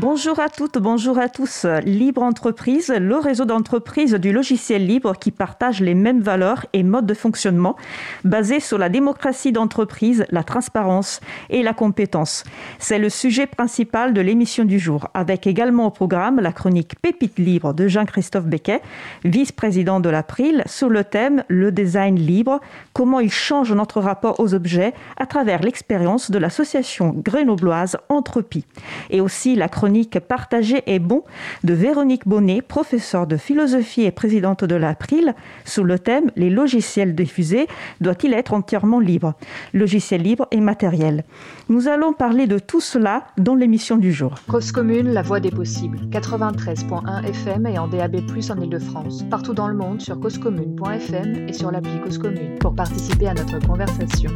Bonjour 0.00 0.38
à 0.38 0.48
toutes, 0.48 0.78
bonjour 0.78 1.18
à 1.18 1.28
tous. 1.28 1.66
Libre 1.84 2.22
Entreprise, 2.22 2.94
le 2.96 3.16
réseau 3.16 3.44
d'entreprises 3.46 4.14
du 4.14 4.30
logiciel 4.30 4.86
libre 4.86 5.14
qui 5.18 5.32
partage 5.32 5.80
les 5.80 5.94
mêmes 5.94 6.20
valeurs 6.20 6.66
et 6.72 6.84
modes 6.84 7.04
de 7.04 7.14
fonctionnement 7.14 7.74
basés 8.22 8.60
sur 8.60 8.78
la 8.78 8.90
démocratie 8.90 9.50
d'entreprise, 9.50 10.24
la 10.30 10.44
transparence 10.44 11.18
et 11.50 11.64
la 11.64 11.72
compétence. 11.72 12.44
C'est 12.78 13.00
le 13.00 13.08
sujet 13.08 13.48
principal 13.48 14.14
de 14.14 14.20
l'émission 14.20 14.64
du 14.64 14.78
jour, 14.78 15.08
avec 15.14 15.48
également 15.48 15.86
au 15.86 15.90
programme 15.90 16.38
la 16.38 16.52
chronique 16.52 16.94
Pépite 17.02 17.40
libre 17.40 17.74
de 17.74 17.88
Jean-Christophe 17.88 18.46
Becquet, 18.46 18.82
vice-président 19.24 19.98
de 19.98 20.10
l'April, 20.10 20.62
sur 20.66 20.90
le 20.90 21.02
thème 21.02 21.42
Le 21.48 21.72
design 21.72 22.14
libre, 22.14 22.60
comment 22.92 23.18
il 23.18 23.32
change 23.32 23.72
notre 23.72 24.00
rapport 24.00 24.38
aux 24.38 24.54
objets 24.54 24.94
à 25.16 25.26
travers 25.26 25.60
l'expérience 25.62 26.30
de 26.30 26.38
l'association 26.38 27.12
grenobloise 27.16 27.96
Entropie. 28.08 28.64
Et 29.10 29.20
aussi 29.20 29.56
la 29.56 29.68
chronique 29.68 29.87
Partagé 30.28 30.82
et 30.86 30.98
bon 30.98 31.24
de 31.64 31.72
Véronique 31.72 32.28
Bonnet, 32.28 32.60
professeure 32.60 33.26
de 33.26 33.36
philosophie 33.36 34.02
et 34.02 34.10
présidente 34.10 34.64
de 34.64 34.74
l'April, 34.74 35.34
sous 35.64 35.82
le 35.82 35.98
thème 35.98 36.30
Les 36.36 36.50
logiciels 36.50 37.14
diffusés 37.14 37.66
doit-il 38.00 38.34
être 38.34 38.52
entièrement 38.52 39.00
libre? 39.00 39.34
Logiciel 39.72 40.22
libre 40.22 40.46
et 40.50 40.60
matériel. 40.60 41.24
Nous 41.68 41.88
allons 41.88 42.12
parler 42.12 42.46
de 42.46 42.58
tout 42.58 42.80
cela 42.80 43.24
dans 43.38 43.54
l'émission 43.54 43.96
du 43.96 44.12
jour. 44.12 44.34
Cause 44.48 44.72
commune, 44.72 45.08
la 45.08 45.22
voix 45.22 45.40
des 45.40 45.50
possibles. 45.50 45.98
93.1 46.10 47.24
FM 47.24 47.66
et 47.66 47.78
en 47.78 47.88
DAB+, 47.88 48.16
en 48.16 48.60
Ile-de-France. 48.60 49.24
Partout 49.30 49.54
dans 49.54 49.68
le 49.68 49.74
monde 49.74 50.00
sur 50.02 50.20
causecommune.fm 50.20 51.48
et 51.48 51.52
sur 51.52 51.70
l'appli 51.70 51.98
Cause 52.02 52.18
Commune. 52.18 52.58
Pour 52.58 52.74
participer 52.74 53.28
à 53.28 53.34
notre 53.34 53.58
conversation, 53.66 54.30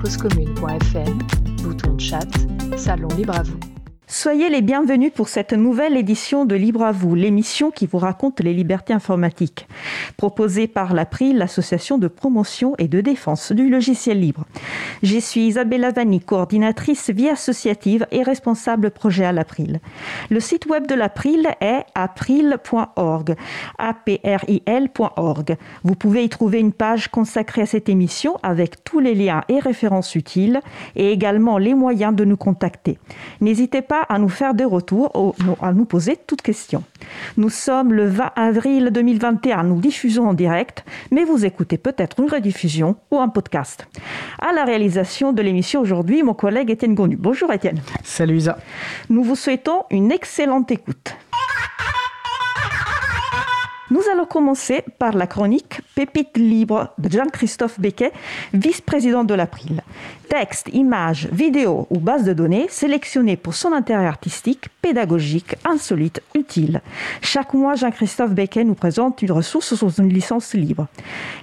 causecommune.fm, 0.00 1.18
bouton 1.62 1.98
chat, 1.98 2.28
salon 2.76 3.08
libre 3.16 3.36
à 3.36 3.42
vous. 3.42 3.73
Soyez 4.06 4.50
les 4.50 4.60
bienvenus 4.60 5.12
pour 5.14 5.28
cette 5.28 5.54
nouvelle 5.54 5.96
édition 5.96 6.44
de 6.44 6.54
Libre 6.54 6.82
à 6.82 6.92
vous, 6.92 7.14
l'émission 7.14 7.70
qui 7.70 7.86
vous 7.86 7.96
raconte 7.96 8.40
les 8.40 8.52
libertés 8.52 8.92
informatiques, 8.92 9.66
proposée 10.18 10.66
par 10.66 10.92
l'April, 10.92 11.38
l'association 11.38 11.96
de 11.96 12.06
promotion 12.06 12.74
et 12.76 12.86
de 12.86 13.00
défense 13.00 13.52
du 13.52 13.70
logiciel 13.70 14.20
libre. 14.20 14.44
Je 15.02 15.18
suis 15.18 15.46
Isabella 15.46 15.90
Vanni, 15.90 16.20
coordinatrice 16.20 17.08
vie 17.08 17.30
associative 17.30 18.06
et 18.10 18.22
responsable 18.22 18.90
projet 18.90 19.24
à 19.24 19.32
l'April. 19.32 19.80
Le 20.28 20.38
site 20.38 20.66
web 20.66 20.86
de 20.86 20.94
l'April 20.94 21.48
est 21.62 21.84
april.org, 21.94 23.36
april.org. 23.78 25.56
Vous 25.82 25.94
pouvez 25.94 26.24
y 26.24 26.28
trouver 26.28 26.60
une 26.60 26.74
page 26.74 27.08
consacrée 27.08 27.62
à 27.62 27.66
cette 27.66 27.88
émission 27.88 28.36
avec 28.42 28.84
tous 28.84 29.00
les 29.00 29.14
liens 29.14 29.44
et 29.48 29.60
références 29.60 30.14
utiles 30.14 30.60
et 30.94 31.10
également 31.10 31.56
les 31.56 31.72
moyens 31.72 32.14
de 32.14 32.26
nous 32.26 32.36
contacter. 32.36 32.98
N'hésitez 33.40 33.80
pas 33.80 33.93
à 34.02 34.18
nous 34.18 34.28
faire 34.28 34.54
des 34.54 34.64
retours, 34.64 35.10
ou 35.14 35.34
à 35.60 35.72
nous 35.72 35.84
poser 35.84 36.16
toutes 36.16 36.42
questions. 36.42 36.82
Nous 37.36 37.50
sommes 37.50 37.92
le 37.92 38.06
20 38.06 38.32
avril 38.36 38.90
2021, 38.92 39.64
nous 39.64 39.80
diffusons 39.80 40.26
en 40.26 40.34
direct, 40.34 40.84
mais 41.10 41.24
vous 41.24 41.44
écoutez 41.44 41.78
peut-être 41.78 42.20
une 42.20 42.30
rediffusion 42.30 42.96
ou 43.10 43.18
un 43.18 43.28
podcast. 43.28 43.86
À 44.40 44.52
la 44.52 44.64
réalisation 44.64 45.32
de 45.32 45.42
l'émission 45.42 45.80
aujourd'hui, 45.80 46.22
mon 46.22 46.34
collègue 46.34 46.70
Étienne 46.70 46.94
Gonu. 46.94 47.16
Bonjour 47.16 47.52
Étienne. 47.52 47.80
Salut 48.02 48.36
Isa. 48.36 48.58
Nous 49.10 49.22
vous 49.22 49.36
souhaitons 49.36 49.84
une 49.90 50.12
excellente 50.12 50.70
écoute. 50.70 51.14
Nous 53.90 54.02
allons 54.12 54.24
commencer 54.24 54.82
par 54.98 55.12
la 55.12 55.28
chronique 55.28 55.80
Pépite 55.94 56.36
libre 56.36 56.92
de 56.98 57.08
Jean-Christophe 57.08 57.78
Becquet, 57.78 58.12
vice-président 58.52 59.22
de 59.22 59.34
l'April. 59.34 59.82
Texte, 60.28 60.68
images, 60.72 61.28
vidéos 61.30 61.86
ou 61.90 61.98
bases 61.98 62.24
de 62.24 62.32
données 62.32 62.66
sélectionnées 62.68 63.36
pour 63.36 63.54
son 63.54 63.72
intérêt 63.72 64.06
artistique, 64.06 64.68
pédagogique, 64.80 65.56
insolite, 65.64 66.22
utile. 66.34 66.80
Chaque 67.20 67.54
mois, 67.54 67.74
Jean-Christophe 67.74 68.32
Becquet 68.32 68.64
nous 68.64 68.74
présente 68.74 69.22
une 69.22 69.32
ressource 69.32 69.74
sous 69.74 69.90
une 69.90 70.08
licence 70.08 70.54
libre. 70.54 70.86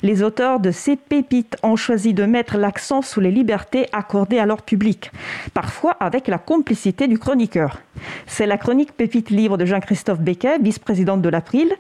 Les 0.03 0.24
auteurs 0.24 0.59
de 0.59 0.72
ces 0.72 0.96
pépites 0.96 1.58
ont 1.64 1.75
choisi 1.75 2.14
de 2.14 2.25
mettre 2.25 2.58
l'accent 2.58 3.02
sur 3.02 3.22
les 3.22 3.31
libertés 3.31 3.88
accordées 3.94 4.40
à 4.40 4.46
leur 4.46 4.64
public, 4.64 5.12
parfois 5.53 5.91
avec 6.00 6.28
la 6.28 6.38
complicité 6.38 7.08
du 7.08 7.18
chroniqueur. 7.20 7.81
C'est 8.25 8.47
la 8.47 8.58
chronique 8.58 8.94
Pépite 8.94 9.30
libre 9.30 9.58
de 9.58 9.66
Jean-Christophe 9.66 10.20
Becquet, 10.20 10.59
vice-président 10.59 11.18
de 11.18 11.30
l'April, 11.30 11.72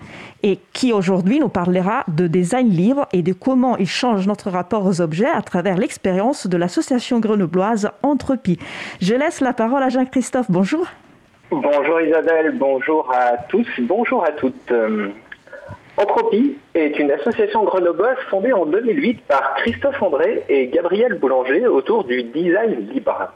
et 0.43 0.59
qui 0.73 0.93
aujourd'hui 0.93 1.39
nous 1.39 1.49
parlera 1.49 2.03
de 2.07 2.27
design 2.27 2.69
libre 2.69 3.07
et 3.11 3.21
de 3.21 3.33
comment 3.33 3.77
il 3.77 3.87
change 3.87 4.27
notre 4.27 4.51
rapport 4.51 4.85
aux 4.85 5.01
objets 5.01 5.29
à 5.29 5.41
travers 5.41 5.77
l'expérience 5.77 6.47
de 6.47 6.57
l'association 6.57 7.00
grenobloise. 7.19 7.91
Je 9.01 9.15
laisse 9.15 9.41
la 9.41 9.53
parole 9.53 9.83
à 9.83 9.89
Jean-Christophe. 9.89 10.47
Bonjour. 10.49 10.87
Bonjour 11.51 11.99
Isabelle, 11.99 12.53
bonjour 12.57 13.11
à 13.13 13.37
tous, 13.49 13.67
bonjour 13.79 14.23
à 14.23 14.31
toutes. 14.31 14.71
Euh, 14.71 15.09
Entropie 15.97 16.57
est 16.73 16.97
une 16.97 17.11
association 17.11 17.65
grenobloise 17.65 18.17
fondée 18.29 18.53
en 18.53 18.65
2008 18.65 19.21
par 19.27 19.55
Christophe 19.55 20.01
André 20.01 20.43
et 20.47 20.67
Gabriel 20.67 21.15
Boulanger 21.15 21.67
autour 21.67 22.05
du 22.05 22.23
design 22.23 22.87
libre. 22.93 23.33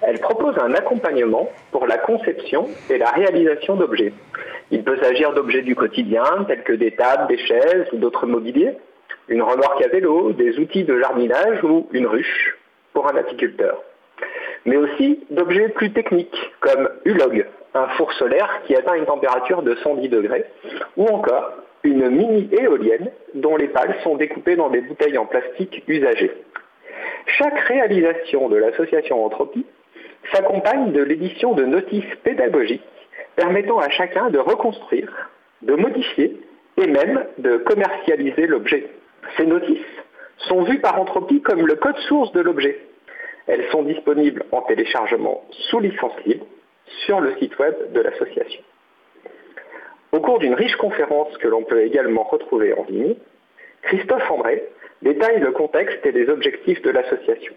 Elle 0.00 0.18
propose 0.18 0.58
un 0.58 0.74
accompagnement 0.74 1.48
pour 1.70 1.86
la 1.86 1.98
conception 1.98 2.66
et 2.90 2.98
la 2.98 3.10
réalisation 3.10 3.76
d'objets. 3.76 4.12
Il 4.72 4.82
peut 4.82 4.98
s'agir 5.00 5.32
d'objets 5.32 5.62
du 5.62 5.76
quotidien, 5.76 6.24
tels 6.48 6.64
que 6.64 6.72
des 6.72 6.90
tables, 6.90 7.28
des 7.28 7.38
chaises 7.38 7.86
ou 7.92 7.98
d'autres 7.98 8.26
mobiliers, 8.26 8.74
une 9.28 9.42
remorque 9.42 9.82
à 9.82 9.88
vélo, 9.88 10.32
des 10.32 10.58
outils 10.58 10.82
de 10.82 10.98
jardinage 10.98 11.62
ou 11.62 11.86
une 11.92 12.08
ruche 12.08 12.58
pour 12.92 13.08
un 13.08 13.16
apiculteur. 13.16 13.82
Mais 14.64 14.76
aussi 14.76 15.24
d'objets 15.30 15.68
plus 15.70 15.92
techniques, 15.92 16.52
comme 16.60 16.88
Ulog, 17.04 17.46
un 17.74 17.88
four 17.88 18.12
solaire 18.12 18.60
qui 18.66 18.76
atteint 18.76 18.94
une 18.94 19.06
température 19.06 19.62
de 19.62 19.74
110 19.76 20.08
degrés, 20.08 20.44
ou 20.96 21.06
encore 21.06 21.52
une 21.84 22.08
mini 22.10 22.48
éolienne 22.52 23.10
dont 23.34 23.56
les 23.56 23.68
pales 23.68 23.96
sont 24.04 24.16
découpées 24.16 24.56
dans 24.56 24.70
des 24.70 24.80
bouteilles 24.80 25.18
en 25.18 25.26
plastique 25.26 25.82
usagées. 25.88 26.32
Chaque 27.26 27.58
réalisation 27.60 28.48
de 28.48 28.56
l'association 28.56 29.24
Entropie 29.24 29.66
s'accompagne 30.32 30.92
de 30.92 31.02
l'édition 31.02 31.54
de 31.54 31.64
notices 31.64 32.14
pédagogiques 32.22 32.82
permettant 33.36 33.78
à 33.78 33.88
chacun 33.90 34.30
de 34.30 34.38
reconstruire, 34.38 35.30
de 35.62 35.74
modifier 35.74 36.40
et 36.76 36.86
même 36.86 37.24
de 37.38 37.56
commercialiser 37.56 38.46
l'objet. 38.46 38.86
Ces 39.36 39.46
notices 39.46 39.78
sont 40.48 40.62
vues 40.62 40.80
par 40.80 41.00
Entropie 41.00 41.42
comme 41.42 41.66
le 41.66 41.74
code 41.76 41.96
source 42.08 42.32
de 42.32 42.40
l'objet. 42.40 42.78
Elles 43.46 43.66
sont 43.70 43.82
disponibles 43.82 44.44
en 44.52 44.62
téléchargement 44.62 45.42
sous 45.70 45.80
licence 45.80 46.12
libre 46.26 46.46
sur 47.04 47.20
le 47.20 47.34
site 47.36 47.58
web 47.58 47.74
de 47.92 48.00
l'association. 48.00 48.62
Au 50.12 50.20
cours 50.20 50.38
d'une 50.38 50.54
riche 50.54 50.76
conférence 50.76 51.36
que 51.38 51.48
l'on 51.48 51.62
peut 51.62 51.82
également 51.82 52.22
retrouver 52.22 52.74
en 52.74 52.84
ligne, 52.84 53.14
Christophe 53.82 54.30
André 54.30 54.62
détaille 55.00 55.40
le 55.40 55.52
contexte 55.52 56.04
et 56.04 56.12
les 56.12 56.28
objectifs 56.28 56.82
de 56.82 56.90
l'association. 56.90 57.54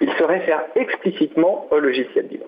Il 0.00 0.10
se 0.12 0.24
réfère 0.24 0.64
explicitement 0.74 1.66
au 1.70 1.78
logiciel 1.78 2.26
libre. 2.28 2.46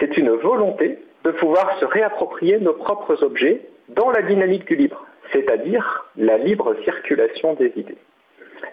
C'est 0.00 0.16
une 0.16 0.30
volonté 0.30 0.98
de 1.24 1.30
pouvoir 1.30 1.78
se 1.78 1.84
réapproprier 1.84 2.58
nos 2.58 2.72
propres 2.72 3.22
objets 3.22 3.60
dans 3.90 4.10
la 4.10 4.22
dynamique 4.22 4.66
du 4.66 4.76
libre, 4.76 5.06
c'est-à-dire 5.32 6.10
la 6.16 6.38
libre 6.38 6.74
circulation 6.84 7.54
des 7.54 7.72
idées. 7.76 7.98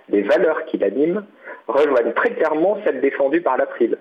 Les 0.10 0.22
valeurs 0.22 0.66
qui 0.66 0.78
l'animent 0.78 1.26
rejoignent 1.68 2.14
très 2.14 2.32
clairement 2.32 2.78
celles 2.84 3.02
défendues 3.02 3.42
par 3.42 3.58
l'April. 3.58 3.98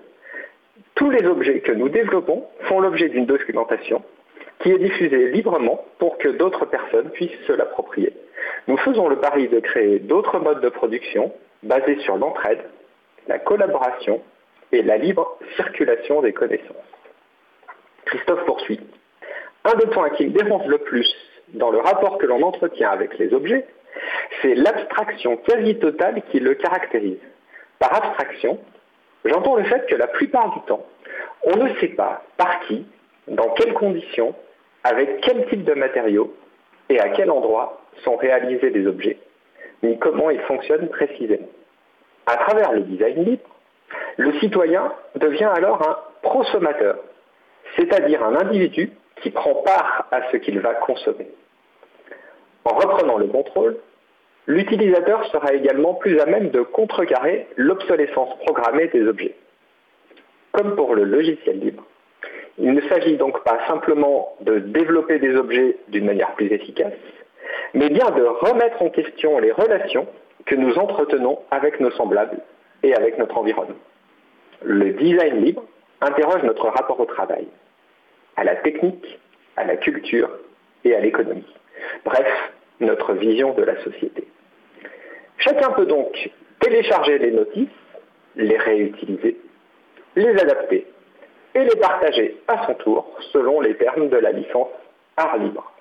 Tous 0.95 1.09
les 1.09 1.25
objets 1.25 1.59
que 1.61 1.71
nous 1.71 1.89
développons 1.89 2.45
font 2.61 2.79
l'objet 2.79 3.09
d'une 3.09 3.25
documentation 3.25 4.03
qui 4.59 4.71
est 4.71 4.77
diffusée 4.77 5.29
librement 5.31 5.85
pour 5.99 6.17
que 6.17 6.27
d'autres 6.27 6.65
personnes 6.65 7.09
puissent 7.11 7.45
se 7.47 7.53
l'approprier. 7.53 8.13
Nous 8.67 8.77
faisons 8.77 9.07
le 9.07 9.17
pari 9.17 9.47
de 9.47 9.59
créer 9.59 9.99
d'autres 9.99 10.39
modes 10.39 10.61
de 10.61 10.69
production 10.69 11.33
basés 11.63 11.99
sur 11.99 12.17
l'entraide, 12.17 12.59
la 13.27 13.39
collaboration 13.39 14.21
et 14.71 14.81
la 14.81 14.97
libre 14.97 15.37
circulation 15.55 16.21
des 16.21 16.33
connaissances. 16.33 16.75
Christophe 18.05 18.45
poursuit. 18.45 18.79
Un 19.63 19.75
des 19.75 19.87
points 19.87 20.09
qui 20.11 20.25
me 20.27 20.31
dérange 20.31 20.67
le 20.67 20.79
plus 20.79 21.07
dans 21.53 21.71
le 21.71 21.79
rapport 21.79 22.17
que 22.17 22.25
l'on 22.25 22.41
entretient 22.43 22.89
avec 22.89 23.17
les 23.17 23.33
objets, 23.33 23.65
c'est 24.41 24.55
l'abstraction 24.55 25.37
quasi 25.37 25.77
totale 25.79 26.21
qui 26.31 26.39
le 26.39 26.55
caractérise. 26.55 27.19
Par 27.79 27.93
abstraction, 27.93 28.59
j'entends 29.25 29.55
le 29.55 29.63
fait 29.63 29.85
que 29.87 29.95
la 29.95 30.07
plupart 30.07 30.53
du 30.53 30.61
temps, 30.61 30.85
on 31.43 31.55
ne 31.55 31.73
sait 31.75 31.89
pas 31.89 32.23
par 32.37 32.59
qui, 32.61 32.85
dans 33.27 33.49
quelles 33.51 33.73
conditions, 33.73 34.35
avec 34.83 35.21
quel 35.21 35.47
type 35.47 35.63
de 35.63 35.73
matériaux 35.73 36.33
et 36.89 36.99
à 36.99 37.09
quel 37.09 37.31
endroit 37.31 37.81
sont 38.03 38.15
réalisés 38.15 38.69
les 38.69 38.87
objets, 38.87 39.17
ni 39.83 39.97
comment 39.99 40.29
ils 40.29 40.41
fonctionnent 40.41 40.89
précisément. 40.89 41.47
À 42.25 42.37
travers 42.37 42.71
le 42.73 42.81
design 42.81 43.23
libre, 43.23 43.49
le 44.17 44.33
citoyen 44.39 44.93
devient 45.15 45.49
alors 45.55 45.81
un 45.87 45.97
prosommateur, 46.21 46.97
c'est-à-dire 47.75 48.23
un 48.23 48.35
individu 48.35 48.91
qui 49.21 49.31
prend 49.31 49.55
part 49.55 50.07
à 50.11 50.31
ce 50.31 50.37
qu'il 50.37 50.59
va 50.59 50.75
consommer. 50.75 51.27
En 52.69 52.75
reprenant 52.75 53.17
le 53.17 53.25
contrôle, 53.25 53.77
l'utilisateur 54.45 55.25
sera 55.31 55.53
également 55.53 55.95
plus 55.95 56.19
à 56.19 56.27
même 56.27 56.51
de 56.51 56.61
contrecarrer 56.61 57.47
l'obsolescence 57.55 58.37
programmée 58.45 58.87
des 58.89 59.07
objets. 59.07 59.35
Comme 60.51 60.75
pour 60.75 60.93
le 60.93 61.03
logiciel 61.03 61.59
libre, 61.59 61.83
il 62.59 62.73
ne 62.73 62.81
s'agit 62.81 63.17
donc 63.17 63.43
pas 63.43 63.59
simplement 63.67 64.35
de 64.41 64.59
développer 64.59 65.17
des 65.17 65.35
objets 65.35 65.77
d'une 65.87 66.05
manière 66.05 66.35
plus 66.35 66.51
efficace, 66.51 66.93
mais 67.73 67.89
bien 67.89 68.11
de 68.11 68.21
remettre 68.21 68.81
en 68.83 68.89
question 68.89 69.39
les 69.39 69.51
relations 69.51 70.07
que 70.45 70.55
nous 70.55 70.77
entretenons 70.77 71.39
avec 71.49 71.79
nos 71.79 71.91
semblables 71.91 72.39
et 72.83 72.93
avec 72.93 73.17
notre 73.17 73.37
environnement. 73.37 73.75
Le 74.61 74.91
design 74.91 75.43
libre 75.43 75.63
interroge 76.01 76.43
notre 76.43 76.67
rapport 76.67 76.99
au 76.99 77.05
travail, 77.05 77.47
à 78.35 78.43
la 78.43 78.57
technique, 78.57 79.19
à 79.55 79.63
la 79.63 79.77
culture 79.77 80.29
et 80.83 80.93
à 80.95 80.99
l'économie. 80.99 81.55
Bref, 82.05 82.27
notre 82.79 83.13
vision 83.13 83.53
de 83.53 83.63
la 83.63 83.81
société. 83.83 84.25
Chacun 85.37 85.71
peut 85.71 85.85
donc 85.85 86.29
télécharger 86.59 87.17
les 87.17 87.31
notices, 87.31 87.67
les 88.35 88.57
réutiliser, 88.57 89.37
les 90.15 90.31
adapter 90.31 90.85
et 91.55 91.63
les 91.63 91.75
partager 91.75 92.37
à 92.47 92.65
son 92.65 92.73
tour 92.75 93.17
selon 93.31 93.61
les 93.61 93.75
termes 93.75 94.09
de 94.09 94.17
la 94.17 94.31
licence 94.31 94.69
art 95.17 95.37
libre. 95.37 95.71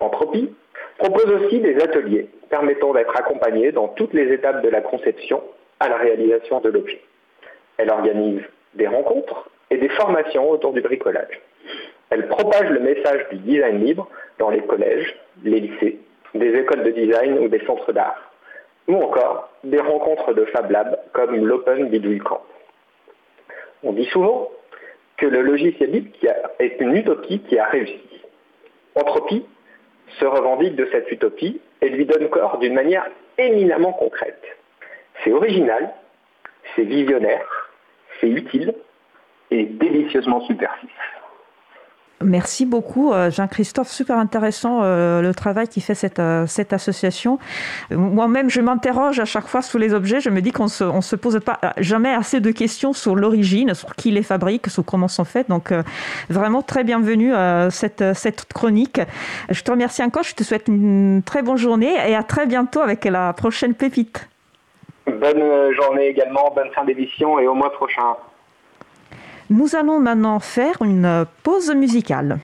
Entropie 0.00 0.52
propose 0.98 1.30
aussi 1.32 1.60
des 1.60 1.76
ateliers 1.76 2.28
permettant 2.50 2.92
d'être 2.92 3.16
accompagné 3.16 3.72
dans 3.72 3.88
toutes 3.88 4.12
les 4.12 4.32
étapes 4.32 4.62
de 4.62 4.68
la 4.68 4.80
conception 4.80 5.42
à 5.80 5.88
la 5.88 5.96
réalisation 5.96 6.60
de 6.60 6.68
l'objet. 6.68 7.00
Elle 7.78 7.90
organise 7.90 8.42
des 8.74 8.86
rencontres 8.86 9.50
et 9.70 9.78
des 9.78 9.88
formations 9.88 10.50
autour 10.50 10.72
du 10.72 10.80
bricolage. 10.80 11.40
Elle 12.10 12.28
propage 12.28 12.68
le 12.68 12.80
message 12.80 13.26
du 13.30 13.38
design 13.38 13.82
libre 13.82 14.08
dans 14.38 14.50
les 14.50 14.60
collèges, 14.60 15.16
les 15.44 15.60
lycées, 15.60 15.98
des 16.34 16.54
écoles 16.54 16.84
de 16.84 16.90
design 16.90 17.38
ou 17.38 17.48
des 17.48 17.64
centres 17.66 17.92
d'art, 17.92 18.32
ou 18.88 18.96
encore 18.96 19.50
des 19.64 19.80
rencontres 19.80 20.34
de 20.34 20.44
Fab 20.46 20.70
Lab 20.70 20.98
comme 21.12 21.36
l'Open 21.44 21.88
Bidouille 21.88 22.18
Camp. 22.18 22.42
On 23.82 23.92
dit 23.92 24.06
souvent 24.06 24.50
que 25.16 25.26
le 25.26 25.42
logiciel 25.42 25.90
libre 25.90 26.10
est 26.58 26.80
une 26.80 26.96
utopie 26.96 27.40
qui 27.40 27.58
a 27.58 27.66
réussi. 27.66 28.22
Entropie 28.94 29.44
se 30.18 30.24
revendique 30.24 30.76
de 30.76 30.88
cette 30.92 31.10
utopie 31.10 31.60
et 31.80 31.88
lui 31.88 32.06
donne 32.06 32.28
corps 32.28 32.58
d'une 32.58 32.74
manière 32.74 33.08
éminemment 33.38 33.92
concrète. 33.92 34.42
C'est 35.24 35.32
original, 35.32 35.92
c'est 36.74 36.84
visionnaire, 36.84 37.70
c'est 38.20 38.28
utile 38.28 38.74
et 39.50 39.64
délicieusement 39.64 40.40
subversif. 40.46 40.90
Merci 42.24 42.66
beaucoup, 42.66 43.12
euh, 43.12 43.30
Jean-Christophe. 43.30 43.88
Super 43.88 44.18
intéressant 44.18 44.80
euh, 44.82 45.22
le 45.22 45.34
travail 45.34 45.68
qui 45.68 45.80
fait 45.80 45.94
cette, 45.94 46.18
euh, 46.18 46.46
cette 46.46 46.72
association. 46.72 47.38
Moi-même, 47.90 48.50
je 48.50 48.60
m'interroge 48.60 49.20
à 49.20 49.24
chaque 49.24 49.46
fois 49.46 49.62
sur 49.62 49.78
les 49.78 49.94
objets. 49.94 50.20
Je 50.20 50.30
me 50.30 50.40
dis 50.40 50.52
qu'on 50.52 50.68
se, 50.68 50.84
se 51.00 51.16
pose 51.16 51.40
pas 51.40 51.60
jamais 51.78 52.12
assez 52.12 52.40
de 52.40 52.50
questions 52.50 52.92
sur 52.92 53.14
l'origine, 53.14 53.74
sur 53.74 53.94
qui 53.94 54.10
les 54.10 54.22
fabrique, 54.22 54.68
sur 54.68 54.84
comment 54.84 55.08
sont 55.08 55.24
faits. 55.24 55.48
Donc, 55.48 55.72
vraiment 56.28 56.62
très 56.62 56.84
bienvenue 56.84 57.34
à 57.34 57.70
cette, 57.70 58.04
cette 58.14 58.52
chronique. 58.52 59.00
Je 59.50 59.62
te 59.62 59.70
remercie 59.70 60.02
encore. 60.02 60.22
Je 60.22 60.34
te 60.34 60.42
souhaite 60.42 60.68
une 60.68 61.22
très 61.24 61.42
bonne 61.42 61.56
journée 61.56 61.94
et 62.08 62.14
à 62.14 62.22
très 62.22 62.46
bientôt 62.46 62.80
avec 62.80 63.04
la 63.04 63.32
prochaine 63.32 63.74
pépite. 63.74 64.28
Bonne 65.06 65.72
journée 65.74 66.06
également, 66.06 66.52
bonne 66.54 66.70
fin 66.74 66.84
d'édition 66.84 67.38
et 67.38 67.46
au 67.46 67.54
mois 67.54 67.72
prochain. 67.72 68.16
Nous 69.50 69.74
allons 69.76 70.00
maintenant 70.00 70.40
faire 70.40 70.82
une 70.82 71.26
pause 71.42 71.74
musicale. 71.74 72.38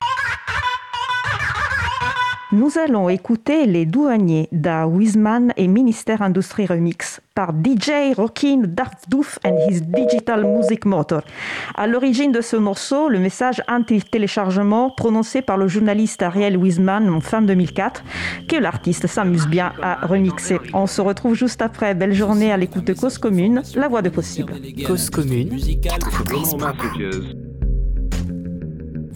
Nous 2.50 2.78
allons 2.78 3.10
écouter 3.10 3.66
Les 3.66 3.84
Douaniers 3.84 4.48
d'A 4.52 4.86
Wiseman 4.86 5.52
et 5.58 5.68
Ministère 5.68 6.22
Industrie 6.22 6.64
Remix 6.64 7.20
par 7.34 7.50
DJ 7.50 8.16
Rockin 8.16 8.62
Doof 9.08 9.38
and 9.44 9.54
his 9.68 9.82
Digital 9.82 10.46
Music 10.46 10.86
Motor. 10.86 11.20
À 11.74 11.86
l'origine 11.86 12.32
de 12.32 12.40
ce 12.40 12.56
morceau, 12.56 13.10
le 13.10 13.18
message 13.18 13.62
anti-téléchargement 13.68 14.88
prononcé 14.88 15.42
par 15.42 15.58
le 15.58 15.68
journaliste 15.68 16.22
Ariel 16.22 16.56
Wiseman 16.56 17.10
en 17.10 17.20
fin 17.20 17.42
2004, 17.42 18.02
que 18.48 18.56
l'artiste 18.56 19.06
s'amuse 19.06 19.46
bien 19.46 19.74
à 19.82 20.06
remixer. 20.06 20.58
On 20.72 20.86
se 20.86 21.02
retrouve 21.02 21.34
juste 21.34 21.60
après. 21.60 21.94
Belle 21.94 22.14
journée 22.14 22.50
à 22.50 22.56
l'écoute 22.56 22.84
de 22.84 22.94
Cause 22.94 23.18
Commune, 23.18 23.60
la 23.74 23.88
voix 23.88 24.00
de 24.00 24.08
possible. 24.08 24.54
Cause 24.86 25.10
Commune. 25.10 25.58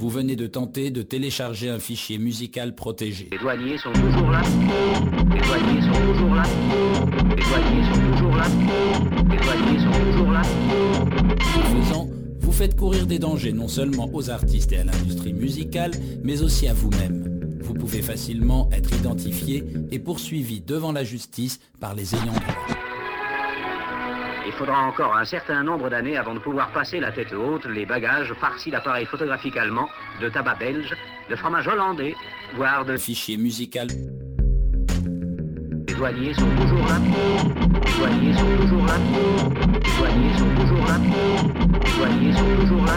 Vous 0.03 0.11
venez 0.11 0.35
de 0.35 0.49
tenter 0.49 0.91
de 0.91 1.01
télécharger 1.03 1.71
un 1.71 1.79
fichier 1.79 2.19
musical 2.19 2.75
protégé. 2.75 3.29
Les 3.31 3.39
douaniers 3.39 3.79
sont 3.79 3.93
toujours 3.93 4.33
là. 4.33 4.43
Les 5.33 5.41
douaniers 5.41 5.81
sont 5.81 6.13
toujours 6.13 6.35
là. 6.35 6.43
Les 7.37 7.45
douaniers 7.45 7.85
sont 7.85 8.11
toujours 8.11 8.35
là. 8.35 8.45
Les 9.31 9.37
douaniers 9.37 9.79
sont 9.79 10.05
toujours 10.11 10.33
là. 10.33 10.43
Ce 11.39 11.61
faisant, 11.77 12.11
vous 12.41 12.51
faites 12.51 12.75
courir 12.75 13.07
des 13.07 13.21
dangers 13.21 13.53
non 13.53 13.69
seulement 13.69 14.11
aux 14.13 14.29
artistes 14.29 14.73
et 14.73 14.79
à 14.79 14.85
l'industrie 14.85 15.35
musicale, 15.35 15.93
mais 16.25 16.43
aussi 16.43 16.67
à 16.67 16.75
vous-même. 16.75 17.61
Vous 17.63 17.75
pouvez 17.75 18.03
facilement 18.03 18.69
être 18.73 18.93
identifié 18.93 19.63
et 19.93 20.01
poursuivi 20.01 20.61
devant 20.61 20.91
la 20.91 21.05
justice 21.05 21.61
par 21.79 21.95
les 21.95 22.13
ayants 22.17 22.33
droit. 22.33 22.92
Il 24.45 24.53
faudra 24.53 24.87
encore 24.87 25.17
un 25.17 25.25
certain 25.25 25.63
nombre 25.63 25.89
d'années 25.89 26.17
avant 26.17 26.35
de 26.35 26.41
pouvoir 26.41 26.73
passer 26.73 26.99
la 26.99 27.13
tête 27.13 27.33
haute 27.33 27.65
les 27.67 27.87
bagages 27.87 28.33
farcis 28.35 28.71
d'appareils 28.71 29.07
photographiques 29.07 29.57
allemands, 29.57 29.89
de 30.21 30.29
tabac 30.29 30.57
belge, 30.57 30.95
de 31.31 31.37
fromage 31.37 31.69
hollandais, 31.69 32.15
voire 32.55 32.85
de 32.85 32.97
fichiers 32.97 33.37
musical. 33.37 33.87
Les 35.89 35.95
douaniers 35.95 36.35
sont 36.35 36.51
toujours 36.57 36.87
là. 36.87 36.99
Les 37.85 37.93
douaniers 37.99 38.35
sont 38.35 38.57
toujours 38.57 38.87
là. 38.87 38.97
Les 39.73 39.97
douaniers 39.97 40.39
sont 40.39 40.55
toujours 40.61 40.87
là. 40.87 40.99
Les 41.85 41.91
douaniers 41.97 42.33
sont 42.33 42.57
toujours 42.61 42.85
là. 42.85 42.97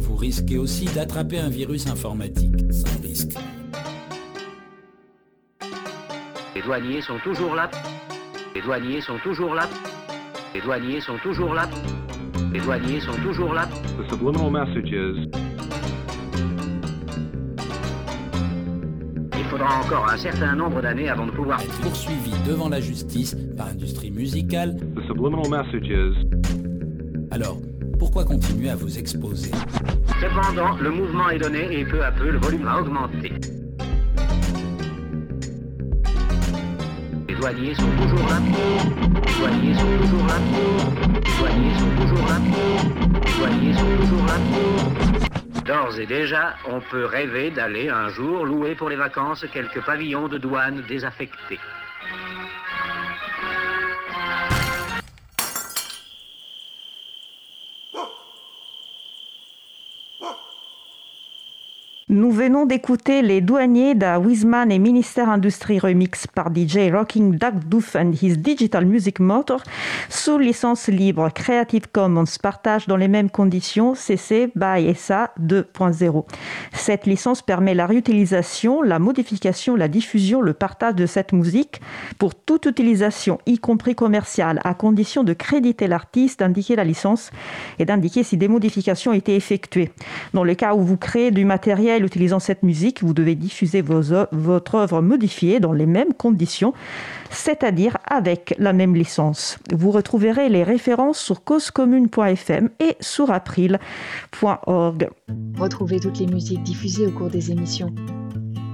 Vous 0.00 0.16
risquez 0.16 0.58
aussi 0.58 0.86
d'attraper 0.86 1.38
un 1.38 1.50
virus 1.50 1.86
informatique, 1.86 2.54
sans 2.72 3.02
risque. 3.02 3.32
Les 6.54 6.62
douaniers 6.62 7.02
sont 7.02 7.18
toujours 7.18 7.54
là. 7.54 7.70
Les 8.54 8.60
douaniers 8.60 9.00
sont 9.00 9.16
toujours 9.22 9.54
là. 9.54 9.62
Les 10.54 10.60
douaniers 10.60 11.00
sont 11.00 11.16
toujours 11.22 11.54
là. 11.54 11.68
Les 12.52 12.60
douaniers 12.60 13.00
sont 13.00 13.16
toujours 13.22 13.54
là. 13.54 13.66
The 13.66 14.10
subliminal 14.10 14.50
messages. 14.50 15.28
Il 19.38 19.44
faudra 19.44 19.80
encore 19.80 20.06
un 20.10 20.18
certain 20.18 20.54
nombre 20.54 20.82
d'années 20.82 21.08
avant 21.08 21.26
de 21.26 21.30
pouvoir 21.30 21.62
être 21.62 21.80
poursuivi 21.80 22.32
devant 22.46 22.68
la 22.68 22.80
justice 22.80 23.34
par 23.56 23.68
l'industrie 23.68 24.10
musicale. 24.10 24.76
The 24.96 25.06
subliminal 25.06 25.48
messages. 25.48 26.26
Alors, 27.30 27.58
pourquoi 27.98 28.26
continuer 28.26 28.68
à 28.68 28.76
vous 28.76 28.98
exposer? 28.98 29.50
Cependant, 30.20 30.76
le 30.76 30.90
mouvement 30.90 31.30
est 31.30 31.38
donné 31.38 31.80
et 31.80 31.84
peu 31.86 32.04
à 32.04 32.12
peu 32.12 32.30
le 32.30 32.38
volume 32.38 32.64
va 32.64 32.80
augmenter. 32.80 33.32
Douaniers 37.42 37.74
sont 37.74 37.90
toujours 38.00 38.28
là. 38.28 38.38
Douaniers 39.36 39.74
sont 39.74 39.98
toujours 40.00 40.26
là. 40.28 40.38
Douaniers 41.38 41.74
sont 41.76 41.90
toujours 42.00 42.28
là. 42.28 42.38
Douaniers 43.36 43.74
sont 43.74 43.96
toujours 44.00 44.26
là. 44.26 44.34
D'ores 45.64 45.98
et 45.98 46.06
déjà, 46.06 46.54
on 46.70 46.80
peut 46.80 47.04
rêver 47.04 47.50
d'aller 47.50 47.88
un 47.88 48.10
jour 48.10 48.46
louer 48.46 48.76
pour 48.76 48.90
les 48.90 48.96
vacances 48.96 49.44
quelques 49.52 49.80
pavillons 49.80 50.28
de 50.28 50.38
douane 50.38 50.84
désaffectés. 50.86 51.58
Nous 62.12 62.30
venons 62.30 62.66
d'écouter 62.66 63.22
Les 63.22 63.40
douaniers 63.40 63.94
d'A 63.94 64.20
Wiseman 64.20 64.70
et 64.70 64.78
Ministère 64.78 65.30
Industrie 65.30 65.78
Remix 65.78 66.26
par 66.26 66.50
DJ 66.54 66.92
Rocking 66.92 67.38
Duck 67.38 67.54
Doof 67.66 67.96
and 67.96 68.12
His 68.20 68.36
Digital 68.36 68.84
Music 68.84 69.18
Motor 69.18 69.62
sous 70.10 70.36
licence 70.36 70.88
libre 70.88 71.30
Creative 71.30 71.88
Commons 71.90 72.26
partage 72.42 72.86
dans 72.86 72.98
les 72.98 73.08
mêmes 73.08 73.30
conditions 73.30 73.94
CC 73.94 74.52
by 74.54 74.94
SA 74.94 75.32
2.0. 75.40 76.26
Cette 76.74 77.06
licence 77.06 77.40
permet 77.40 77.72
la 77.72 77.86
réutilisation, 77.86 78.82
la 78.82 78.98
modification, 78.98 79.74
la 79.74 79.88
diffusion, 79.88 80.42
le 80.42 80.52
partage 80.52 80.96
de 80.96 81.06
cette 81.06 81.32
musique 81.32 81.80
pour 82.18 82.34
toute 82.34 82.66
utilisation, 82.66 83.38
y 83.46 83.58
compris 83.58 83.94
commerciale, 83.94 84.60
à 84.64 84.74
condition 84.74 85.24
de 85.24 85.32
créditer 85.32 85.86
l'artiste, 85.86 86.40
d'indiquer 86.40 86.76
la 86.76 86.84
licence 86.84 87.30
et 87.78 87.86
d'indiquer 87.86 88.22
si 88.22 88.36
des 88.36 88.48
modifications 88.48 89.12
ont 89.12 89.14
été 89.14 89.34
effectuées. 89.34 89.92
Dans 90.34 90.44
le 90.44 90.54
cas 90.54 90.74
où 90.74 90.82
vous 90.82 90.98
créez 90.98 91.30
du 91.30 91.46
matériel 91.46 92.01
utilisant 92.04 92.38
cette 92.38 92.62
musique, 92.62 93.02
vous 93.02 93.14
devez 93.14 93.34
diffuser 93.34 93.82
votre 93.82 94.74
œuvre 94.74 95.02
modifiée 95.02 95.60
dans 95.60 95.72
les 95.72 95.86
mêmes 95.86 96.14
conditions, 96.14 96.72
c'est-à-dire 97.30 97.98
avec 98.06 98.54
la 98.58 98.72
même 98.72 98.94
licence. 98.94 99.58
Vous 99.72 99.90
retrouverez 99.90 100.48
les 100.48 100.62
références 100.62 101.18
sur 101.18 101.44
causecommune.fm 101.44 102.70
et 102.80 102.96
sur 103.00 103.30
april.org. 103.30 105.08
Retrouvez 105.58 106.00
toutes 106.00 106.18
les 106.18 106.26
musiques 106.26 106.62
diffusées 106.62 107.06
au 107.06 107.10
cours 107.10 107.30
des 107.30 107.50
émissions 107.50 107.92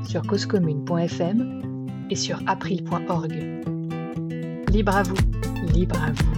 sur 0.08 0.22
causecommune.fm 0.22 2.06
et 2.10 2.16
sur 2.16 2.42
april.org. 2.46 3.32
Libre 4.70 4.96
à 4.96 5.02
vous, 5.02 5.16
libre 5.74 6.02
à 6.02 6.12
vous, 6.12 6.32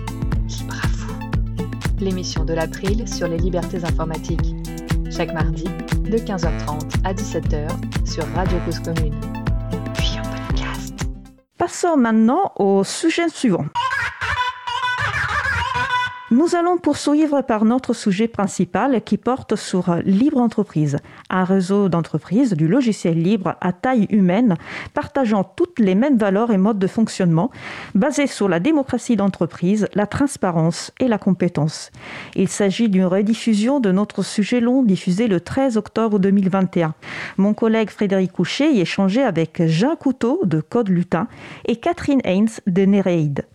libre 0.49 0.77
à 0.83 0.87
vous. 0.89 2.05
L'émission 2.05 2.45
de 2.45 2.55
l'April 2.55 3.07
sur 3.07 3.29
les 3.29 3.39
libertés 3.39 3.85
informatiques. 3.85 4.60
Chaque 5.11 5.33
mardi, 5.33 5.65
de 5.65 6.19
15h30 6.19 7.05
à 7.05 7.13
17h 7.13 7.69
sur 8.07 8.25
Radio 8.35 8.59
Cause 8.65 8.79
Commune. 8.79 9.15
Puis 9.95 10.19
en 10.19 10.47
podcast. 10.47 10.95
Passons 11.59 11.97
maintenant 11.97 12.53
au 12.57 12.85
sujet 12.85 13.29
suivant. 13.29 13.67
Nous 16.33 16.55
allons 16.55 16.79
poursuivre 16.79 17.43
par 17.43 17.65
notre 17.65 17.93
sujet 17.93 18.29
principal 18.29 19.03
qui 19.03 19.17
porte 19.17 19.57
sur 19.57 19.97
Libre 20.05 20.39
Entreprise, 20.39 20.99
un 21.29 21.43
réseau 21.43 21.89
d'entreprises 21.89 22.53
du 22.53 22.69
logiciel 22.69 23.21
libre 23.21 23.57
à 23.61 23.73
taille 23.73 24.07
humaine, 24.11 24.55
partageant 24.95 25.43
toutes 25.43 25.81
les 25.81 25.97
mêmes 25.97 26.19
valeurs 26.19 26.53
et 26.53 26.57
modes 26.57 26.79
de 26.79 26.87
fonctionnement, 26.87 27.51
basés 27.97 28.29
sur 28.29 28.49
la 28.49 28.61
démocratie 28.61 29.17
d'entreprise, 29.17 29.89
la 29.95 30.07
transparence 30.07 30.93
et 31.01 31.09
la 31.09 31.19
compétence. 31.19 31.91
Il 32.37 32.47
s'agit 32.47 32.89
d'une 32.89 33.07
rediffusion 33.07 33.81
de 33.81 33.91
notre 33.91 34.23
sujet 34.23 34.61
long 34.61 34.85
diffusé 34.85 35.27
le 35.27 35.41
13 35.41 35.79
octobre 35.79 36.21
2021. 36.21 36.95
Mon 37.39 37.55
collègue 37.55 37.91
Frédéric 37.91 38.31
Couchet 38.31 38.73
y 38.73 38.81
échangeait 38.81 39.25
avec 39.25 39.67
Jean 39.67 39.97
Couteau 39.97 40.43
de 40.45 40.61
Code 40.61 40.91
Lutin 40.91 41.27
et 41.67 41.75
Catherine 41.75 42.21
Haynes 42.23 42.51
de 42.69 42.85
Nereid. 42.85 43.47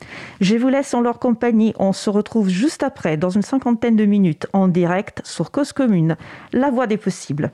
Je 0.41 0.57
vous 0.57 0.67
laisse 0.67 0.93
en 0.93 0.99
leur 0.99 1.19
compagnie. 1.19 1.73
On 1.79 1.93
se 1.93 2.09
retrouve 2.09 2.49
après, 2.83 3.17
dans 3.17 3.29
une 3.29 3.41
cinquantaine 3.41 3.95
de 3.95 4.05
minutes, 4.05 4.47
en 4.53 4.67
direct 4.67 5.21
sur 5.23 5.51
Cause 5.51 5.73
Commune, 5.73 6.15
la 6.53 6.69
voie 6.69 6.87
des 6.87 6.97
possibles. 6.97 7.51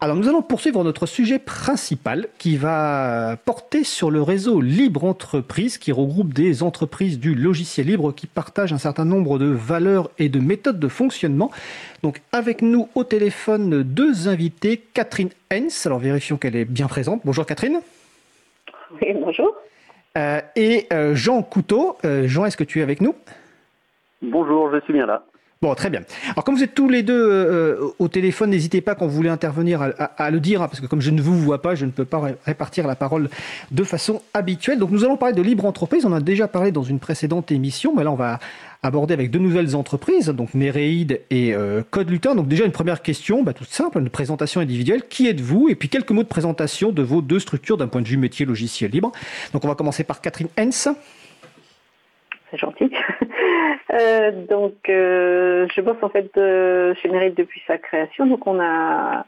Alors 0.00 0.16
nous 0.16 0.28
allons 0.28 0.42
poursuivre 0.42 0.82
notre 0.82 1.06
sujet 1.06 1.38
principal 1.38 2.28
qui 2.38 2.56
va 2.56 3.36
porter 3.44 3.84
sur 3.84 4.10
le 4.10 4.22
réseau 4.22 4.60
Libre 4.60 5.04
Entreprise 5.04 5.78
qui 5.78 5.92
regroupe 5.92 6.32
des 6.32 6.62
entreprises 6.62 7.18
du 7.18 7.34
logiciel 7.34 7.86
libre 7.86 8.12
qui 8.12 8.26
partagent 8.26 8.72
un 8.72 8.78
certain 8.78 9.04
nombre 9.04 9.38
de 9.38 9.46
valeurs 9.46 10.10
et 10.18 10.28
de 10.28 10.38
méthodes 10.38 10.80
de 10.80 10.88
fonctionnement. 10.88 11.50
Donc 12.02 12.22
avec 12.32 12.62
nous 12.62 12.88
au 12.94 13.04
téléphone 13.04 13.82
deux 13.82 14.28
invités, 14.28 14.82
Catherine 14.94 15.30
Hens, 15.52 15.86
alors 15.86 15.98
vérifions 15.98 16.36
qu'elle 16.38 16.56
est 16.56 16.64
bien 16.64 16.86
présente. 16.86 17.20
Bonjour 17.24 17.44
Catherine. 17.44 17.80
Oui, 19.02 19.12
bonjour. 19.14 19.54
Euh, 20.16 20.40
et 20.56 20.86
euh, 20.92 21.14
Jean 21.14 21.42
Couteau. 21.42 21.96
Euh, 22.04 22.26
Jean, 22.26 22.44
est-ce 22.44 22.56
que 22.56 22.64
tu 22.64 22.80
es 22.80 22.82
avec 22.82 23.00
nous? 23.00 23.14
Bonjour, 24.22 24.70
je 24.72 24.80
suis 24.80 24.92
bien 24.92 25.06
là. 25.06 25.24
Bon, 25.62 25.74
très 25.74 25.90
bien. 25.90 26.00
Alors, 26.30 26.42
comme 26.44 26.54
vous 26.54 26.62
êtes 26.62 26.74
tous 26.74 26.88
les 26.88 27.02
deux 27.02 27.22
euh, 27.22 27.90
au 27.98 28.08
téléphone, 28.08 28.48
n'hésitez 28.48 28.80
pas 28.80 28.94
quand 28.94 29.06
vous 29.06 29.14
voulez 29.14 29.28
intervenir 29.28 29.82
à, 29.82 30.30
le 30.30 30.40
dire, 30.40 30.62
hein, 30.62 30.68
parce 30.68 30.80
que 30.80 30.86
comme 30.86 31.02
je 31.02 31.10
ne 31.10 31.20
vous 31.20 31.36
vois 31.36 31.60
pas, 31.60 31.74
je 31.74 31.84
ne 31.84 31.90
peux 31.90 32.06
pas 32.06 32.30
répartir 32.46 32.86
la 32.86 32.96
parole 32.96 33.28
de 33.70 33.84
façon 33.84 34.22
habituelle. 34.32 34.78
Donc, 34.78 34.90
nous 34.90 35.04
allons 35.04 35.18
parler 35.18 35.34
de 35.34 35.42
libre 35.42 35.66
entreprise. 35.66 36.06
On 36.06 36.14
a 36.14 36.20
déjà 36.20 36.48
parlé 36.48 36.72
dans 36.72 36.82
une 36.82 36.98
précédente 36.98 37.52
émission, 37.52 37.94
mais 37.94 38.04
là, 38.04 38.10
on 38.10 38.14
va 38.14 38.38
aborder 38.82 39.12
avec 39.12 39.30
deux 39.30 39.38
nouvelles 39.38 39.76
entreprises, 39.76 40.30
donc 40.30 40.54
Méréide 40.54 41.20
et 41.28 41.54
euh, 41.54 41.82
Code 41.90 42.08
Lutin. 42.08 42.34
Donc, 42.34 42.48
déjà, 42.48 42.64
une 42.64 42.72
première 42.72 43.02
question, 43.02 43.42
bah, 43.42 43.52
toute 43.52 43.68
simple, 43.68 43.98
une 43.98 44.08
présentation 44.08 44.62
individuelle. 44.62 45.02
Qui 45.10 45.28
êtes-vous? 45.28 45.68
Et 45.68 45.74
puis, 45.74 45.90
quelques 45.90 46.12
mots 46.12 46.22
de 46.22 46.28
présentation 46.28 46.90
de 46.90 47.02
vos 47.02 47.20
deux 47.20 47.38
structures 47.38 47.76
d'un 47.76 47.88
point 47.88 48.00
de 48.00 48.08
vue 48.08 48.16
métier 48.16 48.46
logiciel 48.46 48.92
libre. 48.92 49.12
Donc, 49.52 49.62
on 49.62 49.68
va 49.68 49.74
commencer 49.74 50.04
par 50.04 50.22
Catherine 50.22 50.48
Hens. 50.58 50.88
C'est 52.50 52.56
gentil. 52.56 52.90
Euh, 53.92 54.30
donc, 54.46 54.88
euh, 54.88 55.66
je 55.74 55.80
bosse 55.80 56.02
en 56.02 56.08
fait 56.08 56.30
euh, 56.36 56.94
chez 56.96 57.08
Nereid 57.08 57.34
depuis 57.34 57.62
sa 57.66 57.78
création. 57.78 58.26
Donc, 58.26 58.46
on 58.46 58.60
a 58.60 59.24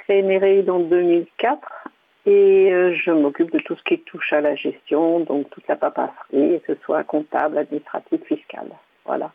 créé 0.00 0.22
Nereid 0.22 0.68
en 0.68 0.80
2004 0.80 1.88
et 2.26 2.70
je 3.04 3.10
m'occupe 3.10 3.50
de 3.50 3.58
tout 3.58 3.74
ce 3.74 3.82
qui 3.82 3.98
touche 4.00 4.32
à 4.32 4.40
la 4.40 4.54
gestion, 4.54 5.20
donc 5.20 5.50
toute 5.50 5.66
la 5.66 5.74
papasserie, 5.74 6.60
que 6.60 6.74
ce 6.74 6.80
soit 6.82 7.02
comptable, 7.02 7.58
administratif, 7.58 8.22
fiscal. 8.24 8.68
Voilà. 9.04 9.32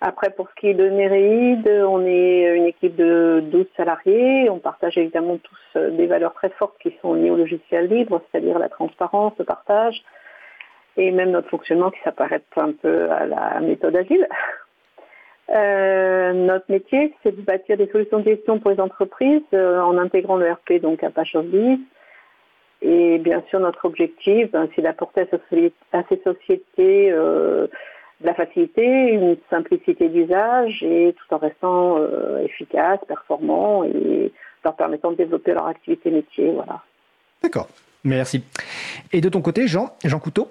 Après, 0.00 0.30
pour 0.30 0.48
ce 0.50 0.54
qui 0.54 0.68
est 0.68 0.74
de 0.74 0.88
Nereid, 0.88 1.66
on 1.88 2.04
est 2.06 2.56
une 2.56 2.66
équipe 2.66 2.94
de 2.94 3.42
12 3.50 3.66
salariés. 3.76 4.50
On 4.50 4.58
partage 4.58 4.98
évidemment 4.98 5.38
tous 5.38 5.80
des 5.80 6.06
valeurs 6.06 6.34
très 6.34 6.50
fortes 6.50 6.76
qui 6.80 6.94
sont 7.00 7.14
liées 7.14 7.30
au 7.30 7.36
logiciel 7.36 7.88
libre, 7.88 8.20
c'est-à-dire 8.30 8.58
la 8.58 8.68
transparence, 8.68 9.32
le 9.38 9.44
partage, 9.44 10.00
et 10.96 11.10
même 11.10 11.30
notre 11.30 11.48
fonctionnement 11.48 11.90
qui 11.90 12.00
s'apparête 12.04 12.44
un 12.56 12.72
peu 12.72 13.10
à 13.10 13.26
la 13.26 13.60
méthode 13.60 13.96
agile. 13.96 14.26
Euh, 15.50 16.32
notre 16.32 16.70
métier, 16.70 17.14
c'est 17.22 17.36
de 17.36 17.42
bâtir 17.42 17.76
des 17.76 17.88
solutions 17.88 18.20
de 18.20 18.24
gestion 18.24 18.58
pour 18.58 18.70
les 18.70 18.80
entreprises 18.80 19.42
euh, 19.52 19.80
en 19.80 19.98
intégrant 19.98 20.36
le 20.36 20.50
RP 20.50 20.80
donc 20.80 21.02
Apache 21.04 21.34
Office. 21.34 21.80
Et 22.80 23.18
bien 23.18 23.42
sûr, 23.48 23.60
notre 23.60 23.84
objectif, 23.84 24.50
ben, 24.52 24.68
c'est 24.74 24.82
d'apporter 24.82 25.22
à, 25.92 26.02
ces 26.08 26.20
sociétés 26.22 27.10
euh, 27.10 27.66
de 28.20 28.26
la 28.26 28.34
facilité, 28.34 28.84
une 28.84 29.36
simplicité 29.50 30.08
d'usage 30.08 30.82
et 30.82 31.14
tout 31.14 31.34
en 31.34 31.38
restant 31.38 31.98
efficace, 32.42 33.00
performant 33.06 33.84
et 33.84 34.32
leur 34.64 34.76
permettant 34.76 35.10
de 35.12 35.16
développer 35.16 35.52
leur 35.52 35.66
activité 35.66 36.10
métier. 36.10 36.52
Voilà. 36.52 36.82
D'accord, 37.42 37.68
merci. 38.02 38.44
Et 39.12 39.20
de 39.20 39.28
ton 39.28 39.40
côté, 39.40 39.66
Jean, 39.66 39.90
Jean 40.04 40.20
Couteau? 40.20 40.48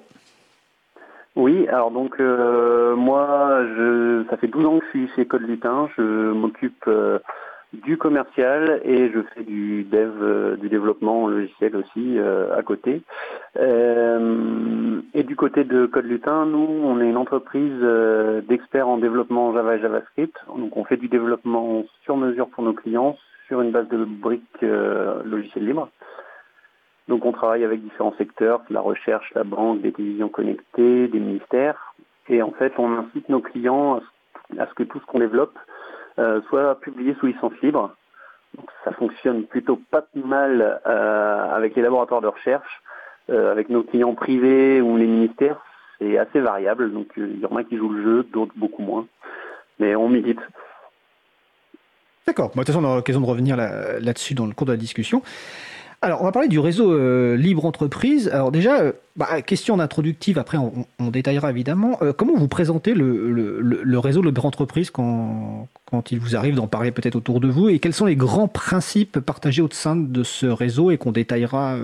Oui, 1.36 1.68
alors 1.68 1.90
donc 1.90 2.20
euh, 2.20 2.96
moi, 2.96 3.66
je, 3.76 4.24
ça 4.30 4.38
fait 4.38 4.48
12 4.48 4.66
ans 4.66 4.80
que 4.80 4.86
je 4.86 4.90
suis 4.90 5.10
chez 5.16 5.26
Code 5.26 5.42
Lutin. 5.42 5.90
Je 5.98 6.32
m'occupe 6.32 6.84
euh, 6.88 7.18
du 7.74 7.98
commercial 7.98 8.82
et 8.84 9.10
je 9.10 9.20
fais 9.34 9.42
du 9.42 9.84
dev, 9.84 10.12
euh, 10.22 10.56
du 10.58 10.70
développement 10.70 11.28
logiciel 11.28 11.76
aussi 11.76 12.20
à 12.20 12.62
côté. 12.62 13.02
et 13.60 15.24
du 15.24 15.36
côté 15.36 15.64
de 15.64 15.88
Code 15.88 16.06
Lutin, 16.06 16.46
nous, 16.46 16.68
on 16.84 17.02
est 17.02 17.10
une 17.10 17.18
entreprise 17.18 17.82
d'experts 18.48 18.88
en 18.88 19.00
développement 19.00 19.54
Java 19.54 19.78
et 19.78 19.82
JavaScript. 19.82 20.36
Donc 20.56 20.78
on 20.78 20.84
fait 20.84 20.98
du 20.98 21.08
développement 21.08 21.84
sur 22.04 22.16
mesure 22.16 22.48
pour 22.50 22.64
nos 22.64 22.74
clients 22.74 23.18
sur 23.48 23.62
une 23.62 23.72
base 23.72 23.88
de 23.90 24.06
briques 24.06 24.62
logiciels 24.62 25.66
libres. 25.66 25.90
Donc 27.08 27.26
on 27.26 27.32
travaille 27.32 27.64
avec 27.64 27.82
différents 27.82 28.16
secteurs, 28.18 28.62
la 28.70 28.82
recherche, 28.82 29.32
la 29.36 29.44
banque, 29.44 29.82
des 29.82 29.92
télévisions 29.92 30.30
connectées, 30.30 31.08
des 31.08 31.20
ministères. 31.20 31.94
Et 32.30 32.42
en 32.42 32.52
fait, 32.52 32.74
on 32.78 32.98
incite 32.98 33.28
nos 33.30 33.42
clients 33.42 34.00
à 34.58 34.68
ce 34.68 34.74
que 34.74 34.84
tout 34.84 35.00
ce 35.00 35.06
qu'on 35.06 35.20
développe 35.20 35.58
euh, 36.20 36.42
soit 36.48 36.80
publié 36.80 37.16
sous 37.20 37.28
licence 37.28 37.54
libre. 37.62 37.94
Donc 38.56 38.70
ça 38.86 38.92
fonctionne 38.92 39.46
plutôt 39.46 39.80
pas 39.90 40.06
mal 40.16 40.80
euh, 40.86 41.56
avec 41.56 41.76
les 41.76 41.82
laboratoires 41.82 42.22
de 42.22 42.28
recherche. 42.28 42.82
Euh, 43.30 43.52
avec 43.52 43.70
nos 43.70 43.84
clients 43.84 44.16
privés 44.16 44.82
ou 44.82 44.98
les 44.98 45.08
ministères, 45.08 45.62
c'est 45.98 46.18
assez 46.18 46.42
variable. 46.42 46.92
Donc 46.92 47.08
il 47.18 47.40
y 47.40 47.46
en 47.46 47.56
a 47.56 47.64
qui 47.64 47.78
jouent 47.78 47.94
le 47.94 48.04
jeu, 48.04 48.24
d'autres 48.32 48.54
beaucoup 48.56 48.82
moins. 48.82 49.08
Mais 49.80 49.96
on 49.96 50.10
milite. 50.10 50.42
D'accord. 52.28 52.50
de 52.50 52.54
toute 52.54 52.68
façon, 52.68 52.80
on 52.84 52.86
aura 52.86 52.96
l'occasion 52.98 53.22
de 53.22 53.26
revenir 53.26 53.58
là-dessus 53.58 54.34
dans 54.34 54.46
le 54.46 54.54
cours 54.54 54.68
de 54.68 54.72
la 54.72 54.78
discussion. 54.78 55.22
Alors, 56.04 56.22
on 56.22 56.26
va 56.26 56.34
parler 56.34 56.50
du 56.50 56.60
réseau 56.60 56.92
euh, 56.92 57.38
Libre 57.38 57.64
Entreprise. 57.64 58.28
Alors 58.28 58.52
déjà, 58.52 58.82
euh, 58.82 58.92
bah, 59.16 59.42
question 59.42 59.80
introductive, 59.80 60.38
après 60.38 60.58
on, 60.58 61.10
détaillera 61.12 61.50
évidemment. 61.50 61.98
Euh, 62.02 62.12
comment 62.12 62.34
vous 62.36 62.50
présentez 62.50 62.94
le, 62.94 63.98
réseau 64.00 64.22
Libre 64.22 64.46
Entreprise 64.46 64.92
quand, 64.92 65.70
il 66.12 66.20
vous 66.20 66.36
arrive 66.36 66.56
d'en 66.56 66.68
parler 66.68 66.92
peut-être 66.92 67.16
autour 67.16 67.40
de 67.40 67.48
vous? 67.48 67.70
Et 67.70 67.80
quels 67.80 67.94
sont 67.94 68.06
les 68.06 68.18
grands 68.18 68.50
principes 68.50 69.22
partagés 69.22 69.62
au 69.62 69.70
sein 69.72 69.96
de 69.96 70.24
ce 70.24 70.46
réseau 70.46 70.92
et 70.92 70.98
qu'on 70.98 71.14
détaillera 71.14 71.78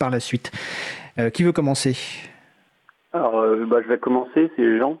par 0.00 0.10
la 0.10 0.18
suite? 0.18 0.50
Qui 1.34 1.44
veut 1.44 1.52
commencer? 1.52 1.96
Alors, 3.12 3.44
bah, 3.68 3.76
je 3.80 3.88
vais 3.88 3.98
commencer, 3.98 4.50
c'est 4.56 4.78
Jean. 4.80 4.98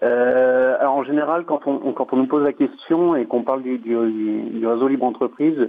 alors 0.00 0.94
en 0.94 1.02
général, 1.02 1.44
quand 1.44 1.66
on, 1.66 1.92
nous 2.12 2.26
pose 2.28 2.44
la 2.44 2.52
question 2.52 3.16
et 3.16 3.26
qu'on 3.26 3.42
parle 3.42 3.64
du, 3.64 3.78
du 3.78 4.64
réseau 4.64 4.86
Libre 4.86 5.06
Entreprise, 5.06 5.68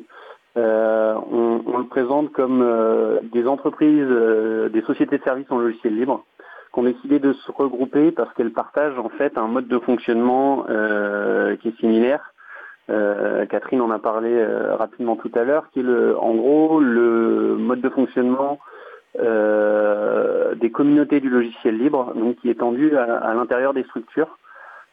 euh, 0.59 1.15
on, 1.31 1.77
le 1.77 1.85
présente 1.85 2.31
comme 2.33 2.61
euh, 2.61 3.19
des 3.31 3.47
entreprises, 3.47 4.07
euh, 4.09 4.67
des 4.69 4.81
sociétés 4.81 5.17
de 5.17 5.23
services 5.23 5.49
en 5.49 5.57
logiciel 5.57 5.95
libre, 5.95 6.25
qui 6.73 6.79
ont 6.79 6.83
décidé 6.83 7.19
de 7.19 7.33
se 7.33 7.51
regrouper 7.51 8.11
parce 8.11 8.33
qu'elles 8.33 8.51
partagent 8.51 8.99
en 8.99 9.09
fait 9.09 9.37
un 9.37 9.47
mode 9.47 9.67
de 9.67 9.79
fonctionnement 9.79 10.65
qui 11.61 11.67
est 11.67 11.79
similaire. 11.79 12.33
Catherine 13.49 13.81
en 13.81 13.89
a 13.89 13.97
parlé 13.99 14.45
rapidement 14.77 15.15
tout 15.15 15.31
à 15.33 15.43
l'heure, 15.43 15.69
qui 15.71 15.79
est 15.79 15.83
le, 15.83 16.15
en 16.19 16.35
gros 16.35 16.79
le 16.79 17.55
mode 17.57 17.81
de 17.81 17.89
fonctionnement 17.89 18.59
des 19.15 20.71
communautés 20.71 21.19
du 21.19 21.29
logiciel 21.29 21.77
libre, 21.77 22.13
donc 22.15 22.35
qui 22.35 22.51
est 22.51 22.59
tendu 22.59 22.95
à, 22.95 23.33
l'intérieur 23.33 23.73
des 23.73 23.83
structures. 23.83 24.37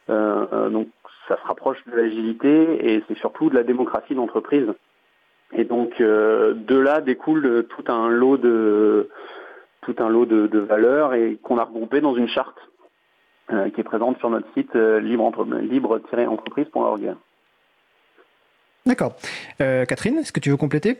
donc 0.09 0.87
ça 1.27 1.37
se 1.37 1.47
rapproche 1.47 1.77
de 1.85 1.95
l'agilité 1.95 2.91
et 2.91 3.03
c'est 3.07 3.17
surtout 3.17 3.51
de 3.51 3.55
la 3.55 3.63
démocratie 3.63 4.15
d'entreprise. 4.15 4.73
Et 5.53 5.63
donc 5.63 5.97
de 5.99 6.77
là 6.77 6.99
découle 7.01 7.65
tout 7.69 7.85
un 7.87 8.09
lot 8.09 8.37
de 8.37 9.09
tout 9.81 9.95
un 9.99 10.09
lot 10.09 10.25
de, 10.25 10.47
de 10.47 10.59
valeurs 10.59 11.13
et 11.13 11.37
qu'on 11.41 11.57
a 11.57 11.63
regroupé 11.63 12.01
dans 12.01 12.15
une 12.15 12.27
charte 12.27 12.57
qui 13.49 13.79
est 13.79 13.83
présente 13.83 14.19
sur 14.19 14.29
notre 14.29 14.51
site 14.53 14.75
libre-entreprise.org. 14.75 17.15
D'accord. 18.85 19.15
Catherine, 19.57 20.17
est-ce 20.17 20.33
que 20.33 20.41
tu 20.41 20.49
veux 20.49 20.57
compléter? 20.57 20.97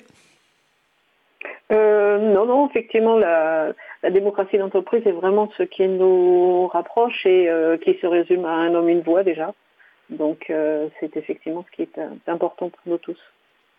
Euh, 1.72 2.18
non, 2.18 2.46
non, 2.46 2.70
effectivement, 2.70 3.18
la, 3.18 3.74
la 4.04 4.10
démocratie 4.10 4.58
d'entreprise 4.58 5.06
est 5.06 5.12
vraiment 5.12 5.50
ce 5.58 5.64
qui 5.64 5.88
nous 5.88 6.68
rapproche 6.68 7.26
et 7.26 7.50
euh, 7.50 7.78
qui 7.78 7.98
se 8.00 8.08
résume 8.08 8.46
à 8.46 8.52
un 8.52 8.74
homme, 8.74 8.90
une 8.90 9.02
voix 9.02 9.24
déjà. 9.24 9.54
Donc, 10.10 10.50
euh, 10.50 10.88
c'est 11.00 11.18
effectivement 11.18 11.66
ce 11.70 11.76
qui 11.76 11.82
est 11.82 12.00
important 12.28 12.70
pour 12.70 12.80
nous 12.86 12.98
tous. 12.98 13.18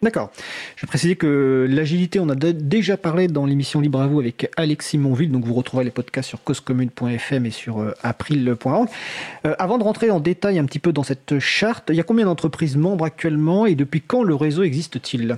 D'accord. 0.01 0.31
Je 0.77 0.87
vais 0.87 0.89
préciser 0.89 1.17
que 1.17 1.67
l'agilité, 1.69 2.21
on 2.21 2.29
a 2.29 2.37
déjà 2.37 2.97
parlé 2.97 3.27
dans 3.27 3.47
l'émission 3.47 3.81
Libre 3.81 4.01
à 4.01 4.07
vous 4.07 4.21
avec 4.21 4.49
Alexis 4.57 4.97
Monville, 4.97 5.33
donc 5.33 5.45
vous 5.45 5.55
retrouverez 5.55 5.85
les 5.85 5.91
podcasts 5.91 6.29
sur 6.29 6.45
causecommune.fm 6.45 7.47
et 7.47 7.51
sur 7.51 7.85
april.org. 8.05 8.89
avant 9.43 9.77
de 9.79 9.83
rentrer 9.83 10.13
en 10.13 10.21
détail 10.21 10.61
un 10.61 10.67
petit 10.67 10.79
peu 10.79 10.93
dans 10.93 11.03
cette 11.03 11.41
charte, 11.41 11.91
il 11.91 11.97
y 11.97 12.01
a 12.01 12.05
combien 12.05 12.27
d'entreprises 12.27 12.77
membres 12.77 13.05
actuellement 13.05 13.67
et 13.67 13.75
depuis 13.75 14.01
quand 14.01 14.23
le 14.23 14.37
réseau 14.37 14.63
existe-t-il? 14.63 15.37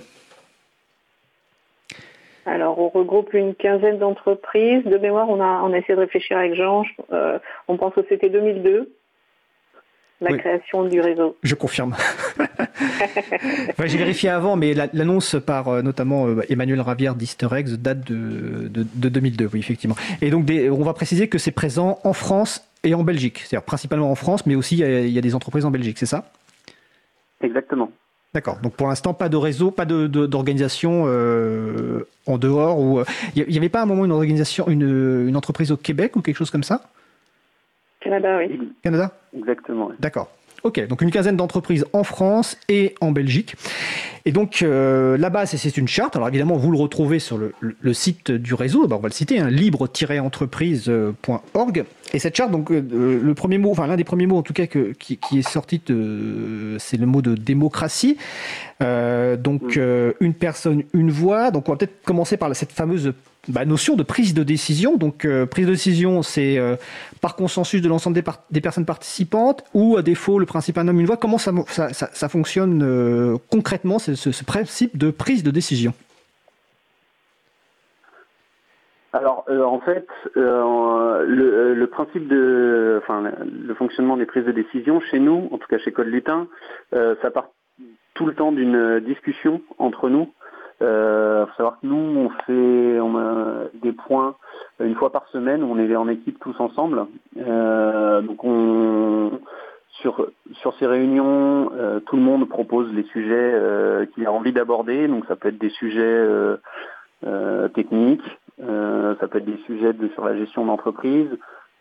Alors, 2.46 2.78
on 2.78 2.88
regroupe 2.88 3.32
une 3.34 3.54
quinzaine 3.54 3.98
d'entreprises. 3.98 4.84
De 4.84 4.98
mémoire, 4.98 5.28
on 5.28 5.40
a, 5.40 5.62
on 5.62 5.72
a 5.72 5.78
essayé 5.78 5.94
de 5.94 6.00
réfléchir 6.00 6.36
avec 6.36 6.54
Jean. 6.54 6.84
Euh, 7.12 7.38
on 7.68 7.76
pense 7.76 7.94
que 7.94 8.00
c'était 8.08 8.28
2002, 8.28 8.92
la 10.20 10.32
Oui. 10.32 10.38
création 10.38 10.84
du 10.84 11.00
réseau. 11.00 11.36
Je 11.42 11.54
confirme. 11.54 11.94
Enfin, 13.70 13.86
J'ai 13.86 13.98
vérifié 13.98 14.28
avant, 14.28 14.56
mais 14.56 14.74
la- 14.74 14.88
l'annonce 14.92 15.36
par 15.44 15.68
euh, 15.68 15.82
notamment 15.82 16.26
euh, 16.26 16.42
Emmanuel 16.50 16.80
Ravière 16.80 17.14
d'Easter 17.14 17.48
Eggs 17.56 17.70
date 17.76 18.04
de, 18.10 18.68
de, 18.68 18.86
de 18.94 19.08
2002, 19.08 19.48
oui, 19.52 19.58
effectivement. 19.60 19.96
Et 20.20 20.30
donc, 20.30 20.44
des- 20.44 20.68
on 20.70 20.82
va 20.82 20.92
préciser 20.92 21.28
que 21.28 21.38
c'est 21.38 21.50
présent 21.50 21.98
en 22.04 22.12
France 22.12 22.62
et 22.84 22.94
en 22.94 23.02
Belgique. 23.02 23.38
C'est-à-dire 23.46 23.64
principalement 23.64 24.10
en 24.10 24.14
France, 24.14 24.46
mais 24.46 24.54
aussi 24.54 24.76
il 24.76 24.80
y 24.80 24.84
a- 24.84 25.00
il 25.00 25.10
y, 25.10 25.18
a 25.18 25.22
des 25.22 25.34
entreprises 25.34 25.64
en 25.64 25.70
Belgique, 25.70 25.98
c'est 25.98 26.06
ça? 26.06 26.30
Exactement. 27.42 27.90
D'accord. 28.34 28.58
Donc 28.62 28.74
pour 28.74 28.86
l'instant, 28.88 29.12
pas 29.14 29.28
de 29.28 29.36
réseau, 29.36 29.70
pas 29.70 29.84
de- 29.86 30.06
de- 30.06 30.26
d'organisation 30.26 31.04
euh, 31.06 32.06
en 32.26 32.38
dehors. 32.38 32.78
Ou 32.78 33.02
il 33.34 33.46
n'y 33.48 33.56
avait 33.58 33.68
pas 33.68 33.80
à 33.80 33.82
un 33.82 33.86
moment 33.86 34.04
une 34.04 34.12
organisation, 34.12 34.68
une, 34.68 35.26
une 35.28 35.36
entreprise 35.36 35.72
au 35.72 35.76
Québec 35.76 36.14
ou 36.16 36.20
quelque 36.20 36.36
chose 36.36 36.50
comme 36.50 36.62
ça? 36.64 36.82
Canada, 38.00 38.38
oui. 38.38 38.72
Canada 38.82 39.12
Exactement. 39.36 39.90
D'accord. 39.98 40.30
Ok, 40.62 40.86
donc 40.88 41.00
une 41.00 41.10
quinzaine 41.10 41.36
d'entreprises 41.36 41.86
en 41.94 42.04
France 42.04 42.58
et 42.68 42.94
en 43.00 43.12
Belgique. 43.12 43.54
Et 44.26 44.32
donc 44.32 44.60
euh, 44.62 45.16
la 45.16 45.30
base, 45.30 45.56
c'est 45.56 45.76
une 45.78 45.88
charte. 45.88 46.16
Alors 46.16 46.28
évidemment, 46.28 46.58
vous 46.58 46.70
le 46.70 46.76
retrouvez 46.76 47.18
sur 47.18 47.38
le, 47.38 47.54
le- 47.60 47.74
le 47.80 47.94
site 47.94 48.30
du 48.30 48.52
réseau. 48.52 48.86
Ben, 48.86 48.96
on 48.96 49.00
va 49.00 49.08
le 49.08 49.14
citer, 49.14 49.38
hein, 49.40 49.48
libre-entreprise.org. 49.48 51.84
Et 52.12 52.18
cette 52.18 52.36
charte, 52.36 52.50
donc 52.50 52.70
euh, 52.72 52.80
le 53.22 53.34
premier 53.34 53.58
mot, 53.58 53.70
enfin 53.70 53.86
l'un 53.86 53.96
des 53.96 54.04
premiers 54.04 54.26
mots 54.26 54.36
en 54.38 54.42
tout 54.42 54.52
cas 54.52 54.66
que- 54.66 54.92
qui, 54.98 55.16
qui 55.16 55.38
est 55.38 55.48
sorti, 55.48 55.80
de- 55.86 56.76
c'est 56.78 56.96
le 56.96 57.06
mot 57.06 57.22
de 57.22 57.34
démocratie. 57.34 58.16
Euh, 58.82 59.36
donc 59.36 59.76
euh, 59.76 60.12
une 60.20 60.34
personne, 60.34 60.82
une 60.92 61.10
voix. 61.10 61.50
Donc 61.50 61.68
on 61.68 61.72
va 61.72 61.78
peut-être 61.78 62.02
commencer 62.04 62.36
par 62.36 62.54
cette 62.56 62.72
fameuse 62.72 63.12
bah, 63.48 63.64
notion 63.64 63.94
de 63.94 64.02
prise 64.02 64.34
de 64.34 64.42
décision. 64.42 64.96
Donc 64.96 65.24
euh, 65.24 65.46
prise 65.46 65.66
de 65.66 65.72
décision, 65.72 66.22
c'est 66.22 66.58
euh, 66.58 66.76
par 67.20 67.36
consensus 67.36 67.80
de 67.80 67.88
l'ensemble 67.88 68.20
des, 68.50 68.60
personnes 68.60 68.84
participantes 68.86 69.62
ou 69.72 69.96
à 69.96 70.02
défaut 70.02 70.38
le 70.40 70.46
principe 70.46 70.78
un 70.78 70.88
homme 70.88 70.98
une 71.00 71.06
voix. 71.06 71.16
Comment 71.16 71.38
ça, 71.38 71.52
mo- 71.52 71.66
ça, 71.68 71.92
ça- 71.92 72.10
ça 72.12 72.28
fonctionne 72.28 72.82
euh, 72.82 73.36
concrètement 73.50 73.98
ce 74.00 74.44
principe 74.44 74.98
de 74.98 75.10
prise 75.10 75.42
de 75.44 75.50
décision? 75.50 75.94
Alors, 79.12 79.44
euh, 79.48 79.64
en 79.64 79.80
fait, 79.80 80.06
euh, 80.36 81.24
le, 81.26 81.74
le 81.74 81.86
principe 81.88 82.28
de, 82.28 83.00
enfin, 83.02 83.22
le, 83.22 83.74
fonctionnement 83.74 84.16
des 84.16 84.26
prises 84.26 84.44
de 84.44 84.52
décision 84.52 85.00
chez 85.00 85.18
nous, 85.18 85.48
en 85.50 85.58
tout 85.58 85.66
cas 85.68 85.78
chez 85.78 85.92
Code 85.92 86.06
Lutin, 86.06 86.46
euh, 86.94 87.16
ça 87.20 87.30
part 87.30 87.48
tout 88.14 88.26
le 88.26 88.34
temps 88.34 88.52
d'une 88.52 89.00
discussion 89.00 89.62
entre 89.78 90.08
nous. 90.08 90.32
Euh, 90.82 91.44
faut 91.46 91.54
savoir 91.56 91.80
que 91.80 91.86
nous, 91.86 91.96
on 91.96 92.30
fait 92.46 93.00
on 93.00 93.18
a 93.18 93.64
des 93.82 93.92
points 93.92 94.36
une 94.78 94.94
fois 94.94 95.10
par 95.10 95.26
semaine, 95.28 95.62
on 95.62 95.78
est 95.78 95.94
en 95.96 96.08
équipe 96.08 96.38
tous 96.38 96.58
ensemble. 96.60 97.06
Euh, 97.36 98.22
donc, 98.22 98.44
on, 98.44 99.40
sur, 100.00 100.28
sur 100.52 100.74
ces 100.78 100.86
réunions, 100.86 101.72
euh, 101.74 102.00
tout 102.00 102.16
le 102.16 102.22
monde 102.22 102.48
propose 102.48 102.92
les 102.92 103.02
sujets 103.04 103.52
euh, 103.54 104.06
qu'il 104.06 104.26
a 104.26 104.32
envie 104.32 104.52
d'aborder. 104.52 105.08
Donc, 105.08 105.26
ça 105.26 105.36
peut 105.36 105.48
être 105.48 105.58
des 105.58 105.70
sujets 105.70 106.00
euh, 106.00 106.56
euh, 107.26 107.68
techniques, 107.68 108.22
euh, 108.22 108.39
ça 108.60 109.28
peut 109.28 109.38
être 109.38 109.44
des 109.44 109.60
sujets 109.66 109.92
de, 109.92 110.08
sur 110.08 110.24
la 110.24 110.36
gestion 110.36 110.66
d'entreprise, 110.66 111.30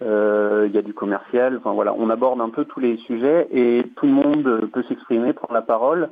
euh, 0.01 0.65
il 0.67 0.73
y 0.73 0.77
a 0.77 0.81
du 0.81 0.93
commercial, 0.93 1.57
enfin 1.57 1.73
voilà, 1.73 1.93
on 1.97 2.09
aborde 2.09 2.39
un 2.39 2.49
peu 2.49 2.63
tous 2.63 2.79
les 2.79 2.97
sujets 2.97 3.47
et 3.51 3.83
tout 3.97 4.05
le 4.05 4.13
monde 4.13 4.69
peut 4.71 4.83
s'exprimer, 4.83 5.33
prendre 5.33 5.53
la 5.53 5.61
parole 5.61 6.09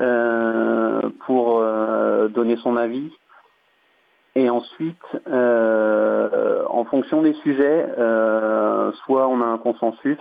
euh, 0.00 1.00
pour 1.26 1.60
euh, 1.60 2.28
donner 2.28 2.56
son 2.56 2.76
avis. 2.76 3.10
Et 4.34 4.48
ensuite, 4.48 5.02
euh, 5.28 6.62
en 6.68 6.84
fonction 6.84 7.22
des 7.22 7.34
sujets, 7.34 7.86
euh, 7.98 8.90
soit 9.04 9.28
on 9.28 9.40
a 9.42 9.46
un 9.46 9.58
consensus, 9.58 10.18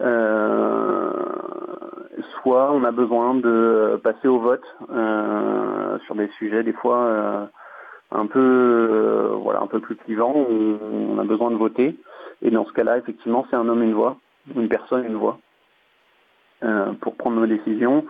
euh, 0.00 1.12
soit 2.40 2.72
on 2.72 2.84
a 2.84 2.90
besoin 2.90 3.34
de 3.34 4.00
passer 4.02 4.28
au 4.28 4.38
vote 4.38 4.64
euh, 4.90 5.98
sur 6.06 6.14
des 6.14 6.28
sujets 6.38 6.62
des 6.62 6.72
fois 6.72 6.98
euh, 6.98 7.44
un 8.14 8.26
peu 8.26 8.40
euh, 8.40 9.28
voilà 9.42 9.60
un 9.60 9.66
peu 9.66 9.80
plus 9.80 9.96
clivants 9.96 10.34
où 10.34 10.78
on 10.82 11.18
a 11.18 11.24
besoin 11.24 11.50
de 11.50 11.56
voter. 11.56 11.96
Et 12.42 12.50
dans 12.50 12.66
ce 12.66 12.72
cas-là, 12.72 12.98
effectivement, 12.98 13.46
c'est 13.50 13.56
un 13.56 13.68
homme 13.68 13.82
une 13.82 13.94
voix, 13.94 14.16
une 14.56 14.68
personne 14.68 15.04
une 15.04 15.16
voix 15.16 15.38
euh, 16.64 16.92
pour 17.00 17.16
prendre 17.16 17.36
nos 17.36 17.46
décisions. 17.46 18.04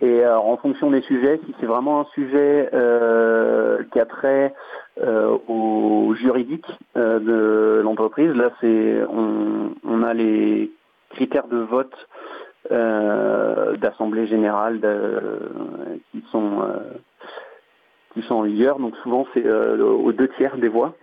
Et 0.00 0.24
alors, 0.24 0.48
en 0.48 0.56
fonction 0.56 0.90
des 0.90 1.02
sujets, 1.02 1.40
si 1.46 1.54
c'est 1.60 1.66
vraiment 1.66 2.00
un 2.00 2.04
sujet 2.14 2.68
euh, 2.72 3.82
qui 3.92 4.00
a 4.00 4.06
trait 4.06 4.52
euh, 5.00 5.36
au 5.46 6.14
juridique 6.14 6.66
euh, 6.96 7.20
de 7.20 7.82
l'entreprise, 7.82 8.32
là, 8.34 8.50
c'est 8.60 9.02
on, 9.08 9.70
on 9.84 10.02
a 10.02 10.14
les 10.14 10.72
critères 11.10 11.46
de 11.46 11.58
vote 11.58 11.94
euh, 12.72 13.76
d'assemblée 13.76 14.26
générale 14.26 14.80
qui 16.10 16.24
sont 16.32 16.62
euh, 16.62 16.98
qui 18.14 18.22
sont 18.22 18.34
en 18.36 18.42
vigueur. 18.42 18.78
Donc 18.78 18.94
souvent, 19.02 19.26
c'est 19.34 19.44
euh, 19.44 19.76
aux 19.84 20.12
deux 20.12 20.28
tiers 20.36 20.56
des 20.56 20.68
voix. 20.68 20.94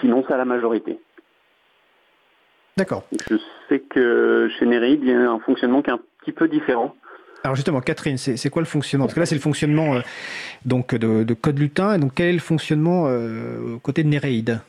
Sinon, 0.00 0.24
c'est 0.26 0.34
à 0.34 0.36
la 0.36 0.44
majorité. 0.44 0.98
D'accord. 2.76 3.04
Je 3.30 3.36
sais 3.68 3.80
que 3.80 4.48
chez 4.58 4.66
Nereid, 4.66 5.00
il 5.02 5.08
y 5.08 5.12
a 5.12 5.30
un 5.30 5.38
fonctionnement 5.40 5.82
qui 5.82 5.90
est 5.90 5.94
un 5.94 6.00
petit 6.20 6.32
peu 6.32 6.46
différent. 6.48 6.94
Alors 7.42 7.54
justement, 7.54 7.80
Catherine, 7.80 8.18
c'est 8.18 8.36
c'est 8.36 8.50
quoi 8.50 8.60
le 8.60 8.66
fonctionnement? 8.66 9.06
Parce 9.06 9.14
que 9.14 9.20
là, 9.20 9.26
c'est 9.26 9.34
le 9.36 9.40
fonctionnement 9.40 9.94
euh, 9.94 10.00
donc 10.64 10.94
de, 10.94 11.22
de 11.22 11.34
Code 11.34 11.58
Lutin. 11.58 11.94
Et 11.94 11.98
donc, 11.98 12.12
quel 12.14 12.26
est 12.26 12.32
le 12.32 12.38
fonctionnement 12.40 13.04
euh, 13.06 13.76
côté 13.82 14.02
de 14.02 14.08
Nereid 14.08 14.60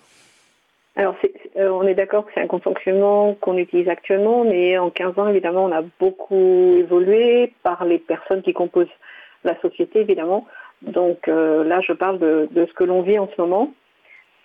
Alors, 0.96 1.16
c'est- 1.22 1.34
euh, 1.58 1.70
on 1.72 1.84
est 1.88 1.96
d'accord 1.96 2.26
que 2.28 2.32
c'est 2.36 2.42
un 2.42 2.60
fonctionnement 2.60 3.34
qu'on 3.42 3.58
utilise 3.58 3.90
actuellement, 3.90 4.44
mais 4.44 4.78
en 4.78 4.92
15 4.92 5.18
ans, 5.18 5.28
évidemment, 5.28 5.66
on 5.66 5.72
a 5.72 5.82
beaucoup 6.00 6.76
évolué 6.78 7.52
par 7.64 7.84
les 7.84 7.98
personnes 7.98 8.44
qui 8.44 8.54
composent 8.54 8.86
la 9.44 9.60
société, 9.62 10.02
évidemment. 10.02 10.46
Donc 10.82 11.28
euh, 11.28 11.64
là, 11.64 11.82
je 11.82 11.94
parle 11.94 12.20
de, 12.20 12.48
de 12.52 12.66
ce 12.66 12.74
que 12.74 12.84
l'on 12.84 13.02
vit 13.02 13.20
en 13.20 13.30
ce 13.36 13.42
moment. 13.42 13.74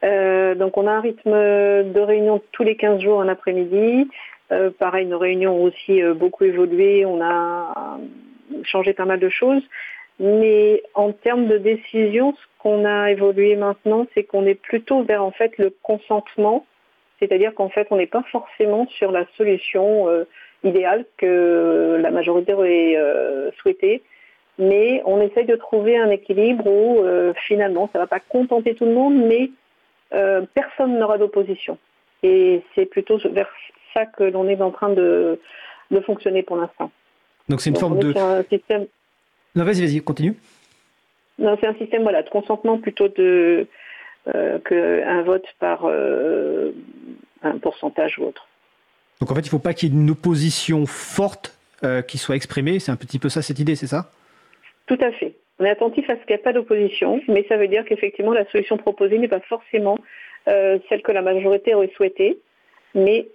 Euh, 0.05 0.55
donc, 0.55 0.77
on 0.77 0.87
a 0.87 0.92
un 0.92 1.01
rythme 1.01 1.31
de 1.33 2.01
réunion 2.01 2.42
tous 2.53 2.64
les 2.64 2.77
15 2.77 3.01
jours 3.01 3.18
en 3.18 3.29
après-midi. 3.29 4.09
Euh, 4.51 4.71
pareil, 4.71 5.07
nos 5.07 5.18
réunions 5.18 5.57
ont 5.57 5.64
aussi 5.64 6.03
euh, 6.03 6.14
beaucoup 6.14 6.45
évolué. 6.45 7.07
On 7.07 7.23
a 7.23 7.99
changé 8.64 8.92
pas 8.92 9.05
mal 9.05 9.21
de 9.21 9.29
choses. 9.29 9.62
Mais 10.18 10.83
en 10.95 11.12
termes 11.12 11.47
de 11.47 11.59
décision, 11.59 12.33
ce 12.33 12.62
qu'on 12.62 12.85
a 12.85 13.11
évolué 13.11 13.57
maintenant, 13.57 14.07
c'est 14.14 14.25
qu'on 14.25 14.47
est 14.47 14.55
plutôt 14.61 15.03
vers 15.03 15.25
en 15.25 15.31
fait 15.31 15.57
le 15.59 15.75
consentement, 15.83 16.66
c'est-à-dire 17.18 17.55
qu'en 17.55 17.71
fait, 17.71 17.87
on 17.90 17.97
n'est 17.97 18.07
pas 18.07 18.25
forcément 18.31 18.87
sur 18.88 19.11
la 19.11 19.25
solution 19.37 20.09
euh, 20.09 20.25
idéale 20.64 21.07
que 21.16 21.99
la 22.01 22.11
majorité 22.11 22.53
aurait 22.53 22.95
euh, 22.97 23.51
souhaitée, 23.59 24.03
mais 24.59 25.03
on 25.07 25.21
essaye 25.21 25.47
de 25.47 25.57
trouver 25.57 25.97
un 25.97 26.11
équilibre 26.11 26.67
où 26.67 26.99
euh, 27.01 27.33
finalement, 27.47 27.88
ça 27.93 27.99
ne 27.99 28.05
va 28.05 28.07
pas 28.07 28.21
contenter 28.21 28.75
tout 28.75 28.85
le 28.85 28.93
monde, 28.93 29.15
mais 29.17 29.51
euh, 30.15 30.43
personne 30.55 30.99
n'aura 30.99 31.19
d'opposition. 31.19 31.79
Et 32.23 32.62
c'est 32.75 32.87
plutôt 32.87 33.19
vers 33.31 33.49
ça 33.95 34.07
que 34.07 34.25
l'on 34.25 34.47
est 34.49 34.61
en 34.61 34.71
train 34.71 34.91
de, 34.91 35.41
de 35.91 36.01
fonctionner 36.01 36.43
pour 36.43 36.57
l'instant. 36.57 36.91
Donc, 37.49 37.61
c'est 37.61 37.71
une 37.71 37.75
Donc, 37.75 37.81
forme 37.81 37.99
de. 37.99 38.17
un 38.17 38.43
système 38.45 38.87
Non, 39.55 39.65
vas-y, 39.65 39.81
vas-y, 39.81 40.01
continue. 40.01 40.37
non, 41.38 41.57
c'est 41.61 41.67
un 41.67 41.75
système 41.75 42.03
voilà, 42.03 42.23
de 42.23 42.29
consentement 42.29 42.79
plutôt 42.79 43.09
de 43.09 43.67
euh, 44.35 44.59
qu'un 44.61 45.23
vote 45.23 45.47
par 45.59 45.87
un 45.87 47.59
pourcentage 47.59 48.19
ou 48.19 48.25
autre. 48.27 48.47
Donc, 49.21 49.31
en 49.31 49.35
fait, 49.35 49.41
il 49.41 49.45
ne 49.47 49.51
faut 49.51 49.59
pas 49.59 49.75
qu'il 49.75 49.88
y 49.93 49.97
ait 49.97 50.01
une 50.01 50.11
opposition 50.11 50.85
forte 50.87 51.59
qui 52.07 52.19
soit 52.19 52.37
exprimée. 52.37 52.79
C'est 52.79 52.93
un 52.93 52.97
petit 52.97 53.19
peu 53.19 53.29
ça 53.29 53.43
cette 53.43 53.59
idée, 53.59 53.75
c'est 53.75 53.88
ça? 53.88 54.11
Tout 54.87 54.99
à 55.01 55.12
fait. 55.12 55.35
On 55.59 55.64
est 55.64 55.71
attentif 55.71 56.09
à 56.11 56.14
ce 56.14 56.21
qu'il 56.21 56.35
n'y 56.35 56.40
ait 56.40 56.45
pas 56.45 56.53
d'opposition, 56.53 57.21
mais 57.29 57.45
ça 57.49 57.57
veut 57.57 57.68
dire 57.68 57.85
qu'effectivement 57.85 58.33
la 58.33 58.45
solution 58.51 58.77
proposée 58.77 59.18
n'est 59.18 59.29
pas 59.29 59.40
forcément 59.40 59.99
celle 60.47 61.03
que 61.05 61.12
la 61.12 61.23
majorité 61.23 61.75
aurait 61.75 61.92
souhaitée, 61.95 62.38
mais 62.95 63.29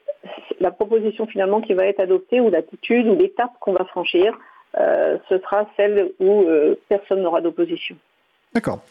la 0.60 0.72
proposition 0.72 1.26
finalement 1.26 1.62
qui 1.62 1.74
va 1.74 1.86
être 1.86 2.02
adoptée 2.02 2.42
ou 2.42 2.50
l'attitude 2.50 3.08
ou 3.08 3.16
l'étape 3.16 3.52
qu'on 3.62 3.74
va 3.74 3.86
franchir, 3.86 4.38
ce 4.76 5.40
sera 5.40 5.70
celle 5.78 6.12
où 6.20 6.46
personne 6.90 7.22
n'aura 7.22 7.40
d'opposition. 7.40 7.96
D'accord. 8.54 8.82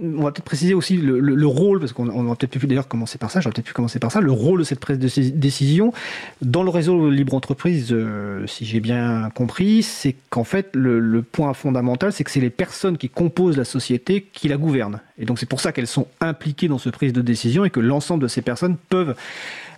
On 0.00 0.22
va 0.22 0.30
peut-être 0.30 0.44
préciser 0.44 0.74
aussi 0.74 0.96
le, 0.96 1.46
rôle, 1.46 1.80
parce 1.80 1.92
qu'on 1.92 2.04
va 2.04 2.36
peut-être 2.36 2.58
pu 2.58 2.66
d'ailleurs 2.66 2.86
commencer 2.86 3.18
par 3.18 3.30
ça, 3.30 3.40
j'aurais 3.40 3.52
peut-être 3.52 3.66
pu 3.66 3.72
commencer 3.72 3.98
par 3.98 4.12
ça, 4.12 4.20
le 4.20 4.30
rôle 4.30 4.60
de 4.60 4.64
cette 4.64 4.78
prise 4.78 4.98
de 4.98 5.08
décision 5.30 5.92
dans 6.40 6.62
le 6.62 6.70
réseau 6.70 7.10
libre 7.10 7.34
entreprise, 7.34 7.88
euh, 7.90 8.46
si 8.46 8.64
j'ai 8.64 8.78
bien 8.78 9.30
compris, 9.34 9.82
c'est 9.82 10.14
qu'en 10.30 10.44
fait 10.44 10.70
le, 10.74 11.22
point 11.22 11.52
fondamental, 11.52 12.12
c'est 12.12 12.22
que 12.22 12.30
c'est 12.30 12.40
les 12.40 12.50
personnes 12.50 12.96
qui 12.96 13.08
composent 13.08 13.56
la 13.56 13.64
société 13.64 14.26
qui 14.32 14.48
la 14.48 14.56
gouvernent. 14.56 15.00
Et 15.18 15.24
donc 15.24 15.40
c'est 15.40 15.48
pour 15.48 15.60
ça 15.60 15.72
qu'elles 15.72 15.88
sont 15.88 16.06
impliquées 16.20 16.68
dans 16.68 16.78
ce 16.78 16.90
prise 16.90 17.12
de 17.12 17.20
décision 17.20 17.64
et 17.64 17.70
que 17.70 17.80
l'ensemble 17.80 18.22
de 18.22 18.28
ces 18.28 18.40
personnes 18.40 18.76
peuvent 18.88 19.16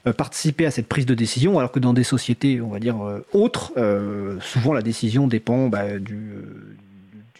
euh, 0.06 0.12
participer 0.12 0.66
à 0.66 0.70
cette 0.70 0.86
prise 0.86 1.06
de 1.06 1.14
décision, 1.14 1.58
alors 1.58 1.72
que 1.72 1.80
dans 1.80 1.94
des 1.94 2.04
sociétés, 2.04 2.60
on 2.60 2.68
va 2.68 2.78
dire, 2.78 3.02
euh, 3.02 3.24
autres, 3.32 3.72
souvent 4.42 4.74
la 4.74 4.82
décision 4.82 5.26
dépend 5.26 5.68
bah, 5.68 5.98
du 5.98 6.34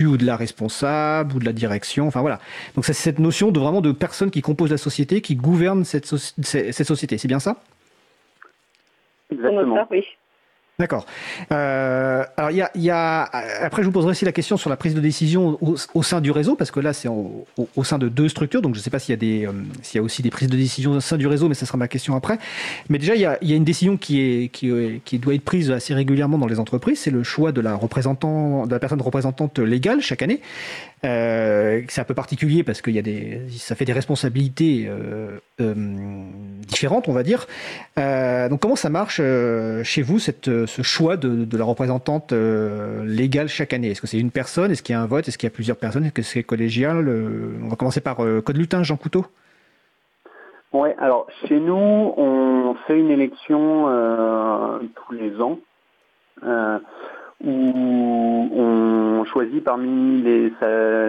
ou 0.07 0.17
de 0.17 0.25
la 0.25 0.37
responsable 0.37 1.37
ou 1.37 1.39
de 1.39 1.45
la 1.45 1.53
direction. 1.53 2.07
Enfin 2.07 2.21
voilà. 2.21 2.41
Donc 2.75 2.85
c'est 2.85 2.93
cette 2.93 3.19
notion 3.19 3.51
de 3.51 3.61
vraiment 3.61 3.81
de 3.81 3.93
personnes 3.93 4.31
qui 4.31 4.43
composent 4.43 4.71
la 4.71 4.79
société, 4.79 5.21
qui 5.21 5.37
gouvernent 5.37 5.85
cette, 5.85 6.07
cette 6.07 6.87
société. 6.87 7.19
C'est 7.19 7.29
bien 7.29 7.41
ça? 7.41 7.57
Exactement. 9.31 9.87
oui. 9.91 10.05
D'accord. 10.81 11.05
Euh, 11.53 12.25
alors, 12.38 12.51
il 12.51 12.57
y 12.83 12.90
a, 12.90 13.23
a, 13.23 13.64
après, 13.64 13.83
je 13.83 13.87
vous 13.87 13.93
poserai 13.93 14.12
aussi 14.12 14.25
la 14.25 14.33
question 14.33 14.57
sur 14.57 14.71
la 14.71 14.77
prise 14.77 14.95
de 14.95 15.01
décision 15.01 15.59
au, 15.61 16.03
sein 16.03 16.23
du 16.23 16.31
réseau, 16.31 16.57
parce 16.57 16.71
que 16.71 16.81
là, 16.81 16.95
c'est 16.95 17.09
au, 17.09 17.85
sein 17.85 17.99
de 17.99 18.09
deux 18.09 18.31
structures, 18.31 18.62
donc 18.62 18.75
je 18.75 18.81
ne 18.81 18.83
sais 18.83 18.88
pas 18.88 18.99
s'il 18.99 19.23
y, 19.23 19.45
a 19.45 19.51
euh, 19.51 19.53
y 19.95 19.99
a 19.99 20.03
aussi 20.03 20.23
des 20.23 20.31
prises 20.31 20.49
de 20.49 20.57
décision 20.57 20.93
au 20.93 21.01
sein 21.01 21.19
du 21.19 21.27
réseau, 21.27 21.49
mais 21.49 21.55
ce 21.55 21.66
sera 21.66 21.77
ma 21.77 21.87
question 21.87 22.16
après. 22.16 22.38
Mais 22.88 22.97
déjà, 22.97 23.14
il 23.14 23.21
y 23.21 23.27
a, 23.27 23.38
une 23.43 23.64
décision 23.64 23.99
qui, 23.99 24.51
doit 25.12 25.35
être 25.35 25.45
prise 25.45 25.71
assez 25.71 25.93
régulièrement 25.93 26.38
dans 26.38 26.47
les 26.47 26.59
entreprises, 26.59 27.01
c'est 27.01 27.11
le 27.11 27.23
choix 27.25 27.53
de 27.53 27.61
la, 27.61 27.75
représentant, 27.75 28.66
de 28.66 28.73
la 28.73 28.79
personne 28.79 29.03
représentante 29.03 29.59
légale 29.59 30.01
chaque 30.01 30.23
année. 30.23 30.40
Euh, 31.05 31.83
c'est 31.88 32.01
un 32.01 32.05
peu 32.05 32.14
particulier 32.14 32.62
parce 32.62 32.83
y 32.87 32.99
a 32.99 33.03
ça 33.57 33.75
fait 33.75 33.87
des 33.87 33.93
responsabilités 33.93 34.87
euh, 34.87 35.38
euh, 35.61 35.75
différentes, 36.66 37.09
on 37.09 37.12
va 37.12 37.23
dire. 37.23 37.46
donc 37.96 38.61
comment 38.61 38.77
ça 38.77 38.90
marche 38.90 39.20
chez 39.83 40.03
vous 40.03 40.18
cette, 40.18 40.66
ce 40.66 40.83
choix 40.83 41.16
de, 41.16 41.44
de 41.44 41.59
la 41.59 41.64
représentante 41.64 42.33
légale 42.33 43.49
chaque 43.49 43.73
année? 43.73 43.90
Est-ce 43.90 44.01
que 44.01 44.07
c'est 44.07 44.18
une 44.18 44.31
personne? 44.31 44.70
Est-ce 44.70 44.83
qu'il 44.83 44.94
y 44.94 44.96
a 44.96 45.03
un 45.03 45.07
vote? 45.07 45.29
Est-ce 45.29 45.38
qu'il 45.38 45.46
y 45.49 45.53
a 45.53 45.55
plusieurs 45.55 45.77
personnes? 45.77 46.05
Est-ce 46.05 46.14
que 46.14 46.23
c'est 46.23 46.42
collégial? 46.42 47.09
On 47.62 47.68
va 47.68 47.77
commencer 47.77 48.01
par 48.01 48.16
Code 48.16 48.57
Lutin, 48.57 48.83
Jean 48.83 48.96
Couteau. 48.96 49.27
Ouais, 50.73 50.94
alors 50.99 51.27
chez 51.46 51.59
nous, 51.59 51.75
on 51.75 52.77
fait 52.87 52.99
une 52.99 53.11
élection 53.11 53.87
tous 54.94 55.12
les 55.12 55.40
ans 55.40 55.59
où 57.42 58.49
on 58.55 59.25
choisit 59.25 59.64
parmi 59.64 60.23
les, 60.23 60.53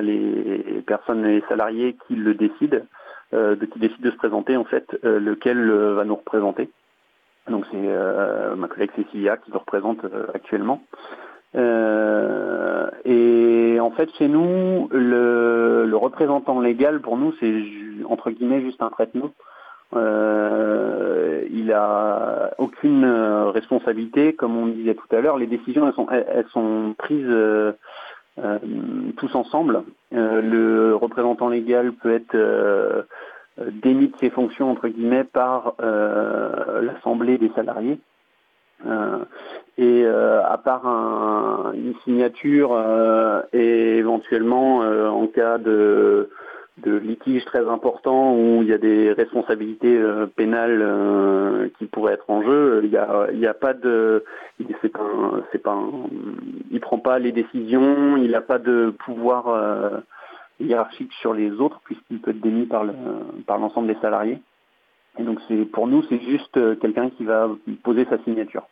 les 0.01 0.81
personnes, 0.85 1.23
les 1.23 1.43
salariés 1.49 1.95
qui 2.07 2.15
le 2.15 2.33
décident, 2.33 2.77
euh, 2.77 2.85
de, 3.33 3.65
qui 3.65 3.79
décident 3.79 4.03
de 4.03 4.11
se 4.11 4.17
présenter 4.17 4.57
en 4.57 4.63
fait, 4.63 4.97
euh, 5.03 5.19
lequel 5.19 5.57
euh, 5.69 5.93
va 5.93 6.05
nous 6.05 6.15
représenter. 6.15 6.69
Donc 7.49 7.65
c'est 7.71 7.77
euh, 7.77 8.55
ma 8.55 8.67
collègue 8.67 8.91
Cécilia 8.95 9.37
qui 9.37 9.51
le 9.51 9.57
représente 9.57 10.05
actuellement. 10.33 10.81
et 13.05 13.79
en 13.79 13.91
fait 13.91 14.09
chez 14.17 14.27
nous, 14.27 14.89
le, 14.91 15.91
représentant 15.95 16.59
légal 16.61 17.01
pour 17.01 17.17
nous 17.17 17.33
c'est 17.39 17.53
entre 18.07 18.31
guillemets 18.31 18.61
juste 18.61 18.81
un 18.81 18.89
traitement. 18.89 19.31
Euh, 19.93 21.45
il 21.51 21.71
a 21.73 22.51
aucune 22.57 23.03
euh, 23.03 23.49
responsabilité, 23.49 24.33
comme 24.33 24.57
on 24.57 24.67
disait 24.67 24.95
tout 24.95 25.15
à 25.15 25.19
l'heure. 25.19 25.37
Les 25.37 25.47
décisions, 25.47 25.87
elles 25.87 25.93
sont, 25.93 26.07
elles 26.09 26.47
sont 26.51 26.95
prises 26.97 27.25
euh, 27.27 27.73
euh 28.39 28.57
tous 29.17 29.35
ensemble. 29.35 29.83
Euh, 30.13 30.41
le 30.41 30.95
représentant 30.95 31.49
légal 31.49 31.91
peut 31.93 32.13
être 32.13 33.05
euh, 33.59 33.69
démis 33.81 34.07
de 34.09 34.17
ses 34.17 34.29
fonctions 34.29 34.71
entre 34.71 34.87
guillemets 34.87 35.23
par 35.23 35.75
l'assemblée 36.81 37.37
des 37.37 37.51
salariés. 37.55 37.99
et 39.77 40.05
à 40.05 40.57
part 40.63 40.87
un, 40.87 41.73
une 41.73 41.93
signature 42.03 42.71
et 43.53 43.97
éventuellement 43.97 44.79
en 44.79 45.27
cas 45.27 45.57
de 45.57 46.29
litiges 46.97 47.45
très 47.45 47.67
importants 47.67 48.35
où 48.35 48.61
il 48.61 48.69
y 48.69 48.73
a 48.73 48.77
des 48.77 49.11
responsabilités 49.13 49.97
euh, 49.97 50.25
pénales 50.25 50.81
euh, 50.81 51.69
qui 51.77 51.85
pourraient 51.85 52.13
être 52.13 52.29
en 52.29 52.43
jeu. 52.43 52.81
Il 52.83 52.89
n'y 52.89 52.97
a, 52.97 53.49
a 53.49 53.53
pas 53.53 53.73
de, 53.73 54.23
c'est 54.81 54.95
un, 54.95 55.43
c'est 55.51 55.61
pas, 55.61 55.77
il 56.71 56.79
prend 56.79 56.99
pas 56.99 57.19
les 57.19 57.31
décisions, 57.31 58.17
il 58.17 58.31
n'a 58.31 58.41
pas 58.41 58.59
de 58.59 58.93
pouvoir 59.05 59.47
euh, 59.49 59.89
hiérarchique 60.61 61.11
sur 61.21 61.33
les 61.33 61.51
autres 61.51 61.81
puisqu'il 61.83 62.19
peut 62.19 62.31
être 62.31 62.41
démis 62.41 62.65
par 62.65 62.83
le, 62.83 62.93
par 63.45 63.57
l'ensemble 63.57 63.87
des 63.87 63.99
salariés. 64.01 64.39
Et 65.19 65.23
donc 65.23 65.39
c'est, 65.47 65.65
pour 65.65 65.87
nous, 65.87 66.03
c'est 66.09 66.21
juste 66.21 66.57
quelqu'un 66.79 67.09
qui 67.09 67.25
va 67.25 67.49
poser 67.83 68.05
sa 68.05 68.17
signature. 68.23 68.63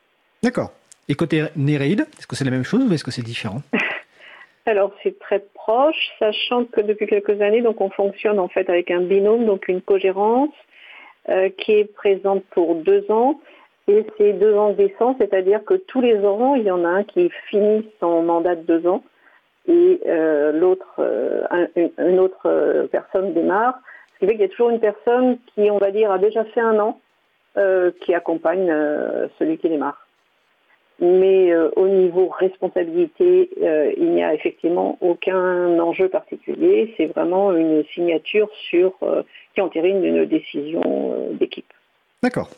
D'accord. 0.42 0.72
Et 1.10 1.16
côté 1.16 1.46
Néréide, 1.56 2.02
est-ce 2.18 2.28
que 2.28 2.36
c'est 2.36 2.46
la 2.46 2.52
même 2.52 2.64
chose 2.64 2.88
ou 2.88 2.94
est-ce 2.94 3.04
que 3.04 3.12
c'est 3.12 3.24
différent? 3.24 3.62
Alors 4.66 4.94
c'est 5.02 5.18
très 5.18 5.40
proche, 5.56 6.12
sachant 6.20 6.66
que 6.66 6.82
depuis 6.82 7.08
quelques 7.08 7.42
années, 7.42 7.62
donc 7.62 7.82
on 7.82 7.90
fonctionne 7.90 8.38
en 8.38 8.48
fait 8.48 8.70
avec 8.70 8.92
un 8.92 9.02
binôme, 9.02 9.48
donc 9.48 9.68
une 9.68 9.82
cogérance 9.82 10.54
euh, 11.30 11.50
qui 11.50 11.72
est 11.72 11.92
présente 11.92 12.44
pour 12.52 12.76
deux 12.76 13.10
ans. 13.10 13.42
Et 13.88 14.06
c'est 14.18 14.34
deux 14.34 14.54
ans 14.54 14.72
décents, 14.72 15.16
c'est-à-dire 15.20 15.66
que 15.66 15.74
tous 15.74 16.02
les 16.02 16.24
ans, 16.24 16.54
il 16.54 16.64
y 16.64 16.72
en 16.72 16.86
a 16.86 16.90
un 16.90 17.04
qui 17.04 17.32
finit 17.50 17.90
son 18.00 18.22
mandat 18.22 18.56
de 18.56 18.62
deux 18.62 18.88
ans 18.88 19.04
et 19.68 20.02
euh, 20.08 20.52
l'autre, 20.52 20.96
euh, 21.00 21.46
une 21.98 22.20
autre 22.20 22.88
personne 22.92 23.34
démarre. 23.34 23.76
Ce 24.14 24.20
qui 24.20 24.26
fait 24.26 24.32
qu'il 24.34 24.42
y 24.42 24.46
a 24.46 24.50
toujours 24.50 24.70
une 24.70 24.80
personne 24.80 25.38
qui, 25.54 25.70
on 25.72 25.78
va 25.78 25.92
dire, 25.92 26.12
a 26.12 26.18
déjà 26.18 26.44
fait 26.46 26.62
un 26.62 26.80
an, 26.80 27.00
qui 28.02 28.14
accompagne 28.14 28.74
celui 29.38 29.58
qui 29.58 29.68
démarre 29.68 30.08
mais 31.00 31.52
euh, 31.52 31.70
au 31.76 31.88
niveau 31.88 32.28
responsabilité, 32.28 33.50
euh, 33.62 33.92
il 33.98 34.12
n'y 34.12 34.24
a 34.24 34.34
effectivement 34.34 34.98
aucun 35.02 35.80
enjeu 35.80 36.10
particulier. 36.10 36.94
C'est 36.98 37.06
vraiment 37.06 37.54
une 37.54 37.84
signature 37.94 38.50
sur 38.70 38.94
euh, 39.04 39.24
qui 39.54 39.62
entérine 39.62 40.04
une 40.04 40.26
décision 40.26 41.30
d'équipe. 41.40 41.72
D'accord. 42.22 42.50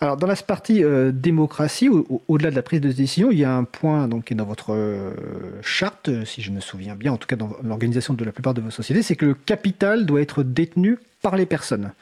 Alors 0.00 0.16
dans 0.16 0.26
la 0.26 0.36
partie 0.36 0.84
démocratie, 1.12 1.88
au-delà 2.28 2.50
de 2.50 2.56
la 2.56 2.62
prise 2.62 2.80
de 2.80 2.92
décision, 2.92 3.30
il 3.30 3.38
y 3.38 3.44
a 3.44 3.52
un 3.52 3.64
point 3.64 4.06
donc 4.08 4.24
qui 4.24 4.34
est 4.34 4.36
dans 4.36 4.44
votre 4.44 4.76
charte, 5.62 6.24
si 6.24 6.42
je 6.42 6.50
me 6.50 6.60
souviens 6.60 6.94
bien, 6.94 7.12
en 7.12 7.16
tout 7.16 7.26
cas 7.26 7.36
dans 7.36 7.50
l'organisation 7.62 8.14
de 8.14 8.24
la 8.24 8.32
plupart 8.32 8.54
de 8.54 8.60
vos 8.60 8.70
sociétés, 8.70 9.02
c'est 9.02 9.16
que 9.16 9.26
le 9.26 9.34
capital 9.34 10.06
doit 10.06 10.20
être 10.20 10.42
détenu 10.42 10.98
par 11.22 11.36
les 11.36 11.46
personnes. 11.46 11.92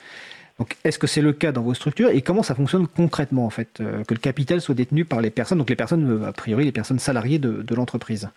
Donc, 0.58 0.76
est-ce 0.84 0.98
que 0.98 1.06
c'est 1.06 1.20
le 1.20 1.32
cas 1.32 1.52
dans 1.52 1.60
vos 1.60 1.74
structures 1.74 2.08
et 2.08 2.22
comment 2.22 2.42
ça 2.42 2.54
fonctionne 2.54 2.86
concrètement 2.86 3.44
en 3.44 3.50
fait 3.50 3.80
euh, 3.80 4.04
que 4.04 4.14
le 4.14 4.20
capital 4.20 4.60
soit 4.60 4.74
détenu 4.74 5.04
par 5.04 5.20
les 5.20 5.30
personnes, 5.30 5.58
donc 5.58 5.68
les 5.68 5.76
personnes 5.76 6.22
euh, 6.22 6.28
a 6.28 6.32
priori 6.32 6.64
les 6.64 6.72
personnes 6.72 6.98
salariées 6.98 7.38
de, 7.38 7.74
l'entreprise? 7.74 8.30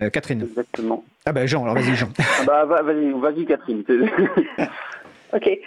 Euh, 0.00 0.08
Catherine. 0.08 0.42
Exactement. 0.42 1.04
Ah 1.26 1.32
ben 1.32 1.46
Jean, 1.46 1.62
alors 1.64 1.74
vas-y 1.74 1.94
Jean. 1.96 2.08
ah 2.18 2.64
bah, 2.64 2.82
vas-y, 2.82 3.12
vas-y 3.12 3.44
Catherine. 3.44 3.84
ok. 5.32 5.58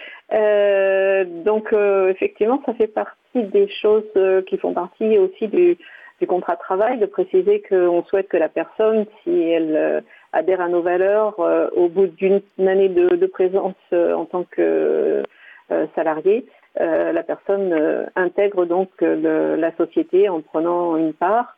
donc 1.46 1.74
effectivement, 2.10 2.62
ça 2.66 2.74
fait 2.74 2.88
partie 2.88 3.44
des 3.44 3.68
choses 3.70 4.04
qui 4.48 4.58
font 4.58 4.74
partie 4.74 5.18
aussi 5.18 5.48
du, 5.48 5.78
du 6.20 6.28
contrat 6.28 6.56
de 6.56 6.60
travail, 6.60 7.00
de 7.00 7.06
préciser 7.06 7.62
qu'on 7.68 8.04
souhaite 8.06 8.30
que 8.30 8.38
la 8.38 8.50
personne, 8.50 9.06
si 9.24 9.32
elle 9.32 10.04
adhère 10.34 10.62
à 10.62 10.68
nos 10.68 10.82
valeurs 10.82 11.40
euh, 11.40 11.70
au 11.76 11.88
bout 11.88 12.08
d'une 12.08 12.42
année 12.60 12.90
de, 12.90 13.26
présence 13.28 13.76
euh, 13.94 14.14
en 14.14 14.26
tant 14.26 14.44
que 14.44 15.24
euh, 15.72 15.88
salarié. 15.96 16.46
la 16.78 17.24
personne 17.24 17.72
intègre 18.16 18.66
donc 18.66 18.90
la 19.02 19.72
société 19.78 20.28
en 20.28 20.42
prenant 20.42 20.98
une 20.98 21.14
part. 21.14 21.56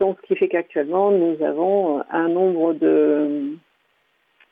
donc, 0.00 0.18
ce 0.20 0.26
qui 0.26 0.36
fait 0.36 0.48
qu'actuellement, 0.48 1.10
nous 1.10 1.42
avons 1.42 2.02
un 2.10 2.28
nombre 2.28 2.74
de, 2.74 3.56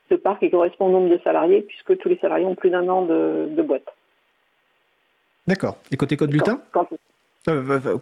de 0.09 0.15
parts 0.15 0.39
qui 0.39 0.49
correspond 0.49 0.87
au 0.87 0.91
nombre 0.91 1.09
de 1.09 1.19
salariés, 1.23 1.61
puisque 1.61 1.97
tous 1.97 2.09
les 2.09 2.17
salariés 2.17 2.45
ont 2.45 2.55
plus 2.55 2.69
d'un 2.69 2.87
an 2.87 3.03
de, 3.03 3.61
boîte. 3.61 3.87
D'accord. 5.47 5.77
Et 5.91 5.97
côté 5.97 6.17
code 6.17 6.31
lutin 6.31 6.61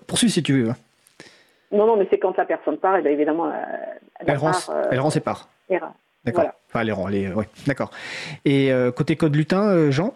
Poursuis 0.08 0.32
si 0.32 0.42
tu 0.42 0.64
veux. 0.64 0.70
Hein. 0.72 0.76
Non, 1.72 1.86
non, 1.86 1.98
mais 1.98 2.08
c'est 2.10 2.18
quand 2.18 2.36
la 2.38 2.46
personne 2.46 2.78
part, 2.78 2.98
et 2.98 3.02
bien 3.02 3.12
évidemment, 3.12 3.52
elle, 4.20 4.38
rend, 4.38 4.52
elle 4.92 5.00
rend 5.00 5.10
ses 5.10 5.20
parts. 5.20 5.50
D'accord. 6.26 6.52
Enfin, 6.68 6.84
les 6.84 6.92
rend, 6.92 7.08
les, 7.08 7.32
ouais, 7.32 7.48
d'accord. 7.68 7.92
Et 8.46 8.74
euh, 8.74 8.92
côté 8.92 9.16
code 9.16 9.36
lutin, 9.36 9.70
euh, 9.70 9.92
Jean? 9.92 10.14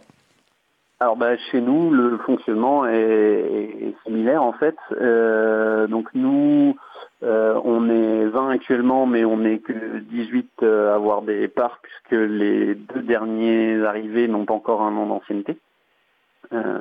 Alors 0.99 1.15
bah, 1.15 1.37
chez 1.51 1.61
nous, 1.61 1.91
le 1.91 2.17
fonctionnement 2.17 2.85
est, 2.85 2.93
est 2.97 3.95
similaire 4.03 4.43
en 4.43 4.51
fait. 4.51 4.75
Euh, 4.99 5.87
donc 5.87 6.09
nous, 6.13 6.75
euh, 7.23 7.59
on 7.63 7.89
est 7.89 8.25
20 8.25 8.49
actuellement, 8.49 9.05
mais 9.05 9.25
on 9.25 9.37
n'est 9.37 9.59
que 9.59 9.99
18 9.99 10.63
à 10.63 10.95
avoir 10.95 11.21
des 11.21 11.47
parts 11.47 11.79
puisque 11.81 12.21
les 12.21 12.75
deux 12.75 13.01
derniers 13.01 13.83
arrivés 13.85 14.27
n'ont 14.27 14.45
pas 14.45 14.53
encore 14.53 14.81
un 14.81 14.95
an 14.95 15.07
d'ancienneté. 15.07 15.57
Euh, 16.53 16.79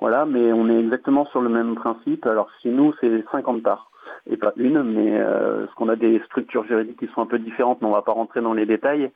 voilà, 0.00 0.24
mais 0.26 0.52
on 0.52 0.68
est 0.68 0.78
exactement 0.78 1.26
sur 1.26 1.40
le 1.40 1.48
même 1.48 1.74
principe. 1.74 2.26
Alors 2.26 2.50
chez 2.62 2.70
nous, 2.70 2.92
c'est 3.00 3.24
50 3.32 3.62
parts 3.62 3.90
et 4.28 4.36
pas 4.36 4.52
une, 4.56 4.82
mais 4.82 5.18
euh, 5.18 5.64
parce 5.64 5.74
qu'on 5.74 5.88
a 5.88 5.96
des 5.96 6.20
structures 6.26 6.64
juridiques 6.64 6.98
qui 6.98 7.08
sont 7.08 7.22
un 7.22 7.26
peu 7.26 7.38
différentes, 7.38 7.80
mais 7.80 7.88
on 7.88 7.92
va 7.92 8.02
pas 8.02 8.12
rentrer 8.12 8.40
dans 8.40 8.52
les 8.52 8.66
détails. 8.66 9.10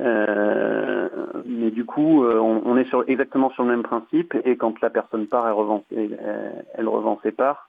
Euh, 0.00 1.08
mais 1.46 1.70
du 1.70 1.84
coup, 1.84 2.24
euh, 2.24 2.38
on, 2.38 2.76
est 2.76 2.84
sur, 2.84 3.04
exactement 3.08 3.50
sur 3.50 3.64
le 3.64 3.70
même 3.70 3.82
principe, 3.82 4.34
et 4.44 4.56
quand 4.56 4.80
la 4.80 4.90
personne 4.90 5.26
part, 5.26 5.46
elle 5.46 5.54
revend, 5.54 5.84
elle 5.90 6.88
revend 6.88 7.18
ses 7.22 7.32
parts. 7.32 7.68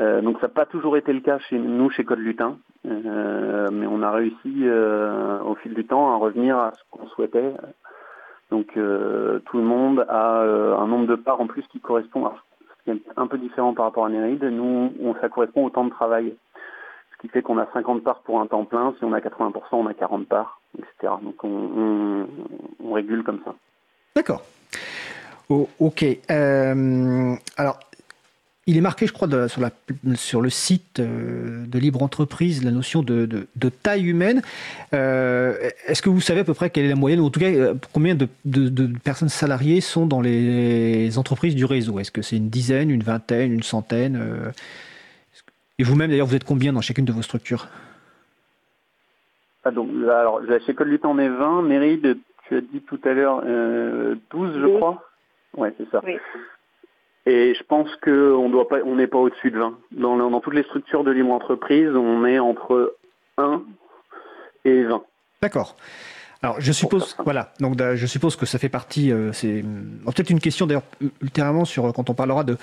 Euh, 0.00 0.20
donc 0.20 0.40
ça 0.40 0.48
n'a 0.48 0.52
pas 0.52 0.66
toujours 0.66 0.96
été 0.96 1.12
le 1.12 1.20
cas 1.20 1.38
chez 1.38 1.58
nous, 1.58 1.88
chez 1.90 2.04
Code 2.04 2.18
Lutin, 2.18 2.58
euh, 2.86 3.68
mais 3.72 3.86
on 3.86 4.02
a 4.02 4.10
réussi 4.10 4.66
au 5.44 5.54
fil 5.56 5.74
du 5.74 5.84
temps 5.86 6.12
à 6.12 6.16
revenir 6.16 6.58
à 6.58 6.72
ce 6.74 6.82
qu'on 6.90 7.06
souhaitait. 7.08 7.52
Donc 8.50 8.66
tout 8.74 9.58
le 9.58 9.64
monde 9.64 10.04
a 10.08 10.40
un 10.42 10.86
nombre 10.86 11.06
de 11.06 11.14
parts 11.14 11.40
en 11.40 11.46
plus 11.46 11.66
qui 11.68 11.80
correspond 11.80 12.26
à 12.26 12.34
c'est 12.86 13.00
un 13.16 13.26
peu 13.26 13.38
différent 13.38 13.74
par 13.74 13.86
rapport 13.86 14.04
à 14.04 14.10
Néride. 14.10 14.44
Nous, 14.44 14.92
ça 15.20 15.28
correspond 15.28 15.64
au 15.64 15.70
temps 15.70 15.84
de 15.84 15.90
travail. 15.90 16.34
Ce 17.12 17.22
qui 17.22 17.28
fait 17.28 17.42
qu'on 17.42 17.58
a 17.58 17.66
50 17.72 18.02
parts 18.02 18.20
pour 18.22 18.40
un 18.40 18.46
temps 18.46 18.64
plein. 18.64 18.94
Si 18.98 19.04
on 19.04 19.12
a 19.12 19.20
80%, 19.20 19.52
on 19.72 19.86
a 19.86 19.94
40 19.94 20.28
parts, 20.28 20.60
etc. 20.78 21.14
Donc 21.22 21.42
on, 21.42 22.26
régule 22.92 23.24
comme 23.24 23.40
ça. 23.44 23.54
D'accord. 24.14 24.42
Ok. 25.48 26.04
Euh, 26.30 27.34
alors, 27.56 27.78
il 28.66 28.78
est 28.78 28.80
marqué, 28.80 29.06
je 29.06 29.12
crois, 29.12 29.28
de, 29.28 29.46
sur, 29.46 29.60
la, 29.60 29.70
sur, 30.14 30.40
le 30.40 30.48
site 30.48 30.98
euh, 30.98 31.66
de 31.66 31.78
Libre 31.78 32.02
Entreprise, 32.02 32.64
la 32.64 32.70
notion 32.70 33.02
de, 33.02 33.26
de, 33.26 33.46
de 33.56 33.68
taille 33.68 34.06
humaine. 34.06 34.40
Euh, 34.94 35.54
Est-ce 35.86 36.00
que 36.00 36.08
vous 36.08 36.20
savez 36.20 36.40
à 36.40 36.44
peu 36.44 36.54
près 36.54 36.70
quelle 36.70 36.86
est 36.86 36.88
la 36.88 36.94
moyenne, 36.94 37.20
ou 37.20 37.26
en 37.26 37.30
tout 37.30 37.40
cas, 37.40 37.50
euh, 37.50 37.74
combien 37.92 38.14
de, 38.14 38.26
personnes 39.04 39.28
salariées 39.28 39.82
sont 39.82 40.06
dans 40.06 40.22
les 40.22 41.18
entreprises 41.18 41.54
du 41.54 41.66
réseau? 41.66 41.98
Est-ce 41.98 42.10
que 42.10 42.22
c'est 42.22 42.36
une 42.36 42.48
dizaine, 42.48 42.90
une 42.90 43.02
vingtaine, 43.02 43.52
une 43.52 43.62
centaine 43.62 44.18
Et 45.78 45.82
vous-même, 45.82 46.10
d'ailleurs, 46.10 46.26
vous 46.26 46.36
êtes 46.36 46.44
combien 46.44 46.72
dans 46.72 46.80
chacune 46.80 47.04
de 47.04 47.12
vos 47.12 47.22
structures? 47.22 47.68
Ah, 49.64 49.70
donc, 49.70 49.90
alors, 50.04 50.40
chez 50.66 50.74
on 51.04 51.18
est 51.18 51.28
20. 51.28 51.62
Méride, 51.62 52.16
tu 52.48 52.56
as 52.56 52.60
dit 52.62 52.80
tout 52.80 53.00
à 53.04 53.12
l'heure 53.12 53.42
12, 53.42 54.54
je 54.54 54.64
oui. 54.64 54.76
crois. 54.76 55.04
Ouais, 55.56 55.72
c'est 55.78 55.88
ça. 55.90 56.00
Oui. 56.04 56.14
Et 57.26 57.54
je 57.54 57.62
pense 57.62 57.88
qu'on 58.02 58.50
doit 58.50 58.68
pas, 58.68 58.78
on 58.84 58.96
n'est 58.96 59.06
pas 59.06 59.18
au-dessus 59.18 59.50
de 59.50 59.58
20. 59.58 59.78
Dans, 59.92 60.16
dans, 60.16 60.40
toutes 60.40 60.54
les 60.54 60.62
structures 60.64 61.04
de 61.04 61.10
libre 61.10 61.32
entreprise, 61.32 61.90
on 61.94 62.26
est 62.26 62.38
entre 62.38 62.96
1 63.38 63.62
et 64.64 64.84
20. 64.84 65.02
D'accord. 65.40 65.76
Alors 66.42 66.60
je 66.60 66.72
suppose, 66.72 67.16
voilà, 67.24 67.54
donc 67.58 67.80
je 67.94 68.06
suppose 68.06 68.36
que 68.36 68.44
ça 68.44 68.58
fait 68.58 68.68
partie, 68.68 69.10
euh, 69.10 69.32
c'est 69.32 69.64
peut-être 70.04 70.28
une 70.28 70.40
question 70.40 70.66
d'ailleurs 70.66 70.82
ultérieurement 71.22 71.64
sur 71.64 71.90
quand 71.94 72.10
on 72.10 72.14
parlera 72.14 72.44
de, 72.44 72.58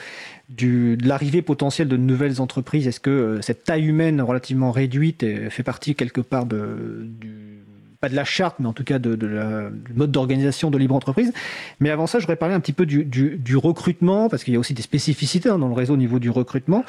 du, 0.50 0.98
de 0.98 1.08
l'arrivée 1.08 1.42
potentielle 1.42 1.88
de 1.88 1.98
nouvelles 1.98 2.42
entreprises. 2.42 2.88
Est-ce 2.88 3.00
que 3.00 3.10
euh, 3.10 3.42
cette 3.42 3.64
taille 3.64 3.88
humaine 3.88 4.22
relativement 4.22 4.70
réduite 4.70 5.26
fait 5.50 5.64
partie 5.64 5.96
quelque 5.96 6.22
part 6.22 6.46
de, 6.46 7.08
du, 7.08 7.61
pas 8.02 8.10
de 8.10 8.16
la 8.16 8.26
charte, 8.26 8.58
mais 8.60 8.68
en 8.68 8.74
tout 8.74 8.84
cas 8.84 9.00
de, 9.00 9.16
du 9.16 9.94
mode 9.96 10.12
d'organisation 10.12 10.72
de 10.72 10.78
libre 10.78 10.96
entreprise. 10.96 11.32
Mais 11.80 11.92
avant 11.92 12.08
ça, 12.08 12.20
je 12.20 12.24
voudrais 12.24 12.36
parler 12.36 12.56
un 12.56 12.60
petit 12.60 12.74
peu 12.74 12.86
du, 12.86 13.06
du, 13.06 13.38
du 13.38 13.56
recrutement, 13.56 14.28
parce 14.28 14.44
qu'il 14.44 14.54
y 14.54 14.58
a 14.58 14.60
aussi 14.60 14.74
des 14.74 14.82
spécificités 14.82 15.50
hein, 15.50 15.60
dans 15.60 15.68
le 15.68 15.74
réseau 15.74 15.94
au 15.94 15.98
niveau 15.98 16.20
du 16.20 16.30
recrutement. 16.30 16.84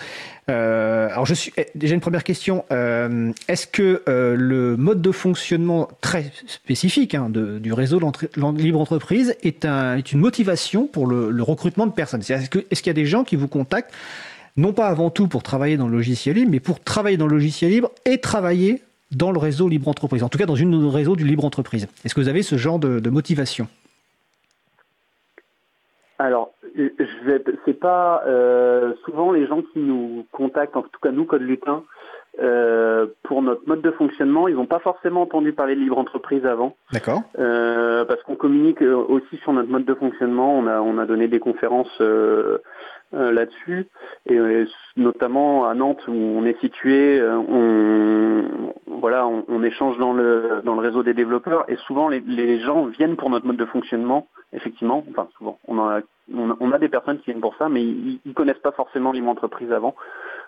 Euh, 0.50 1.08
alors, 1.10 1.26
je 1.26 1.34
eh, 1.56 1.66
déjà 1.74 1.94
une 1.94 2.00
première 2.00 2.24
question. 2.24 2.64
Euh, 2.72 3.30
Est-ce 3.46 3.66
que 3.66 4.02
euh, 4.08 4.34
le 4.36 4.76
mode 4.76 5.02
de 5.02 5.12
fonctionnement 5.12 5.88
très 6.00 6.32
spécifique 6.46 7.14
hein, 7.14 7.30
du 7.30 7.72
réseau 7.72 8.00
libre 8.56 8.80
entreprise 8.80 9.36
est, 9.42 9.64
un, 9.64 9.98
une 9.98 10.18
motivation 10.18 10.86
pour 10.86 11.06
le, 11.06 11.30
le 11.30 11.42
recrutement 11.42 11.86
de 11.86 11.92
personnes? 11.92 12.20
Est-ce 12.20 12.50
qu'il 12.50 12.64
est 12.70 12.76
qu'il 12.76 12.88
y 12.88 12.90
a 12.90 12.94
des 12.94 13.06
gens 13.06 13.22
qui 13.22 13.36
vous 13.36 13.48
contactent 13.48 13.92
non 14.56 14.72
pas 14.72 14.88
avant 14.88 15.10
tout 15.10 15.28
pour 15.28 15.42
travailler 15.42 15.76
dans 15.76 15.88
le 15.88 15.96
logiciel 15.96 16.36
libre, 16.36 16.50
mais 16.50 16.60
pour 16.60 16.80
travailler 16.80 17.16
dans 17.16 17.26
le 17.26 17.36
logiciel 17.36 17.70
libre 17.70 17.90
et 18.04 18.18
travailler 18.18 18.82
dans 19.12 19.32
le 19.32 19.38
réseau 19.38 19.68
libre 19.68 19.88
entreprise, 19.88 20.22
en 20.22 20.28
tout 20.28 20.38
cas 20.38 20.46
dans 20.46 20.54
une 20.54 20.86
réseau 20.86 21.16
du 21.16 21.24
libre 21.24 21.44
entreprise. 21.44 21.88
Est-ce 22.04 22.14
que 22.14 22.20
vous 22.20 22.28
avez 22.28 22.42
ce 22.42 22.56
genre 22.56 22.78
de, 22.78 22.98
de 22.98 23.10
motivation? 23.10 23.68
Alors, 26.18 26.52
c'est 27.64 27.80
pas 27.80 28.22
euh, 28.26 28.92
souvent 29.04 29.32
les 29.32 29.46
gens 29.46 29.62
qui 29.72 29.80
nous 29.80 30.24
contactent, 30.30 30.76
en 30.76 30.82
tout 30.82 31.00
cas 31.02 31.10
nous, 31.10 31.24
Code 31.24 31.42
Lutin, 31.42 31.82
euh, 32.40 33.06
pour 33.24 33.42
notre 33.42 33.66
mode 33.66 33.82
de 33.82 33.90
fonctionnement, 33.90 34.48
ils 34.48 34.54
n'ont 34.54 34.66
pas 34.66 34.78
forcément 34.78 35.22
entendu 35.22 35.52
parler 35.52 35.74
de 35.74 35.80
libre 35.80 35.98
entreprise 35.98 36.46
avant. 36.46 36.76
D'accord. 36.92 37.22
Euh, 37.38 38.04
parce 38.04 38.22
qu'on 38.22 38.36
communique 38.36 38.80
aussi 38.80 39.36
sur 39.42 39.52
notre 39.52 39.68
mode 39.68 39.84
de 39.84 39.94
fonctionnement. 39.94 40.56
On 40.56 40.66
a, 40.66 40.80
on 40.80 40.96
a 40.98 41.06
donné 41.06 41.28
des 41.28 41.40
conférences 41.40 42.00
euh, 42.00 42.58
euh, 42.58 42.58
là-dessus, 43.12 43.88
et 44.26 44.36
euh, 44.36 44.66
notamment 44.96 45.66
à 45.66 45.74
Nantes 45.74 46.02
où 46.08 46.12
on 46.12 46.44
est 46.44 46.58
situé, 46.60 47.20
euh, 47.20 47.36
on, 47.36 48.74
voilà, 48.86 49.26
on, 49.26 49.62
échange 49.62 49.98
dans 49.98 50.12
le 50.12 50.62
dans 50.64 50.74
le 50.74 50.80
réseau 50.80 51.02
des 51.02 51.14
développeurs, 51.14 51.64
et 51.68 51.76
souvent 51.86 52.08
les, 52.08 52.60
gens 52.60 52.86
viennent 52.86 53.16
pour 53.16 53.30
notre 53.30 53.46
mode 53.46 53.56
de 53.56 53.64
fonctionnement. 53.64 54.28
Effectivement, 54.54 55.04
enfin 55.10 55.28
souvent, 55.38 55.58
on 55.66 55.78
a 55.78 56.00
on, 56.34 56.72
a 56.72 56.78
des 56.78 56.88
personnes 56.88 57.18
qui 57.18 57.26
viennent 57.26 57.40
pour 57.40 57.56
ça, 57.56 57.68
mais 57.68 57.82
ils, 57.82 58.20
ils 58.24 58.34
connaissent 58.34 58.58
pas 58.58 58.72
forcément 58.72 59.12
libre 59.12 59.28
entreprise 59.28 59.72
avant. 59.72 59.94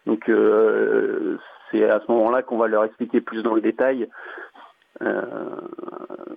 Donc 0.07 0.29
euh, 0.29 1.39
c'est 1.71 1.89
à 1.89 2.01
ce 2.01 2.13
moment-là 2.13 2.43
qu'on 2.43 2.59
va 2.59 2.69
leur 2.69 2.85
expliquer 2.85 3.21
plus 3.21 3.43
dans 3.43 3.55
le 3.55 3.61
détail 3.61 4.09
euh, 5.03 5.23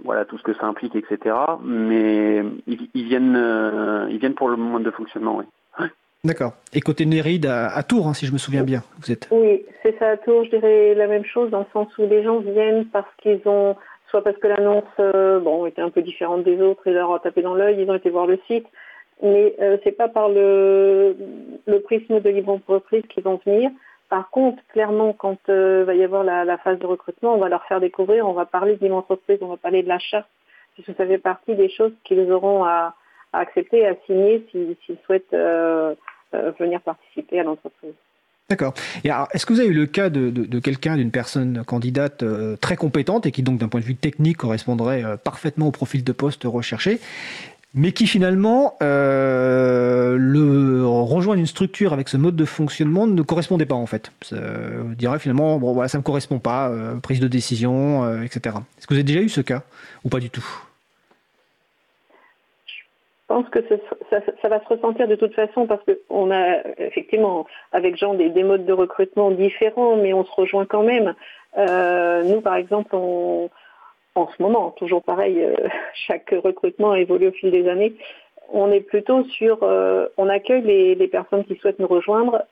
voilà 0.04 0.26
tout 0.26 0.38
ce 0.38 0.44
que 0.44 0.54
ça 0.54 0.66
implique, 0.66 0.96
etc. 0.96 1.36
Mais 1.64 2.44
ils, 2.66 3.06
viennent, 3.06 3.36
euh, 3.36 4.08
ils 4.10 4.18
viennent 4.18 4.36
pour 4.36 4.50
le 4.50 4.58
mode 4.58 4.84
de 4.84 4.92
fonctionnement, 4.92 5.38
oui. 5.38 5.46
D'accord. 6.24 6.54
Et 6.74 6.82
côté 6.82 7.06
Néride, 7.06 7.46
à, 7.46 7.68
à 7.68 7.84
Tours, 7.84 8.08
hein, 8.08 8.14
si 8.14 8.26
je 8.26 8.34
me 8.34 8.38
souviens 8.38 8.64
bien, 8.64 8.84
vous 9.00 9.12
êtes. 9.12 9.28
Oui, 9.32 9.66
c'est 9.84 9.98
ça 10.00 10.10
à 10.10 10.18
Tours. 10.18 10.44
Je 10.46 10.50
dirais 10.50 10.96
la 10.96 11.08
même 11.08 11.26
chose 11.26 11.50
dans 11.52 11.60
le 11.60 11.66
sens 11.72 11.88
où 11.98 12.08
les 12.08 12.24
gens 12.24 12.40
viennent 12.40 12.86
parce 12.88 13.10
qu'ils 13.22 13.42
ont, 13.46 13.76
soit 14.10 14.24
parce 14.24 14.38
que 14.38 14.48
l'annonce, 14.48 14.84
euh, 15.00 15.40
bon, 15.40 15.66
était 15.66 15.82
un 15.82 15.90
peu 15.90 16.02
différente 16.02 16.44
des 16.44 16.62
autres 16.62 16.88
et 16.88 16.94
leur 16.94 17.14
a 17.14 17.20
tapé 17.20 17.42
dans 17.42 17.54
l'œil, 17.54 17.78
ils 17.80 17.90
ont 17.90 17.96
été 17.96 18.10
voir 18.10 18.26
le 18.26 18.40
site, 18.48 18.66
mais 19.22 19.56
euh, 19.62 19.78
c'est 19.84 19.92
pas 19.92 20.08
par 20.08 20.30
le, 20.30 21.16
le 21.66 21.80
prisme 21.82 22.20
de 22.20 22.30
libre 22.30 22.52
entreprise 22.52 23.04
qu'ils 23.10 23.24
vont 23.24 23.40
venir. 23.46 23.70
Par 24.10 24.30
contre, 24.30 24.62
clairement, 24.70 25.14
quand 25.14 25.38
euh, 25.50 25.84
va 25.86 25.94
y 25.94 26.04
avoir 26.04 26.24
la, 26.24 26.46
la, 26.46 26.58
phase 26.58 26.80
de 26.80 26.86
recrutement, 26.86 27.36
on 27.36 27.40
va 27.40 27.50
leur 27.50 27.64
faire 27.66 27.82
découvrir, 27.82 28.28
on 28.28 28.34
va 28.34 28.46
parler 28.46 28.76
de 28.76 28.84
libre 28.84 28.96
entreprise, 28.96 29.40
on 29.42 29.48
va 29.48 29.58
parler 29.58 29.84
de 29.84 29.90
la 29.90 30.00
charte, 30.00 30.30
puisque 30.74 30.96
ça 30.96 31.06
fait 31.06 31.18
partie 31.18 31.56
des 31.56 31.70
choses 31.70 31.92
qu'ils 32.06 32.32
auront 32.32 32.64
à, 32.64 32.96
accepter, 33.40 33.86
à 33.86 33.96
signer 34.06 34.46
s'ils 34.52 34.76
si, 34.86 34.98
souhaitent 35.06 35.34
euh, 35.34 35.96
euh, 36.34 36.52
venir 36.60 36.82
participer 36.82 37.40
à 37.40 37.44
l'entreprise. 37.44 37.94
D'accord. 38.50 38.74
Et 39.04 39.10
alors, 39.10 39.28
est-ce 39.34 39.46
que 39.46 39.54
vous 39.54 39.60
avez 39.60 39.70
eu 39.70 39.74
le 39.74 39.88
cas 39.88 40.10
de, 40.10 40.30
de, 40.30 40.60
quelqu'un, 40.60 40.96
d'une 40.96 41.12
personne 41.12 41.64
candidate 41.66 42.24
euh, 42.24 42.56
très 42.56 42.78
compétente 42.78 43.26
et 43.26 43.32
qui 43.32 43.44
donc 43.44 43.60
d'un 43.60 43.68
point 43.68 43.82
de 43.82 43.86
vue 43.86 43.96
technique 43.96 44.38
correspondrait 44.38 45.04
parfaitement 45.24 45.68
au 45.68 45.72
profil 45.72 46.06
de 46.06 46.12
poste 46.14 46.44
recherché, 46.46 47.02
mais 47.74 47.92
qui 47.92 48.08
finalement 48.08 48.78
le 48.80 50.86
rejoindre 50.86 51.42
une 51.42 51.46
structure 51.46 51.92
avec 51.92 52.08
ce 52.08 52.16
mode 52.16 52.38
de 52.38 52.46
fonctionnement 52.46 53.06
ne 53.06 53.22
correspondait 53.22 53.66
pas 53.66 53.76
en 53.76 53.86
fait? 53.86 54.14
On 54.32 54.94
dirait 54.94 55.20
finalement 55.20 55.60
bon 55.60 55.74
voilà 55.74 55.90
ça 55.90 55.98
me 55.98 56.04
correspond 56.04 56.40
pas, 56.40 56.72
prise 57.04 57.20
de 57.20 57.28
décision, 57.28 58.24
etc. 58.24 58.56
Est-ce 58.78 58.88
que 58.88 58.94
vous 58.94 59.00
avez 59.00 59.04
déjà 59.04 59.20
eu 59.20 59.28
ce 59.28 59.42
cas 59.42 59.64
ou 60.06 60.10
pas 60.10 60.22
du 60.22 60.30
tout? 60.30 60.67
Pense 63.28 63.48
que 63.50 63.60
ça, 64.10 64.50
va 64.50 64.60
se 64.62 64.68
ressentir 64.68 65.08
de 65.08 65.16
toute 65.16 65.34
façon 65.34 65.68
parce 65.68 65.82
qu'on 65.84 66.32
a 66.32 66.60
effectivement 66.78 67.46
avec 67.72 67.98
Jean 67.98 68.14
des, 68.14 68.30
des, 68.30 68.44
modes 68.44 68.66
de 68.66 68.74
recrutement 68.74 69.32
différents, 69.32 69.98
mais 69.98 70.14
on 70.14 70.24
se 70.24 70.32
rejoint 70.32 70.66
quand 70.66 70.84
même. 70.84 71.14
Euh, 71.58 72.24
nous 72.24 72.42
par 72.42 72.56
exemple 72.56 72.96
on 72.96 73.50
en 74.18 74.28
ce 74.36 74.42
moment, 74.42 74.72
toujours 74.72 75.04
pareil, 75.04 75.40
euh, 75.40 75.56
chaque 75.94 76.34
recrutement 76.44 76.96
évolue 76.96 77.28
au 77.28 77.32
fil 77.32 77.52
des 77.52 77.70
années. 77.70 77.94
On 78.52 78.72
est 78.72 78.82
plutôt 78.82 79.24
sur, 79.26 79.60
euh, 79.62 80.08
on 80.18 80.30
accueille 80.30 80.64
les, 80.64 80.96
les, 80.96 81.08
personnes 81.08 81.44
qui 81.46 81.56
souhaitent 81.58 81.80
nous 81.80 81.88
rejoindre 81.88 82.44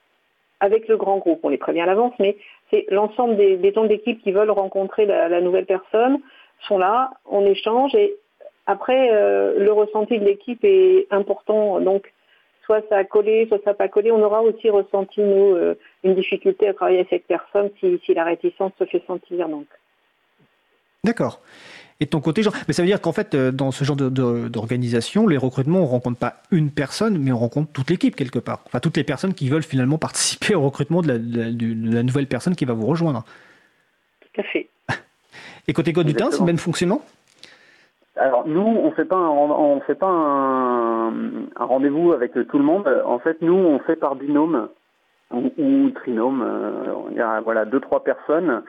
avec 0.60 0.88
le 0.88 0.98
grand 0.98 1.18
groupe. 1.18 1.40
On 1.44 1.50
les 1.50 1.58
prévient 1.58 1.82
à 1.82 1.86
l'avance, 1.86 2.14
mais 2.20 2.38
c'est 2.70 2.86
l'ensemble 2.90 3.38
des, 3.38 3.58
des 3.58 3.74
gens 3.74 3.86
d'équipe 3.86 4.22
qui 4.22 4.32
veulent 4.32 4.52
rencontrer 4.52 5.06
la, 5.06 5.30
la, 5.30 5.42
nouvelle 5.42 5.66
personne 5.66 6.20
sont 6.68 6.78
là, 6.78 7.12
on 7.30 7.46
échange 7.46 7.96
et 7.96 8.16
après 8.66 9.10
euh, 9.14 9.60
le 9.60 9.72
ressenti 9.72 10.20
de 10.20 10.26
l'équipe 10.26 10.64
est 10.64 11.08
important. 11.12 11.80
Donc 11.80 12.12
soit 12.66 12.82
ça 12.90 12.98
a 12.98 13.04
collé, 13.04 13.46
soit 13.48 13.60
ça 13.64 13.72
n'a 13.72 13.74
pas 13.76 13.88
collé. 13.88 14.12
On 14.12 14.22
aura 14.22 14.42
aussi 14.42 14.70
ressenti 14.70 15.22
nous 15.22 15.56
euh, 15.56 15.76
une 16.04 16.16
difficulté 16.16 16.68
à 16.68 16.74
travailler 16.74 16.98
avec 17.00 17.10
cette 17.10 17.28
personne 17.28 17.70
si, 17.80 18.00
si 18.06 18.14
la 18.14 18.24
réticence 18.24 18.72
se 18.80 18.86
fait 18.86 19.04
sentir. 19.08 19.48
Donc 19.50 19.68
D'accord. 21.04 21.40
Et 22.02 22.06
de 22.06 22.10
ton 22.10 22.20
côté, 22.20 22.44
genre, 22.44 22.54
mais 22.68 22.74
ça 22.74 22.82
veut 22.82 22.88
dire 22.88 23.00
qu'en 23.00 23.14
fait, 23.14 23.36
euh, 23.36 23.52
dans 23.52 23.72
ce 23.72 23.86
genre 23.86 23.96
de- 23.96 24.10
de- 24.10 24.50
d'organisation, 24.50 25.28
les 25.28 25.38
recrutements, 25.38 25.80
on 25.80 25.86
rencontre 25.86 26.18
pas 26.20 26.42
une 26.52 26.70
personne, 26.70 27.18
mais 27.20 27.32
on 27.32 27.38
rencontre 27.38 27.72
toute 27.72 27.90
l'équipe 27.90 28.16
quelque 28.18 28.40
part. 28.40 28.64
Enfin, 28.66 28.82
toutes 28.82 28.98
les 28.98 29.06
personnes 29.06 29.34
qui 29.34 29.48
veulent 29.48 29.64
finalement 29.64 29.98
participer 30.10 30.56
au 30.56 30.62
recrutement 30.62 31.02
de 31.02 31.08
la, 31.08 31.18
de 31.20 31.38
la- 31.42 31.52
du- 31.52 31.76
de 31.76 31.96
la 31.96 32.04
nouvelle 32.04 32.28
personne 32.28 32.56
qui 32.56 32.66
va 32.66 32.74
vous 32.74 32.86
rejoindre. 32.86 33.24
Tout 34.20 34.42
à 34.42 34.44
fait. 34.44 34.68
Et 35.68 35.74
côté 35.74 35.94
temps, 35.94 36.32
c'est 36.32 36.40
le 36.40 36.46
même 36.46 36.58
fonctionnement? 36.58 37.02
Alors 38.18 38.48
nous, 38.48 38.62
on 38.62 38.92
fait 38.92 39.06
pas 39.06 39.18
un, 39.18 39.80
fait 39.82 39.96
pas 39.96 40.08
un, 40.08 41.12
rendez-vous 41.58 42.14
avec 42.14 42.34
tout 42.34 42.58
le 42.58 42.64
monde. 42.64 42.88
En 43.06 43.20
fait, 43.20 43.42
nous, 43.42 43.54
on 43.54 43.80
fait 43.80 43.98
par 43.98 44.16
binôme 44.16 44.70
ou, 45.32 45.90
trinôme. 45.92 46.42
euh, 46.42 46.94
Il 47.12 47.18
y 47.18 47.22
a 47.22 47.42
voilà 47.42 47.66
deux 47.66 47.82
trois 47.82 48.04
personnes. 48.04 48.64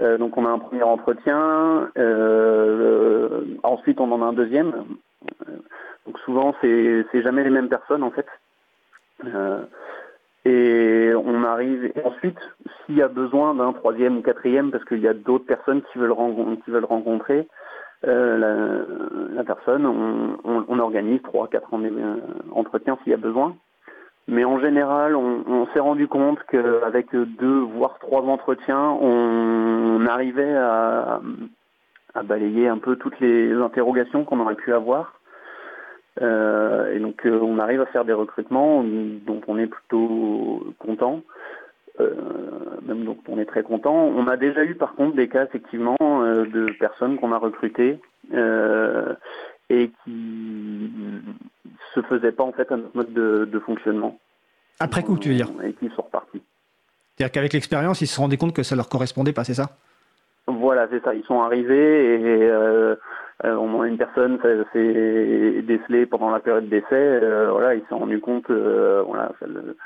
Euh, 0.00 0.18
donc 0.18 0.36
on 0.36 0.46
a 0.46 0.50
un 0.50 0.58
premier 0.58 0.82
entretien. 0.82 1.90
euh, 1.98 3.40
ensuite, 3.64 4.00
on 4.00 4.12
en 4.12 4.22
a 4.22 4.26
un 4.26 4.32
deuxième. 4.32 4.72
Donc 6.06 6.18
souvent, 6.20 6.54
c'est 6.60 7.22
jamais 7.22 7.42
les 7.42 7.50
mêmes 7.50 7.68
personnes 7.68 8.04
en 8.04 8.12
fait. 8.12 8.26
Et 10.44 11.12
on 11.16 11.42
arrive 11.42 11.86
et 11.86 12.04
ensuite, 12.04 12.38
s'il 12.84 12.96
y 12.96 13.02
a 13.02 13.08
besoin 13.08 13.54
d'un 13.54 13.72
troisième 13.72 14.18
ou 14.18 14.22
quatrième, 14.22 14.70
parce 14.70 14.84
qu'il 14.84 15.00
y 15.00 15.08
a 15.08 15.14
d'autres 15.14 15.46
personnes 15.46 15.82
qui 15.90 15.98
veulent 15.98 16.12
rencontrer 16.84 17.48
euh, 18.06 18.84
la, 19.32 19.44
personne, 19.44 19.86
on, 19.86 20.78
organise 20.78 21.22
trois, 21.22 21.48
quatre 21.48 21.70
rendez- 21.70 21.90
euh, 21.90 22.16
entretiens 22.52 22.98
s'il 23.02 23.12
y 23.12 23.14
a 23.14 23.18
besoin. 23.18 23.56
Mais 24.26 24.44
en 24.44 24.58
général, 24.58 25.16
on, 25.16 25.66
s'est 25.72 25.80
rendu 25.80 26.08
compte 26.08 26.38
qu'avec 26.50 27.14
deux, 27.14 27.58
voire 27.60 27.98
trois 27.98 28.22
entretiens, 28.22 28.96
on, 29.00 30.06
arrivait 30.06 30.54
à, 30.54 31.20
balayer 32.24 32.68
un 32.68 32.78
peu 32.78 32.96
toutes 32.96 33.18
les 33.20 33.52
interrogations 33.52 34.24
qu'on 34.24 34.40
aurait 34.40 34.54
pu 34.54 34.72
avoir. 34.72 35.20
Euh, 36.22 36.94
et 36.94 37.00
donc 37.00 37.22
on 37.24 37.58
arrive 37.58 37.80
à 37.80 37.86
faire 37.86 38.04
des 38.04 38.12
recrutements 38.12 38.84
dont 38.84 39.40
on 39.48 39.58
est 39.58 39.66
plutôt 39.66 40.64
content, 40.78 41.22
même 41.98 43.04
donc 43.04 43.18
on 43.28 43.38
est 43.38 43.44
très 43.44 43.62
content. 43.62 43.94
On 43.94 44.26
a 44.28 44.36
déjà 44.36 44.64
eu 44.64 44.74
par 44.74 44.94
contre 44.94 45.16
des 45.16 45.28
cas 45.28 45.44
effectivement 45.44 45.96
euh, 46.24 46.44
de 46.46 46.72
personnes 46.78 47.16
qu'on 47.16 47.32
a 47.32 47.38
recrutées 47.38 48.00
euh, 48.32 49.14
et 49.70 49.90
qui 50.04 50.90
se 51.94 52.02
faisaient 52.02 52.32
pas 52.32 52.44
en 52.44 52.52
fait 52.52 52.70
à 52.72 52.76
notre 52.76 52.96
mode 52.96 53.12
de, 53.12 53.44
de 53.44 53.58
fonctionnement 53.60 54.18
Après 54.80 55.02
coup, 55.02 55.16
tu 55.16 55.30
veux 55.30 55.34
dire 55.34 55.50
et 55.62 55.72
qui 55.74 55.88
sont 55.90 56.02
repartis. 56.02 56.42
C'est-à-dire 57.16 57.32
qu'avec 57.32 57.52
l'expérience, 57.52 58.00
ils 58.00 58.06
se 58.06 58.20
rendaient 58.20 58.36
compte 58.36 58.54
que 58.54 58.62
ça 58.62 58.74
leur 58.74 58.88
correspondait 58.88 59.32
pas, 59.32 59.44
c'est 59.44 59.54
ça? 59.54 59.76
Voilà, 60.46 60.88
c'est 60.90 61.02
ça. 61.02 61.14
Ils 61.14 61.24
sont 61.24 61.40
arrivés 61.40 62.14
et 62.14 62.42
euh, 62.42 62.96
euh, 63.44 63.54
on 63.56 63.80
a 63.80 63.86
une 63.86 63.96
personne 63.96 64.38
s'est 64.42 65.62
décelée 65.62 66.06
pendant 66.06 66.30
la 66.30 66.40
période 66.40 66.68
d'essai. 66.68 67.20
voilà, 67.50 67.74
il 67.74 67.82
s'est 67.88 67.94
rendu 67.94 68.20
compte, 68.20 68.50
voilà, 68.50 69.32
ça 69.40 69.46
le, 69.46 69.76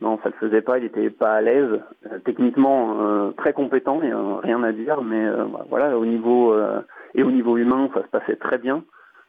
non, 0.00 0.18
ça 0.22 0.30
le 0.30 0.34
faisait 0.36 0.62
pas. 0.62 0.78
Il 0.78 0.84
était 0.84 1.10
pas 1.10 1.34
à 1.34 1.40
l'aise. 1.40 1.80
Euh, 2.10 2.18
techniquement, 2.24 2.96
euh, 3.00 3.30
très 3.32 3.52
compétent, 3.52 4.00
y 4.02 4.10
a 4.10 4.38
rien 4.42 4.62
à 4.62 4.72
dire, 4.72 5.02
mais 5.02 5.26
euh, 5.26 5.44
bah, 5.44 5.64
voilà, 5.68 5.98
au 5.98 6.06
niveau 6.06 6.52
euh, 6.52 6.80
et 7.14 7.22
au 7.22 7.30
niveau 7.30 7.56
humain, 7.56 7.90
ça 7.94 8.02
se 8.02 8.08
passait 8.08 8.36
très 8.36 8.58
bien. 8.58 8.82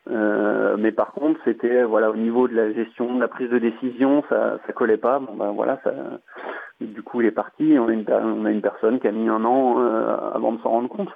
Euh, 0.09 0.77
mais 0.79 0.91
par 0.91 1.11
contre, 1.11 1.39
c'était 1.45 1.83
voilà 1.83 2.09
au 2.09 2.15
niveau 2.15 2.47
de 2.47 2.55
la 2.55 2.71
gestion, 2.71 3.15
de 3.15 3.19
la 3.19 3.27
prise 3.27 3.49
de 3.49 3.59
décision, 3.59 4.23
ça 4.29 4.57
ça 4.65 4.73
collait 4.73 4.97
pas. 4.97 5.19
Bon 5.19 5.35
ben 5.35 5.51
voilà, 5.51 5.79
ça, 5.83 5.93
du 6.79 7.03
coup 7.03 7.21
il 7.21 7.27
est 7.27 7.31
parti. 7.31 7.75
On 7.77 7.87
a 7.87 7.93
une, 7.93 8.05
on 8.09 8.45
a 8.45 8.51
une 8.51 8.61
personne 8.61 8.99
qui 8.99 9.07
a 9.07 9.11
mis 9.11 9.29
un 9.29 9.45
an 9.45 9.75
euh, 9.79 10.31
avant 10.33 10.53
de 10.53 10.61
s'en 10.61 10.69
rendre 10.69 10.89
compte. 10.89 11.11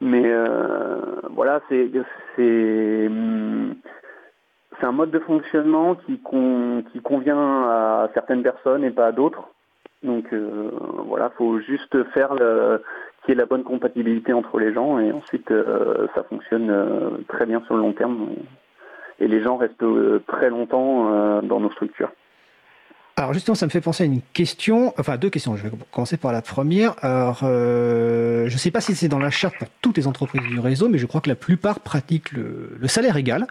Mais 0.00 0.24
euh, 0.26 1.20
voilà, 1.30 1.60
c'est 1.68 1.90
c'est 2.36 3.08
c'est 4.78 4.86
un 4.86 4.92
mode 4.92 5.10
de 5.10 5.18
fonctionnement 5.18 5.94
qui 5.94 6.18
con- 6.20 6.82
qui 6.92 7.00
convient 7.00 7.62
à 7.64 8.08
certaines 8.14 8.42
personnes 8.42 8.84
et 8.84 8.90
pas 8.90 9.06
à 9.06 9.12
d'autres. 9.12 9.48
Donc 10.02 10.32
euh, 10.32 10.70
voilà, 11.06 11.30
faut 11.30 11.60
juste 11.60 12.02
faire 12.12 12.30
qu'il 13.24 13.34
y 13.34 13.36
la 13.36 13.46
bonne 13.46 13.62
compatibilité 13.62 14.32
entre 14.32 14.58
les 14.58 14.72
gens 14.72 14.98
et 14.98 15.12
ensuite 15.12 15.50
euh, 15.50 16.08
ça 16.14 16.24
fonctionne 16.24 16.70
euh, 16.70 17.10
très 17.28 17.46
bien 17.46 17.60
sur 17.66 17.74
le 17.74 17.80
long 17.80 17.92
terme 17.92 18.28
et 19.20 19.28
les 19.28 19.42
gens 19.42 19.56
restent 19.56 19.82
euh, 19.82 20.20
très 20.26 20.50
longtemps 20.50 21.40
dans 21.42 21.60
nos 21.60 21.70
structures. 21.70 22.10
Alors 23.14 23.34
justement, 23.34 23.54
ça 23.54 23.66
me 23.66 23.70
fait 23.70 23.82
penser 23.82 24.04
à 24.04 24.06
une 24.06 24.22
question, 24.32 24.94
enfin 24.98 25.18
deux 25.18 25.28
questions. 25.28 25.54
Je 25.54 25.64
vais 25.64 25.70
commencer 25.90 26.16
par 26.16 26.32
la 26.32 26.40
première. 26.40 26.94
Alors, 27.02 27.40
euh, 27.42 28.48
je 28.48 28.54
ne 28.54 28.58
sais 28.58 28.70
pas 28.70 28.80
si 28.80 28.94
c'est 28.94 29.08
dans 29.08 29.18
la 29.18 29.30
charte 29.30 29.54
pour 29.58 29.68
toutes 29.82 29.98
les 29.98 30.06
entreprises 30.06 30.40
du 30.42 30.58
réseau, 30.58 30.88
mais 30.88 30.96
je 30.96 31.04
crois 31.04 31.20
que 31.20 31.28
la 31.28 31.34
plupart 31.34 31.80
pratiquent 31.80 32.32
le, 32.32 32.88
salaire 32.88 33.18
égal. 33.18 33.46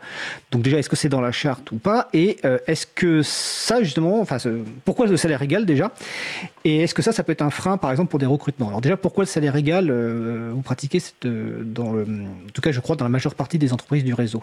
Donc 0.52 0.64
déjà, 0.64 0.80
est-ce 0.80 0.90
que 0.90 0.96
c'est 0.96 1.10
dans 1.10 1.22
la 1.22 1.32
charte 1.32 1.72
ou 1.72 1.78
pas? 1.78 2.10
Et 2.12 2.38
euh, 2.44 2.58
est-ce 2.66 2.88
que 2.88 3.22
ça, 3.22 3.84
justement, 3.84 4.20
enfin, 4.20 4.38
pourquoi 4.84 5.06
le 5.06 5.16
salaire 5.16 5.44
égal 5.44 5.68
déjà? 5.68 5.92
Et 6.64 6.82
est-ce 6.82 6.96
que 6.96 7.04
ça, 7.04 7.12
ça 7.12 7.24
peut 7.24 7.32
être 7.32 7.44
un 7.44 7.52
frein, 7.52 7.78
par 7.78 7.92
exemple, 7.92 8.10
pour 8.10 8.20
des 8.20 8.26
recrutements? 8.26 8.70
Alors 8.70 8.82
déjà, 8.82 8.98
pourquoi 8.98 9.26
le 9.26 9.30
salaire 9.30 9.56
égal 9.56 9.90
euh, 9.92 10.50
Vous 10.54 10.62
pratiquez 10.62 11.00
cette, 11.00 11.26
euh, 11.26 11.62
dans 11.64 11.94
le, 11.94 12.02
en 12.04 12.52
tout 12.52 12.62
cas, 12.62 12.72
je 12.72 12.80
crois, 12.80 12.96
dans 12.96 13.06
la 13.06 13.10
majeure 13.10 13.36
partie 13.36 13.60
des 13.60 13.74
entreprises 13.74 14.04
du 14.04 14.16
réseau? 14.16 14.42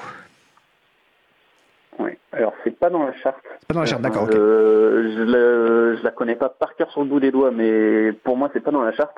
C'est 2.69 2.79
pas 2.79 2.91
dans 2.91 3.03
la 3.05 3.15
charte. 3.15 3.43
Pas 3.67 3.73
dans 3.75 3.81
la 3.81 3.87
charte, 3.87 4.03
d'accord. 4.03 4.27
Euh, 4.31 5.11
je, 5.17 5.23
le- 5.23 5.97
je 5.97 6.05
la 6.05 6.11
connais 6.11 6.35
pas 6.37 6.51
par 6.51 6.77
cœur 6.77 6.91
sur 6.91 7.01
le 7.01 7.07
bout 7.09 7.19
des 7.19 7.31
doigts, 7.31 7.51
mais 7.51 8.13
pour 8.25 8.37
moi 8.37 8.51
c'est 8.53 8.61
pas 8.61 8.71
dans 8.71 8.83
la 8.83 8.93
charte. 8.93 9.17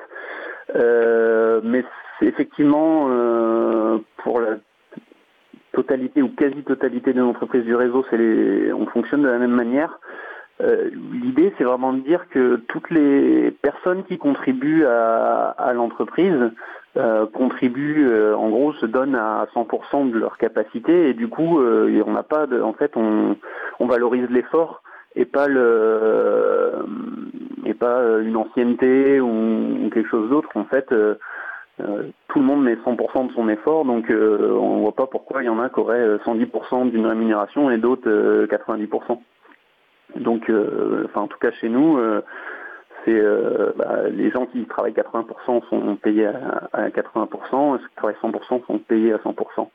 Euh, 0.75 1.59
mais 1.61 1.83
effectivement 2.21 3.07
euh, 3.09 3.97
pour 4.23 4.39
la 4.39 4.51
totalité 5.73 6.21
ou 6.21 6.29
quasi-totalité 6.29 7.11
des 7.11 7.19
entreprises 7.19 7.65
du 7.65 7.75
réseau, 7.75 8.05
les, 8.13 8.71
on 8.71 8.85
fonctionne 8.87 9.23
de 9.23 9.27
la 9.27 9.37
même 9.37 9.51
manière. 9.51 9.99
L'idée, 10.61 11.51
c'est 11.57 11.63
vraiment 11.63 11.91
de 11.91 12.01
dire 12.01 12.29
que 12.29 12.57
toutes 12.67 12.89
les 12.91 13.49
personnes 13.63 14.03
qui 14.03 14.17
contribuent 14.19 14.85
à, 14.85 15.49
à 15.57 15.73
l'entreprise 15.73 16.51
euh, 16.97 17.25
contribuent, 17.25 18.07
euh, 18.07 18.35
en 18.35 18.49
gros, 18.49 18.73
se 18.73 18.85
donnent 18.85 19.15
à 19.15 19.47
100% 19.53 20.11
de 20.11 20.17
leur 20.17 20.37
capacité 20.37 21.09
et 21.09 21.13
du 21.13 21.27
coup, 21.29 21.59
euh, 21.59 22.03
on 22.05 22.11
n'a 22.11 22.23
pas, 22.23 22.47
de, 22.47 22.61
en 22.61 22.73
fait, 22.73 22.91
on, 22.95 23.37
on 23.79 23.87
valorise 23.87 24.27
l'effort 24.29 24.83
et 25.15 25.25
pas 25.25 25.47
le, 25.47 26.85
et 27.65 27.73
pas 27.73 28.01
une 28.21 28.35
ancienneté 28.35 29.19
ou, 29.19 29.89
quelque 29.93 30.09
chose 30.09 30.29
d'autre. 30.29 30.49
En 30.55 30.65
fait, 30.65 30.91
euh, 30.91 31.15
euh, 31.81 32.03
tout 32.27 32.39
le 32.39 32.45
monde 32.45 32.63
met 32.63 32.75
100% 32.75 33.27
de 33.27 33.33
son 33.33 33.49
effort, 33.49 33.85
donc 33.85 34.09
euh, 34.09 34.51
on 34.53 34.81
voit 34.81 34.95
pas 34.95 35.07
pourquoi 35.07 35.43
il 35.43 35.45
y 35.45 35.49
en 35.49 35.59
a 35.59 35.69
qui 35.69 35.79
auraient 35.79 35.99
euh, 35.99 36.17
110% 36.25 36.91
d'une 36.91 37.07
rémunération 37.07 37.71
et 37.71 37.77
d'autres 37.77 38.09
euh, 38.09 38.47
90%. 38.47 39.19
Donc, 40.17 40.49
euh, 40.49 41.05
enfin, 41.05 41.21
en 41.21 41.27
tout 41.27 41.39
cas 41.39 41.51
chez 41.51 41.69
nous, 41.69 41.97
euh, 41.97 42.21
c'est 43.05 43.13
euh, 43.13 43.71
bah, 43.75 44.03
les 44.09 44.29
gens 44.31 44.45
qui 44.45 44.63
travaillent 44.65 44.93
80% 44.93 45.67
sont 45.69 45.95
payés 45.97 46.27
à, 46.27 46.69
à 46.73 46.89
80%, 46.89 47.75
et 47.75 47.79
ceux 47.81 47.87
qui 47.87 47.95
travaillent 47.95 48.15
100% 48.23 48.65
sont 48.67 48.79
payés 48.79 49.13
à 49.13 49.17
100%. 49.17 49.67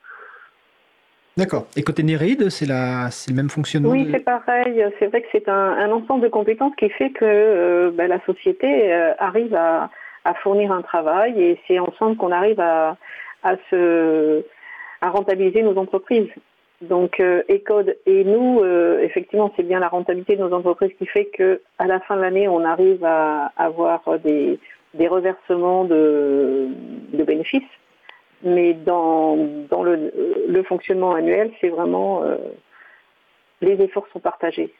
D'accord. 1.36 1.66
Et 1.76 1.82
côté 1.82 2.02
Néreid, 2.02 2.48
c'est 2.48 2.64
le 2.66 3.34
même 3.34 3.50
fonctionnement 3.50 3.90
Oui, 3.90 4.06
de- 4.06 4.12
c'est 4.12 4.20
pareil. 4.24 4.82
C'est 4.98 5.08
vrai 5.08 5.20
que 5.20 5.28
c'est 5.32 5.48
un, 5.50 5.54
un 5.72 5.90
ensemble 5.90 6.22
de 6.22 6.28
compétences 6.28 6.74
qui 6.76 6.88
fait 6.88 7.10
que 7.10 7.24
euh, 7.24 7.90
bah, 7.92 8.06
la 8.08 8.24
société 8.24 8.90
euh, 8.92 9.12
arrive 9.18 9.54
à, 9.54 9.90
à 10.24 10.34
fournir 10.34 10.72
un 10.72 10.80
travail 10.80 11.40
et 11.42 11.60
c'est 11.68 11.78
ensemble 11.78 12.16
qu'on 12.16 12.32
arrive 12.32 12.58
à, 12.60 12.96
à, 13.42 13.56
se, 13.70 14.42
à 15.02 15.10
rentabiliser 15.10 15.62
nos 15.62 15.76
entreprises. 15.76 16.30
Donc, 16.82 17.20
euh, 17.20 17.42
Ecode 17.48 17.96
et 18.04 18.24
nous, 18.24 18.60
euh, 18.60 19.00
effectivement, 19.02 19.52
c'est 19.56 19.62
bien 19.62 19.80
la 19.80 19.88
rentabilité 19.88 20.36
de 20.36 20.42
nos 20.42 20.52
entreprises 20.52 20.92
qui 20.98 21.06
fait 21.06 21.26
que 21.26 21.60
à 21.78 21.86
la 21.86 22.00
fin 22.00 22.16
de 22.16 22.20
l'année, 22.20 22.48
on 22.48 22.64
arrive 22.64 23.02
à 23.04 23.52
avoir 23.56 24.02
des, 24.22 24.58
reversements 25.08 25.84
de, 25.84 26.68
bénéfices. 27.12 27.62
Mais 28.42 28.74
dans, 28.74 29.36
dans 29.70 29.82
le, 29.82 30.62
fonctionnement 30.68 31.14
annuel, 31.14 31.50
c'est 31.60 31.70
vraiment 31.70 32.22
euh, 32.22 32.36
les 33.62 33.80
efforts 33.82 34.06
sont 34.12 34.20
partagés. 34.20 34.72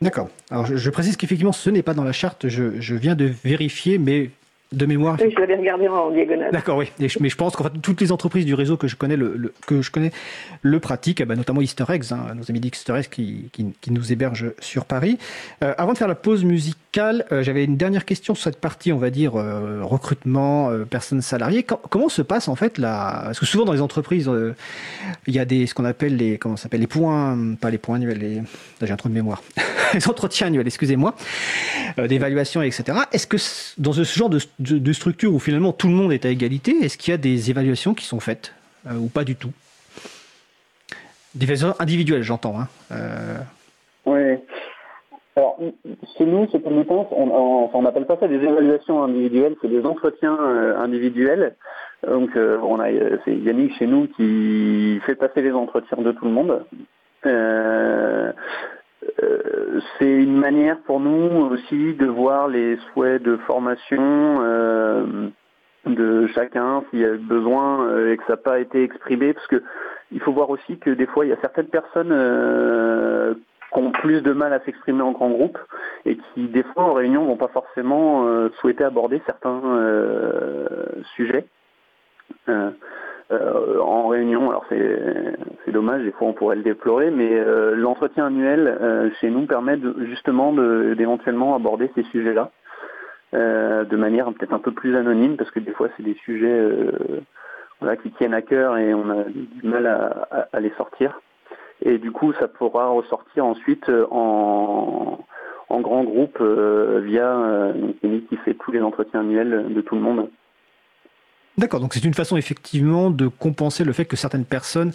D'accord. 0.00 0.28
Alors 0.50 0.66
je, 0.66 0.90
précise 0.90 1.16
qu'effectivement 1.16 1.52
ce 1.52 1.70
n'est 1.70 1.84
pas 1.84 1.94
dans 1.94 2.02
la 2.02 2.12
charte, 2.12 2.48
je 2.48 2.94
viens 2.94 3.14
de 3.14 3.26
vérifier, 3.26 3.98
mais 3.98 4.30
de 4.74 4.86
mémoire. 4.86 5.16
Oui, 5.20 5.32
je 5.34 5.40
l'avais 5.40 5.56
regardé 5.56 5.88
en 5.88 6.10
diagonale. 6.10 6.50
D'accord, 6.52 6.76
oui. 6.78 6.90
Et 7.00 7.08
je- 7.08 7.18
mais 7.20 7.28
je 7.28 7.36
pense 7.36 7.56
qu'en 7.56 7.64
fait, 7.64 7.72
toutes 7.82 8.00
les 8.00 8.12
entreprises 8.12 8.44
du 8.46 8.54
réseau 8.54 8.76
que 8.76 8.88
je 8.88 8.96
connais 8.96 9.16
le, 9.16 9.34
le- 9.36 9.52
que 9.66 9.82
je 9.82 9.90
connais 9.90 10.10
le 10.62 10.80
pratiquent, 10.80 11.20
eh 11.20 11.24
ben, 11.24 11.36
notamment 11.36 11.60
Easter 11.60 11.84
Eggs, 11.88 12.12
hein, 12.12 12.34
nos 12.34 12.50
amis 12.50 12.60
d'Easter 12.60 12.94
Eggs 12.96 13.08
qui, 13.10 13.48
qui, 13.52 13.66
qui 13.80 13.90
nous 13.92 14.12
hébergent 14.12 14.52
sur 14.60 14.84
Paris. 14.84 15.18
Euh, 15.62 15.74
avant 15.78 15.92
de 15.92 15.98
faire 15.98 16.08
la 16.08 16.14
pause 16.14 16.44
musicale, 16.44 16.80
Euh, 16.98 17.42
j'avais 17.42 17.64
une 17.64 17.76
dernière 17.76 18.04
question 18.04 18.34
sur 18.34 18.44
cette 18.44 18.60
partie, 18.60 18.92
on 18.92 18.98
va 18.98 19.10
dire, 19.10 19.36
euh, 19.36 19.80
recrutement, 19.82 20.70
euh, 20.70 20.84
personnes 20.84 21.22
salariées. 21.22 21.62
Com- 21.62 21.78
comment 21.90 22.08
se 22.08 22.22
passe 22.22 22.48
en 22.48 22.56
fait 22.56 22.78
la... 22.78 23.22
Parce 23.24 23.40
que 23.40 23.46
souvent 23.46 23.64
dans 23.64 23.72
les 23.72 23.80
entreprises, 23.80 24.30
il 25.26 25.34
y 25.34 25.38
a 25.38 25.44
des, 25.44 25.66
ce 25.66 25.74
qu'on 25.74 25.84
appelle 25.84 26.16
les, 26.16 26.38
comment 26.38 26.56
s'appelle, 26.56 26.80
les 26.80 26.86
points, 26.86 27.36
pas 27.60 27.70
les 27.70 27.78
points 27.78 27.96
annuels, 27.96 28.18
les... 28.18 28.42
J'ai 28.82 28.92
un 28.92 28.96
trou 28.96 29.08
de 29.08 29.14
mémoire. 29.14 29.42
les 29.94 30.08
entretiens 30.08 30.48
annuels, 30.48 30.66
excusez-moi, 30.66 31.14
d'évaluation, 31.96 32.62
etc. 32.62 32.98
Est-ce 33.12 33.26
que 33.26 33.36
dans 33.78 33.92
ce 33.92 34.04
genre 34.04 34.30
de, 34.30 34.92
structure 34.92 35.34
où 35.34 35.38
finalement 35.38 35.72
tout 35.72 35.88
le 35.88 35.94
monde 35.94 36.12
est 36.12 36.24
à 36.24 36.28
égalité, 36.28 36.76
est-ce 36.82 36.98
qu'il 36.98 37.12
y 37.12 37.14
a 37.14 37.18
des 37.18 37.50
évaluations 37.50 37.94
qui 37.94 38.04
sont 38.04 38.20
faites 38.20 38.52
ou 38.92 39.08
pas 39.08 39.24
du 39.24 39.36
tout? 39.36 39.52
Des 41.34 41.44
évaluations 41.44 41.74
individuelles, 41.80 42.22
j'entends. 42.22 42.60
Hein. 42.60 42.68
Oui. 44.06 44.36
Alors, 45.36 45.58
chez 46.16 46.26
nous, 46.26 46.46
chez 46.50 46.60
Commutant, 46.60 47.08
on 47.10 47.82
n'appelle 47.82 48.06
pas 48.06 48.16
ça 48.18 48.28
des 48.28 48.36
évaluations 48.36 49.02
individuelles, 49.02 49.56
c'est 49.60 49.68
des 49.68 49.84
entretiens 49.84 50.38
euh, 50.40 50.78
individuels. 50.78 51.56
Donc, 52.06 52.36
euh, 52.36 52.58
on 52.62 52.78
a, 52.78 52.90
euh, 52.90 53.16
c'est 53.24 53.34
Yannick 53.34 53.74
chez 53.74 53.88
nous 53.88 54.06
qui 54.08 55.00
fait 55.06 55.16
passer 55.16 55.42
les 55.42 55.50
entretiens 55.50 56.02
de 56.02 56.12
tout 56.12 56.26
le 56.26 56.30
monde. 56.30 56.64
Euh, 57.26 58.30
euh, 59.22 59.80
c'est 59.98 60.12
une 60.12 60.36
manière 60.36 60.78
pour 60.82 61.00
nous 61.00 61.46
aussi 61.46 61.94
de 61.94 62.06
voir 62.06 62.46
les 62.46 62.76
souhaits 62.92 63.22
de 63.22 63.36
formation 63.38 64.40
de 65.86 66.26
chacun 66.28 66.84
s'il 66.90 67.00
y 67.00 67.04
a 67.04 67.16
besoin 67.16 68.06
et 68.06 68.16
que 68.16 68.22
ça 68.26 68.34
n'a 68.34 68.36
pas 68.38 68.60
été 68.60 68.84
exprimé, 68.84 69.32
parce 69.34 69.46
que 69.48 69.62
il 70.12 70.20
faut 70.20 70.32
voir 70.32 70.48
aussi 70.48 70.78
que 70.78 70.90
des 70.90 71.06
fois 71.06 71.26
il 71.26 71.30
y 71.30 71.32
a 71.32 71.40
certaines 71.40 71.66
personnes 71.66 72.12
qui 73.74 73.80
ont 73.80 73.90
plus 73.90 74.22
de 74.22 74.32
mal 74.32 74.52
à 74.52 74.60
s'exprimer 74.60 75.02
en 75.02 75.12
grand 75.12 75.28
groupe 75.30 75.58
et 76.06 76.16
qui 76.16 76.46
des 76.48 76.62
fois 76.62 76.84
en 76.84 76.92
réunion 76.94 77.24
vont 77.24 77.36
pas 77.36 77.48
forcément 77.48 78.26
euh, 78.26 78.48
souhaiter 78.60 78.84
aborder 78.84 79.20
certains 79.26 79.60
euh, 79.64 80.86
sujets. 81.16 81.44
Euh, 82.48 82.70
euh, 83.32 83.78
en 83.80 84.08
réunion, 84.08 84.50
alors 84.50 84.64
c'est 84.68 84.98
c'est 85.64 85.72
dommage, 85.72 86.02
des 86.02 86.12
fois 86.12 86.28
on 86.28 86.34
pourrait 86.34 86.56
le 86.56 86.62
déplorer, 86.62 87.10
mais 87.10 87.30
euh, 87.32 87.74
l'entretien 87.74 88.26
annuel 88.26 88.66
euh, 88.68 89.10
chez 89.20 89.30
nous 89.30 89.46
permet 89.46 89.76
de, 89.78 89.94
justement 90.04 90.52
de- 90.52 90.94
d'éventuellement 90.94 91.54
aborder 91.54 91.90
ces 91.94 92.02
sujets-là 92.04 92.50
euh, 93.34 93.84
de 93.84 93.96
manière 93.96 94.26
peut-être 94.26 94.52
un 94.52 94.58
peu 94.58 94.72
plus 94.72 94.94
anonyme, 94.96 95.36
parce 95.36 95.50
que 95.50 95.58
des 95.58 95.72
fois 95.72 95.88
c'est 95.96 96.02
des 96.02 96.14
sujets 96.24 96.68
voilà, 97.80 97.96
qui 97.96 98.10
tiennent 98.12 98.34
à 98.34 98.42
cœur 98.42 98.76
et 98.76 98.92
on 98.94 99.08
a 99.10 99.24
du 99.24 99.66
mal 99.66 99.86
à, 99.86 100.28
à- 100.30 100.48
à 100.52 100.60
les 100.60 100.70
sortir. 100.76 101.18
Et 101.82 101.98
du 101.98 102.10
coup, 102.10 102.32
ça 102.34 102.48
pourra 102.48 102.88
ressortir 102.88 103.44
ensuite 103.44 103.88
euh, 103.88 104.06
en, 104.10 105.18
grand 105.70 106.04
groupe 106.04 106.38
euh, 106.40 107.02
via 107.04 107.36
euh, 107.36 107.72
donc 107.72 108.28
qui 108.28 108.36
fait 108.36 108.54
tous 108.54 108.70
les 108.72 108.80
entretiens 108.80 109.20
annuels 109.20 109.72
de 109.74 109.80
tout 109.80 109.94
le 109.96 110.00
monde. 110.00 110.28
D'accord, 111.56 111.78
donc 111.78 111.94
c'est 111.94 112.04
une 112.04 112.14
façon 112.14 112.36
effectivement 112.36 113.10
de 113.10 113.28
compenser 113.28 113.84
le 113.84 113.92
fait 113.92 114.06
que 114.06 114.16
certaines 114.16 114.44
personnes 114.44 114.92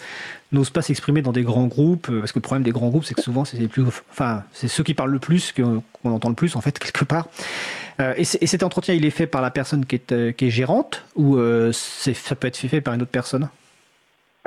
n'osent 0.52 0.72
pas 0.72 0.82
s'exprimer 0.82 1.22
dans 1.22 1.32
des 1.32 1.44
grands 1.44 1.68
groupes, 1.68 2.10
euh, 2.10 2.20
parce 2.20 2.34
que 2.34 2.40
le 2.40 2.44
problème 2.44 2.64
des 2.64 2.72
grands 2.72 2.90
groupes, 2.90 3.06
c'est 3.06 3.14
que 3.14 3.22
souvent 3.22 3.46
c'est 3.46 4.68
ceux 4.68 4.84
qui 4.84 4.94
parlent 4.94 5.12
le 5.12 5.20
plus 5.20 5.54
qu'on 5.54 5.82
entend 6.04 6.28
le 6.28 6.36
plus 6.36 6.58
en 6.58 6.62
fait 6.62 6.78
quelque 6.80 7.06
part. 7.06 7.28
Et, 8.16 8.24
cet 8.24 8.64
entretien, 8.64 8.94
il 8.94 9.06
est 9.06 9.10
fait 9.10 9.28
par 9.28 9.42
la 9.42 9.52
personne 9.52 9.86
qui 9.86 9.98
est, 9.98 10.50
gérante 10.50 11.04
ou 11.18 11.38
ça 11.74 12.36
peut 12.36 12.48
être 12.48 12.56
fait 12.56 12.80
par 12.80 12.94
une 12.94 13.02
autre 13.02 13.12
personne? 13.12 13.50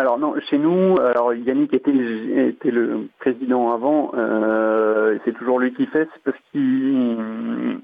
Alors 0.03 0.19
non, 0.19 0.35
chez 0.51 0.59
nous, 0.59 0.99
alors 0.99 1.33
Yannick 1.33 1.73
était, 1.73 1.93
le- 1.93 3.07
président 3.21 3.73
avant, 3.73 4.11
euh, 4.17 5.17
c'est 5.25 5.31
toujours 5.33 5.61
lui 5.61 5.73
qui 5.75 5.87
fait, 5.87 6.09
c'est 6.13 6.23
parce 6.25 6.37
qu'il 6.51 7.79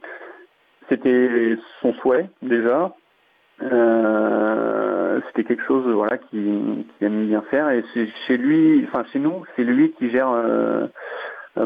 c'était 0.88 1.56
son 1.80 1.92
souhait 1.94 2.28
déjà. 2.42 2.92
Euh, 3.62 5.20
c'était 5.28 5.44
quelque 5.44 5.62
chose 5.62 5.86
voilà 5.92 6.18
qui 6.18 6.84
aime 7.00 7.26
bien 7.28 7.42
faire 7.42 7.70
et 7.70 7.84
chez 8.26 8.36
lui, 8.36 8.84
enfin 8.88 9.04
chez 9.12 9.20
nous, 9.20 9.44
c'est 9.54 9.62
lui 9.62 9.92
qui 9.92 10.10
gère 10.10 10.30
euh, 10.30 10.88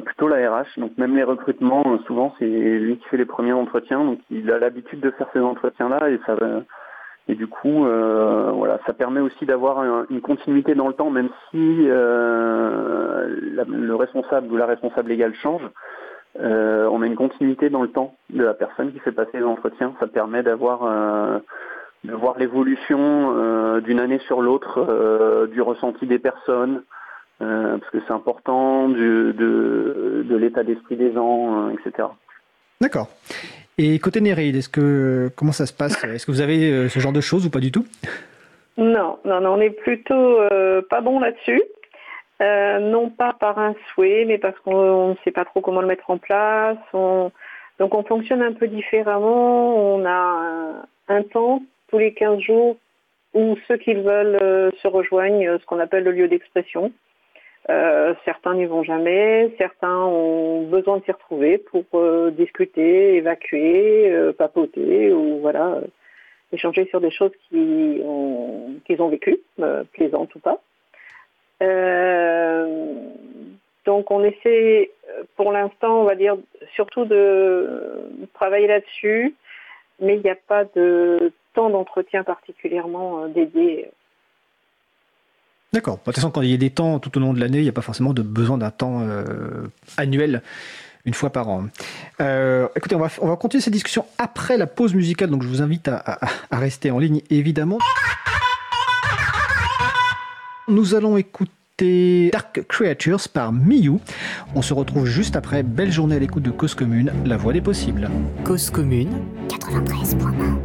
plutôt 0.04 0.28
la 0.28 0.50
RH. 0.50 0.78
Donc 0.78 0.98
même 0.98 1.16
les 1.16 1.24
recrutements, 1.24 1.82
euh, 1.86 1.98
souvent 2.06 2.34
c'est 2.38 2.44
lui 2.44 2.98
qui 2.98 3.08
fait 3.08 3.16
les 3.16 3.24
premiers 3.24 3.54
entretiens, 3.54 4.04
donc 4.04 4.18
il 4.30 4.50
a 4.52 4.58
l'habitude 4.58 5.00
de 5.00 5.12
faire 5.12 5.28
ces 5.32 5.40
entretiens-là 5.40 6.10
et 6.10 6.20
ça. 6.26 6.36
Et 7.28 7.34
du 7.36 7.46
coup, 7.46 7.86
euh, 7.86 8.50
voilà, 8.52 8.80
ça 8.84 8.92
permet 8.92 9.20
aussi 9.20 9.46
d'avoir 9.46 9.78
un- 9.78 10.06
une 10.10 10.20
continuité 10.20 10.74
dans 10.74 10.88
le 10.88 10.94
temps, 10.94 11.10
même 11.10 11.28
si 11.50 11.86
euh, 11.88 13.26
le 13.68 13.94
responsable 13.94 14.52
ou 14.52 14.56
la 14.56 14.66
responsable 14.66 15.08
légale 15.10 15.34
change. 15.34 15.62
euh, 16.40 16.88
on 16.90 17.02
a 17.02 17.06
une 17.06 17.14
continuité 17.14 17.68
dans 17.68 17.82
le 17.82 17.88
temps 17.90 18.14
de 18.30 18.42
la 18.42 18.54
personne 18.54 18.90
qui 18.92 18.98
fait 19.00 19.12
passer 19.12 19.36
les 19.38 19.44
entretiens. 19.44 19.92
Ça 20.00 20.06
permet 20.06 20.42
d'avoir 20.42 20.80
de 22.04 22.12
voir 22.14 22.38
l'évolution 22.38 23.78
d'une 23.80 24.00
année 24.00 24.18
sur 24.26 24.40
l'autre 24.42 25.46
du 25.52 25.60
ressenti 25.60 26.06
des 26.06 26.18
personnes, 26.18 26.82
parce 27.38 27.90
que 27.92 27.98
c'est 28.06 28.12
important, 28.14 28.88
de, 28.88 30.24
l'état 30.30 30.64
d'esprit 30.64 30.96
des 30.96 31.12
gens, 31.12 31.68
etc. 31.70 32.08
D'accord. 32.80 33.08
Et 33.78 33.98
côté 33.98 34.20
Néréide, 34.20 34.56
est-ce 34.56 34.68
que 34.68 35.30
comment 35.36 35.52
ça 35.52 35.66
se 35.66 35.72
passe? 35.72 36.02
Est-ce 36.04 36.26
que 36.26 36.30
vous 36.32 36.40
avez 36.40 36.70
euh, 36.70 36.88
ce 36.88 37.00
genre 37.00 37.12
de 37.12 37.20
choses 37.20 37.46
ou 37.46 37.50
pas 37.50 37.60
du 37.60 37.72
tout? 37.72 37.86
Non, 38.76 39.18
non, 39.24 39.40
non, 39.40 39.54
on 39.54 39.60
est 39.60 39.70
plutôt 39.70 40.40
euh, 40.40 40.82
pas 40.88 41.00
bon 41.00 41.20
là-dessus. 41.20 41.62
Euh, 42.40 42.80
non 42.80 43.08
pas 43.08 43.34
par 43.34 43.58
un 43.58 43.74
souhait, 43.92 44.24
mais 44.26 44.38
parce 44.38 44.58
qu'on 44.60 45.10
ne 45.10 45.14
sait 45.24 45.30
pas 45.30 45.44
trop 45.44 45.60
comment 45.60 45.80
le 45.80 45.86
mettre 45.86 46.10
en 46.10 46.18
place. 46.18 46.76
On- 46.92 47.30
Donc 47.78 47.94
on 47.94 48.02
fonctionne 48.04 48.42
un 48.42 48.52
peu 48.52 48.68
différemment. 48.68 49.94
On 49.94 50.04
a 50.04 50.74
un, 51.08 51.22
temps 51.22 51.62
tous 51.88 51.98
les 51.98 52.12
15 52.14 52.40
jours 52.40 52.76
où 53.34 53.56
ceux 53.68 53.76
qui 53.78 53.94
le 53.94 54.02
veulent 54.02 54.72
se 54.82 54.88
rejoignent, 54.88 55.58
ce 55.58 55.64
qu'on 55.66 55.78
appelle 55.78 56.04
le 56.04 56.12
lieu 56.12 56.28
d'expression. 56.28 56.92
Euh, 57.70 58.14
certains 58.24 58.54
n'y 58.54 58.66
vont 58.66 58.82
jamais, 58.82 59.54
certains 59.56 59.96
ont 60.04 60.62
besoin 60.62 60.98
de 60.98 61.04
s'y 61.04 61.12
retrouver 61.12 61.58
pour 61.58 61.84
euh, 61.94 62.30
discuter, 62.30 63.14
évacuer, 63.14 64.10
euh, 64.10 64.32
papoter 64.32 65.12
ou 65.12 65.38
voilà, 65.40 65.74
euh, 65.74 65.80
échanger 66.52 66.86
sur 66.86 67.00
des 67.00 67.12
choses 67.12 67.30
qui 67.48 68.00
ont- 68.04 68.74
qu'ils 68.84 69.00
ont 69.00 69.08
vécues, 69.08 69.38
euh, 69.60 69.84
plaisantes 69.92 70.34
ou 70.34 70.40
pas. 70.40 70.60
Euh, 71.62 72.94
donc 73.84 74.10
on 74.10 74.24
essaie 74.24 74.90
pour 75.36 75.52
l'instant, 75.52 76.00
on 76.00 76.04
va 76.04 76.16
dire, 76.16 76.36
surtout 76.74 77.04
de 77.04 78.10
travailler 78.34 78.66
là-dessus, 78.66 79.34
mais 80.00 80.16
il 80.16 80.22
n'y 80.22 80.30
a 80.30 80.36
pas 80.48 80.64
de 80.64 81.32
temps 81.54 81.70
d'entretien 81.70 82.24
particulièrement 82.24 83.28
dédié. 83.28 83.88
D'accord. 85.72 85.96
De 85.98 86.02
toute 86.04 86.16
façon, 86.16 86.30
quand 86.30 86.42
il 86.42 86.50
y 86.50 86.54
a 86.54 86.58
des 86.58 86.70
temps 86.70 86.98
tout 86.98 87.16
au 87.16 87.20
long 87.20 87.32
de 87.32 87.40
l'année, 87.40 87.58
il 87.58 87.62
n'y 87.62 87.68
a 87.68 87.72
pas 87.72 87.80
forcément 87.80 88.12
de 88.12 88.20
besoin 88.22 88.58
d'un 88.58 88.70
temps 88.70 89.00
euh, 89.00 89.24
annuel, 89.96 90.42
une 91.06 91.14
fois 91.14 91.30
par 91.30 91.48
an. 91.48 91.64
Euh, 92.20 92.68
écoutez, 92.76 92.94
on 92.94 92.98
va, 92.98 93.08
on 93.22 93.28
va 93.28 93.36
continuer 93.36 93.62
cette 93.62 93.72
discussion 93.72 94.04
après 94.18 94.58
la 94.58 94.66
pause 94.66 94.92
musicale, 94.94 95.30
donc 95.30 95.42
je 95.42 95.48
vous 95.48 95.62
invite 95.62 95.88
à, 95.88 95.96
à- 95.96 96.18
à 96.50 96.58
rester 96.58 96.90
en 96.90 96.98
ligne, 96.98 97.22
évidemment. 97.30 97.78
Nous 100.68 100.94
allons 100.94 101.16
écouter 101.16 102.28
Dark 102.32 102.62
Creatures 102.68 103.28
par 103.32 103.50
Miyu. 103.52 103.94
On 104.54 104.60
se 104.62 104.74
retrouve 104.74 105.06
juste 105.06 105.36
après. 105.36 105.62
Belle 105.62 105.90
journée 105.90 106.16
à 106.16 106.18
l'écoute 106.18 106.42
de 106.42 106.50
Cause 106.50 106.74
Commune, 106.74 107.12
la 107.24 107.36
voix 107.38 107.52
des 107.54 107.62
possibles. 107.62 108.10
Cause 108.44 108.68
commune 108.70 109.10
93.1 109.48 110.58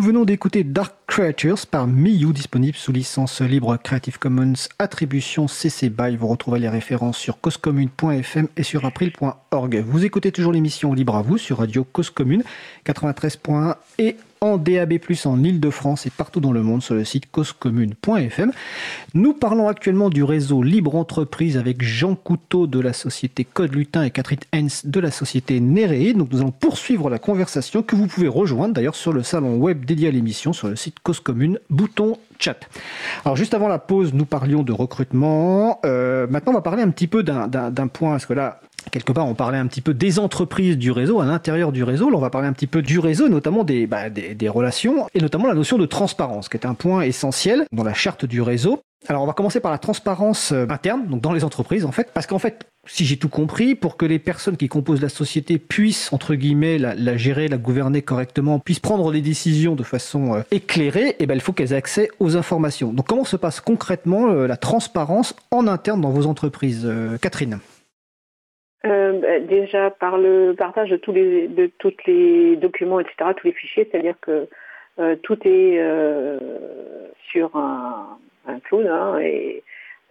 venons 0.00 0.24
d'écouter 0.24 0.64
Dark 0.64 0.94
Creatures 1.06 1.66
par 1.66 1.86
Miyu, 1.86 2.32
disponible 2.32 2.76
sous 2.76 2.92
licence 2.92 3.40
libre 3.40 3.76
Creative 3.76 4.18
Commons 4.18 4.54
Attribution 4.78 5.48
CC 5.48 5.90
BY. 5.90 6.16
Vous 6.16 6.28
retrouvez 6.28 6.60
les 6.60 6.68
références 6.68 7.18
sur 7.18 7.40
causecommune.fm 7.40 8.48
et 8.56 8.62
sur 8.62 8.84
april.org. 8.84 9.84
Vous 9.86 10.04
écoutez 10.04 10.30
toujours 10.30 10.52
l'émission 10.52 10.94
Libre 10.94 11.16
à 11.16 11.22
vous 11.22 11.36
sur 11.36 11.58
Radio 11.58 11.84
Cause 11.84 12.10
Commune 12.10 12.44
93.1 12.86 13.74
et 13.98 14.16
en 14.42 14.58
DAB+, 14.58 14.98
en 15.24 15.42
Ile-de-France 15.42 16.04
et 16.06 16.10
partout 16.10 16.40
dans 16.40 16.52
le 16.52 16.62
monde 16.62 16.82
sur 16.82 16.94
le 16.94 17.04
site 17.04 17.30
causecommune.fm. 17.30 18.52
Nous 19.14 19.32
parlons 19.34 19.68
actuellement 19.68 20.10
du 20.10 20.24
réseau 20.24 20.62
Libre 20.62 20.96
Entreprise 20.96 21.56
avec 21.56 21.82
Jean 21.82 22.16
Couteau 22.16 22.66
de 22.66 22.80
la 22.80 22.92
société 22.92 23.44
Code 23.44 23.74
Lutin 23.74 24.02
et 24.02 24.10
Catherine 24.10 24.40
Hens 24.54 24.84
de 24.84 25.00
la 25.00 25.12
société 25.12 25.60
Néréé. 25.60 26.12
Donc 26.12 26.32
nous 26.32 26.40
allons 26.40 26.50
poursuivre 26.50 27.08
la 27.08 27.20
conversation 27.20 27.82
que 27.82 27.94
vous 27.94 28.08
pouvez 28.08 28.28
rejoindre 28.28 28.74
d'ailleurs 28.74 28.96
sur 28.96 29.12
le 29.12 29.22
salon 29.22 29.56
web 29.56 29.84
dédié 29.84 30.08
à 30.08 30.10
l'émission 30.10 30.52
sur 30.52 30.68
le 30.68 30.74
site 30.76 30.96
Cause 31.04 31.20
Commune, 31.20 31.60
bouton 31.70 32.18
chat. 32.40 32.58
Alors 33.24 33.36
juste 33.36 33.54
avant 33.54 33.68
la 33.68 33.78
pause, 33.78 34.12
nous 34.12 34.26
parlions 34.26 34.64
de 34.64 34.72
recrutement. 34.72 35.78
Euh, 35.84 36.26
maintenant, 36.28 36.52
on 36.52 36.56
va 36.56 36.62
parler 36.62 36.82
un 36.82 36.90
petit 36.90 37.06
peu 37.06 37.22
d'un 37.22 37.48
point, 37.86 38.12
parce 38.12 38.26
que 38.26 38.32
là, 38.32 38.60
quelque 38.90 39.12
part, 39.12 39.26
on 39.26 39.34
parlait 39.34 39.58
un 39.58 39.66
petit 39.66 39.80
peu 39.80 39.94
des 39.94 40.18
entreprises 40.18 40.78
du 40.78 40.90
réseau, 40.90 41.20
à 41.20 41.24
l'intérieur 41.24 41.72
du 41.72 41.84
réseau. 41.84 42.10
Là, 42.10 42.16
on 42.16 42.20
va 42.20 42.30
parler 42.30 42.48
un 42.48 42.52
petit 42.52 42.66
peu 42.66 42.82
du 42.82 42.98
réseau, 42.98 43.28
notamment 43.28 43.64
des, 43.64 43.86
bah, 43.86 44.04
relations, 44.48 45.06
et 45.14 45.20
notamment 45.20 45.46
la 45.46 45.54
notion 45.54 45.78
de 45.78 45.86
transparence, 45.86 46.48
qui 46.48 46.56
est 46.56 46.66
un 46.66 46.74
point 46.74 47.02
essentiel 47.02 47.64
dans 47.72 47.84
la 47.84 47.94
charte 47.94 48.24
du 48.24 48.42
réseau. 48.42 48.80
Alors, 49.08 49.22
on 49.22 49.26
va 49.26 49.32
commencer 49.32 49.58
par 49.58 49.72
la 49.72 49.78
transparence 49.78 50.52
euh, 50.52 50.66
interne, 50.70 51.06
donc 51.08 51.20
dans 51.20 51.32
les 51.32 51.42
entreprises, 51.42 51.84
en 51.84 51.90
fait, 51.90 52.10
parce 52.14 52.28
qu'en 52.28 52.38
fait, 52.38 52.66
si 52.86 53.04
j'ai 53.04 53.16
tout 53.16 53.28
compris, 53.28 53.74
pour 53.74 53.96
que 53.96 54.06
les 54.06 54.20
personnes 54.20 54.56
qui 54.56 54.68
composent 54.68 55.00
la 55.00 55.08
société 55.08 55.58
puissent, 55.58 56.12
entre 56.12 56.36
guillemets, 56.36 56.78
la, 56.78 56.94
la 56.94 57.16
gérer, 57.16 57.48
la 57.48 57.56
gouverner 57.56 58.02
correctement, 58.02 58.60
puissent 58.60 58.78
prendre 58.78 59.10
des 59.10 59.20
décisions 59.20 59.74
de 59.74 59.82
façon 59.82 60.34
euh, 60.34 60.42
éclairée, 60.52 61.16
eh 61.18 61.26
ben, 61.26 61.34
il 61.34 61.40
faut 61.40 61.52
qu'elles 61.52 61.72
aient 61.72 61.76
accès 61.76 62.10
aux 62.20 62.36
informations. 62.36 62.92
Donc, 62.92 63.08
comment 63.08 63.24
se 63.24 63.36
passe 63.36 63.60
concrètement 63.60 64.30
euh, 64.30 64.46
la 64.46 64.56
transparence 64.56 65.34
en 65.50 65.66
interne 65.66 66.00
dans 66.00 66.10
vos 66.10 66.26
entreprises 66.26 66.88
Catherine? 67.20 67.58
Euh, 68.84 69.12
bah, 69.20 69.38
déjà 69.40 69.90
par 69.90 70.18
le 70.18 70.54
partage 70.54 70.90
de 70.90 70.96
tous 70.96 71.12
les 71.12 71.48
de 71.48 71.70
les 72.06 72.56
documents, 72.56 73.00
etc., 73.00 73.30
tous 73.36 73.46
les 73.46 73.52
fichiers, 73.52 73.88
c'est-à-dire 73.90 74.16
que 74.20 74.48
euh, 74.98 75.16
tout 75.22 75.38
est 75.46 75.78
euh, 75.78 76.38
sur 77.30 77.54
un, 77.56 78.18
un 78.46 78.58
cloud 78.60 78.86
hein, 78.86 79.18
et 79.20 79.62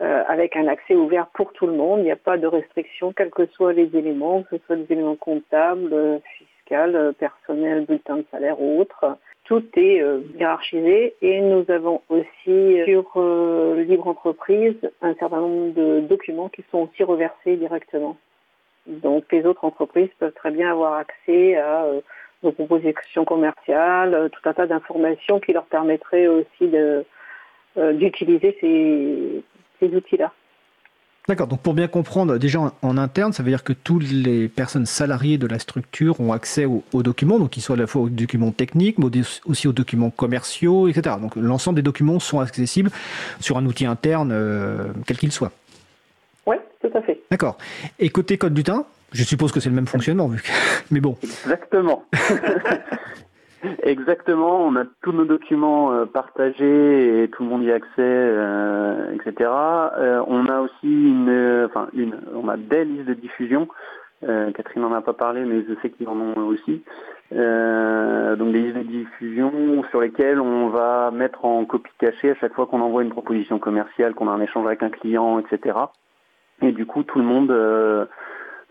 euh, 0.01 0.24
avec 0.28 0.55
un 0.55 0.67
accès 0.67 0.95
ouvert 0.95 1.28
pour 1.28 1.53
tout 1.53 1.67
le 1.67 1.74
monde. 1.74 1.99
Il 1.99 2.05
n'y 2.05 2.11
a 2.11 2.15
pas 2.15 2.38
de 2.38 2.47
restriction, 2.47 3.13
quels 3.13 3.30
que 3.30 3.45
soient 3.47 3.74
les 3.74 3.95
éléments, 3.95 4.43
que 4.43 4.57
ce 4.57 4.63
soit 4.65 4.78
des 4.78 4.91
éléments 4.93 5.15
comptables, 5.15 6.22
fiscaux, 6.38 7.11
personnels, 7.19 7.86
bulletins 7.86 8.17
de 8.17 8.26
salaire 8.32 8.61
ou 8.61 8.80
autres. 8.80 9.17
Tout 9.43 9.63
est 9.76 10.01
hiérarchisé 10.39 11.15
et 11.22 11.41
nous 11.41 11.65
avons 11.69 12.01
aussi 12.07 12.82
sur 12.86 13.11
Libre 13.76 14.07
Entreprise 14.07 14.78
un 15.01 15.13
certain 15.15 15.41
nombre 15.41 15.74
de 15.74 15.99
documents 15.99 16.47
qui 16.47 16.63
sont 16.72 16.88
aussi 16.89 17.03
reversés 17.03 17.57
directement. 17.57 18.15
Donc 18.88 19.26
les 19.32 19.46
autres 19.46 19.64
entreprises 19.64 20.10
peuvent 20.20 20.34
très 20.34 20.52
bien 20.52 20.72
avoir 20.72 20.94
accès 20.94 21.56
à 21.56 21.84
euh, 21.84 22.02
nos 22.44 22.52
propositions 22.52 23.26
commerciales, 23.26 24.14
euh, 24.14 24.30
tout 24.30 24.48
un 24.50 24.54
tas 24.54 24.68
d'informations 24.68 25.40
qui 25.40 25.54
leur 25.54 25.66
permettraient 25.66 26.28
aussi 26.28 26.72
euh, 26.74 27.04
d'utiliser 27.94 28.58
ces, 28.60 29.44
ces 29.80 29.96
outils-là. 29.96 30.32
D'accord, 31.28 31.46
donc 31.46 31.62
pour 31.62 31.76
bien 31.76 31.88
comprendre, 31.88 32.40
déjà 32.40 32.60
en, 32.82 32.98
interne, 32.98 33.32
ça 33.32 33.44
veut 33.44 33.52
dire 33.52 33.64
que 33.64 33.74
toutes 33.74 34.10
les 34.12 34.50
personnes 34.50 34.88
salariées 34.88 35.38
de 35.38 35.46
la 35.46 35.60
structure 35.60 36.20
ont 36.20 36.34
accès 36.34 36.66
aux, 36.66 37.04
documents, 37.04 37.38
donc 37.38 37.52
qu'ils 37.52 37.62
soient 37.62 37.76
à 37.76 37.80
la 37.80 37.86
fois 37.86 38.02
aux 38.02 38.10
documents 38.10 38.52
techniques, 38.52 38.98
mais 38.98 39.06
aussi 39.46 39.68
aux 39.68 39.72
documents 39.72 40.10
commerciaux, 40.10 40.88
etc. 40.88 41.18
Donc 41.22 41.36
l'ensemble 41.36 41.76
des 41.76 41.84
documents 41.84 42.20
sont 42.20 42.40
accessibles 42.40 42.90
sur 43.40 43.58
un 43.58 43.66
outil 43.68 43.86
interne, 43.86 44.34
quel 45.06 45.18
qu'il 45.18 45.32
soit. 45.32 45.52
Tout 46.82 46.98
à 46.98 47.02
fait. 47.02 47.22
D'accord. 47.30 47.58
Et 48.00 48.10
côté 48.10 48.38
code 48.38 48.54
du 48.54 48.64
teint, 48.64 48.86
je 49.12 49.24
suppose 49.24 49.52
que 49.52 49.60
c'est 49.60 49.70
le 49.70 49.76
même 49.76 49.88
fonctionnement, 49.88 50.28
vu 50.28 50.42
mais 50.92 51.00
bon. 51.00 51.18
Exactement. 51.24 52.04
Exactement, 53.84 54.66
on 54.66 54.76
a 54.76 54.86
tous 55.04 55.12
nos 55.12 55.26
documents 55.26 55.94
euh, 55.94 56.06
partagés 56.06 57.24
et 57.24 57.30
tout 57.30 57.44
le 57.44 57.50
monde 57.50 57.64
y 57.64 57.72
a 57.72 57.76
accès, 57.76 57.90
euh, 58.00 59.14
etc. 59.14 59.50
Euh, 59.98 60.24
on 60.28 60.48
a 60.48 60.62
aussi 60.62 60.72
une, 60.84 61.68
enfin 61.68 61.88
une, 61.94 62.18
on 62.34 62.48
a 62.50 62.58
des 62.58 62.86
listes 62.86 63.08
de 63.08 63.14
diffusion. 63.14 63.68
Catherine 64.24 64.84
n'en 64.84 64.94
a 64.94 65.02
pas 65.02 65.14
parlé, 65.14 65.44
mais 65.46 65.66
je 65.68 65.74
sais 65.82 65.90
qu'ils 65.90 66.08
en 66.08 66.16
ont 66.16 66.46
aussi. 66.46 66.84
donc 67.32 68.52
des 68.52 68.60
listes 68.60 68.78
de 68.78 68.84
diffusion 68.84 69.84
sur 69.90 70.00
lesquelles 70.00 70.40
on 70.40 70.70
va 70.70 71.10
mettre 71.10 71.44
en 71.44 71.66
copie 71.66 71.92
cachée 71.98 72.30
à 72.30 72.36
chaque 72.36 72.54
fois 72.54 72.68
qu'on 72.68 72.82
envoie 72.82 73.02
une 73.02 73.10
proposition 73.10 73.58
commerciale, 73.58 74.14
qu'on 74.14 74.28
a 74.28 74.32
un 74.32 74.42
échange 74.42 74.68
avec 74.68 74.84
un 74.84 74.92
client, 74.92 75.40
etc. 75.40 75.76
Et 76.62 76.72
du 76.72 76.86
coup, 76.86 77.03
tout 77.03 77.18
le 77.20 77.26
monde 77.26 77.51
euh, 77.51 78.05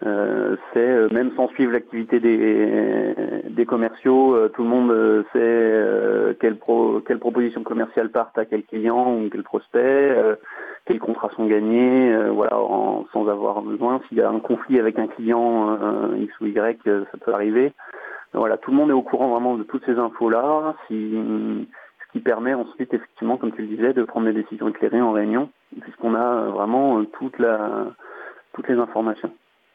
euh, 0.07 0.57
sait, 0.73 0.79
euh, 0.79 1.09
même 1.13 1.33
sans 1.37 1.49
suivre 1.49 1.73
l'activité 1.73 2.21
des, 2.21 3.15
des 3.51 3.67
commerciaux, 3.67 4.35
euh, 4.35 4.49
tout 4.49 4.63
le 4.63 4.69
monde 4.69 5.25
sait 5.33 6.37
quelle, 6.41 6.57
pro, 6.57 7.01
quelle 7.01 7.19
proposition 7.19 7.63
commerciale 7.63 8.11
partent 8.11 8.39
à 8.39 8.45
quel 8.45 8.63
client 8.63 9.17
ou 9.17 9.29
quel 9.31 9.43
prospect, 9.43 10.17
quels 10.87 11.01
contrats 11.01 11.31
sont 11.31 11.47
gagnés, 11.47 12.17
voilà, 12.31 12.57
sans 13.13 13.29
avoir 13.29 13.63
besoin. 13.63 14.01
S'il 14.09 14.19
y 14.19 14.23
a 14.23 14.31
un 14.31 14.39
conflit 14.39 14.79
avec 14.79 14.99
un 14.99 15.09
client 15.09 15.77
X 16.17 16.33
ou 16.41 16.47
Y, 16.47 16.81
ça 16.85 17.19
peut 17.19 17.35
arriver. 17.35 17.73
Voilà, 18.33 18.57
tout 18.59 18.71
le 18.71 18.77
monde 18.77 18.91
est 18.91 18.95
au 18.95 19.03
courant 19.03 19.29
vraiment 19.29 19.57
de 19.57 19.65
toutes 19.65 19.85
ces 19.85 19.99
infos-là. 19.99 20.77
Si, 20.87 21.19
ce 22.11 22.19
qui 22.19 22.25
permet 22.25 22.55
ensuite, 22.55 22.93
effectivement, 22.93 23.37
comme 23.37 23.53
tu 23.53 23.63
le 23.63 23.69
disais, 23.69 23.93
de 23.93 24.03
prendre 24.03 24.27
des 24.27 24.43
décisions 24.43 24.69
éclairées 24.69 25.01
en 25.01 25.13
réunion 25.13 25.49
puisqu'on 25.81 26.15
a 26.15 26.19
euh, 26.19 26.51
vraiment 26.51 26.99
euh, 26.99 27.05
toute 27.05 27.39
la, 27.39 27.87
toutes 28.53 28.69
les 28.69 28.75
informations. 28.75 29.31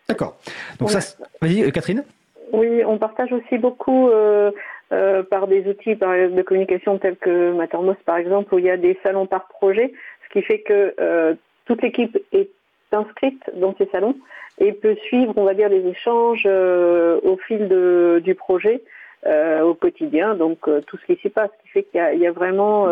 D'accord. 0.09 0.35
Donc 0.79 0.89
ça, 0.89 0.99
vas-y, 1.41 1.63
euh, 1.63 1.71
Catherine? 1.71 2.03
Oui, 2.51 2.83
on 2.85 2.97
partage 2.97 3.31
aussi 3.31 3.57
beaucoup 3.57 4.09
euh, 4.09 4.51
euh, 4.91 5.23
par 5.23 5.47
des 5.47 5.67
outils 5.67 5.95
de 5.95 6.41
communication 6.41 6.97
tels 6.97 7.15
que 7.15 7.53
Mattermost 7.53 8.01
par 8.03 8.17
exemple, 8.17 8.53
où 8.53 8.59
il 8.59 8.65
y 8.65 8.69
a 8.69 8.77
des 8.77 8.99
salons 9.03 9.25
par 9.25 9.47
projet, 9.47 9.93
ce 10.25 10.33
qui 10.33 10.45
fait 10.45 10.59
que 10.59 10.93
euh, 10.99 11.33
toute 11.65 11.81
l'équipe 11.81 12.17
est 12.33 12.51
inscrite 12.91 13.41
dans 13.55 13.73
ces 13.77 13.87
salons 13.87 14.15
et 14.59 14.73
peut 14.73 14.95
suivre, 15.07 15.33
on 15.37 15.43
va 15.43 15.53
dire, 15.53 15.69
les 15.69 15.85
échanges 15.87 16.45
au 16.45 17.37
fil 17.47 17.67
de, 17.67 18.21
du 18.23 18.35
projet 18.35 18.83
au 19.25 19.73
quotidien, 19.73 20.35
donc 20.35 20.59
tout 20.85 20.97
ce 20.97 21.05
qui 21.05 21.19
s'y 21.21 21.29
passe, 21.29 21.49
ce 21.57 21.63
qui 21.63 21.69
fait 21.69 21.83
qu'il 21.83 22.19
y, 22.19 22.19
y, 22.19 22.27
a 22.27 22.31
vraiment 22.31 22.87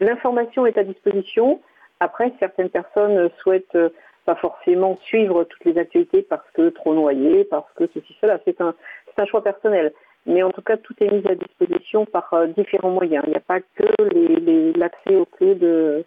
l'information 0.00 0.66
est 0.66 0.78
à 0.78 0.84
disposition, 0.84 1.60
après, 2.02 2.32
certaines 2.40 2.68
personnes 2.68 3.30
souhaitent 3.38 3.76
euh, 3.76 3.90
pas 4.24 4.34
forcément 4.34 4.98
suivre 5.04 5.44
toutes 5.44 5.64
les 5.64 5.78
activités 5.78 6.22
parce 6.22 6.48
que 6.52 6.68
trop 6.70 6.94
noyées, 6.94 7.44
parce 7.44 7.70
que 7.76 7.84
ceci, 7.94 8.16
cela. 8.20 8.40
C'est 8.44 8.60
un, 8.60 8.74
un 9.16 9.26
choix 9.26 9.42
personnel. 9.42 9.92
Mais 10.26 10.42
en 10.42 10.50
tout 10.50 10.62
cas, 10.62 10.76
tout 10.76 10.94
est 11.00 11.10
mis 11.10 11.24
à 11.28 11.36
disposition 11.36 12.06
par 12.06 12.32
euh, 12.34 12.46
différents 12.48 12.90
moyens. 12.90 13.22
Il 13.26 13.30
n'y 13.30 13.36
a 13.36 13.40
pas 13.40 13.60
que 13.60 14.78
l'accès 14.78 15.14
aux 15.14 15.26
clés 15.26 15.54
de, 15.54 16.04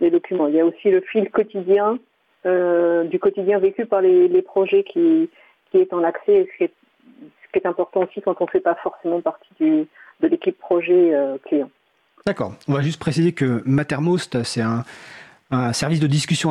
des 0.00 0.10
documents. 0.10 0.48
Il 0.48 0.54
y 0.54 0.60
a 0.60 0.66
aussi 0.66 0.90
le 0.90 1.00
fil 1.00 1.30
quotidien, 1.30 1.98
euh, 2.44 3.04
du 3.04 3.18
quotidien 3.18 3.58
vécu 3.58 3.86
par 3.86 4.02
les, 4.02 4.28
les, 4.28 4.42
projets 4.42 4.84
qui, 4.84 5.30
qui 5.70 5.78
est 5.78 5.94
en 5.94 6.04
accès, 6.04 6.46
ce 6.52 6.56
qui 6.58 6.64
est, 6.64 6.72
ce 7.48 7.58
qui 7.58 7.64
est 7.64 7.68
important 7.68 8.02
aussi 8.02 8.20
quand 8.22 8.36
on 8.40 8.44
ne 8.44 8.50
fait 8.50 8.60
pas 8.60 8.76
forcément 8.82 9.20
partie 9.20 9.48
de 9.60 10.28
l'équipe 10.28 10.58
projet 10.58 11.14
euh, 11.14 11.38
client. 11.44 11.70
D'accord. 12.26 12.54
On 12.66 12.74
va 12.74 12.82
juste 12.82 13.00
préciser 13.00 13.32
que 13.32 13.62
Mattermost, 13.64 14.42
c'est 14.42 14.60
un, 14.60 14.84
service 15.72 15.98
de 15.98 16.06
discussion 16.06 16.50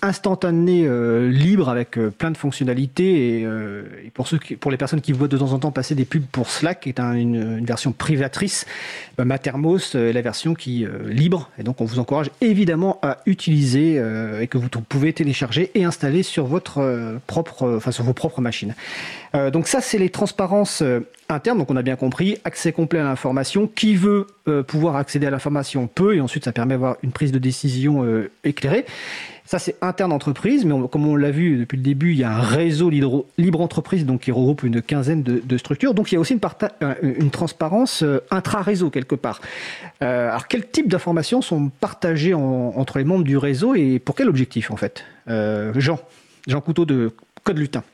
instantané 0.00 0.86
euh, 0.86 1.28
libre 1.28 1.68
avec 1.68 1.98
euh, 1.98 2.12
plein 2.12 2.30
de 2.30 2.36
fonctionnalités 2.36 3.40
et, 3.40 4.10
pour 4.14 4.28
ceux 4.28 4.38
pour 4.60 4.70
les 4.70 4.76
personnes 4.76 5.00
qui 5.00 5.10
voient 5.10 5.26
de 5.26 5.36
temps 5.36 5.52
en 5.52 5.58
temps 5.58 5.72
passer 5.72 5.96
des 5.96 6.04
pubs 6.04 6.24
pour 6.24 6.48
Slack 6.48 6.82
qui 6.82 6.88
est 6.88 7.00
un, 7.00 7.14
une, 7.14 7.64
version 7.64 7.90
privatrice 7.90 8.64
Mattermost 9.18 9.96
est 9.96 10.12
la 10.12 10.22
version 10.22 10.54
qui 10.54 10.86
libre 11.06 11.50
et 11.58 11.64
donc 11.64 11.80
on 11.80 11.84
vous 11.84 11.98
encourage 11.98 12.30
évidemment 12.40 13.00
à 13.02 13.16
utiliser 13.26 13.96
et 14.40 14.46
que 14.46 14.56
vous 14.56 14.68
pouvez 14.68 15.12
télécharger 15.12 15.72
et 15.74 15.82
installer 15.84 16.22
sur 16.22 16.46
votre 16.46 17.18
propre 17.26 17.74
enfin 17.76 17.90
sur 17.90 18.04
vos 18.04 18.12
propres 18.12 18.40
machines 18.40 18.76
donc 19.34 19.68
ça 19.68 19.80
c'est 19.80 19.98
les 19.98 20.10
transparences 20.10 20.82
interne, 21.28 21.58
donc 21.58 21.70
on 21.70 21.76
a 21.76 21.82
bien 21.82 21.96
compris, 21.96 22.38
accès 22.44 22.72
complet 22.72 23.00
à 23.00 23.04
l'information. 23.04 23.66
Qui 23.66 23.96
veut 23.96 24.26
euh, 24.48 24.62
pouvoir 24.62 24.96
accéder 24.96 25.26
à 25.26 25.30
l'information 25.30 25.86
peut, 25.86 26.16
et 26.16 26.20
ensuite 26.20 26.44
ça 26.44 26.52
permet 26.52 26.74
d'avoir 26.74 26.96
une 27.02 27.12
prise 27.12 27.32
de 27.32 27.38
décision 27.38 28.04
euh, 28.04 28.30
éclairée. 28.44 28.86
Ça, 29.44 29.58
c'est 29.58 29.76
interne 29.80 30.12
entreprise, 30.12 30.66
mais 30.66 30.74
comme 30.88 31.06
on 31.06 31.16
l'a 31.16 31.30
vu 31.30 31.56
depuis 31.56 31.78
le 31.78 31.82
début, 31.82 32.12
il 32.12 32.18
y 32.18 32.24
a 32.24 32.30
un 32.30 32.42
réseau 32.42 32.90
libre, 32.90 33.60
entreprise 33.62 34.04
donc 34.04 34.20
qui 34.20 34.30
regroupe 34.30 34.62
une 34.62 34.82
quinzaine 34.82 35.22
de, 35.22 35.56
structures. 35.56 35.94
Donc 35.94 36.12
il 36.12 36.16
y 36.16 36.18
a 36.18 36.20
aussi 36.20 36.34
une, 36.34 36.40
euh, 36.82 37.30
transparence 37.32 38.02
euh, 38.02 38.20
intra-réseau 38.30 38.90
quelque 38.90 39.14
part. 39.14 39.40
Euh, 40.02 40.28
alors 40.28 40.48
quel 40.48 40.68
type 40.68 40.88
d'informations 40.88 41.40
sont 41.40 41.70
partagées 41.80 42.34
en, 42.34 42.74
entre 42.76 42.98
les 42.98 43.04
membres 43.04 43.24
du 43.24 43.38
réseau 43.38 43.74
et 43.74 43.98
pour 43.98 44.14
quel 44.16 44.28
objectif 44.28 44.70
en 44.70 44.76
fait? 44.76 45.04
Euh, 45.30 45.72
Jean, 45.76 45.98
Jean 46.46 46.60
Couteau 46.60 46.84
de 46.84 47.14
Code 47.42 47.56
Lutin. 47.56 47.84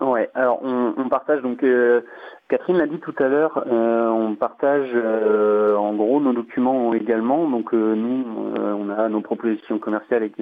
Ouais, 0.00 0.30
alors 0.34 0.60
on, 0.62 1.08
partage 1.10 1.42
donc 1.42 1.62
euh, 1.62 2.00
Catherine 2.48 2.78
l'a 2.78 2.86
dit 2.86 3.00
tout 3.00 3.14
à 3.18 3.28
l'heure, 3.28 3.62
euh, 3.66 4.08
on 4.08 4.34
partage 4.34 4.88
euh, 4.94 5.76
en 5.76 5.92
gros 5.94 6.20
nos 6.20 6.32
documents 6.32 6.94
également. 6.94 7.48
Donc 7.50 7.72
nous, 7.74 8.24
on 8.56 8.88
a 8.88 9.08
nos 9.10 9.20
propositions 9.20 9.78
commerciales, 9.78 10.22
et- 10.24 10.32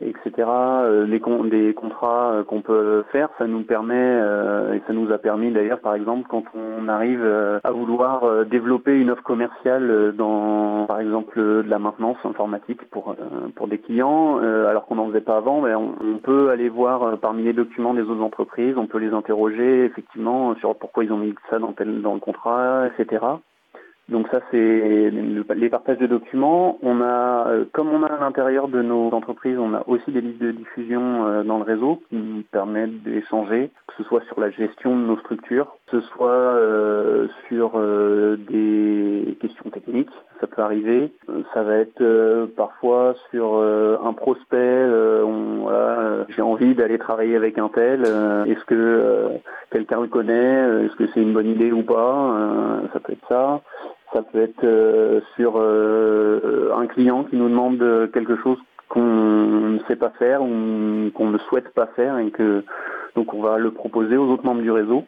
etc. 0.00 0.48
euh, 0.48 1.06
les 1.06 1.20
con- 1.20 1.44
des 1.44 1.74
contrats 1.74 2.32
euh, 2.32 2.44
qu'on 2.44 2.60
peut 2.60 3.04
faire, 3.10 3.28
ça 3.38 3.46
nous 3.46 3.62
permet 3.62 3.94
euh, 3.96 4.74
et 4.74 4.82
ça 4.86 4.92
nous 4.92 5.10
a 5.12 5.18
permis 5.18 5.50
d'ailleurs, 5.50 5.80
par 5.80 5.94
exemple, 5.94 6.26
quand 6.28 6.44
on 6.54 6.88
arrive 6.88 7.24
à 7.64 7.70
vouloir 7.70 8.44
développer 8.46 8.98
une 8.98 9.10
offre 9.10 9.22
commerciale 9.22 10.14
dans, 10.16 10.86
par 10.86 11.00
exemple, 11.00 11.38
de 11.38 11.64
la 11.68 11.78
maintenance 11.78 12.18
informatique 12.24 12.88
pour 12.90 13.14
pour 13.56 13.68
des 13.68 13.78
clients, 13.78 14.38
alors 14.38 14.86
qu'on 14.86 14.96
n'en 14.96 15.08
faisait 15.08 15.20
pas 15.20 15.36
avant, 15.36 15.60
mais 15.60 15.74
on, 15.74 15.94
on 16.00 16.18
peut 16.18 16.50
aller 16.50 16.68
voir 16.68 17.18
parmi 17.18 17.42
les 17.42 17.52
documents 17.52 17.94
des 17.94 18.02
autres 18.02 18.22
entreprises, 18.22 18.76
on 18.76 18.86
peut 18.86 18.98
les 18.98 19.12
interroger 19.12 19.84
effectivement 19.84 20.54
sur 20.56 20.76
pourquoi 20.76 21.04
ils 21.04 21.12
ont 21.12 21.18
mis 21.18 21.34
ça 21.50 21.58
dans 21.58 21.72
tel 21.72 22.02
dans 22.02 22.14
le 22.14 22.20
contrat, 22.20 22.86
etc. 22.86 23.24
Donc 24.08 24.26
ça 24.28 24.40
c'est 24.50 25.10
le- 25.10 25.44
les 25.54 25.68
partages 25.68 25.98
de 25.98 26.06
documents. 26.06 26.78
On 26.82 27.00
a, 27.02 27.48
euh, 27.48 27.64
comme 27.72 27.88
on 27.90 28.02
a 28.02 28.06
à 28.06 28.20
l'intérieur 28.20 28.68
de 28.68 28.80
nos 28.80 29.10
entreprises, 29.12 29.58
on 29.58 29.74
a 29.74 29.82
aussi 29.86 30.10
des 30.12 30.22
listes 30.22 30.40
de 30.40 30.50
diffusion 30.52 31.26
euh, 31.26 31.42
dans 31.42 31.58
le 31.58 31.64
réseau 31.64 32.00
qui 32.08 32.16
nous 32.16 32.42
permettent 32.50 33.02
d'échanger, 33.02 33.70
que 33.86 33.94
ce 33.98 34.04
soit 34.04 34.22
sur 34.26 34.40
la 34.40 34.50
gestion 34.50 34.96
de 34.98 35.02
nos 35.04 35.18
structures, 35.18 35.66
que 35.90 36.00
ce 36.00 36.06
soit 36.08 36.30
euh, 36.30 37.26
sur 37.48 37.72
des 37.78 39.36
questions 39.40 39.68
techniques, 39.70 40.10
ça 40.40 40.46
peut 40.46 40.62
arriver. 40.62 41.12
Ça 41.54 41.62
va 41.62 41.76
être 41.76 42.46
parfois 42.56 43.14
sur 43.30 43.56
un 43.58 44.12
prospect. 44.12 44.84
on- 45.24 45.62
voilà, 45.62 46.24
j'ai 46.28 46.42
envie 46.42 46.74
d'aller 46.74 46.98
travailler 46.98 47.36
avec 47.36 47.58
un 47.58 47.68
tel. 47.68 48.02
Est-ce 48.46 48.64
que 48.64 49.28
quelqu'un 49.70 50.00
le 50.00 50.08
connaît 50.08 50.84
Est-ce 50.86 50.96
que 50.96 51.06
c'est 51.08 51.20
une 51.22 51.32
bonne 51.34 51.48
idée 51.48 51.72
ou 51.72 51.82
pas 51.82 52.34
Ça 52.92 53.00
peut 53.00 53.12
être 53.12 53.28
ça. 53.28 53.60
Ça 54.12 54.22
peut 54.22 54.40
être 54.40 54.64
euh, 54.64 55.20
sur 55.36 55.54
euh, 55.56 56.72
un 56.74 56.86
client 56.86 57.24
qui 57.24 57.36
nous 57.36 57.48
demande 57.48 57.80
euh, 57.82 58.06
quelque 58.06 58.36
chose 58.36 58.58
qu'on 58.88 59.00
ne 59.02 59.78
sait 59.86 59.96
pas 59.96 60.10
faire 60.10 60.42
ou 60.42 61.10
qu'on 61.14 61.28
ne 61.28 61.38
souhaite 61.38 61.74
pas 61.74 61.86
faire 61.88 62.18
et 62.18 62.30
que 62.30 62.64
donc 63.14 63.34
on 63.34 63.42
va 63.42 63.58
le 63.58 63.70
proposer 63.70 64.16
aux 64.16 64.28
autres 64.28 64.44
membres 64.44 64.62
du 64.62 64.70
réseau. 64.70 65.04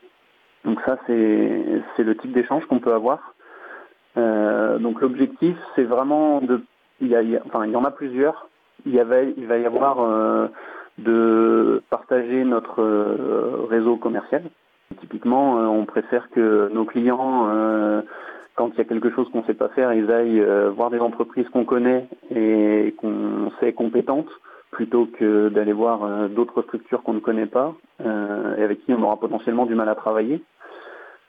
Donc 0.67 0.81
ça 0.85 0.99
c'est 1.07 1.83
c'est 1.97 2.03
le 2.03 2.15
type 2.15 2.33
d'échange 2.33 2.67
qu'on 2.67 2.79
peut 2.79 2.93
avoir. 2.93 3.35
Euh, 4.19 4.79
donc 4.79 5.01
l'objectif 5.01 5.57
c'est 5.75 5.85
vraiment 5.85 6.43
de 6.43 6.61
il 7.01 7.09
y, 7.09 7.17
a, 7.17 7.23
enfin 7.47 7.65
il 7.65 7.73
y 7.73 7.77
en 7.77 7.85
a 7.85 7.91
plusieurs. 7.91 8.49
Il, 8.85 8.93
y 8.93 8.99
il 8.99 9.47
va 9.47 9.59
y 9.59 9.65
avoir 9.65 10.01
euh, 10.01 10.49
de 10.99 11.83
partager 11.89 12.45
notre 12.45 12.83
réseau 13.71 13.97
commercial. 13.97 14.43
Typiquement, 15.01 15.55
on 15.55 15.87
préfère 15.87 16.29
que 16.31 16.69
nos 16.73 16.85
clients, 16.85 17.49
quand 18.61 18.73
il 18.75 18.77
y 18.77 18.83
a 18.83 18.85
quelque 18.85 19.09
chose 19.11 19.27
qu'on 19.31 19.41
ne 19.41 19.47
sait 19.47 19.55
pas 19.55 19.71
faire, 19.71 19.95
ils 19.95 20.13
aillent 20.13 20.43
euh, 20.43 20.69
voir 20.69 20.91
des 20.91 20.99
entreprises 20.99 21.49
qu'on 21.49 21.65
connaît 21.65 22.07
et 22.31 22.95
qu'on 22.99 23.51
sait 23.59 23.73
compétentes, 23.73 24.29
plutôt 24.71 25.07
que 25.07 25.49
d'aller 25.49 25.73
voir 25.73 26.05
euh, 26.05 26.29
d'autres 26.29 26.61
structures 26.61 27.03
qu'on 27.03 27.15
ne 27.15 27.21
connaît 27.21 27.47
pas 27.47 27.75
euh, 28.05 28.57
et 28.59 28.63
avec 28.63 28.85
qui 28.85 28.93
on 28.93 29.03
aura 29.03 29.19
potentiellement 29.19 29.65
du 29.65 29.75
mal 29.75 29.89
à 29.89 29.95
travailler. 29.95 30.43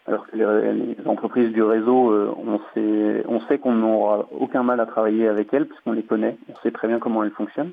Alors 0.07 0.27
que 0.27 0.35
les, 0.35 0.97
entreprises 1.05 1.53
du 1.53 1.63
réseau, 1.63 2.11
on 2.11 2.59
sait, 2.73 3.23
on 3.29 3.39
sait 3.47 3.59
qu'on 3.59 3.75
n'aura 3.75 4.27
aucun 4.37 4.63
mal 4.63 4.81
à 4.81 4.85
travailler 4.85 5.29
avec 5.29 5.53
elles 5.53 5.67
puisqu'on 5.67 5.93
les 5.93 6.03
connaît, 6.03 6.35
on 6.49 6.55
sait 6.63 6.71
très 6.71 6.89
bien 6.89 6.99
comment 6.99 7.23
elles 7.23 7.31
fonctionnent. 7.31 7.71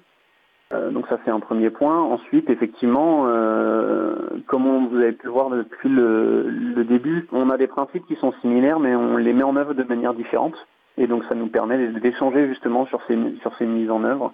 Euh, 0.74 0.90
donc 0.90 1.06
ça 1.08 1.18
c'est 1.24 1.30
un 1.30 1.40
premier 1.40 1.70
point. 1.70 1.98
Ensuite, 2.00 2.50
effectivement, 2.50 3.24
euh, 3.26 4.16
comme 4.46 4.88
vous 4.88 4.96
avez 4.96 5.12
pu 5.12 5.26
le 5.26 5.32
voir 5.32 5.50
depuis 5.50 5.88
le, 5.88 6.48
le 6.48 6.84
début, 6.84 7.26
on 7.32 7.50
a 7.50 7.56
des 7.56 7.66
principes 7.66 8.06
qui 8.06 8.16
sont 8.16 8.32
similaires, 8.40 8.78
mais 8.78 8.94
on 8.94 9.16
les 9.16 9.32
met 9.32 9.44
en 9.44 9.56
œuvre 9.56 9.74
de 9.74 9.82
manière 9.82 10.14
différente. 10.14 10.54
Et 10.98 11.06
donc 11.06 11.24
ça 11.24 11.34
nous 11.34 11.46
permet 11.46 11.88
d'échanger 12.00 12.48
justement 12.48 12.84
sur 12.86 13.00
ces, 13.06 13.16
sur 13.40 13.54
ces 13.56 13.66
mises 13.66 13.90
en 13.90 14.04
œuvre. 14.04 14.32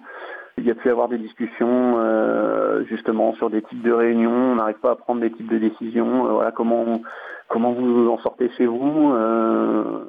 Il 0.57 0.65
y 0.65 0.71
a 0.71 0.75
pu 0.75 0.89
avoir 0.89 1.09
des 1.09 1.17
discussions 1.17 1.95
euh, 1.97 2.83
justement 2.85 3.33
sur 3.33 3.49
des 3.49 3.61
types 3.61 3.83
de 3.83 3.91
réunions. 3.91 4.31
On 4.31 4.55
n'arrive 4.55 4.79
pas 4.79 4.91
à 4.91 4.95
prendre 4.95 5.21
des 5.21 5.31
types 5.31 5.49
de 5.49 5.59
décisions. 5.59 6.25
Euh, 6.25 6.31
voilà 6.31 6.51
comment 6.51 7.01
comment 7.49 7.73
vous 7.73 8.09
en 8.09 8.17
sortez 8.19 8.49
chez 8.57 8.65
vous. 8.65 9.11
Euh, 9.13 10.05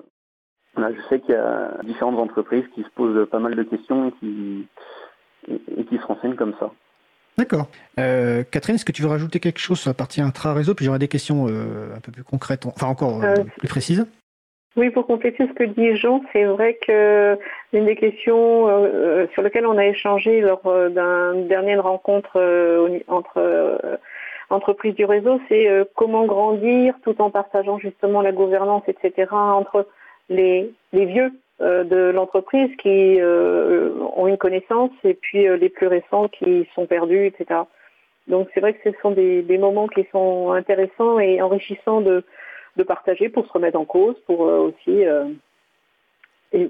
là, 0.77 0.93
je 0.93 1.01
sais 1.09 1.21
qu'il 1.21 1.35
y 1.35 1.39
a 1.39 1.73
différentes 1.85 2.19
entreprises 2.19 2.67
qui 2.75 2.83
se 2.83 2.91
posent 2.91 3.29
pas 3.29 3.39
mal 3.39 3.55
de 3.55 3.63
questions 3.63 4.13
qui 4.19 4.67
et, 5.49 5.81
et 5.81 5.85
qui 5.85 5.97
se 5.99 6.05
renseignent 6.05 6.37
comme 6.37 6.55
ça. 6.59 6.71
D'accord. 7.39 7.67
Euh, 8.01 8.45
Catherine, 8.51 8.77
est-ce 8.77 8.85
que 8.85 8.93
tu 8.93 9.03
veux 9.03 9.09
rajouter 9.09 9.41
quelque 9.41 9.59
chose 9.59 9.79
sur 9.79 9.91
la 9.91 9.95
partie 9.95 10.23
intra-réseau? 10.23 10.75
Puis 10.75 10.87
j'aurai 10.87 10.99
des 10.99 11.09
questions 11.09 11.47
euh, 11.49 11.95
un 11.95 12.01
peu 12.01 12.11
plus 12.11 12.25
concrètes, 12.25 12.65
enfin 12.67 12.87
encore 12.87 13.23
euh, 13.23 13.35
Euh, 13.39 13.45
plus 13.59 13.69
précises. 13.69 14.07
Oui, 14.77 14.91
pour 14.91 15.07
compléter 15.07 15.47
ce 15.47 15.53
que 15.53 15.65
dit 15.65 15.97
Jean, 15.97 16.23
c'est 16.33 16.45
vrai 16.45 16.79
que 16.87 17.39
une 17.73 17.87
des 17.87 17.97
questions 17.97 18.69
euh, 18.69 19.27
sur 19.33 19.43
lesquelles 19.43 19.67
on 19.67 19.79
a 19.79 19.87
échangé 19.87 20.41
lors 20.41 20.67
euh, 20.67 20.89
d'une 20.91 21.49
dernière 21.49 21.83
rencontre 21.83 22.33
euh, 22.37 22.99
entre 23.09 23.39
euh, 23.39 23.97
entreprises 24.51 24.95
du 24.95 25.05
réseau, 25.05 25.41
c'est 25.49 25.69
euh, 25.69 25.85
comment 25.95 26.27
grandir 26.27 26.95
tout 27.05 27.21
en 27.21 27.31
partageant 27.31 27.79
justement 27.79 28.21
la 28.23 28.33
gouvernance, 28.33 28.83
etc., 28.87 29.29
entre 29.33 29.89
les, 30.29 30.71
les 30.93 31.07
vieux 31.07 31.33
de 31.61 32.11
l'entreprise 32.11 32.75
qui 32.77 33.21
euh, 33.21 33.91
ont 34.15 34.27
une 34.27 34.37
connaissance 34.37 34.91
et 35.05 35.15
puis 35.15 35.49
euh, 35.49 35.57
les 35.57 35.71
plus 35.71 35.87
récents 35.87 36.29
qui 36.29 36.69
sont 36.75 36.87
perdus, 36.87 37.27
etc. 37.27 37.63
Donc 38.29 38.49
c'est 38.53 38.61
vrai 38.61 38.75
que 38.75 38.91
ce 38.91 38.99
sont 39.01 39.13
des, 39.13 39.59
moments 39.59 39.87
qui 39.89 40.07
sont 40.13 40.53
intéressants 40.53 41.19
et 41.19 41.41
enrichissants 41.41 42.01
de, 42.01 42.25
partager 42.87 43.29
pour 43.29 43.47
se 43.47 43.53
remettre 43.53 43.79
en 43.79 43.85
cause, 43.85 44.17
pour 44.27 44.47
euh, 44.47 44.59
aussi 44.71 45.07
euh, 45.07 45.25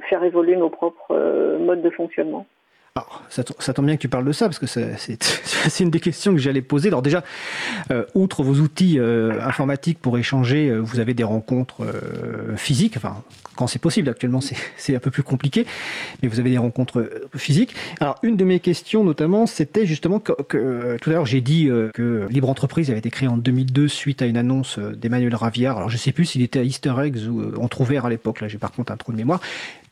faire 0.08 0.22
évoluer 0.22 0.56
nos 0.56 0.70
propres 0.70 1.12
euh, 1.12 1.58
modes 1.58 1.82
de 1.82 1.90
fonctionnement. 1.90 2.46
Alors, 2.96 3.22
ça, 3.28 3.44
to- 3.44 3.54
ça 3.58 3.74
tombe 3.74 3.84
bien 3.84 3.96
que 3.96 4.00
tu 4.00 4.08
parles 4.08 4.24
de 4.24 4.32
ça, 4.32 4.46
parce 4.46 4.58
que 4.58 4.66
c'est 4.66 5.84
une 5.84 5.90
des 5.90 6.00
questions 6.00 6.32
que 6.32 6.38
j'allais 6.40 6.62
poser. 6.62 6.88
Alors 6.88 7.02
déjà, 7.02 7.22
euh, 7.90 8.04
outre 8.14 8.42
vos 8.42 8.54
outils 8.54 8.98
euh, 8.98 9.38
informatiques 9.42 9.98
pour 9.98 10.16
échanger, 10.16 10.70
euh, 10.70 10.78
vous 10.78 10.98
avez 10.98 11.12
des 11.12 11.22
rencontres 11.22 11.86
physiques, 12.56 12.96
enfin, 12.96 13.22
quand 13.54 13.66
c'est 13.66 13.78
possible, 13.78 14.08
actuellement 14.08 14.40
c'est 14.76 14.96
un 14.96 14.98
peu 14.98 15.10
plus 15.10 15.22
compliqué, 15.22 15.66
mais 16.22 16.28
vous 16.28 16.40
avez 16.40 16.48
des 16.50 16.56
rencontres 16.58 17.10
physiques. 17.36 17.74
Alors, 18.00 18.16
une 18.22 18.36
de 18.36 18.44
mes 18.44 18.60
questions 18.60 19.04
notamment, 19.04 19.44
c'était 19.46 19.84
justement 19.84 20.18
que, 20.18 20.96
tout 20.96 21.10
à 21.10 21.12
l'heure 21.12 21.26
j'ai 21.26 21.42
dit 21.42 21.68
que 21.92 22.26
Libre 22.30 22.48
Entreprise 22.48 22.88
avait 22.90 23.00
été 23.00 23.10
créée 23.10 23.28
en 23.28 23.36
2002 23.36 23.88
suite 23.88 24.22
à 24.22 24.26
une 24.26 24.38
annonce 24.38 24.78
d'Emmanuel 24.78 25.34
Raviard. 25.34 25.76
Alors, 25.76 25.90
je 25.90 25.98
sais 25.98 26.12
plus 26.12 26.24
s'il 26.24 26.40
était 26.42 26.60
à 26.60 26.62
Easter 26.62 26.94
Eggs 27.04 27.26
ou 27.28 27.60
entre 27.60 27.82
ouverts 27.82 28.06
à 28.06 28.10
l'époque, 28.10 28.40
là 28.40 28.48
j'ai 28.48 28.58
par 28.58 28.72
contre 28.72 28.90
un 28.92 28.96
trou 28.96 29.12
de 29.12 29.18
mémoire. 29.18 29.40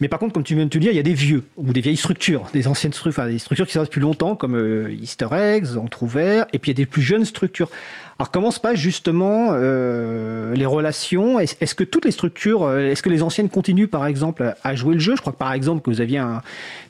Mais 0.01 0.09
par 0.09 0.19
contre, 0.19 0.33
comme 0.35 0.43
tu 0.43 0.55
viens 0.55 0.65
de 0.65 0.71
te 0.71 0.79
dire, 0.79 0.91
il 0.91 0.97
y 0.97 1.01
a 1.01 1.05
des 1.05 1.15
vieux 1.15 1.45
ou 1.57 1.73
des 1.73 1.81
vieilles 1.81 1.97
structures, 1.97 2.45
des 2.53 2.67
anciennes 2.67 2.93
structures, 2.93 3.23
enfin, 3.23 3.31
des 3.31 3.39
structures 3.39 3.67
qui 3.67 3.75
sont 3.75 3.83
depuis 3.83 4.01
longtemps, 4.01 4.35
comme 4.35 4.57
euh, 4.57 4.93
Easter 4.93 5.29
Eggs, 5.33 5.77
Entrouvert, 5.77 6.47
et 6.53 6.59
puis 6.59 6.71
il 6.73 6.75
y 6.75 6.77
a 6.77 6.83
des 6.85 6.91
plus 6.91 7.03
jeunes 7.03 7.25
structures. 7.25 7.71
Alors 8.19 8.31
comment 8.31 8.51
se 8.51 8.61
passent 8.61 8.79
justement 8.79 9.49
euh, 9.53 10.55
les 10.55 10.67
relations? 10.67 11.39
Est-ce 11.41 11.75
que 11.75 11.85
toutes 11.85 12.05
les 12.05 12.11
structures, 12.13 12.63
euh, 12.65 12.91
est-ce 12.91 13.03
que 13.03 13.09
les 13.11 13.23
anciennes 13.23 13.49
continuent 13.49 13.89
par 13.89 14.07
exemple 14.07 14.55
à- 14.63 14.75
jouer 14.75 14.95
le 14.95 15.01
jeu? 15.01 15.15
Je 15.17 15.21
crois 15.21 15.33
que 15.33 15.39
par 15.39 15.53
exemple 15.53 15.83
que 15.83 15.91
vous 15.91 16.01
aviez 16.01 16.19
un, 16.19 16.41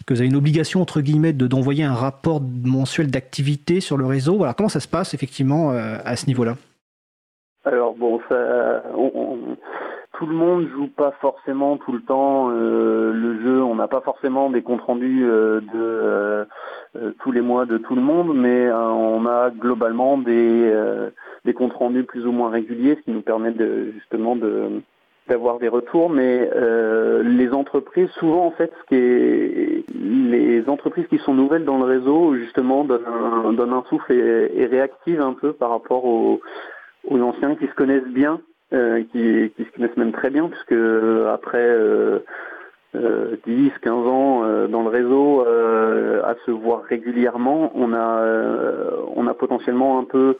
que 0.07 0.15
vous 0.15 0.21
avez 0.21 0.29
une 0.29 0.37
obligation 0.37 0.83
entre 0.83 1.01
guillemets 1.01 1.33
de 1.33 1.47
d'envoyer 1.47 1.85
un 1.85 1.95
rapport 1.95 2.43
mensuel 2.43 3.11
d'activité 3.11 3.81
sur 3.81 3.97
le 3.97 4.05
réseau. 4.07 4.37
Voilà, 4.37 4.55
comment 4.55 4.69
ça 4.69 4.81
se 4.81 4.89
passe 4.89 5.15
effectivement 5.15 5.73
euh, 5.73 5.97
à 6.05 6.17
ce 6.17 6.27
niveau-là? 6.27 6.57
Alors 7.65 7.95
bon, 7.95 8.21
ça, 8.29 8.83
on- 8.95 9.57
tout 10.15 10.27
le 10.27 10.35
monde 10.35 10.69
joue 10.69 10.89
pas 10.89 11.13
forcément 11.21 11.77
tout 11.77 11.93
le 11.93 12.01
temps 12.01 12.51
euh, 12.51 13.13
le 13.13 13.43
jeu. 13.43 13.63
On 13.63 13.75
n'a 13.75 13.89
pas 13.89 14.01
forcément 14.01 14.51
des 14.51 14.63
comptes 14.63 14.83
rendus 14.83 15.25
euh, 15.25 15.61
de 15.61 15.69
euh, 15.75 16.45
euh, 16.97 17.13
tous 17.21 17.33
les 17.33 17.41
mois 17.41 17.67
de 17.67 17.79
tout 17.79 17.95
le 17.95 18.03
monde, 18.03 18.33
mais 18.35 18.67
euh, 18.67 18.77
on 18.77 19.27
a 19.27 19.51
globalement 19.51 20.17
des, 20.19 20.71
euh, 20.73 21.11
des 21.45 21.53
comptes 21.53 21.73
rendus 21.73 22.05
plus 22.05 22.27
ou 22.27 22.33
moins 22.33 22.51
réguliers, 22.51 22.97
ce 22.97 23.01
qui 23.03 23.11
nous 23.11 23.23
permet 23.23 23.51
de 23.53 23.93
justement 23.93 24.37
de 24.37 24.83
d'avoir 25.27 25.59
des 25.59 25.69
retours, 25.69 26.11
mais 26.11 26.51
les 27.25 27.51
entreprises, 27.55 28.11
souvent 28.19 28.45
en 28.45 28.51
fait, 28.51 28.71
ce 28.79 28.87
qui 28.89 28.95
est 28.97 29.85
les 29.95 30.69
entreprises 30.69 31.07
qui 31.07 31.17
sont 31.17 31.33
nouvelles 31.33 31.65
dans 31.65 31.79
le 31.79 31.85
réseau, 31.85 32.35
justement, 32.35 32.85
donnent 32.85 33.73
un, 33.73 33.85
souffle 33.89 34.13
et, 34.13 34.53
et 34.55 34.67
réactivent 34.67 35.23
un 35.23 35.33
peu 35.33 35.55
par 35.55 35.71
rapport 35.71 36.05
aux, 36.05 36.43
aux 37.09 37.21
anciens 37.23 37.55
qui 37.55 37.67
se 37.67 37.75
connaissent 37.75 38.09
bien, 38.09 38.39
qui, 38.71 39.51
qui 39.57 39.65
se 39.65 39.71
connaissent 39.77 39.97
même 39.97 40.13
très 40.13 40.31
bien, 40.31 40.49
puisque 40.49 40.73
euh, 40.73 41.33
après 41.33 41.59
euh, 41.67 42.19
euh, 42.97 43.37
10, 43.47 43.73
15 43.83 43.93
ans 44.07 44.45
euh, 44.45 44.67
dans 44.69 44.83
le 44.83 44.89
réseau, 44.89 45.45
euh, 45.47 46.23
à 46.25 46.35
se 46.47 46.51
voir 46.51 46.83
régulièrement, 46.85 47.73
on 47.75 47.93
a, 47.93 48.19
euh, 48.23 48.91
on 49.17 49.27
a 49.27 49.35
potentiellement 49.35 49.99
un 49.99 50.05
peu, 50.05 50.37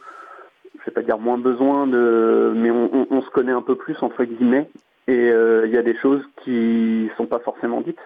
je 0.79 0.85
vais 0.85 0.91
pas 0.93 1.01
dire 1.01 1.17
moins 1.17 1.37
besoin 1.37 1.87
de, 1.87 2.53
mais 2.55 2.71
on, 2.71 2.89
on- 2.93 3.07
on 3.11 3.21
se 3.21 3.29
connaît 3.31 3.51
un 3.51 3.61
peu 3.61 3.75
plus 3.75 4.01
entre 4.01 4.23
guillemets, 4.23 4.69
et 5.07 5.29
euh, 5.31 5.65
il 5.67 5.73
y 5.73 5.77
a 5.77 5.83
des 5.83 5.95
choses 5.97 6.23
qui 6.43 7.09
sont 7.17 7.25
pas 7.27 7.39
forcément 7.39 7.81
dites. 7.81 7.99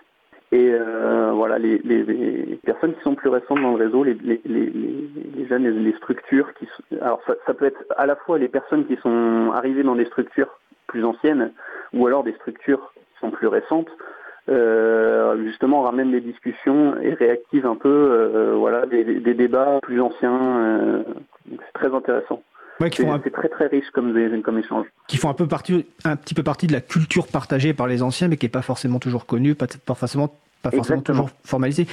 Et 0.51 0.71
euh, 0.73 1.31
voilà, 1.33 1.59
les, 1.59 1.77
les, 1.83 2.03
les, 2.03 2.59
personnes 2.63 2.95
qui 2.95 3.01
sont 3.01 3.13
plus 3.13 3.29
récentes 3.29 3.61
dans 3.61 3.77
le 3.77 3.83
réseau, 3.85 4.03
les, 4.03 4.15
les, 4.15 4.41
les 4.45 5.45
jeunes, 5.47 5.67
les, 5.67 5.93
structures, 5.93 6.53
qui, 6.55 6.67
alors 7.01 7.21
ça, 7.27 7.35
ça, 7.45 7.53
peut 7.53 7.65
être 7.65 7.83
à 7.97 8.07
la 8.07 8.15
fois 8.15 8.39
les 8.39 8.47
personnes 8.47 8.87
qui 8.87 8.95
sont 8.97 9.51
arrivées 9.53 9.83
dans 9.83 9.95
des 9.95 10.05
structures 10.05 10.59
plus 10.87 11.05
anciennes, 11.05 11.51
ou 11.93 12.07
alors 12.07 12.23
des 12.23 12.33
structures 12.33 12.91
qui 12.95 13.19
sont 13.19 13.29
plus 13.29 13.45
récentes, 13.45 13.89
euh, 14.49 15.37
justement 15.43 15.83
ramènent 15.83 16.11
des 16.11 16.21
discussions 16.21 16.99
et 16.99 17.13
réactivent 17.13 17.67
un 17.67 17.75
peu 17.75 17.87
euh, 17.87 18.55
voilà, 18.55 18.87
des, 18.87 19.03
des, 19.03 19.33
débats 19.35 19.79
plus 19.83 20.01
anciens. 20.01 20.57
Euh, 20.57 21.03
c'est 21.51 21.73
très 21.73 21.93
intéressant. 21.93 22.41
Ouais, 22.79 22.89
c'est 22.93 23.07
un... 23.07 23.19
très 23.19 23.49
très 23.49 23.67
riche 23.67 23.89
comme, 23.93 24.13
comme 24.41 24.57
échange. 24.57 24.87
Qui 25.07 25.17
font 25.17 25.29
un 25.29 25.33
peu 25.33 25.47
partie, 25.47 25.85
un 26.05 26.15
petit 26.15 26.33
peu 26.33 26.43
partie 26.43 26.67
de 26.67 26.73
la 26.73 26.81
culture 26.81 27.27
partagée 27.27 27.73
par 27.73 27.87
les 27.87 28.01
anciens, 28.01 28.27
mais 28.27 28.37
qui 28.37 28.45
n'est 28.45 28.51
pas 28.51 28.61
forcément 28.61 28.99
toujours 28.99 29.25
connue, 29.25 29.55
pas, 29.55 29.67
pas 29.85 29.95
forcément 29.95 30.33
pas 30.61 30.71
forcément 30.71 31.01
toujours 31.01 31.29
formalisée. 31.45 31.87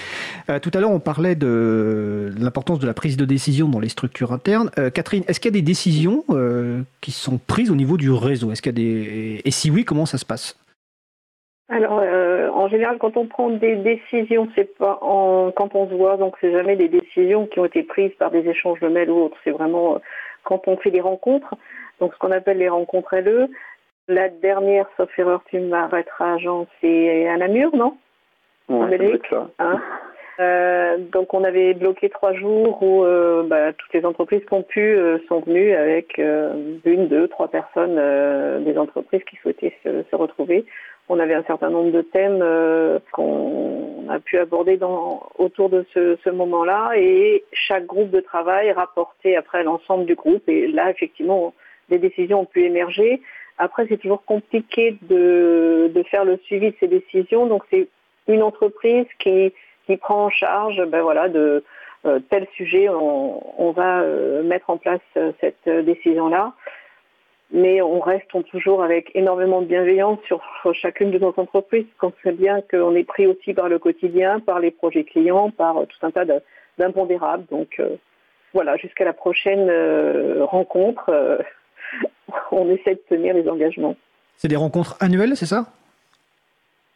Euh, 0.51 0.59
tout 0.59 0.71
à 0.75 0.81
l'heure, 0.81 0.91
on 0.91 0.99
parlait 0.99 1.37
de 1.37 2.33
l'importance 2.39 2.81
de 2.81 2.87
la 2.87 2.95
prise 2.95 3.17
de 3.17 3.25
décision 3.25 3.69
dans 3.69 3.79
les 3.79 3.89
structures 3.89 4.33
internes. 4.33 4.71
Euh, 4.79 4.91
Catherine, 4.91 5.23
est-ce 5.29 5.39
qu'il 5.39 5.53
y 5.53 5.55
a 5.55 5.61
des 5.61 5.63
décisions 5.65 6.25
euh, 6.31 6.83
qui 7.01 7.13
sont 7.13 7.39
prises 7.39 7.71
au 7.71 7.77
niveau 7.77 7.97
du 7.97 8.11
réseau? 8.11 8.51
Est-ce 8.51 8.63
qu'il 8.63 8.73
y 8.73 8.75
a 8.75 8.83
des 8.85 9.41
et 9.45 9.51
si 9.53 9.71
oui, 9.71 9.85
comment 9.85 10.05
ça 10.05 10.19
se 10.19 10.25
passe? 10.25 10.59
Alors, 11.69 12.01
euh, 12.01 12.49
en 12.51 12.69
général, 12.69 12.99
quand 12.99 13.17
on 13.17 13.27
prend 13.27 13.51
des 13.51 13.77
décisions, 13.77 14.49
c'est 14.55 14.77
pas 14.79 14.99
en, 15.03 15.53
quand 15.55 15.75
on 15.75 15.89
se 15.89 15.95
voit, 15.95 16.17
donc 16.17 16.35
c'est 16.41 16.53
jamais 16.53 16.77
des 16.77 16.89
décisions 16.89 17.47
qui 17.47 17.59
ont 17.59 17.65
été 17.65 17.83
prises 17.83 18.13
par 18.19 18.31
des 18.31 18.49
échanges 18.49 18.79
de 18.81 18.89
mails 18.89 19.11
ou 19.11 19.25
autres. 19.25 19.37
C'est 19.43 19.51
vraiment 19.51 20.01
quand 20.47 20.69
on 20.69 20.77
fait 20.79 20.91
des 20.91 21.01
rencontres, 21.01 21.55
donc 22.01 22.15
ce 22.15 22.19
qu'on 22.19 22.31
appelle 22.31 22.59
les 22.59 22.69
rencontres 22.69 23.17
LE. 23.17 23.49
La 24.09 24.29
dernière, 24.29 24.87
sauf 24.97 25.11
erreur, 25.19 25.43
tu 25.51 25.59
m'arrêteras, 25.59 26.39
Jean, 26.39 26.67
c'est 26.81 27.29
à 27.29 27.37
Namur, 27.37 27.75
non? 27.75 27.97
En 28.69 28.87
Belgique. 28.87 29.35
Hein 29.59 29.81
euh, 30.39 30.99
donc 30.99 31.33
on 31.33 31.45
avait 31.45 31.73
bloqué 31.73 32.11
trois 32.11 32.35
jours 32.35 32.83
où 32.83 33.05
euh, 33.05 33.43
bah, 33.45 33.73
toutes 33.73 33.93
les 33.95 34.05
entreprises 34.05 34.45
qui 34.47 34.53
ont 34.53 34.63
pu 34.63 34.81
euh, 34.81 35.19
sont 35.29 35.41
venues 35.41 35.73
avec 35.73 36.19
une, 36.19 37.09
deux, 37.09 37.27
trois 37.29 37.49
personnes 37.49 37.97
des 38.65 38.77
entreprises 38.77 39.23
qui 39.25 39.37
souhaitaient 39.37 39.75
se, 39.83 40.05
se, 40.11 40.17
retrouver. 40.17 40.67
On 41.09 41.21
avait 41.21 41.35
un 41.35 41.45
certain 41.45 41.71
nombre 41.71 41.93
de 41.93 42.03
thèmes 42.03 42.45
qu'on 43.13 44.09
a 44.09 44.19
pu 44.19 44.39
aborder 44.39 44.79
autour 45.39 45.69
de 45.71 45.85
ce, 45.95 46.31
moment-là 46.31 46.93
et 46.97 47.45
chaque 47.53 47.87
groupe 47.87 48.11
de 48.11 48.21
travail 48.21 48.73
rapportait 48.73 49.37
après 49.37 49.63
l'ensemble 49.63 50.07
du 50.07 50.17
groupe 50.17 50.49
et 50.49 50.67
là 50.67 50.91
effectivement 50.91 51.55
des 51.89 51.99
décisions 51.99 52.41
ont 52.41 52.45
pu 52.45 52.65
émerger. 52.65 53.23
Après 53.59 53.87
c'est 53.89 53.99
toujours 53.99 54.25
compliqué 54.25 54.97
de, 55.03 55.91
faire 56.11 56.25
le 56.25 56.39
suivi 56.39 56.71
de 56.71 56.77
ces 56.81 56.89
décisions 56.89 57.47
donc 57.47 57.63
c'est 57.71 57.89
une 58.27 58.43
entreprise 58.43 59.07
qui 59.21 59.53
qui 59.87 59.97
prend 59.97 60.25
en 60.25 60.31
charge 60.31 60.85
ben 60.87 61.03
voilà, 61.03 61.29
de 61.29 61.63
euh, 62.07 62.21
tel 62.31 62.47
sujet, 62.55 62.89
on, 62.89 63.43
on 63.61 63.73
va 63.73 64.01
euh, 64.01 64.43
mettre 64.43 64.71
en 64.71 64.77
place 64.77 65.01
euh, 65.17 65.33
cette 65.41 65.69
décision-là. 65.69 66.53
Mais 67.53 67.81
on 67.81 68.01
reste 68.01 68.27
toujours 68.51 68.83
avec 68.83 69.11
énormément 69.15 69.61
de 69.63 69.67
bienveillance 69.67 70.19
sur, 70.27 70.43
sur 70.63 70.75
chacune 70.75 71.11
de 71.11 71.19
nos 71.19 71.33
entreprises. 71.37 71.87
On 72.03 72.13
sait 72.23 72.33
bien 72.33 72.61
qu'on 72.61 72.95
est 72.95 73.05
pris 73.05 73.27
aussi 73.27 73.55
par 73.55 73.69
le 73.69 73.79
quotidien, 73.79 74.41
par 74.41 74.59
les 74.59 74.73
projets 74.73 75.05
clients, 75.05 75.51
par 75.51 75.77
tout 75.87 76.07
un 76.07 76.11
tas 76.11 76.25
d'impondérables. 76.77 77.47
Donc 77.51 77.81
voilà, 78.53 78.77
jusqu'à 78.77 79.05
la 79.05 79.13
prochaine 79.13 79.71
rencontre, 80.43 81.11
on 82.53 82.69
essaie 82.69 82.95
de 82.95 83.03
tenir 83.09 83.35
les 83.35 83.49
engagements. 83.49 83.97
C'est 84.37 84.49
des 84.49 84.57
rencontres 84.57 84.97
annuelles, 85.01 85.37
c'est 85.37 85.47
ça? 85.47 85.67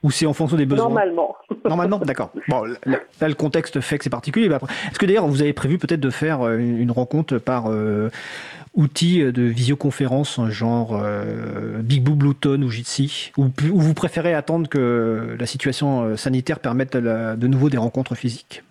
Ou 0.02 0.10
c'est 0.10 0.24
en 0.24 0.32
fonction 0.32 0.56
des 0.56 0.64
besoins? 0.64 0.86
Normalement. 0.86 1.36
Normalement, 1.64 1.98
d'accord. 1.98 2.30
Bon, 2.48 2.64
là, 2.64 2.98
le 3.20 3.34
contexte 3.34 3.80
fait 3.80 3.98
que 3.98 4.04
c'est 4.04 4.10
particulier. 4.10 4.46
Est-ce 4.46 4.98
que 4.98 5.04
d'ailleurs, 5.04 5.26
vous 5.26 5.42
avez 5.42 5.52
prévu 5.52 5.76
peut-être 5.78 6.00
de 6.00 6.10
faire 6.10 6.42
euh, 6.42 6.56
une 6.56 6.90
rencontre 6.90 7.36
par 7.38 7.66
euh, 8.76 8.80
outil 8.80 9.22
de 9.32 9.42
visioconférence, 9.42 10.40
genre 10.48 10.98
euh, 11.02 11.80
Big 11.82 12.02
Blue, 12.02 12.14
Bluetooth 12.14 12.60
ou 12.60 12.68
Jitsi 12.68 13.32
ou, 13.36 13.44
ou, 13.44 13.80
vous 13.80 13.94
préférez 13.94 14.34
attendre 14.34 14.68
que 14.68 15.36
la 15.38 15.46
situation 15.46 16.02
euh, 16.02 16.16
sanitaire 16.16 16.60
permette 16.60 16.94
la, 16.94 17.36
de 17.36 17.46
nouveau 17.46 17.70
des 17.70 17.78
rencontres 17.78 18.14
physiques? 18.14 18.62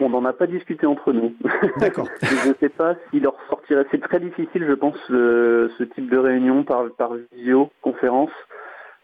On 0.00 0.08
n'en 0.08 0.24
a 0.24 0.32
pas 0.32 0.46
discuté 0.46 0.86
entre 0.86 1.12
nous. 1.12 1.34
D'accord. 1.78 2.08
je 2.22 2.48
ne 2.48 2.54
sais 2.60 2.68
pas 2.68 2.94
s'il 3.10 3.22
leur 3.22 3.36
sortirait. 3.48 3.84
C'est 3.90 4.00
très 4.00 4.20
difficile, 4.20 4.64
je 4.66 4.72
pense, 4.72 4.96
euh, 5.10 5.68
ce 5.78 5.84
type 5.84 6.10
de 6.10 6.18
réunion 6.18 6.64
par, 6.64 6.84
par 6.96 7.12
visioconférence. 7.32 8.30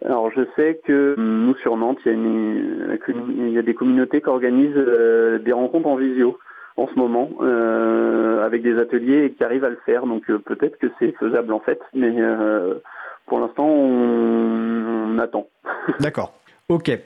Alors 0.05 0.31
je 0.31 0.43
sais 0.57 0.81
que 0.85 1.15
hum, 1.19 1.47
nous 1.47 1.55
sur 1.57 1.77
Nantes, 1.77 1.99
il 2.05 2.09
y 2.09 2.11
a, 2.11 2.15
une, 2.15 3.49
il 3.49 3.51
y 3.51 3.59
a 3.59 3.63
des 3.63 3.75
communautés 3.75 4.21
qui 4.21 4.29
organisent 4.29 4.73
euh, 4.77 5.39
des 5.39 5.53
rencontres 5.53 5.89
en 5.89 5.97
visio 5.97 6.39
en 6.81 6.89
ce 6.89 6.95
moment 6.99 7.29
euh, 7.43 8.45
avec 8.45 8.63
des 8.63 8.79
ateliers 8.79 9.35
qui 9.37 9.45
arrivent 9.45 9.65
à 9.65 9.69
le 9.69 9.79
faire. 9.85 10.07
Donc 10.07 10.29
euh, 10.31 10.39
peut-être 10.39 10.79
que 10.79 10.87
c'est 10.99 11.13
faisable 11.19 11.53
en 11.53 11.61
fait, 11.61 11.81
mais 11.95 12.15
euh, 12.19 12.81
pour 13.27 13.39
l'instant 13.39 13.67
on, 13.67 15.19
attend. 15.19 15.47
D'accord. 16.01 16.33
Ok. 16.71 16.97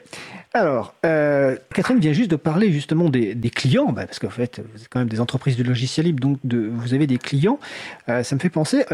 Alors, 0.53 0.93
Catherine 1.01 1.97
vient 1.97 2.13
juste 2.13 2.29
de 2.29 2.35
parler 2.35 2.71
justement 2.71 3.09
des, 3.09 3.35
clients, 3.49 3.91
bah, 3.91 4.05
parce 4.05 4.19
qu'en 4.19 4.29
fait, 4.29 4.61
vous 4.71 4.83
êtes 4.83 4.89
quand 4.89 4.99
même 4.99 5.09
des 5.09 5.19
entreprises 5.19 5.57
de 5.57 5.63
logiciels 5.63 6.05
libres, 6.05 6.19
donc 6.19 6.37
de, 6.43 6.69
vous 6.71 6.93
avez 6.93 7.07
des 7.07 7.17
clients. 7.17 7.57
Ça 8.05 8.35
me 8.35 8.39
fait 8.39 8.51
penser 8.51 8.85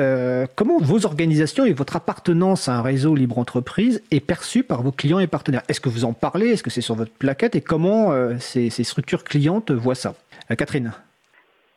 comment 0.56 0.80
vos 0.80 1.06
organisations 1.06 1.66
et 1.66 1.74
votre 1.74 1.98
appartenance 1.98 2.70
à 2.70 2.76
un 2.78 2.82
réseau 2.82 3.16
libre 3.16 3.38
entreprise 3.38 4.02
est 4.12 4.22
perçue 4.22 4.64
par 4.64 4.82
vos 4.82 4.94
clients 4.94 5.20
et 5.20 5.28
partenaires? 5.28 5.64
Est-ce 5.68 5.82
que 5.82 5.90
vous 5.90 6.06
en 6.06 6.14
parlez? 6.14 6.48
Est-ce 6.48 6.64
que 6.64 6.70
c'est 6.70 6.80
sur 6.80 6.96
votre 6.96 7.12
plaquette? 7.12 7.54
Et 7.58 7.62
comment 7.62 8.14
ces, 8.40 8.70
structures 8.70 9.26
clientes 9.26 9.72
voient 9.72 9.94
ça? 9.94 10.16
Catherine 10.56 10.92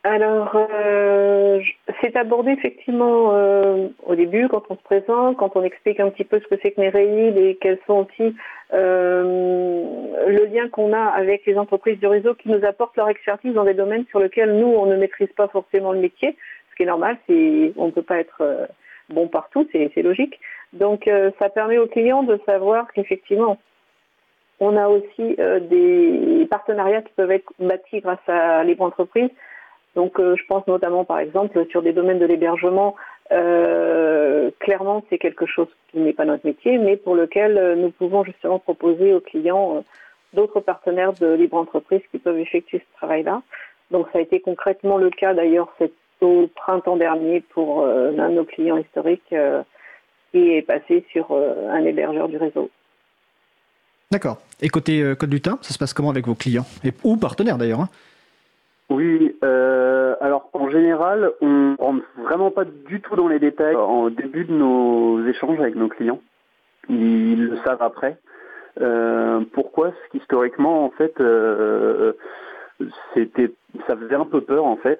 alors, 0.07 0.51
euh, 0.53 1.59
c'est 1.99 2.15
abordé 2.15 2.51
effectivement 2.51 3.31
euh, 3.33 3.87
au 4.05 4.13
début 4.13 4.47
quand 4.47 4.61
on 4.69 4.75
se 4.75 4.83
présente, 4.83 5.35
quand 5.37 5.55
on 5.55 5.63
explique 5.63 5.99
un 5.99 6.11
petit 6.11 6.23
peu 6.23 6.39
ce 6.39 6.45
que 6.45 6.61
c'est 6.61 6.73
que 6.73 6.79
Nereid 6.81 7.35
et 7.35 7.57
quels 7.59 7.79
sont 7.87 8.05
aussi 8.05 8.35
euh, 8.73 9.83
le 10.27 10.45
lien 10.45 10.69
qu'on 10.69 10.93
a 10.93 11.05
avec 11.05 11.45
les 11.45 11.57
entreprises 11.57 11.99
du 11.99 12.07
réseau 12.07 12.33
qui 12.35 12.49
nous 12.49 12.63
apportent 12.65 12.97
leur 12.97 13.09
expertise 13.09 13.53
dans 13.53 13.63
des 13.63 13.73
domaines 13.73 14.05
sur 14.09 14.19
lesquels 14.19 14.57
nous, 14.57 14.67
on 14.67 14.85
ne 14.85 14.95
maîtrise 14.95 15.31
pas 15.35 15.47
forcément 15.47 15.91
le 15.91 15.99
métier, 15.99 16.35
ce 16.69 16.75
qui 16.75 16.83
est 16.83 16.87
normal, 16.87 17.17
on 17.29 17.85
ne 17.85 17.91
peut 17.91 18.01
pas 18.01 18.19
être 18.19 18.41
euh, 18.41 18.65
bon 19.09 19.27
partout, 19.27 19.67
c'est, 19.71 20.01
logique. 20.01 20.39
Donc, 20.73 21.07
euh, 21.07 21.31
ça 21.39 21.49
permet 21.49 21.77
aux 21.77 21.87
clients 21.87 22.23
de 22.23 22.39
savoir 22.45 22.91
qu'effectivement, 22.93 23.59
on 24.59 24.77
a 24.77 24.87
aussi 24.87 25.35
des 25.69 26.47
partenariats 26.49 27.01
qui 27.01 27.13
peuvent 27.13 27.31
être 27.31 27.51
bâtis 27.59 27.99
grâce 27.99 28.27
à 28.27 28.63
Libre 28.63 28.83
Entreprise 28.83 29.29
donc 29.95 30.19
euh, 30.19 30.35
je 30.35 30.45
pense 30.45 30.67
notamment 30.67 31.05
par 31.05 31.19
exemple 31.19 31.65
sur 31.69 31.81
des 31.81 31.93
domaines 31.93 32.19
de 32.19 32.25
l'hébergement, 32.25 32.95
euh, 33.31 34.51
clairement 34.59 35.03
c'est 35.09 35.17
quelque 35.17 35.45
chose 35.45 35.69
qui 35.89 35.99
n'est 35.99 36.13
pas 36.13 36.25
notre 36.25 36.45
métier, 36.45 36.77
mais 36.77 36.97
pour 36.97 37.15
lequel 37.15 37.57
euh, 37.57 37.75
nous 37.75 37.91
pouvons 37.91 38.23
justement 38.23 38.59
proposer 38.59 39.13
aux 39.13 39.21
clients 39.21 39.77
euh, 39.77 39.81
d'autres 40.33 40.59
partenaires 40.59 41.13
de 41.13 41.33
libre 41.33 41.57
entreprise 41.57 42.01
qui 42.11 42.19
peuvent 42.19 42.39
effectuer 42.39 42.79
ce 42.79 42.97
travail-là. 42.97 43.41
Donc 43.91 44.07
ça 44.11 44.19
a 44.19 44.21
été 44.21 44.41
concrètement 44.41 44.97
le 44.97 45.09
cas 45.09 45.33
d'ailleurs 45.33 45.73
au 46.21 46.47
printemps 46.55 46.97
dernier 46.97 47.39
pour 47.39 47.83
euh, 47.83 48.11
l'un 48.11 48.29
de 48.29 48.35
nos 48.35 48.45
clients 48.45 48.77
historiques 48.77 49.31
euh, 49.31 49.63
qui 50.31 50.51
est 50.51 50.61
passé 50.61 51.05
sur 51.11 51.31
un 51.31 51.85
hébergeur 51.85 52.27
du 52.27 52.35
réseau. 52.35 52.69
D'accord. 54.11 54.37
Et 54.61 54.69
côté 54.69 55.13
Code 55.19 55.31
Lutin, 55.31 55.57
ça 55.61 55.73
se 55.73 55.77
passe 55.77 55.93
comment 55.93 56.09
avec 56.09 56.27
vos 56.27 56.35
clients 56.35 56.65
et, 56.83 56.93
ou 57.03 57.17
partenaires 57.17 57.57
d'ailleurs 57.57 57.81
hein 57.81 57.89
oui, 58.89 59.35
euh, 59.43 60.15
alors 60.21 60.49
en 60.53 60.69
général, 60.69 61.31
on 61.41 61.75
rentre 61.79 62.05
vraiment 62.17 62.51
pas 62.51 62.65
du 62.65 63.01
tout 63.01 63.15
dans 63.15 63.27
les 63.27 63.39
détails 63.39 63.75
en 63.75 64.09
début 64.11 64.45
de 64.45 64.53
nos 64.53 65.25
échanges 65.25 65.59
avec 65.59 65.75
nos 65.75 65.87
clients. 65.87 66.21
Ils 66.89 67.47
le 67.47 67.57
savent 67.65 67.81
après. 67.81 68.19
Euh, 68.79 69.41
pourquoi? 69.53 69.89
Parce 69.89 70.07
qu'historiquement, 70.11 70.85
en 70.85 70.91
fait, 70.91 71.19
euh, 71.19 72.13
c'était, 73.15 73.51
ça 73.87 73.95
faisait 73.97 74.15
un 74.15 74.25
peu 74.25 74.41
peur 74.41 74.65
en 74.65 74.77
fait. 74.77 74.99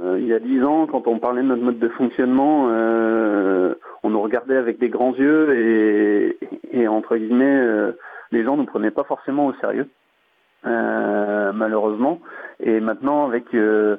Euh, 0.00 0.18
il 0.20 0.26
y 0.26 0.34
a 0.34 0.38
dix 0.38 0.62
ans, 0.62 0.86
quand 0.86 1.06
on 1.08 1.18
parlait 1.18 1.42
de 1.42 1.48
notre 1.48 1.62
mode 1.62 1.78
de 1.78 1.88
fonctionnement, 1.88 2.68
euh, 2.68 3.74
on 4.04 4.10
nous 4.10 4.20
regardait 4.20 4.56
avec 4.56 4.78
des 4.78 4.88
grands 4.88 5.14
yeux 5.14 6.36
et, 6.72 6.88
entre 6.88 7.16
guillemets, 7.16 7.60
euh, 7.60 7.92
les 8.30 8.44
gens 8.44 8.56
ne 8.56 8.62
nous 8.62 8.66
prenaient 8.66 8.90
pas 8.90 9.04
forcément 9.04 9.46
au 9.46 9.54
sérieux. 9.54 9.88
Euh, 10.66 11.52
malheureusement. 11.52 12.20
Et 12.60 12.80
maintenant, 12.80 13.26
avec 13.26 13.54
euh, 13.54 13.98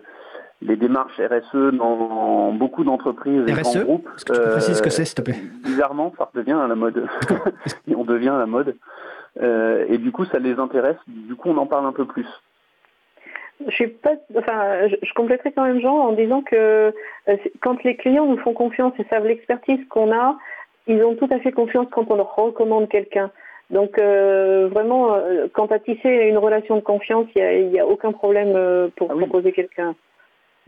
les 0.62 0.76
démarches 0.76 1.20
RSE 1.20 1.74
dans 1.74 2.52
beaucoup 2.54 2.84
d'entreprises 2.84 3.44
et 3.48 3.52
grands 3.52 3.84
groupes, 3.84 4.10
est-ce 4.16 4.26
que 4.26 4.34
tu 4.34 4.40
peux 4.40 4.50
préciser 4.52 4.74
ce 4.74 4.82
que 4.82 4.90
c'est, 4.90 5.06
s'il 5.06 5.16
te 5.16 5.22
plaît? 5.22 5.40
bizarrement, 5.64 6.14
ça 6.18 6.30
redevient 6.34 6.54
à 6.54 6.68
la 6.68 6.76
mode. 6.76 7.08
on 7.96 8.04
devient 8.04 8.30
à 8.30 8.40
la 8.40 8.46
mode. 8.46 8.76
Euh, 9.42 9.86
et 9.90 9.98
du 9.98 10.12
coup, 10.12 10.26
ça 10.26 10.40
les 10.40 10.58
intéresse. 10.60 10.98
Du 11.08 11.36
coup, 11.36 11.50
on 11.50 11.58
en 11.58 11.66
parle 11.66 11.86
un 11.86 11.92
peu 11.92 12.06
plus. 12.06 12.28
Je 13.68 13.72
suis 13.72 13.88
pas, 13.88 14.14
enfin, 14.38 14.88
je, 14.88 15.14
compléterai 15.14 15.52
quand 15.54 15.64
même 15.64 15.80
Jean 15.80 15.96
en 15.96 16.12
disant 16.12 16.42
que 16.42 16.94
euh, 17.30 17.38
quand 17.62 17.84
les 17.84 17.96
clients 17.96 18.26
nous 18.26 18.38
font 18.38 18.54
confiance 18.54 18.94
et 19.00 19.06
savent 19.06 19.26
l'expertise 19.26 19.80
qu'on 19.90 20.12
a, 20.12 20.38
ils 20.88 21.02
ont 21.04 21.16
tout 21.16 21.30
à 21.32 21.40
fait 21.40 21.52
confiance 21.52 21.88
quand 21.92 22.10
on 22.10 22.16
leur 22.16 22.36
recommande 22.36 22.90
quelqu'un. 22.90 23.32
Donc 23.72 23.98
euh, 23.98 24.70
vraiment, 24.72 25.16
euh, 25.16 25.48
quant 25.52 25.66
à 25.68 25.80
tisser 25.80 26.10
une 26.10 26.38
relation 26.38 26.76
de 26.76 26.82
confiance, 26.82 27.26
il 27.36 27.70
n'y 27.70 27.80
a, 27.80 27.84
a, 27.84 27.88
aucun 27.88 28.12
problème 28.12 28.54
euh, 28.56 28.90
pour 28.96 29.10
ah 29.12 29.16
oui. 29.16 29.24
proposer 29.24 29.52
quelqu'un. 29.52 29.96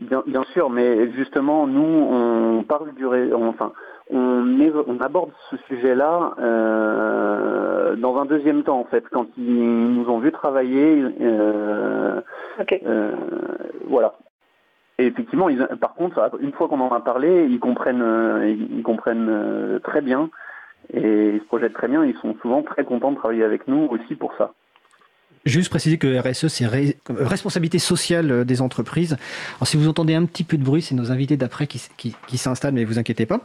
Bien, 0.00 0.22
bien, 0.26 0.44
sûr, 0.52 0.70
mais 0.70 1.10
justement, 1.12 1.66
nous, 1.66 1.82
on 1.82 2.62
parle 2.62 2.94
du, 2.94 3.04
enfin, 3.34 3.72
on, 4.10 4.60
est, 4.60 4.72
on 4.86 5.00
aborde 5.00 5.30
ce 5.50 5.56
sujet-là 5.68 6.34
dans 7.96 8.16
un 8.16 8.24
deuxième 8.26 8.62
temps, 8.62 8.78
en 8.78 8.84
fait, 8.84 9.02
quand 9.10 9.26
ils 9.36 9.92
nous 9.94 10.08
ont 10.08 10.20
vu 10.20 10.30
travailler. 10.30 11.02
Okay. 12.60 12.80
euh, 12.86 13.10
voilà. 13.88 14.14
Et 14.98 15.06
effectivement, 15.06 15.48
ils, 15.48 15.66
par 15.80 15.94
contre, 15.94 16.30
une 16.40 16.52
fois 16.52 16.68
qu'on 16.68 16.78
en 16.78 16.90
a 16.90 17.00
parlé, 17.00 17.46
ils 17.46 17.58
comprennent, 17.58 18.68
ils 18.70 18.84
comprennent 18.84 19.80
très 19.82 20.00
bien 20.00 20.30
et 20.92 21.30
ils 21.34 21.40
se 21.40 21.46
projettent 21.46 21.74
très 21.74 21.88
bien. 21.88 22.04
Ils 22.04 22.16
sont 22.16 22.34
souvent 22.40 22.62
très 22.62 22.84
contents 22.84 23.12
de 23.12 23.16
travailler 23.16 23.44
avec 23.44 23.68
nous 23.68 23.88
aussi 23.90 24.14
pour 24.14 24.34
ça. 24.36 24.52
Juste 25.44 25.70
préciser 25.70 25.98
que 25.98 26.18
RSE, 26.18 26.48
c'est 26.48 26.66
ré... 26.66 26.96
responsabilité 27.08 27.78
sociale 27.78 28.44
des 28.44 28.60
entreprises. 28.60 29.16
Alors, 29.56 29.66
si 29.66 29.76
vous 29.76 29.88
entendez 29.88 30.14
un 30.14 30.24
petit 30.24 30.44
peu 30.44 30.58
de 30.58 30.64
bruit, 30.64 30.82
c'est 30.82 30.94
nos 30.94 31.10
invités 31.10 31.36
d'après 31.36 31.66
qui, 31.66 31.80
s'installent, 32.36 32.74
mais 32.74 32.84
vous 32.84 32.98
inquiétez 32.98 33.24
pas. 33.24 33.40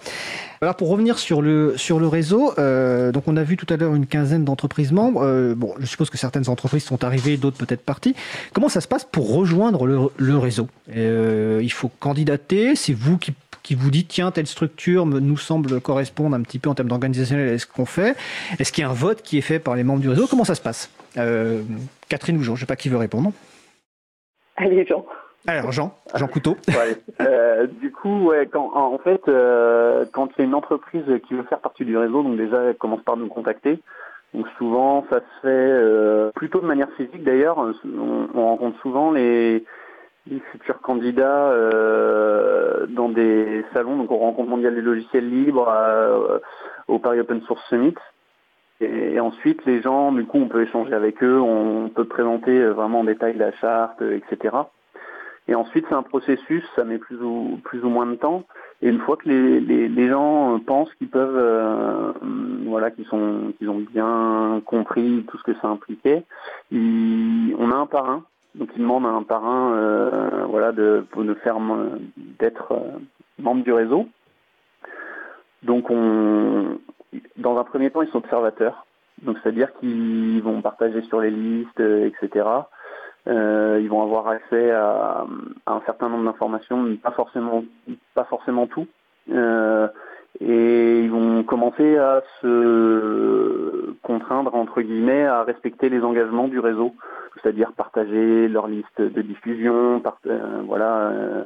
Alors, 0.61 0.75
pour 0.75 0.89
revenir 0.89 1.17
sur 1.17 1.41
le, 1.41 1.77
sur 1.77 1.99
le 1.99 2.07
réseau, 2.07 2.53
euh, 2.57 3.11
donc 3.11 3.27
on 3.27 3.37
a 3.37 3.43
vu 3.43 3.57
tout 3.57 3.71
à 3.71 3.77
l'heure 3.77 3.95
une 3.95 4.07
quinzaine 4.07 4.43
d'entreprises 4.43 4.91
membres. 4.91 5.21
Euh, 5.23 5.55
bon, 5.55 5.75
je 5.79 5.85
suppose 5.85 6.09
que 6.09 6.17
certaines 6.17 6.49
entreprises 6.49 6.83
sont 6.83 7.03
arrivées, 7.03 7.37
d'autres 7.37 7.57
peut-être 7.57 7.85
parties. 7.85 8.15
Comment 8.53 8.69
ça 8.69 8.81
se 8.81 8.87
passe 8.87 9.05
pour 9.05 9.33
rejoindre 9.33 9.85
le, 9.85 10.37
réseau? 10.37 10.67
Euh, 10.95 11.59
Il 11.63 11.71
faut 11.71 11.91
candidater, 11.99 12.75
c'est 12.75 12.93
vous 12.93 13.17
qui 13.17 13.33
qui 13.63 13.75
vous 13.75 13.89
dit 13.89 14.05
tiens 14.05 14.31
telle 14.31 14.47
structure 14.47 15.05
nous 15.05 15.37
semble 15.37 15.81
correspondre 15.81 16.35
un 16.35 16.41
petit 16.41 16.59
peu 16.59 16.69
en 16.69 16.75
termes 16.75 16.89
d'organisationnel 16.89 17.53
à 17.53 17.57
ce 17.57 17.65
qu'on 17.65 17.85
fait 17.85 18.15
Est-ce 18.59 18.71
qu'il 18.71 18.83
y 18.83 18.85
a 18.85 18.89
un 18.89 18.93
vote 18.93 19.21
qui 19.21 19.37
est 19.37 19.41
fait 19.41 19.59
par 19.59 19.75
les 19.75 19.83
membres 19.83 20.01
du 20.01 20.09
réseau? 20.09 20.27
Comment 20.27 20.43
ça 20.43 20.55
se 20.55 20.61
passe? 20.61 20.91
Euh, 21.17 21.61
Catherine 22.09 22.37
ou 22.37 22.43
Jean 22.43 22.55
Je 22.55 22.61
ne 22.61 22.65
sais 22.65 22.65
pas 22.67 22.75
qui 22.75 22.89
veut 22.89 22.97
répondre. 22.97 23.31
Allez 24.57 24.85
Jean. 24.85 25.05
Alors 25.47 25.71
Jean, 25.71 25.95
Jean 26.15 26.27
Couteau. 26.27 26.57
Ouais. 26.67 26.97
Euh, 27.21 27.67
du 27.67 27.91
coup, 27.91 28.29
ouais, 28.29 28.47
quand, 28.51 28.71
en 28.75 28.97
fait, 28.97 29.21
euh, 29.27 30.05
quand 30.11 30.29
a 30.37 30.43
une 30.43 30.55
entreprise 30.55 31.03
qui 31.27 31.33
veut 31.33 31.43
faire 31.43 31.59
partie 31.59 31.85
du 31.85 31.97
réseau, 31.97 32.23
donc 32.23 32.37
déjà 32.37 32.61
elle 32.63 32.75
commence 32.75 33.01
par 33.01 33.17
nous 33.17 33.27
contacter. 33.27 33.79
Donc 34.33 34.47
souvent, 34.57 35.05
ça 35.09 35.19
se 35.19 35.41
fait 35.41 35.47
euh, 35.47 36.31
plutôt 36.33 36.59
de 36.59 36.65
manière 36.65 36.89
physique 36.97 37.23
d'ailleurs. 37.23 37.57
On, 37.59 38.27
on 38.33 38.45
rencontre 38.45 38.79
souvent 38.81 39.11
les, 39.11 39.63
les 40.27 40.39
futurs 40.51 40.79
candidats 40.81 41.51
euh, 41.51 42.85
dans 42.87 43.09
des 43.09 43.65
salons, 43.73 43.97
donc 43.97 44.11
au 44.11 44.17
Rencontre 44.17 44.49
mondiale 44.49 44.75
des 44.75 44.81
logiciels 44.81 45.29
libres, 45.29 45.67
euh, 45.69 46.39
au 46.87 46.99
Paris 46.99 47.19
Open 47.19 47.41
Source 47.41 47.63
Summit. 47.69 47.95
Et, 48.81 49.19
ensuite, 49.19 49.65
les 49.65 49.81
gens, 49.81 50.11
du 50.11 50.25
coup, 50.25 50.39
on 50.39 50.47
peut 50.47 50.63
échanger 50.63 50.93
avec 50.93 51.23
eux, 51.23 51.39
on 51.39 51.89
peut 51.89 52.05
présenter 52.05 52.65
vraiment 52.65 53.01
en 53.01 53.03
détail 53.05 53.37
la 53.37 53.53
charte, 53.53 54.01
etc. 54.01 54.57
Et 55.47 55.55
ensuite, 55.55 55.85
c'est 55.87 55.95
un 55.95 56.03
processus, 56.03 56.63
ça 56.75 56.83
met 56.83 56.97
plus 56.97 57.21
ou, 57.21 57.59
plus 57.63 57.83
ou 57.83 57.89
moins 57.89 58.05
de 58.05 58.15
temps. 58.15 58.43
Et 58.81 58.89
une 58.89 58.99
fois 58.99 59.17
que 59.17 59.29
les, 59.29 59.87
les, 59.87 60.09
gens 60.09 60.59
pensent 60.59 60.93
qu'ils 60.95 61.09
peuvent, 61.09 61.37
euh, 61.37 62.11
voilà, 62.65 62.91
qu'ils 62.91 63.05
sont, 63.05 63.53
qu'ils 63.57 63.69
ont 63.69 63.79
bien 63.79 64.61
compris 64.65 65.25
tout 65.29 65.37
ce 65.37 65.43
que 65.43 65.53
ça 65.59 65.67
impliquait, 65.67 66.23
ils, 66.71 67.55
on 67.57 67.71
a 67.71 67.75
un 67.75 67.85
parrain 67.85 68.23
donc 68.55 68.69
il 68.75 68.81
demande 68.81 69.05
à 69.05 69.09
un 69.09 69.23
parrain 69.23 69.73
euh, 69.73 70.45
voilà, 70.47 70.71
de, 70.71 71.05
faire 71.43 71.57
d'être 72.39 72.71
euh, 72.71 72.99
membre 73.39 73.63
du 73.63 73.73
réseau. 73.73 74.07
Donc 75.63 75.89
on, 75.89 76.77
dans 77.37 77.57
un 77.57 77.63
premier 77.63 77.89
temps, 77.89 78.01
ils 78.01 78.09
sont 78.09 78.19
observateurs. 78.19 78.85
Donc 79.21 79.37
c'est-à-dire 79.41 79.73
qu'ils 79.79 80.41
vont 80.43 80.61
partager 80.61 81.01
sur 81.03 81.21
les 81.21 81.31
listes, 81.31 81.79
etc. 81.79 82.45
Euh, 83.27 83.79
ils 83.81 83.89
vont 83.89 84.03
avoir 84.03 84.27
accès 84.27 84.71
à, 84.71 85.25
à 85.65 85.73
un 85.73 85.81
certain 85.85 86.09
nombre 86.09 86.25
d'informations, 86.25 86.95
pas 86.97 87.11
forcément, 87.11 87.63
pas 88.13 88.25
forcément 88.25 88.67
tout. 88.67 88.87
Euh, 89.31 89.87
et 90.39 91.01
ils 91.01 91.11
vont 91.11 91.43
commencer 91.43 91.97
à 91.97 92.21
se 92.41 93.93
contraindre 94.01 94.55
entre 94.55 94.81
guillemets 94.81 95.25
à 95.25 95.43
respecter 95.43 95.89
les 95.89 96.01
engagements 96.01 96.47
du 96.47 96.59
réseau 96.59 96.93
c'est-à-dire 97.41 97.71
partager 97.73 98.47
leur 98.47 98.67
liste 98.67 99.01
de 99.01 99.21
diffusion, 99.21 100.01
euh, 100.27 100.61
voilà, 100.65 101.09
euh, 101.09 101.43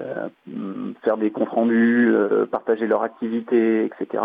euh, 0.00 0.28
faire 1.02 1.16
des 1.16 1.30
comptes 1.30 1.48
rendus, 1.48 2.10
euh, 2.12 2.46
partager 2.46 2.86
leur 2.86 3.02
activité, 3.02 3.84
etc. 3.84 4.22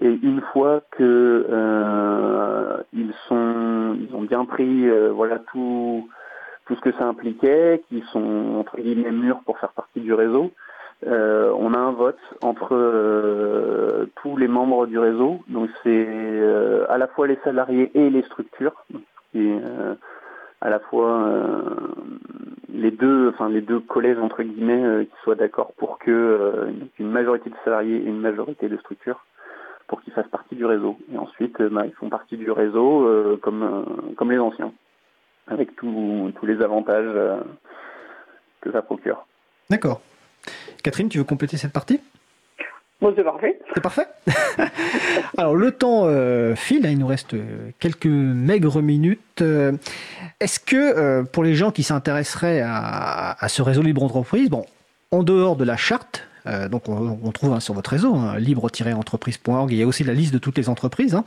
Et 0.00 0.08
une 0.22 0.40
fois 0.52 0.82
que 0.90 1.46
euh, 1.48 2.82
ils 2.92 3.14
sont, 3.28 3.96
ils 4.00 4.14
ont 4.14 4.22
bien 4.22 4.44
pris, 4.44 4.88
voilà 5.10 5.38
tout, 5.38 6.08
tout 6.66 6.74
ce 6.74 6.80
que 6.80 6.92
ça 6.92 7.04
impliquait, 7.04 7.82
qu'ils 7.88 8.04
sont 8.04 8.56
entre 8.58 8.76
guillemets 8.76 9.12
mûrs 9.12 9.40
pour 9.46 9.58
faire 9.58 9.72
partie 9.72 10.00
du 10.00 10.12
réseau, 10.12 10.50
euh, 11.06 11.52
on 11.58 11.74
a 11.74 11.78
un 11.78 11.92
vote 11.92 12.18
entre 12.42 12.74
euh, 12.74 14.06
tous 14.16 14.36
les 14.36 14.48
membres 14.48 14.86
du 14.86 14.98
réseau. 14.98 15.40
Donc 15.48 15.68
c'est 15.82 16.06
euh, 16.08 16.86
à 16.88 16.98
la 16.98 17.08
fois 17.08 17.26
les 17.26 17.38
salariés 17.44 17.90
et 17.94 18.10
les 18.10 18.22
structures. 18.22 18.84
Et, 19.34 19.52
à 20.60 20.70
la 20.70 20.78
fois 20.78 21.28
les 22.72 22.90
deux, 22.92 23.28
enfin 23.28 23.48
les 23.48 23.60
deux 23.60 23.80
collèges 23.80 24.18
entre 24.18 24.42
guillemets 24.42 25.06
qui 25.06 25.22
soient 25.22 25.34
d'accord 25.34 25.72
pour 25.76 25.98
que 25.98 26.72
une 26.98 27.10
majorité 27.10 27.50
de 27.50 27.56
salariés 27.64 27.96
et 27.96 28.06
une 28.06 28.20
majorité 28.20 28.68
de 28.68 28.76
structures 28.78 29.26
pour 29.88 30.00
qu'ils 30.00 30.14
fassent 30.14 30.28
partie 30.28 30.54
du 30.54 30.64
réseau. 30.64 30.96
Et 31.12 31.18
ensuite, 31.18 31.60
bah, 31.60 31.82
ils 31.84 31.92
font 31.92 32.08
partie 32.08 32.36
du 32.36 32.50
réseau 32.50 33.38
comme 33.42 34.14
comme 34.16 34.30
les 34.30 34.38
anciens, 34.38 34.72
avec 35.48 35.74
tous 35.74 36.32
les 36.44 36.62
avantages 36.62 37.12
que 38.62 38.72
ça 38.72 38.80
procure. 38.80 39.26
D'accord. 39.68 40.00
Catherine, 40.82 41.08
tu 41.08 41.18
veux 41.18 41.24
compléter 41.24 41.56
cette 41.56 41.72
partie? 41.72 42.00
Bon, 43.00 43.12
c'est 43.16 43.24
parfait. 43.24 43.58
C'est 43.74 43.80
parfait? 43.82 44.06
Alors, 45.36 45.54
le 45.54 45.72
temps 45.72 46.04
euh, 46.04 46.54
file, 46.54 46.86
hein, 46.86 46.90
il 46.90 46.98
nous 46.98 47.06
reste 47.06 47.34
quelques 47.78 48.06
maigres 48.06 48.80
minutes. 48.80 49.42
Euh, 49.42 49.72
Est-ce 50.40 50.60
que 50.60 50.76
euh, 50.76 51.22
pour 51.22 51.44
les 51.44 51.54
gens 51.54 51.70
qui 51.70 51.82
s'intéresseraient 51.82 52.60
à, 52.60 53.36
à, 53.38 53.48
ce 53.48 53.62
réseau 53.62 53.82
libre 53.82 54.02
entreprise, 54.02 54.48
bon, 54.48 54.64
en 55.10 55.22
dehors 55.22 55.56
de 55.56 55.64
la 55.64 55.76
charte, 55.76 56.26
euh, 56.46 56.68
donc 56.68 56.88
on, 56.88 57.32
trouve 57.32 57.52
hein, 57.52 57.60
sur 57.60 57.74
votre 57.74 57.90
réseau, 57.90 58.14
hein, 58.14 58.38
libre-entreprise.org, 58.38 59.72
il 59.72 59.78
y 59.78 59.82
a 59.82 59.86
aussi 59.86 60.04
la 60.04 60.12
liste 60.12 60.32
de 60.34 60.38
toutes 60.38 60.58
les 60.58 60.68
entreprises. 60.68 61.14
Hein. 61.14 61.24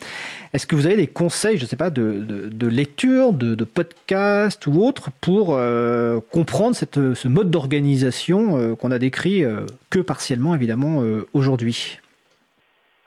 Est-ce 0.53 0.67
que 0.67 0.75
vous 0.75 0.85
avez 0.85 0.95
des 0.95 1.07
conseils, 1.07 1.57
je 1.57 1.63
ne 1.63 1.67
sais 1.67 1.75
pas, 1.75 1.89
de, 1.89 2.67
lecture, 2.67 3.33
de, 3.33 3.63
podcast 3.63 4.65
ou 4.67 4.83
autre 4.83 5.09
pour 5.21 5.55
euh, 5.55 6.19
comprendre 6.31 6.75
cette, 6.75 7.13
ce 7.13 7.27
mode 7.27 7.51
d'organisation 7.51 8.57
euh, 8.57 8.75
qu'on 8.75 8.91
a 8.91 8.99
décrit 8.99 9.43
que 9.89 9.99
partiellement, 9.99 10.55
évidemment, 10.55 11.03
aujourd'hui? 11.33 11.99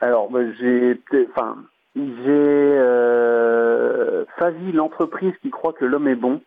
Alors, 0.01 0.29
bah, 0.29 0.39
j'ai... 0.59 0.99
Enfin, 1.31 1.57
j'ai 1.95 2.03
euh, 2.27 4.23
l'entreprise 4.73 5.33
qui 5.41 5.49
croit 5.49 5.73
que 5.73 5.85
l'homme 5.85 6.07
est 6.07 6.15
bon, 6.15 6.41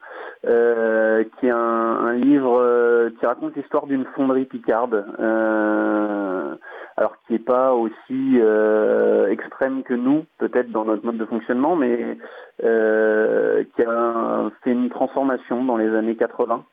euh, 0.46 1.24
qui 1.38 1.46
est 1.46 1.50
un, 1.50 1.56
un 1.56 2.12
livre 2.14 2.58
euh, 2.60 3.10
qui 3.18 3.26
raconte 3.26 3.56
l'histoire 3.56 3.86
d'une 3.86 4.04
fonderie 4.14 4.44
picarde, 4.44 5.04
euh, 5.18 6.54
alors 6.96 7.16
qui 7.26 7.32
n'est 7.32 7.38
pas 7.38 7.72
aussi 7.72 8.38
euh, 8.40 9.28
extrême 9.28 9.82
que 9.82 9.94
nous, 9.94 10.24
peut-être 10.38 10.70
dans 10.70 10.84
notre 10.84 11.04
mode 11.04 11.16
de 11.16 11.24
fonctionnement, 11.24 11.76
mais 11.76 12.18
euh, 12.62 13.64
qui 13.74 13.82
a 13.82 14.50
fait 14.62 14.72
une 14.72 14.90
transformation 14.90 15.64
dans 15.64 15.76
les 15.76 15.94
années 15.94 16.16
80 16.16 16.64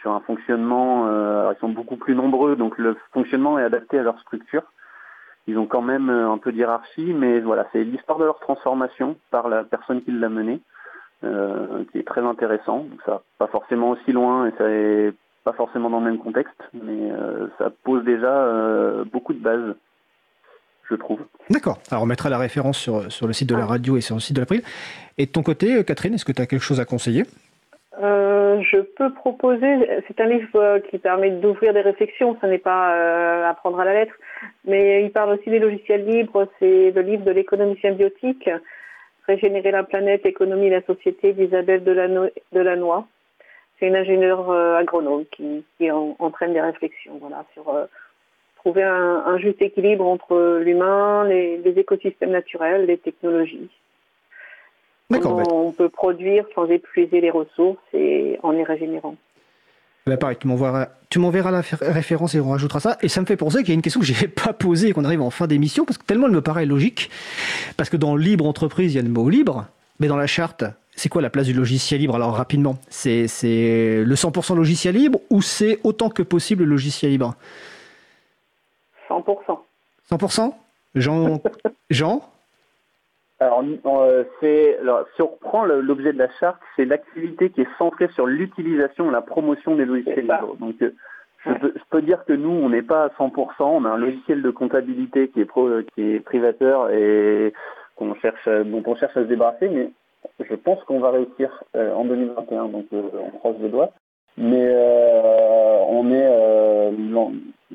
sur 0.00 0.12
un 0.12 0.20
fonctionnement, 0.20 1.08
ils 1.50 1.58
sont 1.60 1.68
beaucoup 1.68 1.96
plus 1.96 2.14
nombreux, 2.14 2.56
donc 2.56 2.78
le 2.78 2.96
fonctionnement 3.12 3.58
est 3.58 3.64
adapté 3.64 3.98
à 3.98 4.02
leur 4.02 4.18
structure. 4.20 4.62
Ils 5.48 5.58
ont 5.58 5.66
quand 5.66 5.82
même 5.82 6.08
un 6.08 6.38
peu 6.38 6.52
d'hierarchie, 6.52 7.12
mais 7.12 7.40
voilà, 7.40 7.66
c'est 7.72 7.82
l'histoire 7.82 8.18
de 8.18 8.24
leur 8.24 8.38
transformation 8.38 9.16
par 9.30 9.48
la 9.48 9.64
personne 9.64 10.02
qui 10.02 10.12
l'a 10.12 10.28
menée, 10.28 10.60
euh, 11.24 11.84
qui 11.90 11.98
est 11.98 12.06
très 12.06 12.22
intéressant. 12.22 12.78
Donc 12.78 13.00
ça 13.06 13.22
pas 13.38 13.46
forcément 13.46 13.90
aussi 13.90 14.12
loin 14.12 14.46
et 14.46 14.52
ça 14.58 14.68
est 14.68 15.12
pas 15.44 15.52
forcément 15.52 15.90
dans 15.90 16.00
le 16.00 16.06
même 16.06 16.18
contexte, 16.18 16.60
mais 16.72 17.10
euh, 17.10 17.48
ça 17.58 17.70
pose 17.84 18.04
déjà 18.04 18.32
euh, 18.32 19.04
beaucoup 19.04 19.32
de 19.32 19.40
bases, 19.40 19.74
je 20.88 20.94
trouve. 20.94 21.20
D'accord. 21.50 21.78
Alors 21.90 22.04
on 22.04 22.06
mettra 22.06 22.30
la 22.30 22.38
référence 22.38 22.78
sur, 22.78 23.10
sur 23.10 23.26
le 23.26 23.32
site 23.32 23.48
de 23.48 23.56
la 23.56 23.66
radio 23.66 23.96
et 23.96 24.00
sur 24.00 24.14
le 24.14 24.20
site 24.20 24.36
de 24.36 24.40
l'April. 24.40 24.62
Et 25.18 25.26
de 25.26 25.30
ton 25.30 25.42
côté, 25.42 25.84
Catherine, 25.84 26.14
est-ce 26.14 26.24
que 26.24 26.32
tu 26.32 26.42
as 26.42 26.46
quelque 26.46 26.62
chose 26.62 26.80
à 26.80 26.84
conseiller? 26.84 27.24
Euh, 28.00 28.62
je 28.62 28.78
peux 28.78 29.12
proposer, 29.12 30.02
c'est 30.08 30.20
un 30.20 30.26
livre 30.26 30.78
qui 30.90 30.98
permet 30.98 31.30
d'ouvrir 31.30 31.74
des 31.74 31.82
réflexions, 31.82 32.36
ce 32.40 32.46
n'est 32.46 32.58
pas 32.58 32.94
euh, 32.94 33.48
à 33.48 33.54
prendre 33.54 33.78
à 33.78 33.84
la 33.84 33.92
lettre, 33.92 34.14
mais 34.64 35.04
il 35.04 35.12
parle 35.12 35.34
aussi 35.34 35.50
des 35.50 35.58
logiciels 35.58 36.06
libres, 36.06 36.48
c'est 36.58 36.90
le 36.90 37.02
livre 37.02 37.24
de 37.24 37.30
l'économie 37.30 37.78
symbiotique, 37.82 38.48
Régénérer 39.26 39.70
la 39.70 39.84
planète, 39.84 40.24
l'économie 40.24 40.66
et 40.66 40.70
la 40.70 40.82
société 40.82 41.32
d'Isabelle 41.32 41.84
Delannoy. 41.84 43.04
C'est 43.78 43.86
une 43.86 43.96
ingénieure 43.96 44.50
euh, 44.50 44.76
agronome 44.76 45.24
qui, 45.30 45.64
qui 45.76 45.90
en, 45.90 46.16
entraîne 46.18 46.52
des 46.52 46.60
réflexions 46.60 47.18
voilà, 47.20 47.44
sur 47.52 47.72
trouver 48.56 48.84
un, 48.84 49.24
un 49.26 49.38
juste 49.38 49.60
équilibre 49.60 50.06
entre 50.06 50.60
l'humain, 50.62 51.24
les, 51.24 51.58
les 51.58 51.78
écosystèmes 51.78 52.30
naturels, 52.30 52.86
les 52.86 52.98
technologies. 52.98 53.70
Comment 55.20 55.66
on 55.66 55.72
peut 55.72 55.88
produire 55.88 56.46
sans 56.54 56.66
épuiser 56.66 57.20
les 57.20 57.30
ressources 57.30 57.82
et 57.92 58.38
en 58.42 58.52
les 58.52 58.64
régénérant. 58.64 59.16
Bah, 60.06 60.16
pareil, 60.16 60.36
tu 60.40 60.48
m'enverras, 60.48 60.88
tu 61.10 61.18
m'enverras 61.18 61.50
la 61.50 61.62
fé- 61.62 61.76
référence 61.80 62.34
et 62.34 62.40
on 62.40 62.50
rajoutera 62.50 62.80
ça. 62.80 62.98
Et 63.02 63.08
ça 63.08 63.20
me 63.20 63.26
fait 63.26 63.36
penser 63.36 63.58
qu'il 63.58 63.68
y 63.68 63.72
a 63.72 63.74
une 63.74 63.82
question 63.82 64.00
que 64.00 64.06
j'ai 64.06 64.28
pas 64.28 64.52
posée 64.52 64.88
et 64.88 64.92
qu'on 64.92 65.04
arrive 65.04 65.22
en 65.22 65.30
fin 65.30 65.46
d'émission 65.46 65.84
parce 65.84 65.98
que 65.98 66.04
tellement 66.04 66.26
elle 66.26 66.32
me 66.32 66.40
paraît 66.42 66.66
logique. 66.66 67.10
Parce 67.76 67.88
que 67.90 67.96
dans 67.96 68.16
libre 68.16 68.46
entreprise, 68.46 68.92
il 68.92 68.96
y 68.96 68.98
a 68.98 69.02
le 69.02 69.08
mot 69.08 69.28
libre, 69.30 69.66
mais 70.00 70.08
dans 70.08 70.16
la 70.16 70.26
charte, 70.26 70.64
c'est 70.96 71.08
quoi 71.08 71.22
la 71.22 71.30
place 71.30 71.46
du 71.46 71.52
logiciel 71.54 72.00
libre? 72.00 72.14
Alors 72.16 72.34
rapidement, 72.36 72.78
c'est, 72.90 73.28
c'est 73.28 74.02
le 74.04 74.14
100% 74.14 74.56
logiciel 74.56 74.94
libre 74.96 75.20
ou 75.30 75.40
c'est 75.40 75.78
autant 75.84 76.10
que 76.10 76.22
possible 76.22 76.64
le 76.64 76.70
logiciel 76.70 77.12
libre? 77.12 77.34
100%. 79.08 79.58
100% 80.10 80.52
Jean, 80.94 81.40
Jean? 81.90 82.28
Alors, 83.46 83.64
euh, 84.02 84.24
c'est, 84.40 84.78
alors, 84.78 85.06
si 85.14 85.22
on 85.22 85.28
reprend 85.28 85.64
l'objet 85.64 86.12
de 86.12 86.18
la 86.18 86.28
charte, 86.40 86.60
c'est 86.76 86.84
l'activité 86.84 87.50
qui 87.50 87.62
est 87.62 87.68
centrée 87.78 88.08
sur 88.08 88.26
l'utilisation 88.26 89.08
et 89.08 89.12
la 89.12 89.22
promotion 89.22 89.74
des 89.76 89.84
logiciels 89.84 90.22
libres. 90.22 90.56
Donc, 90.60 90.76
euh, 90.82 90.94
je, 91.46 91.52
peux, 91.54 91.72
je 91.74 91.82
peux 91.90 92.02
dire 92.02 92.24
que 92.24 92.32
nous, 92.32 92.50
on 92.50 92.68
n'est 92.68 92.82
pas 92.82 93.04
à 93.04 93.08
100%. 93.08 93.52
On 93.60 93.84
a 93.84 93.90
un 93.90 93.98
logiciel 93.98 94.42
de 94.42 94.50
comptabilité 94.50 95.28
qui 95.28 95.40
est, 95.40 95.44
pro, 95.44 95.68
qui 95.94 96.14
est 96.14 96.20
privateur 96.20 96.90
et 96.90 97.52
qu'on 97.96 98.14
cherche, 98.16 98.46
à- 98.46 98.64
dont 98.64 98.82
on 98.86 98.94
cherche 98.96 99.16
à 99.16 99.22
se 99.22 99.26
débarrasser, 99.28 99.68
mais 99.68 99.90
je 100.48 100.54
pense 100.54 100.82
qu'on 100.84 101.00
va 101.00 101.10
réussir 101.10 101.50
euh, 101.76 101.92
en 101.94 102.04
2021. 102.04 102.66
Donc, 102.66 102.86
euh, 102.92 103.02
on 103.20 103.30
croise 103.38 103.56
les 103.60 103.68
doigts. 103.68 103.90
Mais 104.38 104.66
euh, 104.66 105.78
on 105.88 106.10
est, 106.10 106.26
euh, 106.26 106.90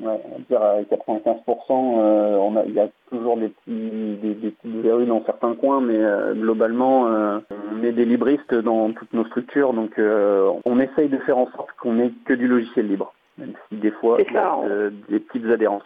ouais, 0.00 0.20
on 0.24 0.38
va 0.38 0.38
dire 0.48 0.62
à 0.62 0.80
95%. 0.82 2.00
euh, 2.00 2.36
on 2.36 2.56
a, 2.56 2.64
il 2.64 2.74
y 2.74 2.80
a 2.80 2.88
toujours 3.10 3.36
des 3.36 3.48
petits, 3.48 4.18
des, 4.22 4.34
des 4.34 4.50
petites 4.50 4.76
verrues 4.82 5.06
dans 5.06 5.24
certains 5.24 5.54
coins, 5.54 5.80
mais 5.80 5.96
euh, 5.98 6.34
globalement, 6.34 7.08
euh, 7.08 7.38
on 7.72 7.82
est 7.82 7.92
des 7.92 8.04
libristes 8.04 8.54
dans 8.54 8.92
toutes 8.92 9.12
nos 9.12 9.24
structures, 9.26 9.72
donc 9.72 9.98
euh, 9.98 10.52
on 10.64 10.80
essaye 10.80 11.08
de 11.08 11.18
faire 11.18 11.38
en 11.38 11.50
sorte 11.52 11.70
qu'on 11.80 11.98
ait 12.00 12.12
que 12.24 12.34
du 12.34 12.46
logiciel 12.48 12.88
libre, 12.88 13.12
même 13.38 13.52
si 13.68 13.76
des 13.76 13.90
fois 13.92 14.18
il 14.20 14.32
y 14.32 14.36
a 14.36 14.58
euh, 14.64 14.90
des 15.08 15.20
petites 15.20 15.46
adhérences. 15.46 15.82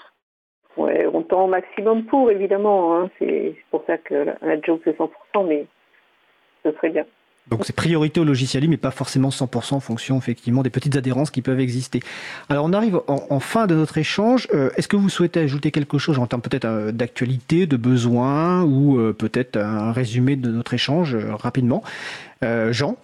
Ouais, 0.77 1.07
on 1.13 1.23
tend 1.23 1.45
au 1.45 1.49
maximum 1.49 2.05
pour, 2.05 2.31
évidemment. 2.31 2.97
hein. 2.99 3.11
C'est 3.19 3.55
c'est 3.57 3.65
pour 3.71 3.85
ça 3.87 3.99
que 3.99 4.15
la, 4.15 4.37
la 4.41 4.61
joke 4.61 4.81
c'est 4.85 4.97
100%, 4.99 5.11
mais 5.47 5.67
ce 6.65 6.73
serait 6.73 6.91
bien. 6.91 7.05
Donc 7.51 7.65
c'est 7.65 7.75
priorité 7.75 8.21
au 8.21 8.25
logiciel 8.25 8.69
mais 8.69 8.77
pas 8.77 8.93
forcément 8.93 9.31
100% 9.31 9.75
en 9.75 9.81
fonction 9.81 10.17
effectivement 10.17 10.63
des 10.63 10.71
petites 10.71 10.97
adhérences 10.97 11.31
qui 11.31 11.43
peuvent 11.43 11.61
exister. 11.61 12.01
Alors 12.49 12.65
on 12.67 12.73
arrive 12.73 13.01
en, 13.09 13.41
fin 13.41 13.67
de 13.67 13.75
notre 13.75 13.99
échange. 13.99 14.47
Euh, 14.55 14.71
Est-ce 14.77 14.87
que 14.89 14.97
vous 14.97 15.09
souhaitez 15.09 15.41
ajouter 15.41 15.73
quelque 15.73 15.99
chose 15.99 16.19
en 16.19 16.27
termes 16.27 16.43
peut-être 16.43 16.65
euh, 16.67 16.93
d'actualité, 16.93 17.67
de 17.67 17.77
besoin, 17.77 18.63
ou 18.63 18.99
euh, 18.99 19.13
peut-être 19.13 19.57
un 19.57 19.93
résumé 19.93 20.37
de 20.37 20.51
notre 20.51 20.75
échange 20.75 21.17
rapidement? 21.17 21.83
Jean? 22.71 22.97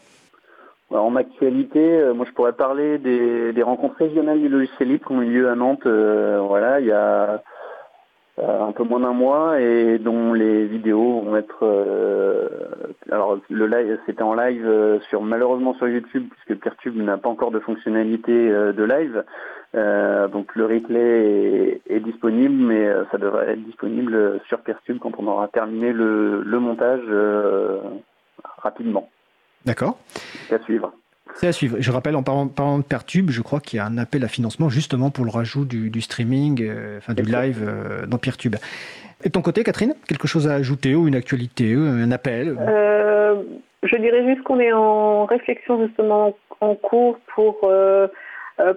Alors, 0.91 1.05
En 1.05 1.15
actualité, 1.15 2.13
moi 2.15 2.27
je 2.27 2.33
pourrais 2.33 2.53
parler 2.53 2.99
des, 2.99 3.63
rencontres 3.63 3.97
régionales 3.99 4.41
du 4.41 4.49
logiciel 4.49 4.89
libre 4.89 5.07
qui 5.07 5.13
ont 5.13 5.23
eu 5.23 5.31
lieu 5.31 5.49
à 5.49 5.55
Nantes. 5.55 5.87
voilà, 5.87 6.81
il 6.81 6.87
y 6.87 6.93
a 6.93 7.43
un 8.41 8.73
peu 8.73 8.85
moins 8.85 9.01
d'un 9.01 9.13
mois 9.13 9.61
et 9.61 9.99
dont 9.99 10.33
les 10.33 10.67
vidéos 10.67 11.21
vont 11.21 11.37
être. 11.37 11.59
euh, 11.63 12.49
alors 13.11 13.39
le 13.49 13.67
live, 13.67 13.99
c'était 14.07 14.23
en 14.23 14.35
live 14.35 14.65
euh, 14.67 15.01
sur 15.09 15.23
malheureusement 15.23 15.75
sur 15.75 15.89
YouTube 15.89 16.29
puisque 16.31 16.61
Peertube 16.61 16.97
n'a 16.97 17.17
pas 17.17 17.29
encore 17.29 17.51
de 17.51 17.59
fonctionnalité 17.59 18.33
euh, 18.33 18.73
de 18.73 18.85
live. 18.85 19.25
Euh, 19.75 20.29
donc 20.29 20.55
le 20.55 20.65
replay 20.67 21.81
est, 21.87 21.97
est 21.97 22.01
disponible, 22.01 22.55
mais 22.55 22.87
euh, 22.87 23.05
ça 23.11 23.19
devrait 23.19 23.51
être 23.51 23.65
disponible 23.65 24.41
sur 24.47 24.61
Peertube 24.61 24.99
quand 24.99 25.13
on 25.19 25.27
aura 25.27 25.49
terminé 25.49 25.93
le, 25.93 26.43
le 26.43 26.59
montage 26.59 27.03
euh, 27.09 27.81
rapidement. 28.59 29.09
D'accord. 29.65 29.99
À 30.51 30.59
suivre. 30.61 30.93
C'est 31.39 31.47
à 31.47 31.53
suivre. 31.53 31.77
Je 31.79 31.93
rappelle, 31.93 32.17
en 32.17 32.25
parlant, 32.25 32.49
parlant 32.49 32.79
de 32.79 32.83
Pertube, 32.83 33.31
je 33.31 33.43
crois 33.43 33.61
qu'il 33.61 33.77
y 33.77 33.81
a 33.81 33.85
un 33.85 33.97
appel 33.97 34.25
à 34.25 34.29
financement 34.29 34.69
justement 34.69 35.11
pour 35.11 35.25
le 35.25 35.31
rajout 35.31 35.65
du, 35.65 35.89
du 35.89 36.01
streaming, 36.01 36.61
euh, 36.61 36.99
enfin 36.99 37.15
du 37.15 37.23
live 37.23 37.65
euh, 37.65 38.07
dans 38.07 38.19
Peertube. 38.19 38.57
Et 39.23 39.29
de 39.29 39.33
ton 39.33 39.41
côté, 39.41 39.63
Catherine, 39.63 39.95
quelque 40.09 40.27
chose 40.27 40.49
à 40.49 40.55
ajouter 40.55 40.97
ou 40.97 41.07
une 41.07 41.15
actualité, 41.15 41.75
euh, 41.75 42.03
un 42.05 42.11
appel 42.11 42.57
Euh, 42.59 43.41
je 43.85 43.97
dirais 43.99 44.27
juste 44.27 44.43
qu'on 44.43 44.59
est 44.59 44.73
en 44.73 45.27
réflexion 45.27 45.87
justement 45.87 46.37
en 46.61 46.75
cours 46.75 47.21
pour 47.37 47.71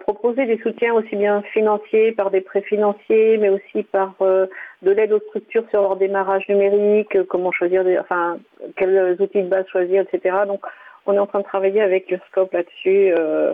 proposer 0.02 0.46
des 0.46 0.60
soutiens 0.60 0.94
aussi 0.94 1.16
bien 1.16 1.42
financiers 1.54 2.12
par 2.12 2.30
des 2.30 2.42
prêts 2.42 2.62
financiers, 2.62 3.40
mais 3.40 3.50
aussi 3.50 3.82
par 3.92 4.14
de 4.20 4.92
l'aide 4.92 5.14
aux 5.14 5.20
structures 5.30 5.64
sur 5.72 5.82
leur 5.82 5.96
démarrage 5.96 6.48
numérique, 6.48 7.18
comment 7.28 7.52
choisir, 7.52 7.84
des, 7.84 7.98
enfin 7.98 8.38
quels 8.78 9.18
outils 9.20 9.42
de 9.42 9.48
base 9.48 9.66
choisir, 9.72 10.04
etc. 10.04 10.36
Donc 10.46 10.62
on 11.06 11.14
est 11.14 11.20
en 11.20 11.28
train 11.28 11.40
de 11.40 11.46
travailler 11.46 11.82
avec 11.82 12.10
Urscope 12.12 12.54
là-dessus 12.54 13.14
euh, 13.18 13.54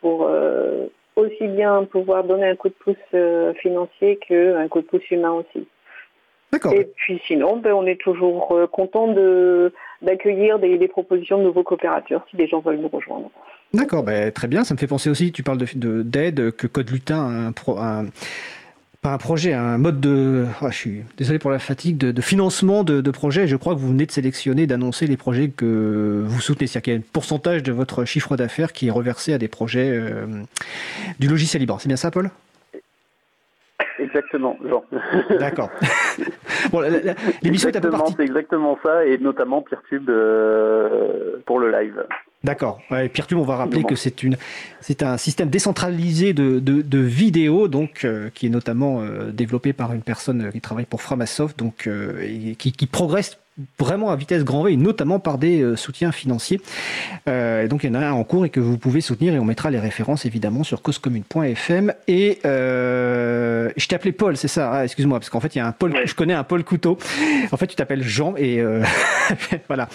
pour 0.00 0.26
euh, 0.28 0.86
aussi 1.16 1.46
bien 1.48 1.84
pouvoir 1.84 2.24
donner 2.24 2.48
un 2.48 2.56
coup 2.56 2.68
de 2.68 2.74
pouce 2.74 2.96
euh, 3.14 3.52
financier 3.54 4.18
qu'un 4.18 4.68
coup 4.68 4.80
de 4.80 4.86
pouce 4.86 5.10
humain 5.10 5.32
aussi. 5.32 5.66
D'accord. 6.52 6.72
Et 6.72 6.88
puis 6.96 7.20
sinon, 7.26 7.58
ben, 7.58 7.72
on 7.74 7.84
est 7.86 8.00
toujours 8.00 8.56
content 8.72 9.08
de 9.08 9.72
d'accueillir 10.00 10.58
des, 10.58 10.78
des 10.78 10.88
propositions 10.88 11.38
de 11.38 11.42
nouveaux 11.42 11.62
coopérateurs 11.64 12.24
si 12.30 12.36
des 12.36 12.46
gens 12.46 12.60
veulent 12.60 12.78
nous 12.78 12.88
rejoindre. 12.88 13.30
D'accord, 13.74 14.02
ben, 14.02 14.32
très 14.32 14.48
bien. 14.48 14.64
Ça 14.64 14.72
me 14.72 14.78
fait 14.78 14.86
penser 14.86 15.10
aussi, 15.10 15.30
tu 15.30 15.42
parles 15.42 15.58
d'aide, 15.58 15.78
de, 15.78 16.02
d'aide 16.02 16.52
que 16.52 16.66
Code 16.66 16.88
Lutin 16.90 17.18
a 17.18 17.48
un, 17.48 17.52
pro- 17.52 17.76
un- 17.76 18.06
pas 19.00 19.12
un 19.12 19.18
projet, 19.18 19.52
un 19.52 19.78
mode 19.78 20.00
de. 20.00 20.46
ah, 20.60 20.70
je 20.70 20.76
suis 20.76 21.04
désolé 21.16 21.38
pour 21.38 21.50
la 21.50 21.58
fatigue, 21.58 21.98
de, 21.98 22.10
de 22.10 22.20
financement 22.20 22.82
de, 22.82 23.00
de 23.00 23.10
projets. 23.10 23.46
Je 23.46 23.56
crois 23.56 23.74
que 23.74 23.78
vous 23.78 23.88
venez 23.88 24.06
de 24.06 24.10
sélectionner, 24.10 24.66
d'annoncer 24.66 25.06
les 25.06 25.16
projets 25.16 25.48
que 25.48 26.24
vous 26.26 26.40
soutenez. 26.40 26.66
C'est-à-dire 26.66 26.82
qu'il 26.82 26.92
y 26.94 26.96
a 26.96 26.98
un 26.98 27.02
pourcentage 27.12 27.62
de 27.62 27.72
votre 27.72 28.04
chiffre 28.04 28.36
d'affaires 28.36 28.72
qui 28.72 28.88
est 28.88 28.90
reversé 28.90 29.32
à 29.32 29.38
des 29.38 29.48
projets 29.48 29.90
euh, 29.90 30.26
du 31.20 31.28
logiciel 31.28 31.60
libre. 31.60 31.78
C'est 31.80 31.88
bien 31.88 31.96
ça, 31.96 32.10
Paul? 32.10 32.30
Exactement, 34.00 34.56
Jean. 34.68 34.84
D'accord. 35.38 35.70
bon, 36.72 36.82
l'émission 37.42 37.68
est 37.68 37.76
un 37.76 37.80
peu 37.80 37.90
partie. 37.90 38.14
C'est 38.16 38.24
exactement 38.24 38.78
ça, 38.82 39.04
et 39.04 39.18
notamment 39.18 39.62
Peertube 39.62 40.08
euh, 40.08 41.36
pour 41.46 41.58
le 41.60 41.70
live. 41.70 42.04
D'accord. 42.44 42.80
Ouais, 42.90 43.08
Peertube, 43.08 43.38
on 43.38 43.42
va 43.42 43.56
rappeler 43.56 43.82
que 43.82 43.96
c'est 43.96 44.22
une, 44.22 44.36
c'est 44.80 45.02
un 45.02 45.16
système 45.16 45.50
décentralisé 45.50 46.32
de, 46.32 46.60
de, 46.60 46.82
de 46.82 46.98
vidéos, 46.98 47.66
donc 47.66 48.04
euh, 48.04 48.30
qui 48.32 48.46
est 48.46 48.50
notamment 48.50 49.00
euh, 49.00 49.32
développé 49.32 49.72
par 49.72 49.92
une 49.92 50.02
personne 50.02 50.42
euh, 50.42 50.50
qui 50.52 50.60
travaille 50.60 50.86
pour 50.86 51.02
Framasoft, 51.02 51.58
donc 51.58 51.88
euh, 51.88 52.22
et 52.22 52.54
qui, 52.54 52.70
qui 52.70 52.86
progresse 52.86 53.38
vraiment 53.78 54.10
à 54.10 54.16
vitesse 54.16 54.44
grand 54.44 54.62
V, 54.64 54.76
notamment 54.76 55.18
par 55.18 55.38
des 55.38 55.60
euh, 55.62 55.76
soutiens 55.76 56.12
financiers. 56.12 56.60
Euh, 57.28 57.64
et 57.64 57.68
donc 57.68 57.84
il 57.84 57.88
y 57.88 57.90
en 57.90 57.94
a 58.00 58.06
un 58.06 58.12
en 58.12 58.24
cours 58.24 58.44
et 58.44 58.50
que 58.50 58.60
vous 58.60 58.78
pouvez 58.78 59.00
soutenir, 59.00 59.34
et 59.34 59.38
on 59.38 59.44
mettra 59.44 59.70
les 59.70 59.78
références 59.78 60.26
évidemment 60.26 60.62
sur 60.64 60.82
causecommune.fm. 60.82 61.92
Et 62.06 62.38
euh, 62.44 63.70
je 63.76 63.88
appelé 63.94 64.12
Paul, 64.12 64.36
c'est 64.36 64.48
ça? 64.48 64.70
Ah, 64.72 64.84
Excuse-moi, 64.84 65.18
parce 65.18 65.30
qu'en 65.30 65.40
fait 65.40 65.54
il 65.54 65.58
y 65.58 65.60
a 65.60 65.66
un 65.66 65.72
Paul, 65.72 65.94
je 66.04 66.14
connais 66.14 66.34
un 66.34 66.44
Paul 66.44 66.62
Couteau. 66.62 66.98
En 67.50 67.56
fait 67.56 67.66
tu 67.66 67.74
t'appelles 67.74 68.02
Jean, 68.02 68.34
et 68.36 68.60
euh, 68.60 68.82
voilà. 69.68 69.88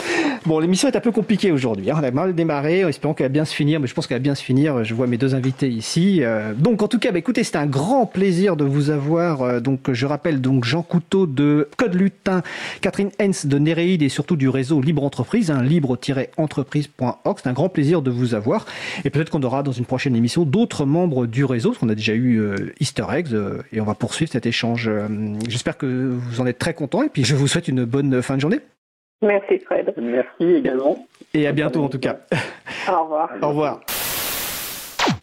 Bon, 0.45 0.59
l'émission 0.59 0.87
est 0.89 0.95
un 0.95 0.99
peu 1.01 1.11
compliquée 1.11 1.51
aujourd'hui. 1.51 1.89
hein. 1.91 1.95
On 1.99 2.03
a 2.03 2.11
mal 2.11 2.35
démarré, 2.35 2.83
en 2.83 2.89
espérant 2.89 3.13
qu'elle 3.13 3.27
va 3.27 3.29
bien 3.33 3.45
se 3.45 3.53
finir, 3.53 3.79
mais 3.79 3.87
je 3.87 3.93
pense 3.93 4.07
qu'elle 4.07 4.17
va 4.17 4.23
bien 4.23 4.35
se 4.35 4.43
finir. 4.43 4.83
Je 4.83 4.93
vois 4.93 5.07
mes 5.07 5.17
deux 5.17 5.35
invités 5.35 5.69
ici. 5.69 6.21
Donc, 6.57 6.81
en 6.81 6.87
tout 6.87 6.99
cas, 6.99 7.11
bah, 7.11 7.19
écoutez, 7.19 7.43
c'était 7.43 7.57
un 7.59 7.65
grand 7.65 8.05
plaisir 8.05 8.55
de 8.57 8.63
vous 8.65 8.89
avoir. 8.89 9.61
Donc, 9.61 9.91
je 9.93 10.05
rappelle 10.05 10.41
donc 10.41 10.65
Jean 10.65 10.81
Couteau 10.81 11.25
de 11.27 11.69
Code 11.77 11.93
Lutin, 11.95 12.41
Catherine 12.81 13.09
Hens 13.21 13.45
de 13.45 13.52
Néréide 13.57 14.01
et 14.01 14.09
surtout 14.09 14.35
du 14.35 14.49
réseau 14.49 14.81
Libre 14.81 15.03
Entreprise, 15.03 15.51
hein, 15.51 15.61
libre-entreprise.org. 15.61 17.37
C'est 17.41 17.49
un 17.49 17.53
grand 17.53 17.69
plaisir 17.69 18.01
de 18.01 18.11
vous 18.11 18.35
avoir. 18.35 18.65
Et 19.05 19.09
peut-être 19.09 19.29
qu'on 19.29 19.43
aura 19.43 19.63
dans 19.63 19.71
une 19.71 19.85
prochaine 19.85 20.15
émission 20.15 20.43
d'autres 20.43 20.85
membres 20.85 21.25
du 21.25 21.45
réseau, 21.45 21.69
parce 21.69 21.79
qu'on 21.79 21.89
a 21.89 21.95
déjà 21.95 22.13
eu 22.13 22.39
euh, 22.39 22.73
Easter 22.79 23.05
eggs, 23.11 23.33
euh, 23.33 23.61
et 23.71 23.81
on 23.81 23.85
va 23.85 23.95
poursuivre 23.95 24.31
cet 24.31 24.45
échange. 24.45 24.87
Euh, 24.87 25.07
J'espère 25.47 25.77
que 25.77 25.85
vous 25.85 26.41
en 26.41 26.45
êtes 26.45 26.59
très 26.59 26.73
contents, 26.73 27.03
et 27.03 27.09
puis 27.09 27.23
je 27.23 27.35
vous 27.35 27.47
souhaite 27.47 27.67
une 27.67 27.85
bonne 27.85 28.21
fin 28.21 28.35
de 28.35 28.41
journée. 28.41 28.59
Merci 29.21 29.59
Fred. 29.59 29.93
Merci 29.97 30.43
également. 30.43 31.07
Et 31.33 31.47
à 31.47 31.51
bientôt 31.53 31.83
en 31.83 31.89
tout 31.89 31.99
cas. 31.99 32.19
Au 32.89 33.03
revoir. 33.03 33.29
Au 33.41 33.47
revoir. 33.49 33.79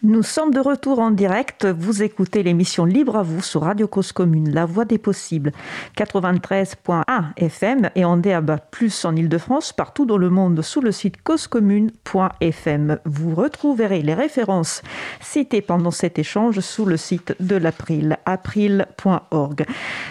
Nous 0.02 0.22
sommes 0.22 0.52
de 0.52 0.60
retour 0.60 0.98
en 0.98 1.10
direct. 1.10 1.66
Vous 1.66 2.02
écoutez 2.02 2.42
l'émission 2.42 2.84
Libre 2.84 3.16
à 3.16 3.22
vous 3.22 3.42
sur 3.42 3.62
Radio 3.62 3.86
Cause 3.86 4.12
Commune, 4.12 4.52
la 4.52 4.64
voix 4.64 4.84
des 4.84 4.98
possibles. 4.98 5.52
93.1 5.96 7.02
FM 7.36 7.90
et 7.94 8.04
en 8.04 8.16
DAB+, 8.16 8.58
en 9.04 9.16
Ile-de-France, 9.16 9.72
partout 9.72 10.06
dans 10.06 10.18
le 10.18 10.30
monde, 10.30 10.62
sous 10.62 10.80
le 10.80 10.92
site 10.92 11.22
causecommune.fm. 11.22 12.98
Vous 13.04 13.34
retrouverez 13.34 14.02
les 14.02 14.14
références 14.14 14.82
citées 15.20 15.62
pendant 15.62 15.90
cet 15.90 16.18
échange 16.18 16.60
sous 16.60 16.84
le 16.84 16.96
site 16.96 17.34
de 17.40 17.56
l'April, 17.56 18.18
april.org. 18.26 19.66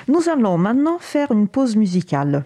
Nous 0.07 0.29
allons 0.29 0.57
maintenant 0.57 0.97
faire 0.99 1.31
une 1.31 1.47
pause 1.47 1.75
musicale. 1.75 2.43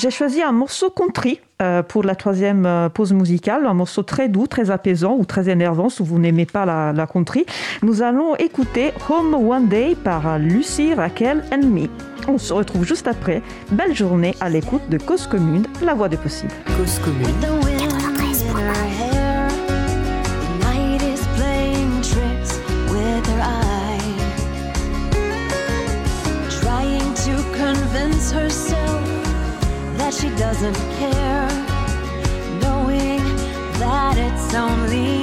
J'ai 0.00 0.10
choisi 0.10 0.40
un 0.40 0.52
morceau 0.52 0.88
country 0.88 1.40
euh, 1.60 1.82
pour 1.82 2.04
la 2.04 2.14
troisième 2.14 2.64
euh, 2.64 2.88
pause 2.88 3.12
musicale, 3.12 3.66
un 3.66 3.74
morceau 3.74 4.02
très 4.02 4.30
doux, 4.30 4.46
très 4.46 4.70
apaisant 4.70 5.14
ou 5.18 5.26
très 5.26 5.50
énervant 5.50 5.90
si 5.90 6.02
vous 6.02 6.18
n'aimez 6.18 6.46
pas 6.46 6.64
la, 6.64 6.94
la 6.94 7.06
country. 7.06 7.44
Nous 7.82 8.00
allons 8.00 8.34
écouter 8.36 8.92
Home 9.10 9.34
One 9.34 9.68
Day 9.68 9.94
par 10.02 10.38
Lucie, 10.38 10.94
Raquel 10.94 11.44
and 11.52 11.66
Me. 11.66 11.86
On 12.28 12.38
se 12.38 12.54
retrouve 12.54 12.86
juste 12.86 13.08
après. 13.08 13.42
Belle 13.72 13.94
journée 13.94 14.34
à 14.40 14.48
l'écoute 14.48 14.88
de 14.88 14.96
Cause 14.96 15.26
Commune, 15.26 15.66
la 15.82 15.92
voix 15.92 16.08
des 16.08 16.16
possibles. 16.16 16.54
Cause 16.78 16.98
Commune. 17.00 17.26
Doesn't 30.40 30.74
care, 30.98 31.48
knowing 32.62 33.20
that 33.78 34.16
it's 34.16 34.54
only 34.54 35.19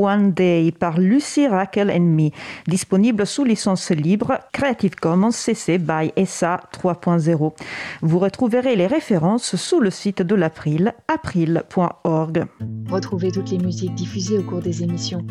One 0.00 0.32
Day 0.32 0.72
par 0.72 0.98
Lucy 0.98 1.46
Raquel 1.46 1.88
Me, 2.00 2.30
disponible 2.66 3.26
sous 3.26 3.44
licence 3.44 3.90
libre 3.90 4.38
Creative 4.52 4.94
Commons 4.94 5.30
CC 5.30 5.78
by 5.78 6.12
SA 6.24 6.60
3.0. 6.72 7.52
Vous 8.00 8.18
retrouverez 8.18 8.76
les 8.76 8.86
références 8.86 9.56
sous 9.56 9.80
le 9.80 9.90
site 9.90 10.22
de 10.22 10.34
l'April, 10.34 10.94
april.org. 11.08 12.46
Retrouvez 12.88 13.30
toutes 13.30 13.50
les 13.50 13.58
musiques 13.58 13.94
diffusées 13.94 14.38
au 14.38 14.42
cours 14.42 14.60
des 14.60 14.82
émissions 14.82 15.26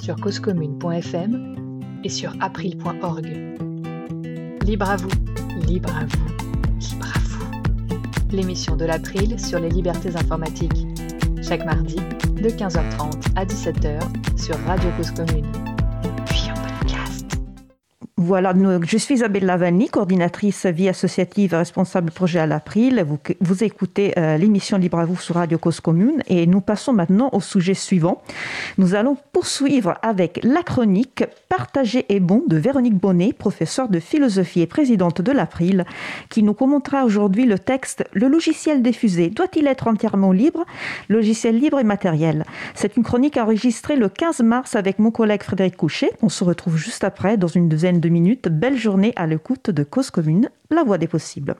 sur 0.00 0.16
causecommune.fm 0.16 1.56
et 2.04 2.08
sur 2.08 2.32
april.org. 2.40 3.26
Libre 4.64 4.90
à 4.90 4.96
vous, 4.96 5.08
libre 5.66 5.90
à 5.96 6.04
vous, 6.04 6.26
libre 6.78 7.06
à 7.14 7.18
vous. 7.20 8.36
L'émission 8.36 8.76
de 8.76 8.84
l'April 8.84 9.40
sur 9.40 9.58
les 9.58 9.70
libertés 9.70 10.14
informatiques. 10.14 10.86
Chaque 11.48 11.64
mardi 11.64 11.96
de 11.96 12.50
15h30 12.50 13.22
à 13.34 13.46
17h 13.46 14.38
sur 14.38 14.54
Radio 14.66 14.90
Cause 14.98 15.12
Commune. 15.12 15.67
Voilà, 18.20 18.52
je 18.82 18.98
suis 18.98 19.14
Isabelle 19.14 19.46
Lavanny, 19.46 19.88
coordinatrice 19.88 20.66
vie 20.66 20.88
associative 20.88 21.54
responsable 21.54 22.10
projet 22.10 22.40
à 22.40 22.46
l'April. 22.46 23.04
Vous, 23.06 23.20
vous 23.40 23.62
écoutez 23.62 24.12
euh, 24.18 24.36
l'émission 24.36 24.76
Libre 24.76 24.98
à 24.98 25.04
vous 25.04 25.16
sur 25.16 25.36
Radio 25.36 25.56
Cause 25.56 25.78
Commune 25.78 26.24
et 26.26 26.48
nous 26.48 26.60
passons 26.60 26.92
maintenant 26.92 27.28
au 27.30 27.40
sujet 27.40 27.74
suivant. 27.74 28.20
Nous 28.76 28.96
allons 28.96 29.16
poursuivre 29.32 29.94
avec 30.02 30.40
la 30.42 30.64
chronique 30.64 31.22
Partager 31.48 32.06
est 32.08 32.18
bon 32.18 32.42
de 32.48 32.56
Véronique 32.56 32.96
Bonnet, 32.96 33.32
professeure 33.32 33.88
de 33.88 34.00
philosophie 34.00 34.62
et 34.62 34.66
présidente 34.66 35.22
de 35.22 35.30
l'April, 35.30 35.84
qui 36.28 36.42
nous 36.42 36.54
commentera 36.54 37.04
aujourd'hui 37.04 37.46
le 37.46 37.58
texte 37.60 38.04
Le 38.12 38.26
logiciel 38.26 38.82
diffusé 38.82 39.30
doit-il 39.30 39.68
être 39.68 39.86
entièrement 39.86 40.32
libre? 40.32 40.64
Logiciel 41.08 41.56
libre 41.56 41.78
et 41.78 41.84
matériel. 41.84 42.44
C'est 42.74 42.96
une 42.96 43.04
chronique 43.04 43.36
enregistrée 43.36 43.94
le 43.94 44.08
15 44.08 44.40
mars 44.40 44.74
avec 44.74 44.98
mon 44.98 45.12
collègue 45.12 45.44
Frédéric 45.44 45.76
Couchet. 45.76 46.10
On 46.20 46.28
se 46.28 46.42
retrouve 46.42 46.76
juste 46.76 47.04
après, 47.04 47.36
dans 47.36 47.46
une 47.46 47.68
douzaine 47.68 48.00
de 48.00 48.07
minutes. 48.10 48.48
Belle 48.48 48.76
journée 48.76 49.12
à 49.16 49.26
l'écoute 49.26 49.70
de 49.70 49.84
Cause 49.84 50.10
Commune, 50.10 50.50
la 50.70 50.84
voix 50.84 50.98
des 50.98 51.08
possibles. 51.08 51.56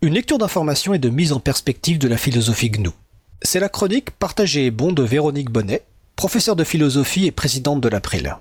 Une 0.00 0.14
lecture 0.14 0.38
d'information 0.38 0.94
et 0.94 0.98
de 0.98 1.08
mise 1.08 1.32
en 1.32 1.40
perspective 1.40 1.98
de 1.98 2.08
la 2.08 2.16
philosophie 2.16 2.70
GNU. 2.70 2.90
C'est 3.42 3.60
la 3.60 3.68
chronique 3.68 4.12
Partagée 4.12 4.66
et 4.66 4.70
bon 4.70 4.92
de 4.92 5.02
Véronique 5.02 5.50
Bonnet, 5.50 5.82
professeure 6.16 6.56
de 6.56 6.64
philosophie 6.64 7.26
et 7.26 7.32
présidente 7.32 7.80
de 7.80 7.88
l'April. 7.88 8.36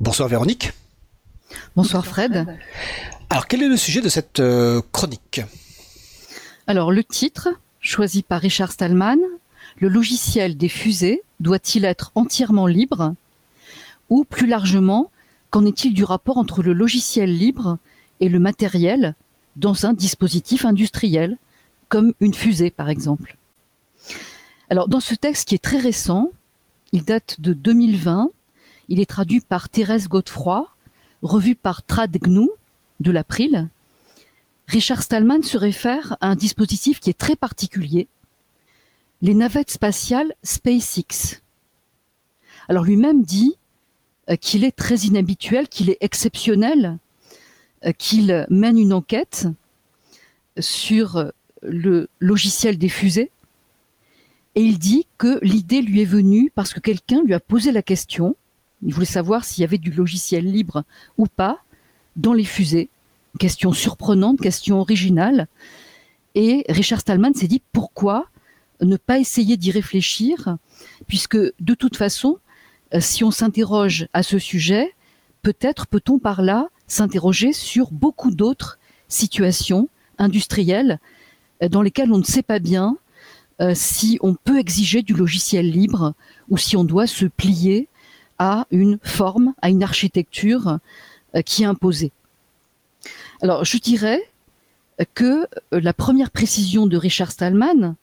Bonsoir 0.00 0.28
Véronique. 0.28 0.72
Bonsoir 1.76 2.06
Fred. 2.06 2.46
Alors 3.30 3.46
quel 3.46 3.62
est 3.62 3.68
le 3.68 3.76
sujet 3.76 4.00
de 4.00 4.08
cette 4.08 4.40
euh, 4.40 4.80
chronique? 4.92 5.42
Alors 6.66 6.92
le 6.92 7.04
titre, 7.04 7.48
choisi 7.80 8.22
par 8.22 8.40
Richard 8.40 8.72
Stallman, 8.72 9.18
le 9.78 9.88
logiciel 9.88 10.56
des 10.56 10.68
fusées 10.68 11.22
doit-il 11.40 11.84
être 11.84 12.12
entièrement 12.14 12.66
libre 12.66 13.14
Ou 14.08 14.24
plus 14.24 14.46
largement, 14.46 15.10
qu'en 15.52 15.66
est-il 15.66 15.92
du 15.92 16.02
rapport 16.02 16.38
entre 16.38 16.62
le 16.62 16.72
logiciel 16.72 17.36
libre 17.36 17.78
et 18.20 18.30
le 18.30 18.40
matériel 18.40 19.14
dans 19.54 19.84
un 19.84 19.92
dispositif 19.92 20.64
industriel, 20.64 21.36
comme 21.88 22.14
une 22.20 22.32
fusée 22.32 22.70
par 22.70 22.88
exemple? 22.88 23.36
Alors 24.70 24.88
dans 24.88 24.98
ce 24.98 25.14
texte 25.14 25.48
qui 25.48 25.54
est 25.54 25.62
très 25.62 25.78
récent, 25.78 26.30
il 26.92 27.04
date 27.04 27.38
de 27.38 27.52
2020, 27.52 28.30
il 28.88 28.98
est 28.98 29.08
traduit 29.08 29.40
par 29.40 29.68
Thérèse 29.68 30.08
Godefroy, 30.08 30.66
revu 31.20 31.54
par 31.54 31.82
TradGNU 31.82 32.48
de 33.00 33.10
l'April. 33.10 33.68
Richard 34.68 35.02
Stallman 35.02 35.42
se 35.42 35.58
réfère 35.58 36.16
à 36.22 36.28
un 36.28 36.34
dispositif 36.34 36.98
qui 36.98 37.10
est 37.10 37.18
très 37.18 37.36
particulier, 37.36 38.08
les 39.20 39.34
navettes 39.34 39.70
spatiales 39.70 40.32
SpaceX. 40.42 41.42
Alors 42.70 42.84
lui-même 42.84 43.22
dit 43.22 43.56
qu'il 44.40 44.64
est 44.64 44.76
très 44.76 44.96
inhabituel, 44.96 45.68
qu'il 45.68 45.90
est 45.90 45.98
exceptionnel, 46.00 46.98
euh, 47.84 47.92
qu'il 47.92 48.46
mène 48.50 48.78
une 48.78 48.92
enquête 48.92 49.48
sur 50.58 51.16
euh, 51.16 51.30
le 51.62 52.08
logiciel 52.20 52.78
des 52.78 52.88
fusées. 52.88 53.30
Et 54.54 54.62
il 54.62 54.78
dit 54.78 55.06
que 55.18 55.38
l'idée 55.42 55.82
lui 55.82 56.02
est 56.02 56.06
venue 56.06 56.52
parce 56.54 56.74
que 56.74 56.80
quelqu'un 56.80 57.22
lui 57.24 57.34
a 57.34 57.40
posé 57.40 57.72
la 57.72 57.82
question. 57.82 58.36
Il 58.82 58.92
voulait 58.92 59.06
savoir 59.06 59.44
s'il 59.44 59.62
y 59.62 59.64
avait 59.64 59.78
du 59.78 59.90
logiciel 59.90 60.44
libre 60.44 60.84
ou 61.18 61.26
pas 61.26 61.62
dans 62.16 62.34
les 62.34 62.44
fusées. 62.44 62.90
Question 63.38 63.72
surprenante, 63.72 64.40
question 64.40 64.80
originale. 64.80 65.48
Et 66.34 66.64
Richard 66.68 67.00
Stallman 67.00 67.32
s'est 67.34 67.48
dit 67.48 67.62
pourquoi 67.72 68.26
ne 68.80 68.96
pas 68.96 69.18
essayer 69.18 69.56
d'y 69.56 69.70
réfléchir, 69.70 70.56
puisque 71.06 71.36
de 71.36 71.74
toute 71.74 71.96
façon, 71.96 72.36
euh, 72.36 72.51
si 73.00 73.24
on 73.24 73.30
s'interroge 73.30 74.06
à 74.12 74.22
ce 74.22 74.38
sujet, 74.38 74.94
peut-être 75.42 75.86
peut-on 75.86 76.18
par 76.18 76.42
là 76.42 76.68
s'interroger 76.86 77.52
sur 77.52 77.90
beaucoup 77.90 78.30
d'autres 78.30 78.78
situations 79.08 79.88
industrielles 80.18 80.98
euh, 81.62 81.68
dans 81.68 81.82
lesquelles 81.82 82.12
on 82.12 82.18
ne 82.18 82.24
sait 82.24 82.42
pas 82.42 82.58
bien 82.58 82.96
euh, 83.60 83.72
si 83.74 84.18
on 84.22 84.34
peut 84.34 84.58
exiger 84.58 85.02
du 85.02 85.14
logiciel 85.14 85.70
libre 85.70 86.14
ou 86.48 86.58
si 86.58 86.76
on 86.76 86.84
doit 86.84 87.06
se 87.06 87.26
plier 87.26 87.88
à 88.38 88.66
une 88.70 88.98
forme, 89.02 89.54
à 89.62 89.70
une 89.70 89.82
architecture 89.82 90.78
euh, 91.36 91.42
qui 91.42 91.62
est 91.62 91.66
imposée. 91.66 92.12
Alors, 93.40 93.64
je 93.64 93.78
dirais 93.78 94.20
que 95.14 95.46
euh, 95.72 95.80
la 95.80 95.92
première 95.92 96.30
précision 96.30 96.86
de 96.86 96.96
Richard 96.96 97.30
Stallman, 97.30 97.94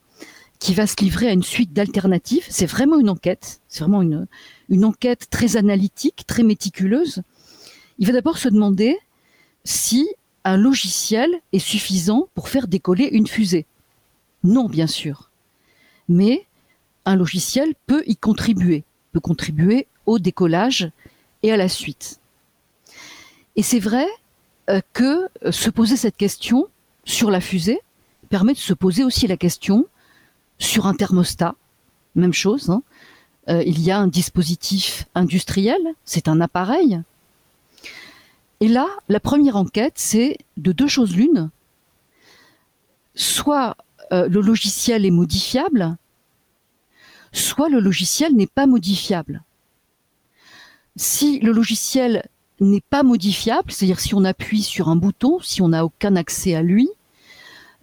qui 0.59 0.73
va 0.73 0.85
se 0.87 0.97
livrer 0.99 1.29
à 1.29 1.33
une 1.33 1.43
suite 1.43 1.73
d'alternatives, 1.73 2.45
c'est 2.49 2.65
vraiment 2.65 2.99
une 2.99 3.09
enquête, 3.09 3.61
c'est 3.69 3.79
vraiment 3.79 4.01
une, 4.01 4.27
une 4.67 4.85
enquête 4.85 5.29
très 5.29 5.55
analytique, 5.55 6.25
très 6.27 6.43
méticuleuse. 6.43 7.23
Il 7.97 8.07
va 8.07 8.13
d'abord 8.13 8.37
se 8.37 8.49
demander 8.49 8.97
si 9.63 10.09
un 10.43 10.57
logiciel 10.57 11.29
est 11.53 11.59
suffisant 11.59 12.27
pour 12.33 12.49
faire 12.49 12.67
décoller 12.67 13.05
une 13.05 13.27
fusée. 13.27 13.65
Non, 14.43 14.67
bien 14.67 14.87
sûr. 14.87 15.29
Mais 16.07 16.45
un 17.05 17.15
logiciel 17.15 17.73
peut 17.87 18.03
y 18.05 18.15
contribuer, 18.15 18.83
peut 19.11 19.19
contribuer 19.19 19.87
au 20.05 20.19
décollage 20.19 20.91
et 21.43 21.51
à 21.51 21.57
la 21.57 21.69
suite. 21.69 22.19
Et 23.55 23.63
c'est 23.63 23.79
vrai 23.79 24.07
euh, 24.69 24.81
que 24.93 25.27
se 25.51 25.69
poser 25.69 25.97
cette 25.97 26.17
question 26.17 26.67
sur 27.05 27.31
la 27.31 27.41
fusée 27.41 27.79
permet 28.29 28.53
de 28.53 28.59
se 28.59 28.73
poser 28.73 29.03
aussi 29.03 29.27
la 29.27 29.37
question 29.37 29.87
sur 30.59 30.85
un 30.85 30.93
thermostat. 30.93 31.55
Même 32.15 32.33
chose. 32.33 32.69
hein. 32.69 32.83
Euh, 33.49 33.63
il 33.65 33.81
y 33.81 33.89
a 33.89 33.97
un 33.97 34.07
dispositif 34.07 35.05
industriel, 35.15 35.81
c'est 36.05 36.27
un 36.27 36.39
appareil. 36.39 37.01
Et 38.59 38.67
là, 38.67 38.87
la 39.07 39.19
première 39.19 39.55
enquête, 39.55 39.93
c'est 39.95 40.37
de 40.57 40.71
deux 40.71 40.87
choses 40.87 41.15
l'une. 41.15 41.49
Soit 43.15 43.75
euh, 44.11 44.27
le 44.27 44.41
logiciel 44.41 45.05
est 45.05 45.11
modifiable, 45.11 45.97
soit 47.31 47.69
le 47.69 47.79
logiciel 47.79 48.35
n'est 48.35 48.47
pas 48.47 48.67
modifiable. 48.67 49.43
Si 50.95 51.39
le 51.39 51.53
logiciel 51.53 52.27
n'est 52.59 52.81
pas 52.81 53.03
modifiable, 53.03 53.71
c'est-à-dire 53.71 53.99
si 53.99 54.13
on 54.13 54.25
appuie 54.25 54.63
sur 54.63 54.89
un 54.89 54.95
bouton, 54.97 55.39
si 55.41 55.61
on 55.61 55.69
n'a 55.69 55.85
aucun 55.85 56.15
accès 56.17 56.55
à 56.55 56.61
lui, 56.61 56.89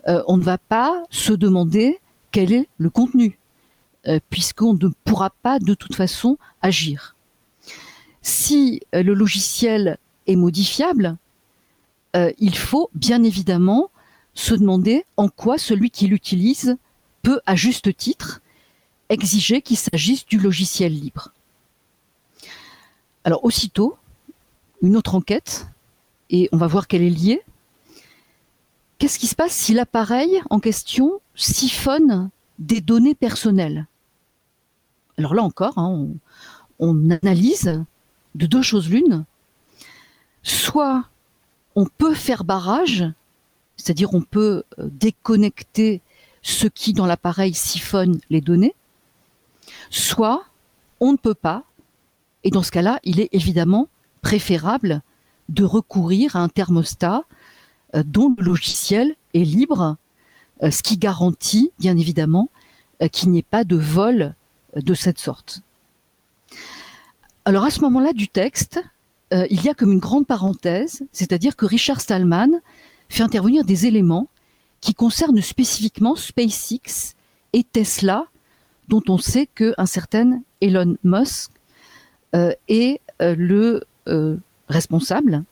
euh, 0.09 0.23
on 0.27 0.37
ne 0.37 0.43
va 0.43 0.59
pas 0.59 1.03
se 1.11 1.33
demander 1.33 1.99
quel 2.37 2.53
est 2.53 2.69
le 2.77 2.91
contenu, 2.91 3.39
euh, 4.09 4.21
puisqu'on 4.29 4.75
ne 4.75 4.89
pourra 5.05 5.31
pas 5.31 5.59
de 5.59 5.73
toute 5.73 5.95
façon 5.95 6.37
agir. 6.61 7.17
Si 8.21 8.83
euh, 8.95 9.03
le 9.03 9.15
logiciel 9.15 9.97
est 10.27 10.37
modifiable, 10.37 11.17
euh, 12.15 12.31
il 12.39 12.55
faut 12.55 12.91
bien 12.93 13.23
évidemment 13.23 13.91
se 14.35 14.53
demander 14.53 15.07
en 15.17 15.31
quoi 15.31 15.57
celui 15.57 15.89
qui 15.89 16.09
l'utilise 16.09 16.77
peut, 17.23 17.41
à 17.47 17.57
juste 17.57 17.97
titre, 17.97 18.43
exiger 19.09 19.63
qu'il 19.63 19.79
s'agisse 19.79 20.27
du 20.27 20.39
logiciel 20.39 20.93
libre. 20.93 21.33
Alors 23.25 23.47
aussitôt, 23.47 23.97
une 24.83 24.99
autre 24.99 25.15
enquête, 25.15 25.69
et 26.29 26.51
on 26.53 26.59
va 26.59 26.67
voir 26.67 26.87
qu'elle 26.87 27.03
est 27.03 27.09
liée. 27.09 27.43
Qu'est-ce 28.99 29.19
qui 29.19 29.27
se 29.27 29.35
passe 29.35 29.53
si 29.53 29.75
l'appareil 29.75 30.41
en 30.49 30.59
question 30.59 31.21
siphonne 31.35 32.31
des 32.59 32.81
données 32.81 33.15
personnelles? 33.15 33.87
Alors 35.19 35.35
là 35.35 35.43
encore, 35.43 35.79
hein, 35.79 36.09
on, 36.79 37.11
analyse 37.11 37.83
de 38.35 38.47
deux 38.47 38.63
choses 38.63 38.89
l'une. 38.89 39.25
Soit 40.43 41.05
on 41.75 41.87
peut 41.87 42.15
faire 42.15 42.45
barrage, 42.45 43.05
c'est-à-dire 43.77 44.15
on 44.15 44.23
peut 44.23 44.63
euh, 44.79 44.89
déconnecter 44.91 46.01
ce 46.43 46.67
qui 46.67 46.93
dans 46.93 47.07
l'appareil 47.07 47.53
siphonne 47.53 48.19
les 48.31 48.41
données, 48.41 48.75
soit 49.91 50.45
on 51.01 51.13
ne 51.13 51.17
peut 51.19 51.35
pas, 51.35 51.65
et 52.45 52.51
dans 52.51 52.63
ce 52.63 52.71
cas-là, 52.71 53.01
il 53.03 53.21
est 53.21 53.29
évidemment 53.33 53.89
préférable 54.23 55.03
de 55.49 55.65
recourir 55.65 56.37
à 56.37 56.41
un 56.41 56.49
thermostat 56.49 57.25
dont 57.95 58.35
le 58.39 58.45
logiciel 58.45 59.15
est 59.35 59.45
libre, 59.45 59.97
euh, 60.63 60.71
ce 60.71 60.83
qui 60.83 60.97
garantit 60.97 61.71
bien 61.79 61.97
évidemment 61.97 62.51
euh, 63.03 63.09
qu'il 63.09 63.31
n'y 63.31 63.39
ait 63.39 63.43
pas 63.43 63.65
de 63.65 63.77
vol 63.77 64.35
euh, 64.77 64.81
de 64.81 64.95
cette 64.95 65.19
sorte. 65.19 65.61
Alors 67.45 67.65
à 67.65 67.71
ce 67.71 67.81
moment-là 67.83 68.13
du 68.13 68.29
texte, 68.29 68.83
euh, 69.33 69.47
il 69.51 69.63
y 69.63 69.69
a 69.69 69.75
comme 69.75 69.93
une 69.93 69.99
grande 69.99 70.27
parenthèse, 70.27 71.03
c'est-à-dire 71.13 71.57
que 71.57 71.67
Richard 71.67 72.01
Stallman 72.01 72.61
fait 73.09 73.23
intervenir 73.23 73.65
des 73.65 73.87
éléments 73.87 74.29
qui 74.81 74.95
concernent 74.95 75.41
spécifiquement 75.43 76.17
SpaceX 76.17 77.15
et 77.53 77.65
Tesla, 77.65 78.27
dont 78.89 79.03
on 79.09 79.19
sait 79.19 79.47
qu'un 79.47 79.87
certain 79.87 80.41
Elon 80.61 80.97
Musk 81.05 81.51
euh, 82.35 82.53
est 82.69 83.01
euh, 83.21 83.35
le 83.37 83.85
euh, 84.09 84.37
responsable. 84.69 85.45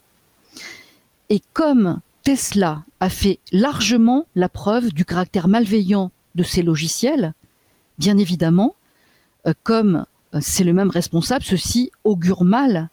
Et 1.28 1.42
comme 1.52 2.00
Tesla 2.24 2.84
a 3.00 3.10
fait 3.10 3.38
largement 3.52 4.26
la 4.34 4.48
preuve 4.48 4.94
du 4.94 5.04
caractère 5.04 5.46
malveillant 5.46 6.10
de 6.34 6.42
ces 6.42 6.62
logiciels, 6.62 7.34
bien 7.98 8.16
évidemment, 8.16 8.74
euh, 9.46 9.52
comme 9.62 10.06
euh, 10.34 10.38
c'est 10.40 10.64
le 10.64 10.72
même 10.72 10.88
responsable, 10.88 11.44
ceci 11.44 11.92
augure 12.02 12.44
mal 12.44 12.88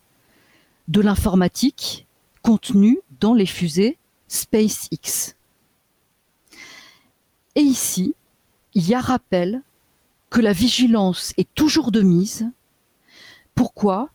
de 0.90 0.99
l'informatique 0.99 2.08
contenue 2.41 2.99
dans 3.22 3.34
les 3.34 3.45
fusées 3.45 3.98
SpaceX. 4.28 5.36
Et 7.56 7.62
ici, 7.62 8.16
il 8.74 8.88
y 8.88 8.94
a 8.94 8.99
rappel 8.99 9.62
que 10.30 10.41
la 10.41 10.52
vigilance 10.52 11.34
est 11.38 11.53
toujours 11.56 11.91
de 11.91 12.02
mise. 12.02 12.49
Pourquoi? 13.56 14.10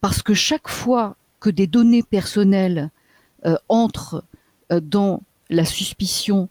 Parce 0.00 0.22
que 0.22 0.34
chaque 0.34 0.68
fois 0.68 1.16
que 1.40 1.50
des 1.50 1.66
données 1.66 2.04
personnelles 2.04 2.90
euh, 3.46 3.56
entrent 3.68 4.22
dans 4.70 5.22
la 5.50 5.64
suspicion 5.64 6.48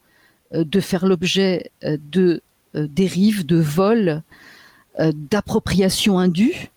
euh, 0.54 0.64
de 0.64 0.80
faire 0.80 1.06
l'objet 1.06 1.72
euh, 1.84 1.98
de 2.12 2.42
euh, 2.76 2.88
dérives, 2.88 3.46
de 3.46 3.58
vols, 3.58 4.24
euh, 5.00 5.12
d'appropriation 5.14 6.20
indue, 6.20 6.70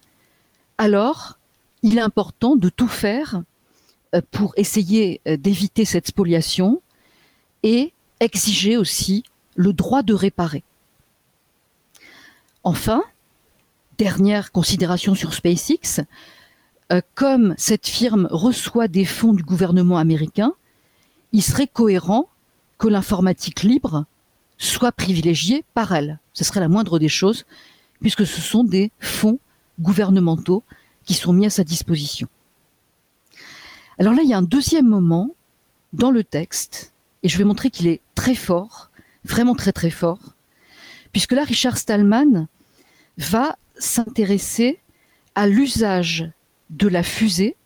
alors 0.79 1.39
il 1.83 1.99
est 1.99 2.03
important 2.03 2.57
de 2.57 2.69
tout 2.69 2.89
faire 2.89 3.43
euh, 4.15 4.21
pour 4.31 4.55
essayer 4.57 5.21
euh, 5.27 5.37
d'éviter 5.37 5.85
cette 5.85 6.07
spoliation 6.07 6.83
et 7.63 7.93
exiger 8.21 8.77
aussi 8.77 9.25
le 9.55 9.73
droit 9.73 10.03
de 10.03 10.15
réparer. 10.15 10.65
Enfin, 12.63 13.03
dernière 13.99 14.53
considération 14.53 15.15
sur 15.15 15.35
SpaceX, 15.35 16.01
euh, 16.93 17.01
comme 17.15 17.55
cette 17.57 17.87
firme 17.87 18.29
reçoit 18.31 18.89
des 18.89 19.05
fonds 19.05 19.33
du 19.33 19.43
gouvernement 19.43 19.99
américain, 19.99 20.53
il 21.37 21.43
serait 21.43 21.67
cohérent 21.67 22.31
que 22.79 22.89
l'informatique 22.89 23.63
libre 23.63 24.07
soit 24.57 24.91
privilégiée 24.91 25.67
par 25.75 25.93
elle. 25.93 26.19
Ce 26.33 26.45
serait 26.45 26.61
la 26.61 26.69
moindre 26.69 26.99
des 26.99 27.11
choses, 27.11 27.45
puisque 28.01 28.27
ce 28.27 28.41
sont 28.41 28.65
des 28.65 28.91
fonds 29.01 29.39
gouvernementaux 29.79 30.65
qui 31.05 31.13
sont 31.13 31.35
mis 31.35 31.45
à 31.45 31.51
sa 31.51 31.63
disposition. 31.63 32.27
Alors 33.99 34.15
là, 34.15 34.23
il 34.23 34.31
y 34.31 34.33
a 34.33 34.39
un 34.39 34.43
deuxième 34.43 34.87
moment 34.87 35.35
dans 35.93 36.11
le 36.11 36.25
texte, 36.25 36.95
et 37.23 37.29
je 37.29 37.37
vais 37.37 37.45
montrer 37.45 37.69
qu'il 37.69 37.87
est 37.87 38.01
très 38.15 38.35
fort, 38.35 38.91
vraiment 39.23 39.55
très 39.55 39.73
très 39.73 39.91
fort, 39.91 40.37
puisque 41.13 41.33
là, 41.33 41.45
Richard 41.45 41.77
Stallman 41.77 42.47
va 43.19 43.59
s'intéresser 43.77 44.81
à 45.35 45.47
l'usage 45.47 46.31
de 46.71 46.89
la 46.89 47.03
fusée. 47.03 47.57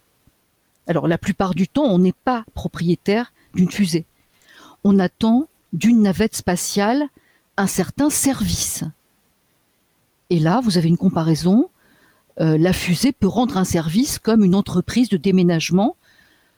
Alors 0.89 1.07
la 1.07 1.19
plupart 1.19 1.55
du 1.55 1.69
temps, 1.69 1.85
on 1.85 2.01
n'est 2.01 2.13
pas 2.25 2.45
propriétaire 2.53 3.33
d'une 3.55 3.71
fusée. 3.71 4.07
On 4.85 4.99
attend 4.99 5.49
d'une 5.73 6.03
navette 6.03 6.37
spatiale 6.37 7.09
un 7.57 7.67
certain 7.67 8.11
service. 8.11 8.85
Et 10.31 10.39
là, 10.39 10.61
vous 10.63 10.79
avez 10.79 10.89
une 10.89 10.97
comparaison. 10.97 11.71
Euh, 12.41 12.57
la 12.57 12.73
fusée 12.73 13.13
peut 13.13 13.27
rendre 13.27 13.57
un 13.57 13.65
service 13.65 14.19
comme 14.19 14.45
une 14.45 14.55
entreprise 14.55 15.09
de 15.09 15.17
déménagement 15.17 15.97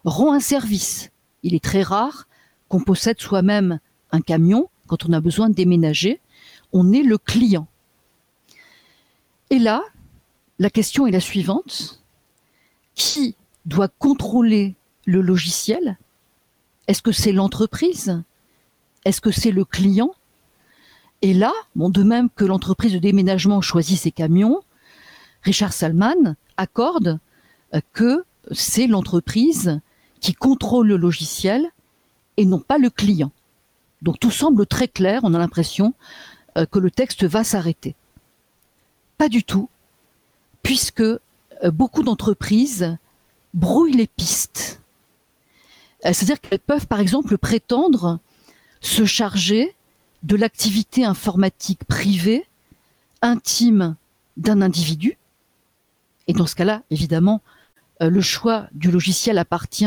rend 0.05 0.33
un 0.33 0.41
service. 0.41 1.11
Il 1.43 1.55
est 1.55 1.63
très 1.63 1.83
rare 1.83 2.27
qu'on 2.69 2.81
possède 2.81 3.21
soi-même 3.21 3.79
un 4.11 4.21
camion 4.21 4.69
quand 4.87 5.07
on 5.07 5.13
a 5.13 5.21
besoin 5.21 5.49
de 5.49 5.55
déménager. 5.55 6.21
On 6.73 6.93
est 6.93 7.03
le 7.03 7.19
client. 7.19 7.67
Et 9.51 9.59
là, 9.59 9.83
la 10.59 10.71
question 10.71 11.07
est 11.07 11.11
la 11.11 11.21
suivante. 11.21 12.03
Qui 12.95 13.37
doit 13.65 13.89
contrôler 13.89 14.75
le 15.07 15.23
logiciel 15.23 15.99
Est-ce 16.89 17.03
que 17.03 17.13
c'est 17.13 17.33
l'entreprise? 17.33 18.23
Est-ce 19.05 19.21
que 19.21 19.31
c'est 19.31 19.51
le 19.51 19.65
client? 19.65 20.15
Et 21.23 21.35
là, 21.35 21.53
de 21.77 22.03
même 22.03 22.29
que 22.31 22.45
l'entreprise 22.45 22.93
de 22.93 22.99
déménagement 22.99 23.61
choisit 23.61 23.99
ses 23.99 24.11
camions, 24.11 24.63
Richard 25.43 25.73
Salman 25.73 26.37
accorde 26.57 27.19
euh, 27.75 27.81
que 27.93 28.25
c'est 28.51 28.87
l'entreprise 28.87 29.81
qui 30.21 30.35
contrôle 30.35 30.89
le 30.89 30.97
logiciel 30.97 31.71
et 32.37 32.45
non 32.45 32.59
pas 32.59 32.79
le 32.79 32.91
client. 32.91 33.31
Donc 34.03 34.19
tout 34.19 34.31
semble 34.31 34.67
très 34.67 34.89
clair, 34.89 35.21
on 35.23 35.35
a 35.35 35.39
l'impression 35.39 35.95
euh, 36.59 36.67
que 36.67 36.79
le 36.81 36.91
texte 36.91 37.25
va 37.25 37.45
s'arrêter. 37.45 37.95
Pas 39.17 39.29
du 39.29 39.45
tout, 39.45 39.69
puisque 40.63 41.01
euh, 41.01 41.21
beaucoup 41.73 42.03
d'entreprises 42.03 42.97
brouillent 43.55 43.97
les 43.97 44.09
pistes. 44.09 44.82
Euh, 46.05 46.13
C'est-à-dire 46.13 46.41
qu'elles 46.41 46.59
peuvent, 46.59 46.87
par 46.87 47.01
exemple, 47.01 47.39
prétendre 47.39 48.19
se 48.81 49.05
charger 49.05 49.75
de 50.23 50.37
l'activité 50.37 51.05
informatique 51.05 51.85
privée, 51.85 52.47
intime 53.23 53.97
d'un 54.37 54.63
individu. 54.63 55.19
Et 56.27 56.33
dans 56.33 56.47
ce 56.47 56.55
cas-là, 56.55 56.83
évidemment, 56.91 57.41
euh, 58.03 58.11
le 58.11 58.21
choix 58.21 58.69
du 58.73 58.91
logiciel 58.91 59.39
appartient 59.39 59.87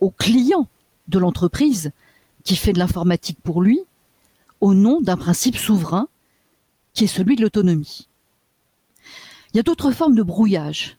au 0.00 0.10
client 0.10 0.68
de 1.08 1.18
l'entreprise 1.18 1.92
qui 2.44 2.56
fait 2.56 2.72
de 2.72 2.78
l'informatique 2.78 3.38
pour 3.42 3.62
lui, 3.62 3.80
au 4.60 4.74
nom 4.74 5.00
d'un 5.00 5.16
principe 5.16 5.56
souverain 5.56 6.08
qui 6.94 7.04
est 7.04 7.08
celui 7.08 7.36
de 7.36 7.42
l'autonomie. 7.42 8.08
Il 9.52 9.56
y 9.56 9.60
a 9.60 9.62
d'autres 9.62 9.90
formes 9.90 10.14
de 10.14 10.22
brouillage. 10.22 10.96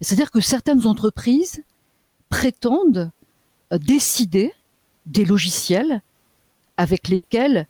C'est-à-dire 0.00 0.30
que 0.30 0.40
certaines 0.40 0.86
entreprises 0.86 1.62
prétendent 2.28 3.10
décider 3.78 4.52
des 5.06 5.24
logiciels 5.24 6.02
avec 6.76 7.08
lesquels 7.08 7.66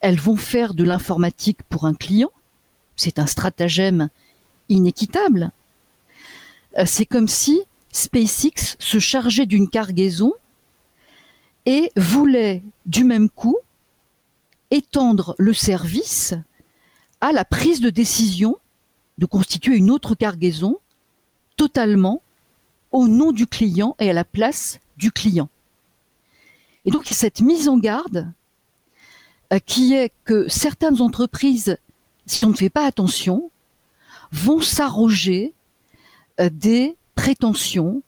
elles 0.00 0.20
vont 0.20 0.36
faire 0.36 0.74
de 0.74 0.84
l'informatique 0.84 1.62
pour 1.68 1.86
un 1.86 1.94
client. 1.94 2.30
C'est 2.96 3.18
un 3.18 3.26
stratagème 3.26 4.08
inéquitable. 4.68 5.50
Euh, 6.78 6.84
C'est 6.86 7.06
comme 7.06 7.28
si 7.28 7.62
SpaceX 7.90 8.76
se 8.78 8.98
chargeait 8.98 9.46
d'une 9.46 9.68
cargaison 9.68 10.32
et 11.66 11.90
voulait 11.96 12.62
du 12.86 13.04
même 13.04 13.30
coup 13.30 13.56
étendre 14.70 15.34
le 15.38 15.54
service 15.54 16.34
à 17.20 17.32
la 17.32 17.44
prise 17.44 17.80
de 17.80 17.90
décision 17.90 18.58
de 19.18 19.26
constituer 19.26 19.76
une 19.76 19.90
autre 19.90 20.14
cargaison 20.14 20.78
totalement 21.56 22.20
au 22.90 23.08
nom 23.08 23.32
du 23.32 23.46
client 23.46 23.94
et 24.00 24.10
à 24.10 24.12
la 24.12 24.24
place 24.24 24.80
du 24.96 25.12
client. 25.12 25.48
Et 26.84 26.90
donc 26.90 27.06
cette 27.06 27.40
mise 27.40 27.68
en 27.68 27.78
garde 27.78 28.32
euh, 29.52 29.58
qui 29.58 29.94
est 29.94 30.12
que 30.24 30.48
certaines 30.48 31.00
entreprises, 31.00 31.76
si 32.26 32.44
on 32.44 32.50
ne 32.50 32.54
fait 32.54 32.70
pas 32.70 32.86
attention, 32.86 33.50
vont 34.32 34.60
s'arroger 34.60 35.54
euh, 36.40 36.48
des 36.50 36.96
prétentions 37.14 38.02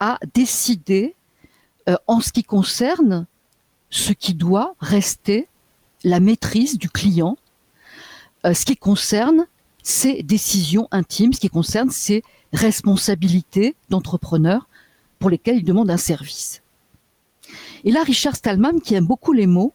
à 0.00 0.18
décider 0.34 1.14
euh, 1.88 1.96
en 2.06 2.20
ce 2.20 2.32
qui 2.32 2.42
concerne 2.42 3.26
ce 3.90 4.12
qui 4.12 4.34
doit 4.34 4.74
rester 4.80 5.48
la 6.04 6.20
maîtrise 6.20 6.78
du 6.78 6.90
client, 6.90 7.38
ce 8.44 8.64
qui 8.66 8.76
concerne 8.76 9.46
ses 9.82 10.22
décisions 10.22 10.86
intimes, 10.90 11.32
ce 11.32 11.40
qui 11.40 11.48
concerne 11.48 11.90
ses 11.90 12.22
responsabilités 12.52 13.74
d'entrepreneur 13.88 14.68
pour 15.18 15.30
lesquelles 15.30 15.58
il 15.58 15.64
demande 15.64 15.90
un 15.90 15.96
service. 15.96 16.62
Et 17.84 17.90
là, 17.90 18.02
Richard 18.02 18.36
Stallman, 18.36 18.80
qui 18.80 18.94
aime 18.94 19.06
beaucoup 19.06 19.32
les 19.32 19.46
mots, 19.46 19.74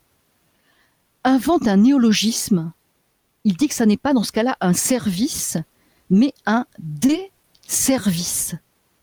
invente 1.23 1.67
un 1.67 1.77
néologisme. 1.77 2.73
Il 3.43 3.55
dit 3.55 3.67
que 3.67 3.75
ça 3.75 3.85
n'est 3.85 3.97
pas 3.97 4.13
dans 4.13 4.23
ce 4.23 4.31
cas-là 4.31 4.57
un 4.61 4.73
service, 4.73 5.57
mais 6.09 6.33
un 6.45 6.65
desservice. 6.79 8.55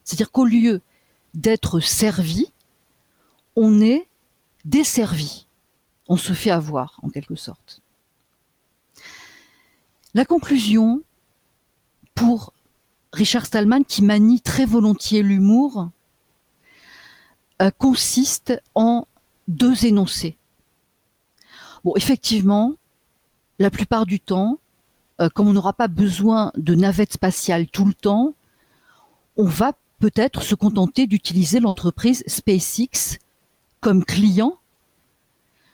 C'est-à-dire 0.04 0.30
qu'au 0.30 0.44
lieu 0.44 0.80
d'être 1.34 1.80
servi, 1.80 2.52
on 3.56 3.80
est 3.80 4.06
desservi. 4.64 5.46
On 6.08 6.16
se 6.16 6.32
fait 6.32 6.50
avoir, 6.50 6.98
en 7.02 7.08
quelque 7.08 7.36
sorte. 7.36 7.82
La 10.14 10.24
conclusion 10.24 11.02
pour 12.14 12.52
Richard 13.12 13.46
Stallman, 13.46 13.84
qui 13.84 14.02
manie 14.02 14.40
très 14.40 14.66
volontiers 14.66 15.22
l'humour, 15.22 15.90
consiste 17.70 18.62
en 18.74 19.06
deux 19.48 19.84
énoncés. 19.84 20.36
Bon, 21.84 21.92
effectivement, 21.96 22.74
la 23.58 23.70
plupart 23.70 24.06
du 24.06 24.20
temps, 24.20 24.58
euh, 25.20 25.28
comme 25.28 25.48
on 25.48 25.52
n'aura 25.52 25.72
pas 25.72 25.88
besoin 25.88 26.52
de 26.56 26.74
navettes 26.74 27.14
spatiales 27.14 27.66
tout 27.66 27.84
le 27.84 27.94
temps, 27.94 28.34
on 29.36 29.44
va 29.44 29.72
peut-être 29.98 30.42
se 30.42 30.54
contenter 30.54 31.06
d'utiliser 31.06 31.60
l'entreprise 31.60 32.24
SpaceX 32.26 33.18
comme 33.80 34.04
client, 34.04 34.58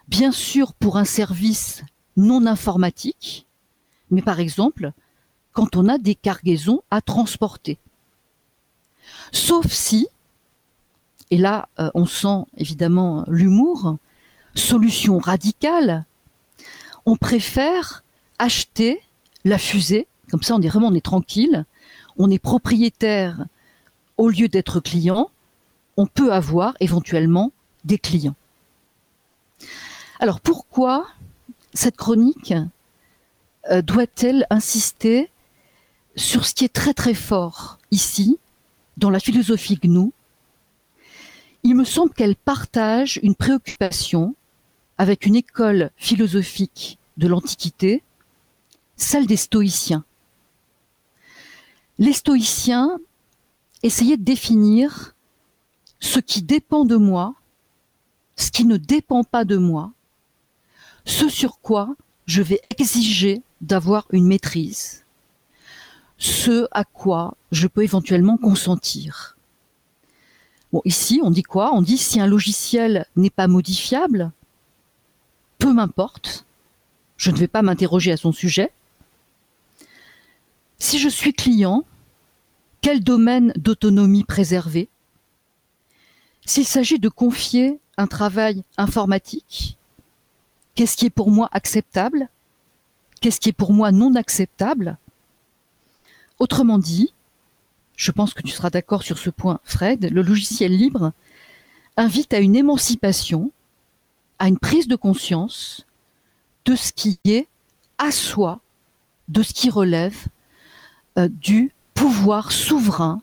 bien 0.09 0.33
sûr 0.33 0.75
pour 0.75 0.97
un 0.97 1.05
service 1.05 1.85
non 2.17 2.47
informatique, 2.47 3.47
mais 4.11 4.23
par 4.23 4.41
exemple 4.41 4.93
quand 5.53 5.75
on 5.77 5.89
a 5.89 5.97
des 5.97 6.15
cargaisons 6.15 6.83
à 6.91 7.01
transporter. 7.01 7.79
Sauf 9.33 9.73
si, 9.73 10.07
et 11.31 11.39
là 11.39 11.69
euh, 11.78 11.90
on 11.94 12.07
sent 12.07 12.44
évidemment 12.57 13.24
l'humour, 13.28 13.97
solution 14.55 15.19
radicale, 15.19 16.05
on 17.05 17.16
préfère 17.16 18.05
acheter 18.39 19.01
la 19.44 19.59
fusée, 19.59 20.07
comme 20.31 20.43
ça 20.43 20.55
on 20.55 20.62
est 20.62 20.69
vraiment 20.69 20.89
on 20.89 20.94
est 20.94 21.05
tranquille, 21.05 21.65
on 22.16 22.31
est 22.31 22.39
propriétaire 22.39 23.47
au 24.16 24.28
lieu 24.28 24.48
d'être 24.48 24.81
client, 24.81 25.31
on 25.97 26.07
peut 26.07 26.32
avoir 26.32 26.74
éventuellement 26.81 27.53
des 27.85 27.98
clients. 27.98 28.36
Alors 30.19 30.40
pourquoi 30.40 31.07
cette 31.74 31.97
chronique 31.97 32.55
euh, 33.70 33.82
doit-elle 33.82 34.47
insister 34.51 35.31
sur 36.16 36.47
ce 36.47 36.55
qui 36.55 36.65
est 36.65 36.73
très 36.73 36.94
très 36.94 37.15
fort 37.15 37.78
ici, 37.90 38.39
dans 38.97 39.11
la 39.11 39.20
philosophie 39.20 39.77
GNU 39.77 40.12
Il 41.69 41.75
me 41.75 41.83
semble 41.83 42.15
qu'elle 42.15 42.37
partage 42.37 43.19
une 43.25 43.35
préoccupation 43.35 44.37
avec 44.99 45.27
une 45.27 45.35
école 45.35 45.91
philosophique 45.97 46.97
de 47.17 47.27
l'Antiquité, 47.27 48.05
celle 48.95 49.27
des 49.27 49.37
stoïciens. 49.37 50.05
Les 51.99 52.13
stoïciens 52.13 53.01
essayaient 53.83 54.17
de 54.17 54.23
définir 54.23 55.17
ce 55.99 56.21
qui 56.21 56.45
dépend 56.45 56.85
de 56.85 56.95
moi, 56.95 57.35
ce 58.37 58.53
qui 58.53 58.65
ne 58.65 58.77
dépend 58.77 59.25
pas 59.25 59.45
de 59.45 59.57
moi, 59.57 59.91
ce 61.05 61.29
sur 61.29 61.59
quoi 61.59 61.97
je 62.27 62.43
vais 62.43 62.61
exiger 62.79 63.43
d'avoir 63.61 64.07
une 64.13 64.29
maîtrise, 64.29 65.05
ce 66.17 66.69
à 66.71 66.85
quoi 66.85 67.37
je 67.51 67.67
peux 67.67 67.83
éventuellement 67.83 68.37
consentir. 68.37 69.36
Ici, 70.85 71.21
on 71.23 71.31
dit 71.31 71.43
quoi? 71.43 71.73
On 71.73 71.81
dit 71.81 71.97
si 71.97 72.21
un 72.21 72.27
logiciel 72.27 73.07
n'est 73.17 73.31
pas 73.31 73.49
modifiable, 73.49 74.31
peu 75.59 75.73
m'importe, 75.73 76.45
je 77.17 77.31
ne 77.31 77.37
vais 77.37 77.49
pas 77.49 77.63
m'interroger 77.63 78.13
à 78.13 78.17
son 78.17 78.33
sujet. 78.33 78.73
Si 80.79 80.99
je 80.99 81.09
suis 81.09 81.33
client, 81.33 81.85
quel 82.83 83.03
domaine 83.03 83.53
d'autonomie 83.57 84.25
préserver? 84.25 84.89
S'il 86.45 86.67
s'agit 86.67 86.99
de 86.99 87.09
confier 87.09 87.81
un 87.97 88.07
travail 88.07 88.63
informatique, 88.77 89.79
qu'est-ce 90.75 90.97
qui 90.97 91.07
est 91.07 91.11
pour 91.11 91.31
moi 91.31 91.49
acceptable? 91.53 92.29
Qu'est-ce 93.21 93.41
qui 93.41 93.49
est 93.49 93.53
pour 93.53 93.73
moi 93.73 93.93
non 93.93 94.15
acceptable? 94.15 94.99
Autrement 96.39 96.79
dit, 96.79 97.15
je 97.97 98.12
pense 98.12 98.35
que 98.35 98.43
tu 98.43 98.51
seras 98.51 98.70
d'accord 98.70 99.02
sur 99.02 99.18
ce 99.18 99.31
point, 99.31 99.59
Fred, 99.64 100.10
le 100.12 100.23
logiciel 100.23 100.77
libre 100.77 101.12
invite 101.97 102.35
à 102.35 102.39
une 102.39 102.55
émancipation, 102.55 103.51
à 104.39 104.48
une 104.48 104.59
prise 104.59 104.86
de 104.86 104.97
conscience 104.97 105.86
de 106.66 106.77
ce 106.77 106.93
qui 106.93 107.18
est 107.24 107.48
à 107.98 108.10
soi, 108.10 108.60
de 109.28 109.43
ce 109.43 109.55
qui 109.55 109.70
relève 109.70 110.27
euh, 111.18 111.28
du 111.28 111.73
pouvoir 111.94 112.52
souverain 112.52 113.23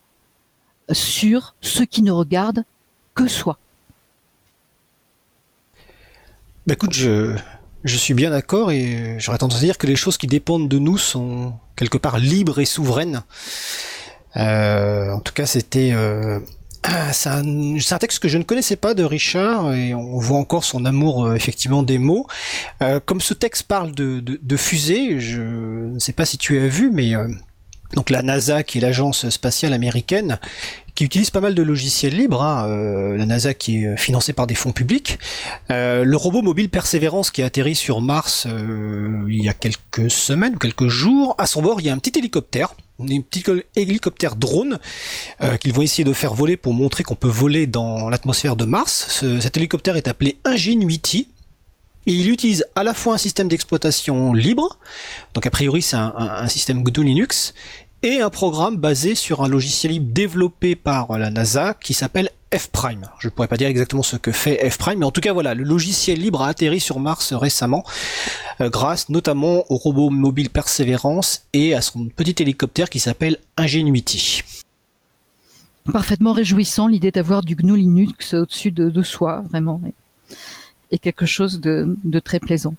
sur 0.92 1.56
ce 1.62 1.84
qui 1.84 2.02
ne 2.02 2.12
regarde 2.12 2.66
que 3.14 3.28
soi. 3.28 3.60
Bah 6.66 6.74
écoute, 6.74 6.94
je, 6.94 7.36
je 7.84 7.98
suis 7.98 8.14
bien 8.14 8.32
d'accord 8.32 8.72
et 8.72 9.18
j'aurais 9.20 9.38
tendance 9.38 9.60
à 9.60 9.62
dire 9.62 9.78
que 9.78 9.86
les 9.86 9.96
choses 9.96 10.18
qui 10.18 10.28
dépendent 10.28 10.70
de 10.70 10.80
nous 10.80 10.98
sont 10.98 11.54
quelque 11.76 11.98
part 11.98 12.18
libres 12.18 12.60
et 12.60 12.66
souveraines. 12.66 13.24
Euh, 14.38 15.12
en 15.12 15.20
tout 15.20 15.34
cas, 15.34 15.46
c'était 15.46 15.92
euh, 15.94 16.40
c'est 17.12 17.30
un, 17.30 17.44
un 17.44 17.98
texte 17.98 18.20
que 18.20 18.28
je 18.28 18.38
ne 18.38 18.44
connaissais 18.44 18.76
pas 18.76 18.94
de 18.94 19.04
Richard 19.04 19.74
et 19.74 19.94
on 19.94 20.20
voit 20.20 20.38
encore 20.38 20.64
son 20.64 20.86
amour 20.86 21.26
euh, 21.26 21.36
effectivement 21.36 21.84
des 21.84 21.98
mots. 21.98 22.28
Euh, 22.82 23.00
comme 23.04 23.22
ce 23.22 23.34
texte 23.34 23.64
parle 23.64 23.94
de, 23.94 24.20
de, 24.20 24.40
de 24.42 24.58
fusées, 24.58 25.20
je 25.20 25.42
ne 25.42 26.00
sais 26.00 26.14
pas 26.14 26.26
si 26.26 26.38
tu 26.38 26.60
as 26.60 26.68
vu, 26.68 26.90
mais 26.92 27.16
euh, 27.16 27.28
donc 27.96 28.10
la 28.10 28.22
NASA, 28.22 28.64
qui 28.64 28.80
est 28.80 28.82
l'agence 28.82 29.30
spatiale 29.30 29.74
américaine, 29.74 30.40
qui 30.96 31.06
utilise 31.06 31.32
pas 31.32 31.42
mal 31.42 31.56
de 31.56 31.64
logiciels 31.64 32.16
libres, 32.16 32.44
hein, 32.44 32.68
euh, 32.68 33.18
la 33.18 33.26
NASA 33.26 33.54
qui 33.54 33.84
est 33.84 33.98
financée 33.98 34.34
par 34.34 34.48
des 34.48 34.56
fonds 34.56 34.72
publics. 34.72 35.20
Euh, 35.72 36.04
le 36.04 36.18
robot 36.18 36.42
mobile 36.42 36.70
Perseverance 36.70 37.32
qui 37.32 37.42
a 37.42 37.46
atterri 37.46 37.76
sur 37.76 38.02
Mars 38.02 38.46
euh, 38.48 39.26
il 39.28 39.44
y 39.44 39.50
a 39.50 39.54
quelques 39.54 40.12
semaines 40.12 40.56
ou 40.56 40.60
quelques 40.60 40.88
jours, 40.88 41.36
à 41.38 41.46
son 41.48 41.62
bord 41.62 41.82
il 41.82 41.88
y 41.88 41.90
a 41.90 41.94
un 41.94 41.98
petit 41.98 42.18
hélicoptère, 42.18 42.76
un 43.00 43.22
petit 43.22 43.44
hélicoptère 43.76 44.36
drone 44.36 44.80
euh, 45.42 45.58
qu'ils 45.58 45.74
vont 45.74 45.82
essayer 45.82 46.04
de 46.04 46.14
faire 46.14 46.34
voler 46.34 46.58
pour 46.58 46.74
montrer 46.74 47.04
qu'on 47.04 47.16
peut 47.16 47.28
voler 47.28 47.68
dans 47.68 48.10
l'atmosphère 48.10 48.56
de 48.56 48.66
Mars. 48.66 49.08
Ce- 49.10 49.40
cet 49.40 49.58
hélicoptère 49.58 49.96
est 49.98 50.08
appelé 50.08 50.38
Ingenuity. 50.46 51.28
Il 52.06 52.30
utilise 52.30 52.66
à 52.76 52.84
la 52.84 52.94
fois 52.94 53.14
un 53.14 53.18
système 53.18 53.48
d'exploitation 53.48 54.34
libre, 54.34 54.78
donc 55.34 55.46
a 55.46 55.50
priori 55.50 55.82
c'est 55.82 55.96
un 55.96 56.48
système 56.50 56.84
GNU 56.84 57.06
Linux, 57.06 57.54
et 58.04 58.20
un 58.20 58.30
programme 58.30 58.76
basé 58.76 59.16
sur 59.16 59.44
un 59.44 59.48
logiciel 59.48 59.94
libre 59.94 60.12
développé 60.12 60.76
par 60.76 61.18
la 61.18 61.30
NASA 61.30 61.74
qui 61.74 61.94
s'appelle 61.94 62.30
F-Prime. 62.54 63.10
Je 63.18 63.28
ne 63.28 63.32
pourrais 63.32 63.48
pas 63.48 63.56
dire 63.56 63.70
exactement 63.70 64.04
ce 64.04 64.18
que 64.18 64.34
fait 64.34 64.70
F-Prime, 64.70 65.00
mais 65.00 65.06
en 65.06 65.12
tout 65.12 65.22
cas 65.22 65.32
voilà, 65.32 65.54
le 65.54 65.64
logiciel 65.64 66.20
libre 66.20 66.42
a 66.42 66.50
atterri 66.50 66.82
sur 66.82 67.00
Mars 67.00 67.34
récemment, 67.34 67.84
euh, 68.60 68.70
grâce 68.70 69.08
notamment 69.08 69.64
au 69.72 69.78
robot 69.78 70.10
mobile 70.10 70.50
Perseverance 70.50 71.46
et 71.54 71.74
à 71.74 71.82
son 71.82 72.10
petit 72.10 72.36
hélicoptère 72.44 72.90
qui 72.90 73.00
s'appelle 73.00 73.38
Ingenuity. 73.58 74.44
Parfaitement 75.92 76.34
réjouissant 76.34 76.88
l'idée 76.88 77.12
d'avoir 77.12 77.42
du 77.42 77.56
GNU 77.56 77.78
Linux 77.78 78.34
au-dessus 78.34 78.72
de, 78.72 78.90
de 78.90 79.02
soi, 79.02 79.44
vraiment. 79.50 79.82
Et, 80.92 81.00
quelque 81.00 81.26
chose 81.26 81.60
de, 81.60 81.98
de 82.04 82.20
très 82.20 82.40
plaisant. 82.40 82.76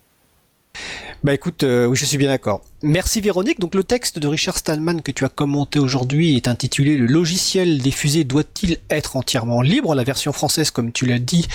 Bah 1.24 1.34
écoute, 1.34 1.62
euh, 1.64 1.86
oui, 1.86 1.96
je 1.96 2.04
suis 2.04 2.18
bien 2.18 2.28
d'accord. 2.28 2.62
Merci 2.86 3.22
Véronique. 3.22 3.60
Donc 3.60 3.74
le 3.74 3.82
texte 3.82 4.18
de 4.18 4.28
Richard 4.28 4.58
Stallman 4.58 5.00
que 5.00 5.10
tu 5.10 5.24
as 5.24 5.30
commenté 5.30 5.78
aujourd'hui 5.78 6.36
est 6.36 6.48
intitulé 6.48 6.98
Le 6.98 7.06
logiciel 7.06 7.80
des 7.80 7.90
fusées 7.90 8.24
doit-il 8.24 8.76
être 8.90 9.16
entièrement 9.16 9.62
libre? 9.62 9.94
La 9.94 10.04
version 10.04 10.34
française, 10.34 10.70
comme 10.70 10.92
tu 10.92 11.06
l'as 11.06 11.18
dit, 11.18 11.48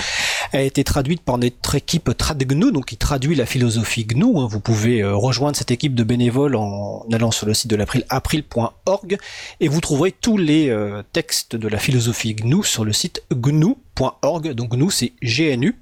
a 0.53 0.61
été 0.63 0.83
traduite 0.83 1.21
par 1.21 1.37
notre 1.37 1.75
équipe 1.75 2.17
TradGNU, 2.17 2.71
donc 2.71 2.85
qui 2.85 2.97
traduit 2.97 3.35
la 3.35 3.45
philosophie 3.45 4.05
GNU. 4.05 4.39
hein. 4.39 4.47
Vous 4.49 4.59
pouvez 4.59 5.03
euh, 5.03 5.15
rejoindre 5.15 5.55
cette 5.55 5.69
équipe 5.69 5.93
de 5.93 6.03
bénévoles 6.03 6.55
en 6.55 7.05
allant 7.11 7.29
sur 7.29 7.45
le 7.45 7.53
site 7.53 7.69
de 7.69 7.75
l'April, 7.75 8.05
april.org, 8.09 9.17
et 9.59 9.67
vous 9.67 9.81
trouverez 9.81 10.11
tous 10.11 10.37
les 10.37 10.69
euh, 10.69 11.03
textes 11.13 11.55
de 11.55 11.67
la 11.67 11.77
philosophie 11.77 12.33
GNU 12.33 12.63
sur 12.63 12.85
le 12.85 12.91
site 12.93 13.21
gnu.org. 13.31 14.53
Donc 14.53 14.75
GNU, 14.75 14.89
c'est 14.89 15.13
GNU. 15.21 15.75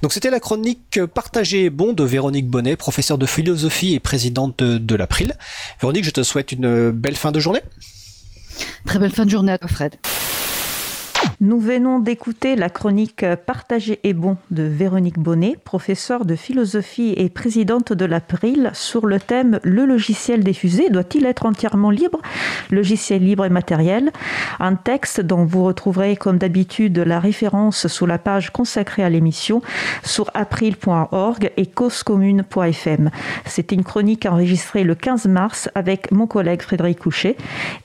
Donc 0.00 0.14
c'était 0.14 0.30
la 0.30 0.40
chronique 0.40 1.04
partagée 1.12 1.64
et 1.64 1.70
bon 1.70 1.92
de 1.92 2.04
Véronique 2.04 2.48
Bonnet, 2.48 2.76
professeure 2.76 3.18
de 3.18 3.26
philosophie 3.26 3.92
et 3.92 4.00
présidente 4.00 4.62
de, 4.62 4.93
de 4.94 4.98
l'April. 4.98 5.34
Véronique, 5.80 6.04
je 6.04 6.10
te 6.10 6.22
souhaite 6.22 6.52
une 6.52 6.90
belle 6.90 7.16
fin 7.16 7.32
de 7.32 7.40
journée. 7.40 7.60
Très 8.86 8.98
belle 8.98 9.12
fin 9.12 9.24
de 9.24 9.30
journée 9.30 9.52
à 9.52 9.58
toi, 9.58 9.68
Fred. 9.68 9.96
Nous 11.40 11.58
venons 11.58 11.98
d'écouter 11.98 12.54
la 12.54 12.68
chronique 12.68 13.24
Partagée 13.46 13.98
et 14.04 14.12
bon 14.12 14.36
de 14.52 14.62
Véronique 14.62 15.18
Bonnet, 15.18 15.56
professeure 15.64 16.24
de 16.24 16.36
philosophie 16.36 17.12
et 17.16 17.28
présidente 17.28 17.92
de 17.92 18.04
l'April, 18.04 18.70
sur 18.72 19.04
le 19.06 19.18
thème 19.18 19.58
Le 19.64 19.84
logiciel 19.84 20.44
des 20.44 20.52
fusées 20.52 20.90
doit-il 20.90 21.26
être 21.26 21.44
entièrement 21.44 21.90
libre? 21.90 22.20
Logiciel 22.70 23.24
libre 23.24 23.44
et 23.44 23.50
matériel. 23.50 24.12
Un 24.60 24.76
texte 24.76 25.20
dont 25.20 25.44
vous 25.44 25.64
retrouverez 25.64 26.16
comme 26.16 26.38
d'habitude 26.38 26.98
la 26.98 27.18
référence 27.18 27.88
sous 27.88 28.06
la 28.06 28.18
page 28.18 28.50
consacrée 28.50 29.02
à 29.02 29.10
l'émission 29.10 29.60
sur 30.04 30.30
april.org 30.34 31.50
et 31.56 31.66
causecommune.fm. 31.66 33.10
C'était 33.46 33.74
une 33.74 33.84
chronique 33.84 34.26
enregistrée 34.26 34.84
le 34.84 34.94
15 34.94 35.26
mars 35.26 35.68
avec 35.74 36.12
mon 36.12 36.28
collègue 36.28 36.62
Frédéric 36.62 37.00
Couchet, 37.00 37.36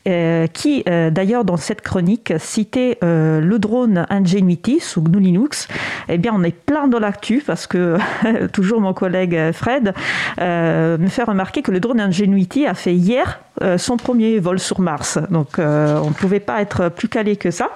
euh, 0.08 0.46
qui 0.48 0.84
euh, 0.88 1.10
d'ailleurs 1.10 1.46
dans 1.46 1.58
cette 1.58 1.82
chronique 1.82 2.34
citait 2.38 3.00
euh, 3.04 3.40
le 3.50 3.60
drone 3.60 4.06
Ingenuity 4.10 4.80
sous 4.80 5.02
GNU 5.02 5.20
Linux. 5.20 5.68
Eh 6.08 6.18
bien, 6.18 6.32
on 6.36 6.44
est 6.44 6.56
plein 6.56 6.88
dans 6.88 7.00
l'actu 7.00 7.44
parce 7.46 7.68
que 7.68 7.98
toujours 8.54 8.80
mon 8.80 8.94
collègue 8.94 9.52
Fred 9.52 9.94
euh, 10.40 10.98
me 10.98 11.08
fait 11.08 11.24
remarquer 11.24 11.62
que 11.62 11.72
le 11.72 11.80
drone 11.80 12.00
Ingenuity 12.00 12.66
a 12.66 12.76
fait 12.76 12.94
hier 12.94 13.42
euh, 13.62 13.78
son 13.78 13.98
premier 13.98 14.40
vol 14.40 14.60
sur 14.60 14.80
Mars. 14.80 15.18
Donc, 15.30 15.60
euh, 15.60 16.00
on 16.04 16.10
ne 16.10 16.14
pouvait 16.14 16.40
pas 16.40 16.62
être 16.62 16.90
plus 16.90 17.10
calé 17.10 17.36
que 17.36 17.52
ça. 17.52 17.72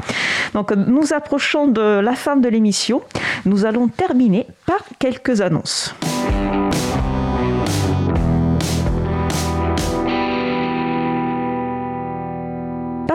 Donc, 0.53 0.71
nous 0.71 1.13
approchons 1.13 1.67
de 1.67 1.99
la 1.99 2.13
fin 2.13 2.37
de 2.37 2.47
l'émission. 2.47 3.01
Nous 3.45 3.65
allons 3.65 3.87
terminer 3.87 4.47
par 4.65 4.79
quelques 4.99 5.41
annonces. 5.41 5.93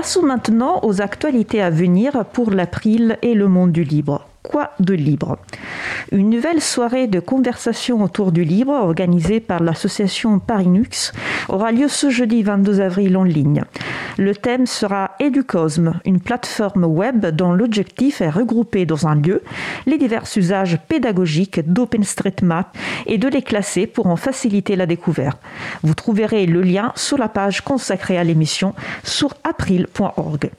Passons 0.01 0.23
maintenant 0.23 0.79
aux 0.85 1.03
actualités 1.03 1.61
à 1.61 1.71
venir 1.71 2.25
pour 2.33 2.53
l'April 2.53 3.19
et 3.21 3.35
le 3.35 3.49
monde 3.49 3.73
du 3.73 3.83
libre. 3.83 4.28
Quoi 4.43 4.71
de 4.79 4.95
libre 4.95 5.37
Une 6.13 6.31
nouvelle 6.31 6.61
soirée 6.61 7.07
de 7.07 7.21
conversation 7.21 8.03
autour 8.03 8.33
du 8.33 8.45
libre 8.45 8.73
organisée 8.73 9.41
par 9.41 9.63
l'association 9.63 10.39
Parinux 10.39 11.13
aura 11.49 11.73
lieu 11.73 11.89
ce 11.89 12.09
jeudi 12.09 12.43
22 12.43 12.81
avril 12.81 13.17
en 13.17 13.25
ligne. 13.25 13.65
Le 14.17 14.35
thème 14.35 14.67
sera 14.67 15.13
Educosme, 15.21 16.01
une 16.05 16.21
plateforme 16.21 16.85
web 16.85 17.27
dont 17.27 17.53
l'objectif 17.53 18.21
est 18.21 18.31
regrouper 18.31 18.87
dans 18.87 19.07
un 19.07 19.15
lieu 19.15 19.43
les 19.87 19.99
divers 19.99 20.25
usages 20.37 20.79
pédagogiques 20.89 21.61
d'OpenStreetMap 21.73 22.77
et 23.07 23.19
de 23.19 23.29
les 23.29 23.43
classer 23.43 23.87
pour 23.87 24.07
en 24.07 24.17
faciliter 24.17 24.77
la 24.77 24.87
découverte. 24.87 25.41
Vous 25.83 25.95
trouverez 25.95 26.47
le 26.47 26.63
lien 26.63 26.93
sur 26.97 27.19
la 27.19 27.29
page 27.29 27.61
consacrée 27.61 28.19
à 28.19 28.25
l'émission 28.25 28.75
sur 29.05 29.35
april.org. 29.45 30.51